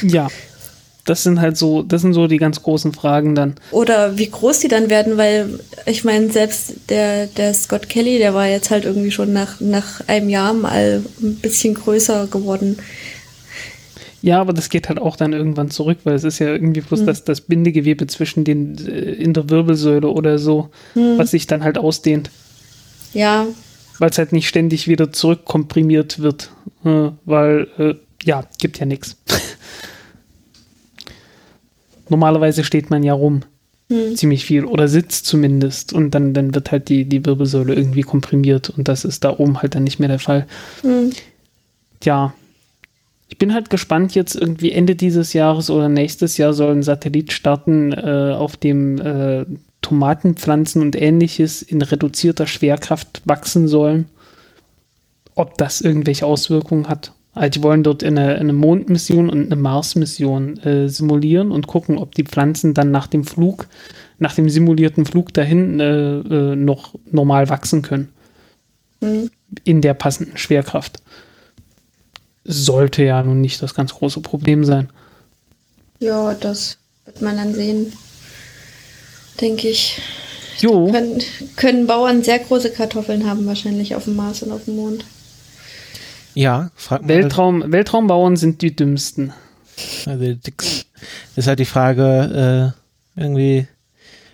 Ja. 0.03 0.27
Das 1.05 1.23
sind 1.23 1.39
halt 1.39 1.55
so, 1.55 1.83
das 1.83 2.01
sind 2.01 2.13
so 2.13 2.27
die 2.27 2.37
ganz 2.37 2.61
großen 2.63 2.91
Fragen 2.93 3.35
dann. 3.35 3.55
Oder 3.71 4.17
wie 4.17 4.29
groß 4.29 4.59
die 4.59 4.67
dann 4.67 4.89
werden, 4.89 5.17
weil 5.17 5.59
ich 5.85 6.03
meine, 6.03 6.31
selbst 6.31 6.73
der, 6.89 7.27
der 7.27 7.53
Scott 7.53 7.89
Kelly, 7.89 8.17
der 8.17 8.33
war 8.33 8.47
jetzt 8.47 8.71
halt 8.71 8.85
irgendwie 8.85 9.11
schon 9.11 9.31
nach, 9.31 9.59
nach 9.61 10.01
einem 10.07 10.29
Jahr 10.29 10.53
mal 10.53 11.03
ein 11.21 11.35
bisschen 11.35 11.75
größer 11.75 12.27
geworden. 12.27 12.77
Ja, 14.23 14.41
aber 14.41 14.53
das 14.53 14.69
geht 14.69 14.89
halt 14.89 14.99
auch 14.99 15.17
dann 15.17 15.33
irgendwann 15.33 15.69
zurück, 15.69 15.99
weil 16.03 16.15
es 16.15 16.23
ist 16.23 16.39
ja 16.39 16.47
irgendwie 16.47 16.81
bloß 16.81 17.05
das, 17.05 17.23
das 17.25 17.41
Bindegewebe 17.41 18.07
zwischen 18.07 18.43
den 18.43 18.75
äh, 18.87 19.11
in 19.11 19.33
der 19.33 19.51
Wirbelsäule 19.51 20.07
oder 20.07 20.39
so, 20.39 20.71
was 20.95 21.29
sich 21.29 21.45
dann 21.45 21.63
halt 21.63 21.77
ausdehnt, 21.77 22.31
Ja, 23.13 23.45
weil 23.99 24.09
es 24.09 24.17
halt 24.17 24.31
nicht 24.31 24.47
ständig 24.47 24.87
wieder 24.87 25.11
zurückkomprimiert 25.13 26.17
wird, 26.17 26.49
äh, 26.83 27.11
weil 27.25 27.67
äh, 27.77 27.93
ja, 28.23 28.43
gibt 28.57 28.79
ja 28.79 28.87
nichts. 28.87 29.15
Normalerweise 32.09 32.63
steht 32.63 32.89
man 32.89 33.03
ja 33.03 33.13
rum. 33.13 33.41
Ziemlich 34.15 34.45
viel 34.45 34.65
oder 34.65 34.87
sitzt 34.87 35.27
zumindest 35.27 35.93
und 35.93 36.11
dann, 36.15 36.33
dann 36.33 36.55
wird 36.55 36.71
halt 36.71 36.89
die, 36.89 37.05
die 37.05 37.23
Wirbelsäule 37.23 37.75
irgendwie 37.75 38.01
komprimiert 38.01 38.71
und 38.71 38.87
das 38.87 39.05
ist 39.05 39.23
da 39.23 39.37
oben 39.37 39.61
halt 39.61 39.75
dann 39.75 39.83
nicht 39.83 39.99
mehr 39.99 40.09
der 40.09 40.17
Fall. 40.17 40.47
Ja, 42.03 42.33
ich 43.27 43.37
bin 43.37 43.53
halt 43.53 43.69
gespannt, 43.69 44.15
jetzt 44.15 44.35
irgendwie 44.35 44.71
Ende 44.71 44.95
dieses 44.95 45.33
Jahres 45.33 45.69
oder 45.69 45.89
nächstes 45.89 46.37
Jahr 46.37 46.53
soll 46.53 46.71
ein 46.71 46.83
Satellit 46.83 47.31
starten, 47.31 47.91
äh, 47.91 48.33
auf 48.37 48.55
dem 48.57 48.99
äh, 48.99 49.45
Tomatenpflanzen 49.81 50.81
und 50.81 50.99
ähnliches 50.99 51.61
in 51.61 51.81
reduzierter 51.81 52.47
Schwerkraft 52.47 53.21
wachsen 53.25 53.67
sollen. 53.67 54.05
Ob 55.35 55.57
das 55.57 55.81
irgendwelche 55.81 56.25
Auswirkungen 56.25 56.87
hat. 56.87 57.11
Also 57.35 57.49
die 57.49 57.63
wollen 57.63 57.83
dort 57.83 58.03
eine, 58.03 58.35
eine 58.35 58.53
Mondmission 58.53 59.29
und 59.29 59.45
eine 59.45 59.57
Marsmission 59.57 60.57
äh, 60.59 60.87
simulieren 60.87 61.51
und 61.51 61.67
gucken, 61.67 61.97
ob 61.97 62.15
die 62.15 62.23
Pflanzen 62.23 62.73
dann 62.73 62.91
nach 62.91 63.07
dem 63.07 63.25
Flug, 63.25 63.67
nach 64.19 64.33
dem 64.33 64.49
simulierten 64.49 65.05
Flug 65.05 65.33
dahin 65.33 65.81
äh, 65.81 66.19
äh, 66.19 66.55
noch 66.55 66.95
normal 67.11 67.49
wachsen 67.49 67.81
können. 67.81 68.09
In 69.65 69.81
der 69.81 69.93
passenden 69.93 70.37
Schwerkraft 70.37 71.01
sollte 72.45 73.03
ja 73.03 73.21
nun 73.21 73.41
nicht 73.41 73.61
das 73.61 73.75
ganz 73.75 73.93
große 73.93 74.21
Problem 74.21 74.63
sein. 74.63 74.89
ja, 75.99 76.33
das 76.33 76.77
wird 77.03 77.21
man 77.21 77.35
dann 77.35 77.53
sehen, 77.53 77.91
denke 79.41 79.67
ich. 79.67 80.01
Jo, 80.59 80.89
Können, 80.89 81.21
können 81.57 81.85
Bauern 81.85 82.23
sehr 82.23 82.39
große 82.39 82.71
Kartoffeln 82.71 83.27
haben, 83.27 83.45
wahrscheinlich 83.45 83.93
auf 83.93 84.05
dem 84.05 84.15
Mars 84.15 84.41
und 84.41 84.53
auf 84.53 84.63
dem 84.63 84.77
Mond. 84.77 85.05
Ja, 86.35 86.69
frag 86.75 87.01
mal. 87.01 87.07
Weltraum, 87.07 87.71
Weltraumbauern 87.71 88.35
sind 88.37 88.61
die 88.61 88.75
dümmsten. 88.75 89.33
Also, 90.05 90.33
dix- 90.35 90.85
ist 91.35 91.47
halt 91.47 91.59
die 91.59 91.65
Frage, 91.65 92.73
äh, 93.17 93.19
irgendwie, 93.19 93.67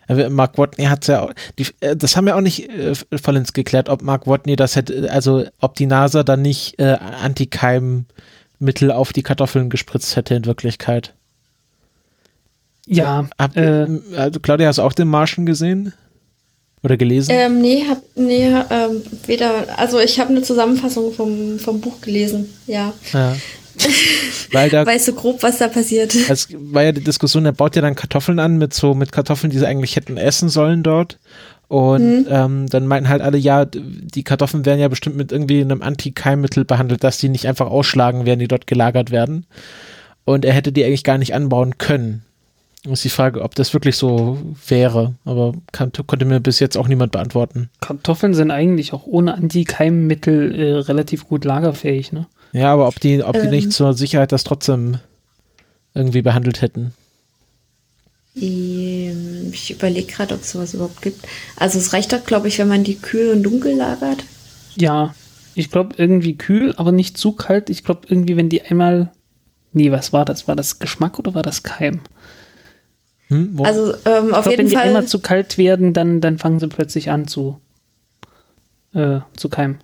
äh, 0.07 0.29
Mark 0.29 0.57
Watney 0.57 0.85
hat 0.85 1.07
ja 1.07 1.21
auch, 1.21 1.33
die, 1.57 1.67
äh, 1.79 1.95
das 1.95 2.15
haben 2.17 2.25
wir 2.25 2.35
auch 2.35 2.41
nicht 2.41 2.69
äh, 2.69 2.93
vollends 3.21 3.53
geklärt, 3.53 3.87
ob 3.89 4.01
Mark 4.01 4.27
Watney 4.27 4.55
das 4.55 4.75
hätte, 4.75 5.11
also 5.11 5.45
ob 5.59 5.75
die 5.75 5.85
NASA 5.85 6.23
dann 6.23 6.41
nicht 6.41 6.79
äh, 6.79 6.97
Antikeimmittel 7.23 8.91
auf 8.91 9.13
die 9.13 9.23
Kartoffeln 9.23 9.69
gespritzt 9.69 10.15
hätte 10.15 10.35
in 10.35 10.45
Wirklichkeit. 10.45 11.13
Ja, 12.87 13.27
Hab, 13.39 13.55
äh, 13.57 13.87
also 14.17 14.39
Claudia, 14.39 14.67
hast 14.67 14.77
du 14.79 14.81
auch 14.81 14.93
den 14.93 15.07
Marschen 15.07 15.45
gesehen? 15.45 15.93
Oder 16.83 16.97
gelesen? 16.97 17.31
Ähm, 17.31 17.61
nee, 17.61 17.83
hab, 17.87 18.01
nee, 18.15 18.47
ähm, 18.47 19.03
weder, 19.27 19.77
also 19.77 19.99
ich 19.99 20.19
habe 20.19 20.31
eine 20.31 20.41
Zusammenfassung 20.41 21.13
vom, 21.13 21.59
vom 21.59 21.79
Buch 21.79 22.01
gelesen, 22.01 22.49
ja. 22.65 22.93
ja. 23.13 23.35
Weil 24.51 24.69
da 24.69 24.85
Weiß 24.85 25.05
so 25.05 25.13
grob, 25.13 25.43
was 25.43 25.59
da 25.59 25.67
passiert. 25.67 26.15
Es 26.29 26.47
war 26.51 26.83
ja 26.83 26.91
die 26.91 27.03
Diskussion, 27.03 27.45
er 27.45 27.51
baut 27.51 27.75
ja 27.75 27.81
dann 27.81 27.95
Kartoffeln 27.95 28.39
an 28.39 28.57
mit 28.57 28.73
so 28.73 28.93
mit 28.93 29.11
Kartoffeln, 29.11 29.51
die 29.51 29.59
sie 29.59 29.67
eigentlich 29.67 29.95
hätten 29.95 30.17
essen 30.17 30.49
sollen 30.49 30.83
dort. 30.83 31.19
Und 31.67 32.27
ähm, 32.29 32.67
dann 32.67 32.85
meinten 32.85 33.07
halt 33.07 33.21
alle, 33.21 33.37
ja, 33.37 33.63
die 33.63 34.23
Kartoffeln 34.23 34.65
werden 34.65 34.81
ja 34.81 34.89
bestimmt 34.89 35.15
mit 35.15 35.31
irgendwie 35.31 35.61
einem 35.61 35.81
Antikeimmittel 35.81 36.65
behandelt, 36.65 37.01
dass 37.01 37.17
die 37.17 37.29
nicht 37.29 37.47
einfach 37.47 37.67
ausschlagen 37.67 38.25
werden, 38.25 38.39
die 38.39 38.49
dort 38.49 38.67
gelagert 38.67 39.09
werden. 39.09 39.45
Und 40.25 40.43
er 40.43 40.51
hätte 40.51 40.73
die 40.73 40.83
eigentlich 40.83 41.05
gar 41.05 41.17
nicht 41.17 41.33
anbauen 41.33 41.77
können. 41.77 42.25
Ist 42.89 43.03
die 43.03 43.09
Frage, 43.09 43.41
ob 43.43 43.53
das 43.53 43.73
wirklich 43.73 43.95
so 43.95 44.39
wäre. 44.67 45.13
Aber 45.23 45.53
kann, 45.71 45.91
konnte 46.07 46.25
mir 46.25 46.39
bis 46.39 46.59
jetzt 46.59 46.77
auch 46.77 46.87
niemand 46.87 47.11
beantworten. 47.11 47.69
Kartoffeln 47.79 48.33
sind 48.33 48.49
eigentlich 48.49 48.91
auch 48.93 49.05
ohne 49.05 49.35
Antikeimmmittel 49.35 50.59
äh, 50.59 50.73
relativ 50.79 51.27
gut 51.27 51.45
lagerfähig, 51.45 52.11
ne? 52.11 52.25
Ja, 52.53 52.73
aber 52.73 52.87
ob 52.87 52.99
die, 52.99 53.23
ob 53.23 53.33
die 53.33 53.39
Ähm. 53.41 53.49
nicht 53.51 53.71
zur 53.71 53.93
Sicherheit 53.93 54.31
das 54.31 54.43
trotzdem 54.43 54.97
irgendwie 55.93 56.21
behandelt 56.23 56.61
hätten. 56.61 56.93
Ähm, 58.35 59.49
Ich 59.51 59.71
überlege 59.71 60.11
gerade, 60.11 60.33
ob 60.33 60.41
es 60.41 60.51
sowas 60.51 60.73
überhaupt 60.73 61.01
gibt. 61.01 61.25
Also 61.57 61.77
es 61.77 61.93
reicht 61.93 62.13
doch, 62.13 62.23
glaube 62.25 62.47
ich, 62.47 62.57
wenn 62.59 62.67
man 62.67 62.83
die 62.83 62.95
kühl 62.95 63.31
und 63.31 63.43
dunkel 63.43 63.75
lagert. 63.75 64.23
Ja, 64.75 65.13
ich 65.53 65.69
glaube 65.69 65.95
irgendwie 65.97 66.35
kühl, 66.37 66.73
aber 66.77 66.91
nicht 66.91 67.17
zu 67.17 67.33
kalt. 67.33 67.69
Ich 67.69 67.83
glaube 67.83 68.07
irgendwie, 68.07 68.37
wenn 68.37 68.49
die 68.49 68.61
einmal. 68.61 69.11
Nee, 69.73 69.91
was 69.91 70.11
war 70.11 70.25
das? 70.25 70.47
War 70.47 70.55
das 70.55 70.79
Geschmack 70.79 71.19
oder 71.19 71.33
war 71.33 71.43
das 71.43 71.63
Keim? 71.63 72.01
Hm? 73.31 73.57
Also 73.63 73.93
ähm, 74.05 74.27
Ich 74.29 74.33
auf 74.33 74.43
glaube, 74.43 74.45
wenn 74.45 74.51
jeden 74.51 74.69
die 74.69 74.75
Fall. 74.75 74.87
einmal 74.87 75.07
zu 75.07 75.19
kalt 75.19 75.57
werden, 75.57 75.93
dann, 75.93 76.19
dann 76.19 76.37
fangen 76.37 76.59
sie 76.59 76.67
plötzlich 76.67 77.09
an 77.09 77.27
zu, 77.27 77.59
äh, 78.93 79.19
zu 79.37 79.47
keimen. 79.47 79.79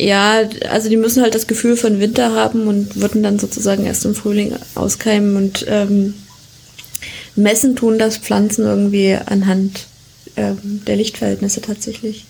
Ja, 0.00 0.40
also 0.70 0.88
die 0.88 0.96
müssen 0.96 1.22
halt 1.22 1.34
das 1.34 1.46
Gefühl 1.46 1.76
von 1.76 2.00
Winter 2.00 2.34
haben 2.34 2.66
und 2.66 3.00
würden 3.00 3.22
dann 3.22 3.38
sozusagen 3.38 3.84
erst 3.84 4.06
im 4.06 4.14
Frühling 4.14 4.56
auskeimen 4.74 5.36
und 5.36 5.66
ähm, 5.68 6.14
messen 7.36 7.76
tun 7.76 7.98
das 7.98 8.16
Pflanzen 8.16 8.64
irgendwie 8.64 9.14
anhand 9.14 9.86
ähm, 10.36 10.82
der 10.86 10.96
Lichtverhältnisse 10.96 11.60
tatsächlich. 11.60 12.24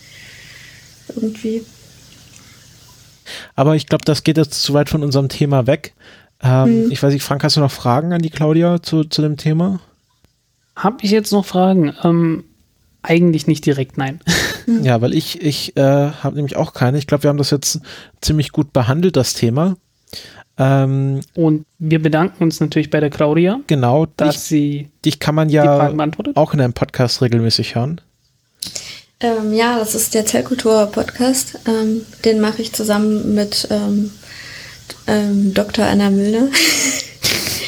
Irgendwie. 1.14 1.64
Aber 3.54 3.76
ich 3.76 3.86
glaube, 3.86 4.04
das 4.04 4.24
geht 4.24 4.36
jetzt 4.36 4.62
zu 4.62 4.74
weit 4.74 4.90
von 4.90 5.04
unserem 5.04 5.28
Thema 5.28 5.68
weg. 5.68 5.94
Ähm, 6.42 6.90
Ich 6.90 7.02
weiß 7.02 7.12
nicht, 7.12 7.22
Frank, 7.22 7.44
hast 7.44 7.56
du 7.56 7.60
noch 7.60 7.70
Fragen 7.70 8.12
an 8.12 8.22
die 8.22 8.30
Claudia 8.30 8.82
zu, 8.82 9.04
zu 9.04 9.22
dem 9.22 9.36
Thema? 9.36 9.80
Hab 10.76 11.04
ich 11.04 11.10
jetzt 11.10 11.32
noch 11.32 11.44
Fragen? 11.44 11.94
Ähm, 12.02 12.44
eigentlich 13.02 13.46
nicht 13.46 13.66
direkt, 13.66 13.98
nein. 13.98 14.20
Ja, 14.82 15.00
weil 15.00 15.12
ich, 15.12 15.42
ich 15.42 15.76
äh, 15.76 15.80
habe 15.82 16.36
nämlich 16.36 16.56
auch 16.56 16.72
keine. 16.72 16.98
Ich 16.98 17.06
glaube, 17.06 17.24
wir 17.24 17.30
haben 17.30 17.38
das 17.38 17.50
jetzt 17.50 17.80
ziemlich 18.20 18.52
gut 18.52 18.72
behandelt, 18.72 19.16
das 19.16 19.34
Thema. 19.34 19.76
Ähm, 20.58 21.20
Und 21.34 21.66
wir 21.78 22.00
bedanken 22.00 22.44
uns 22.44 22.60
natürlich 22.60 22.90
bei 22.90 23.00
der 23.00 23.10
Claudia, 23.10 23.60
genau, 23.66 24.06
dass 24.16 24.34
dich, 24.34 24.42
sie 24.44 24.88
dich 25.04 25.18
kann 25.18 25.34
man 25.34 25.48
ja 25.48 25.92
auch 26.34 26.54
in 26.54 26.60
einem 26.60 26.74
Podcast 26.74 27.22
regelmäßig 27.22 27.74
hören. 27.74 28.00
Ähm, 29.20 29.52
ja, 29.52 29.78
das 29.78 29.94
ist 29.94 30.14
der 30.14 30.26
Zellkultur-Podcast. 30.26 31.60
Ähm, 31.66 32.02
den 32.24 32.40
mache 32.40 32.62
ich 32.62 32.72
zusammen 32.72 33.34
mit 33.34 33.66
ähm, 35.06 35.46
ähm, 35.46 35.54
Dr. 35.54 35.84
Anna 35.84 36.10
Müllner. 36.10 36.48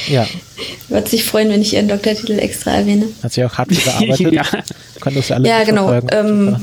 Ja, 0.09 0.27
Würde 0.89 1.09
sich 1.09 1.25
freuen, 1.25 1.49
wenn 1.49 1.63
ich 1.63 1.75
ihren 1.75 1.89
Doktortitel 1.89 2.39
extra 2.39 2.73
erwähne. 2.73 3.07
hat 3.23 3.33
sie 3.33 3.45
auch 3.45 3.55
hart 3.55 3.71
gearbeitet. 3.71 4.33
ja. 4.33 4.45
Kann 5.01 5.15
das 5.15 5.29
ja 5.29 5.37
alles 5.37 5.49
Ja, 5.49 5.65
genau. 5.65 5.93
Ähm. 6.11 6.57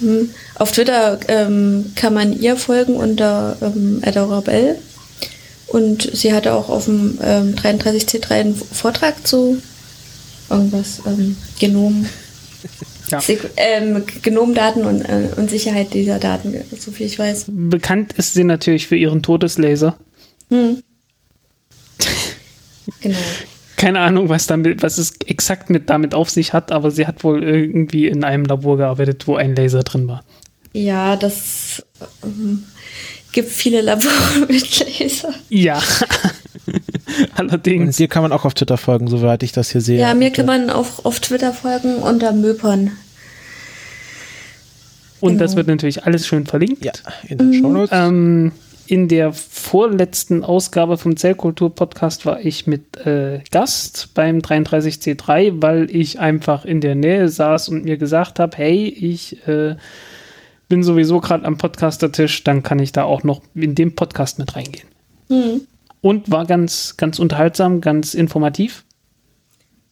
Hm. 0.00 0.30
Auf 0.54 0.72
Twitter 0.72 1.18
ähm, 1.28 1.92
kann 1.94 2.14
man 2.14 2.38
ihr 2.38 2.56
folgen 2.56 2.96
unter 2.96 3.56
ähm, 3.60 4.00
Adorabel. 4.02 4.76
Und 5.66 6.10
sie 6.16 6.32
hatte 6.32 6.54
auch 6.54 6.68
auf 6.68 6.86
dem 6.86 7.18
ähm, 7.22 7.54
33C3 7.54 8.30
einen 8.30 8.54
Vortrag 8.54 9.26
zu 9.26 9.62
irgendwas, 10.48 11.00
ähm, 11.06 11.36
Genom, 11.58 12.06
Ja. 13.10 13.22
Ähm, 13.56 14.04
Genomdaten 14.22 14.84
und, 14.84 15.02
äh, 15.02 15.28
und 15.36 15.50
Sicherheit 15.50 15.94
dieser 15.94 16.18
Daten, 16.18 16.54
so 16.78 16.90
viel 16.90 17.06
ich 17.06 17.18
weiß. 17.18 17.46
Bekannt 17.48 18.12
ist 18.14 18.34
sie 18.34 18.44
natürlich 18.44 18.86
für 18.86 18.96
ihren 18.96 19.22
Todeslaser. 19.22 19.96
Hm. 20.50 20.82
Genau. 23.00 23.18
Keine 23.76 24.00
Ahnung, 24.00 24.28
was 24.28 24.46
damit, 24.46 24.82
was 24.82 24.98
es 24.98 25.12
exakt 25.26 25.70
mit 25.70 25.88
damit 25.88 26.14
auf 26.14 26.28
sich 26.28 26.52
hat, 26.52 26.70
aber 26.70 26.90
sie 26.90 27.06
hat 27.06 27.24
wohl 27.24 27.42
irgendwie 27.42 28.08
in 28.08 28.24
einem 28.24 28.44
Labor 28.44 28.76
gearbeitet, 28.76 29.26
wo 29.26 29.36
ein 29.36 29.56
Laser 29.56 29.82
drin 29.82 30.06
war. 30.06 30.22
Ja, 30.72 31.16
das 31.16 31.82
ähm, 32.22 32.64
gibt 33.32 33.48
viele 33.48 33.80
Labore 33.80 34.46
mit 34.48 34.98
Laser. 34.98 35.34
Ja. 35.48 35.82
Und 37.38 37.50
Allerdings. 37.50 37.96
dir 37.96 38.08
kann 38.08 38.22
man 38.22 38.32
auch 38.32 38.44
auf 38.44 38.54
Twitter 38.54 38.76
folgen, 38.76 39.08
soweit 39.08 39.42
ich 39.42 39.52
das 39.52 39.70
hier 39.70 39.80
sehe. 39.80 39.98
Ja, 39.98 40.14
mir 40.14 40.28
Und, 40.28 40.34
kann 40.34 40.44
äh, 40.44 40.48
man 40.48 40.70
auch 40.70 41.04
auf 41.04 41.20
Twitter 41.20 41.52
folgen 41.52 41.96
unter 41.96 42.32
Möpern. 42.32 42.92
Und 45.20 45.38
das 45.38 45.52
genau. 45.52 45.58
wird 45.58 45.68
natürlich 45.68 46.04
alles 46.04 46.26
schön 46.26 46.46
verlinkt. 46.46 46.84
Ja, 46.84 46.92
in 47.28 47.38
den 47.38 47.54
Shownotes. 47.54 47.90
Ähm, 47.92 48.52
in 48.86 49.06
der 49.06 49.32
vorletzten 49.32 50.42
Ausgabe 50.42 50.98
vom 50.98 51.16
Zellkultur-Podcast 51.16 52.26
war 52.26 52.40
ich 52.40 52.66
mit 52.66 52.96
äh, 53.06 53.40
Gast 53.52 54.10
beim 54.14 54.38
33C3, 54.38 55.62
weil 55.62 55.94
ich 55.94 56.18
einfach 56.18 56.64
in 56.64 56.80
der 56.80 56.96
Nähe 56.96 57.28
saß 57.28 57.68
und 57.68 57.84
mir 57.84 57.98
gesagt 57.98 58.40
habe, 58.40 58.56
hey, 58.56 58.88
ich 58.88 59.46
äh, 59.46 59.76
bin 60.68 60.82
sowieso 60.82 61.20
gerade 61.20 61.44
am 61.44 61.56
Podcaster-Tisch, 61.56 62.42
dann 62.42 62.64
kann 62.64 62.80
ich 62.80 62.90
da 62.90 63.04
auch 63.04 63.22
noch 63.22 63.42
in 63.54 63.76
den 63.76 63.94
Podcast 63.94 64.40
mit 64.40 64.56
reingehen. 64.56 64.88
Hm. 65.28 65.60
Und 66.02 66.30
war 66.30 66.46
ganz, 66.46 66.96
ganz 66.96 67.18
unterhaltsam, 67.18 67.80
ganz 67.80 68.14
informativ. 68.14 68.84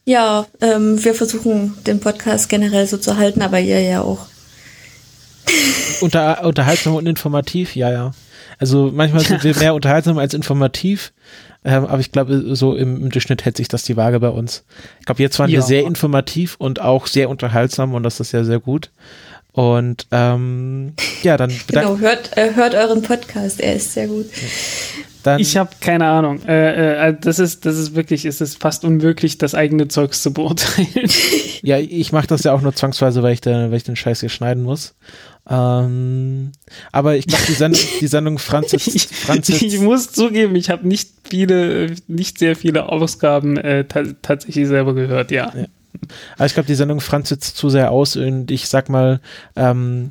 Ja, 0.07 0.47
ähm, 0.63 1.05
wir 1.05 1.15
versuchen 1.15 1.75
den 1.87 2.01
Podcast 2.01 2.49
generell 2.49 2.87
so 2.87 2.97
zu 2.97 3.19
halten, 3.19 3.43
aber 3.43 3.61
ihr 3.61 3.81
ja 3.83 4.01
auch. 4.01 4.27
Unter, 6.01 6.45
unterhaltsam 6.45 6.95
und 6.95 7.07
informativ, 7.07 7.77
ja, 7.77 7.91
ja. 7.91 8.13
Also 8.59 8.91
manchmal 8.93 9.23
sind 9.25 9.45
wir 9.45 9.57
mehr 9.59 9.75
unterhaltsam 9.75 10.17
als 10.19 10.33
informativ, 10.35 11.13
ähm, 11.65 11.85
aber 11.87 12.01
ich 12.01 12.11
glaube, 12.13 12.55
so 12.57 12.75
im, 12.75 13.03
im 13.03 13.11
Durchschnitt 13.11 13.45
hält 13.45 13.57
sich 13.57 13.69
das 13.69 13.83
die 13.83 13.97
Waage 13.97 14.21
bei 14.21 14.31
uns. 14.31 14.65
Ich 15.01 15.07
glaube, 15.07 15.23
jetzt 15.23 15.39
waren 15.39 15.51
Ja. 15.51 15.57
wir 15.59 15.63
sehr 15.63 15.85
informativ 15.85 16.57
und 16.59 16.81
auch 16.81 17.07
sehr 17.07 17.29
unterhaltsam 17.29 17.95
und 17.95 18.03
das 18.03 18.21
ist 18.21 18.33
ja 18.33 18.45
sehr 18.45 18.61
gut. 18.61 18.91
Und 19.53 20.07
ähm, 20.11 20.95
ja, 21.23 21.37
dann, 21.37 21.51
Genau, 21.67 21.99
hört, 21.99 22.37
äh, 22.37 22.55
hört 22.55 22.75
euren 22.75 23.03
Podcast, 23.03 23.61
er 23.61 23.75
ist 23.77 23.93
sehr 23.93 24.07
gut. 24.07 24.27
Dann 25.23 25.41
Ich 25.41 25.57
habe 25.57 25.71
keine 25.81 26.07
Ahnung. 26.07 26.43
Äh, 26.47 27.09
äh, 27.09 27.17
das 27.21 27.39
ist, 27.39 27.67
das 27.67 27.77
ist 27.77 27.95
wirklich, 27.95 28.25
es 28.25 28.41
ist 28.41 28.61
fast 28.61 28.85
unmöglich, 28.85 29.39
das 29.39 29.55
eigene 29.55 29.89
Zeugs 29.89 30.23
zu 30.23 30.33
beurteilen. 30.33 31.11
ja, 31.63 31.79
ich 31.79 32.13
mache 32.13 32.27
das 32.27 32.45
ja 32.45 32.53
auch 32.53 32.61
nur 32.61 32.75
zwangsweise, 32.75 33.23
weil 33.23 33.35
ich, 33.35 33.41
da, 33.41 33.71
weil 33.71 33.77
ich 33.77 33.85
den 33.85 33.97
Scheiß 33.97 34.21
hier 34.21 34.29
schneiden 34.29 34.63
muss. 34.63 34.95
Ähm, 35.51 36.53
aber 36.93 37.17
ich 37.17 37.27
glaube, 37.27 37.45
die 37.49 37.55
Sendung, 37.55 37.81
die 38.01 38.07
Sendung 38.07 38.39
Franzis, 38.39 38.87
Ich, 38.95 39.07
Franzis 39.09 39.63
ich 39.63 39.81
muss 39.81 40.13
zugeben, 40.13 40.55
ich 40.57 40.69
habe 40.69 40.87
nicht 40.87 41.11
viele, 41.29 41.95
nicht 42.07 42.39
sehr 42.39 42.55
viele 42.55 42.91
Ausgaben 42.91 43.57
äh, 43.57 43.85
ta 43.85 44.03
tatsächlich 44.21 44.69
selber 44.69 44.95
gehört, 44.95 45.31
ja. 45.31 45.53
Ja. 45.55 45.67
Aber 46.37 46.47
ich 46.47 46.55
glaube, 46.55 46.67
die 46.67 46.75
Sendung 46.75 47.01
franz 47.01 47.31
jetzt 47.31 47.57
zu 47.57 47.71
sehr 47.71 47.91
aus 47.91 48.17
und 48.17 48.51
ich 48.51 48.69
sag 48.69 48.89
mal, 48.89 49.21
ähm, 49.57 50.11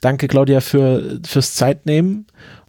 danke 0.00 0.28
Claudia 0.28 0.60
für, 0.60 1.20
fürs 1.26 1.54
Zeitnehmen. 1.54 2.26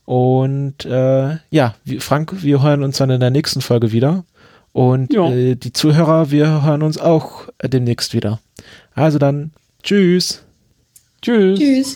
Und 0.07 0.85
äh, 0.85 1.35
ja, 1.49 1.75
Frank, 1.99 2.41
wir 2.41 2.63
hören 2.63 2.81
uns 2.81 2.95
dann 2.95 3.09
in 3.09 3.19
der 3.19 3.29
nächsten 3.29 3.59
Folge 3.59 3.91
wieder. 3.91 4.23
Und 4.71 5.13
äh, 5.13 5.55
die 5.55 5.73
Zuhörer, 5.73 6.31
wir 6.31 6.63
hören 6.63 6.81
uns 6.81 6.97
auch 6.97 7.49
demnächst 7.61 8.13
wieder. 8.13 8.39
Also 8.95 9.19
dann, 9.19 9.51
tschüss. 9.84 10.45
Tschüss. 11.21 11.59
Tschüss. 11.59 11.95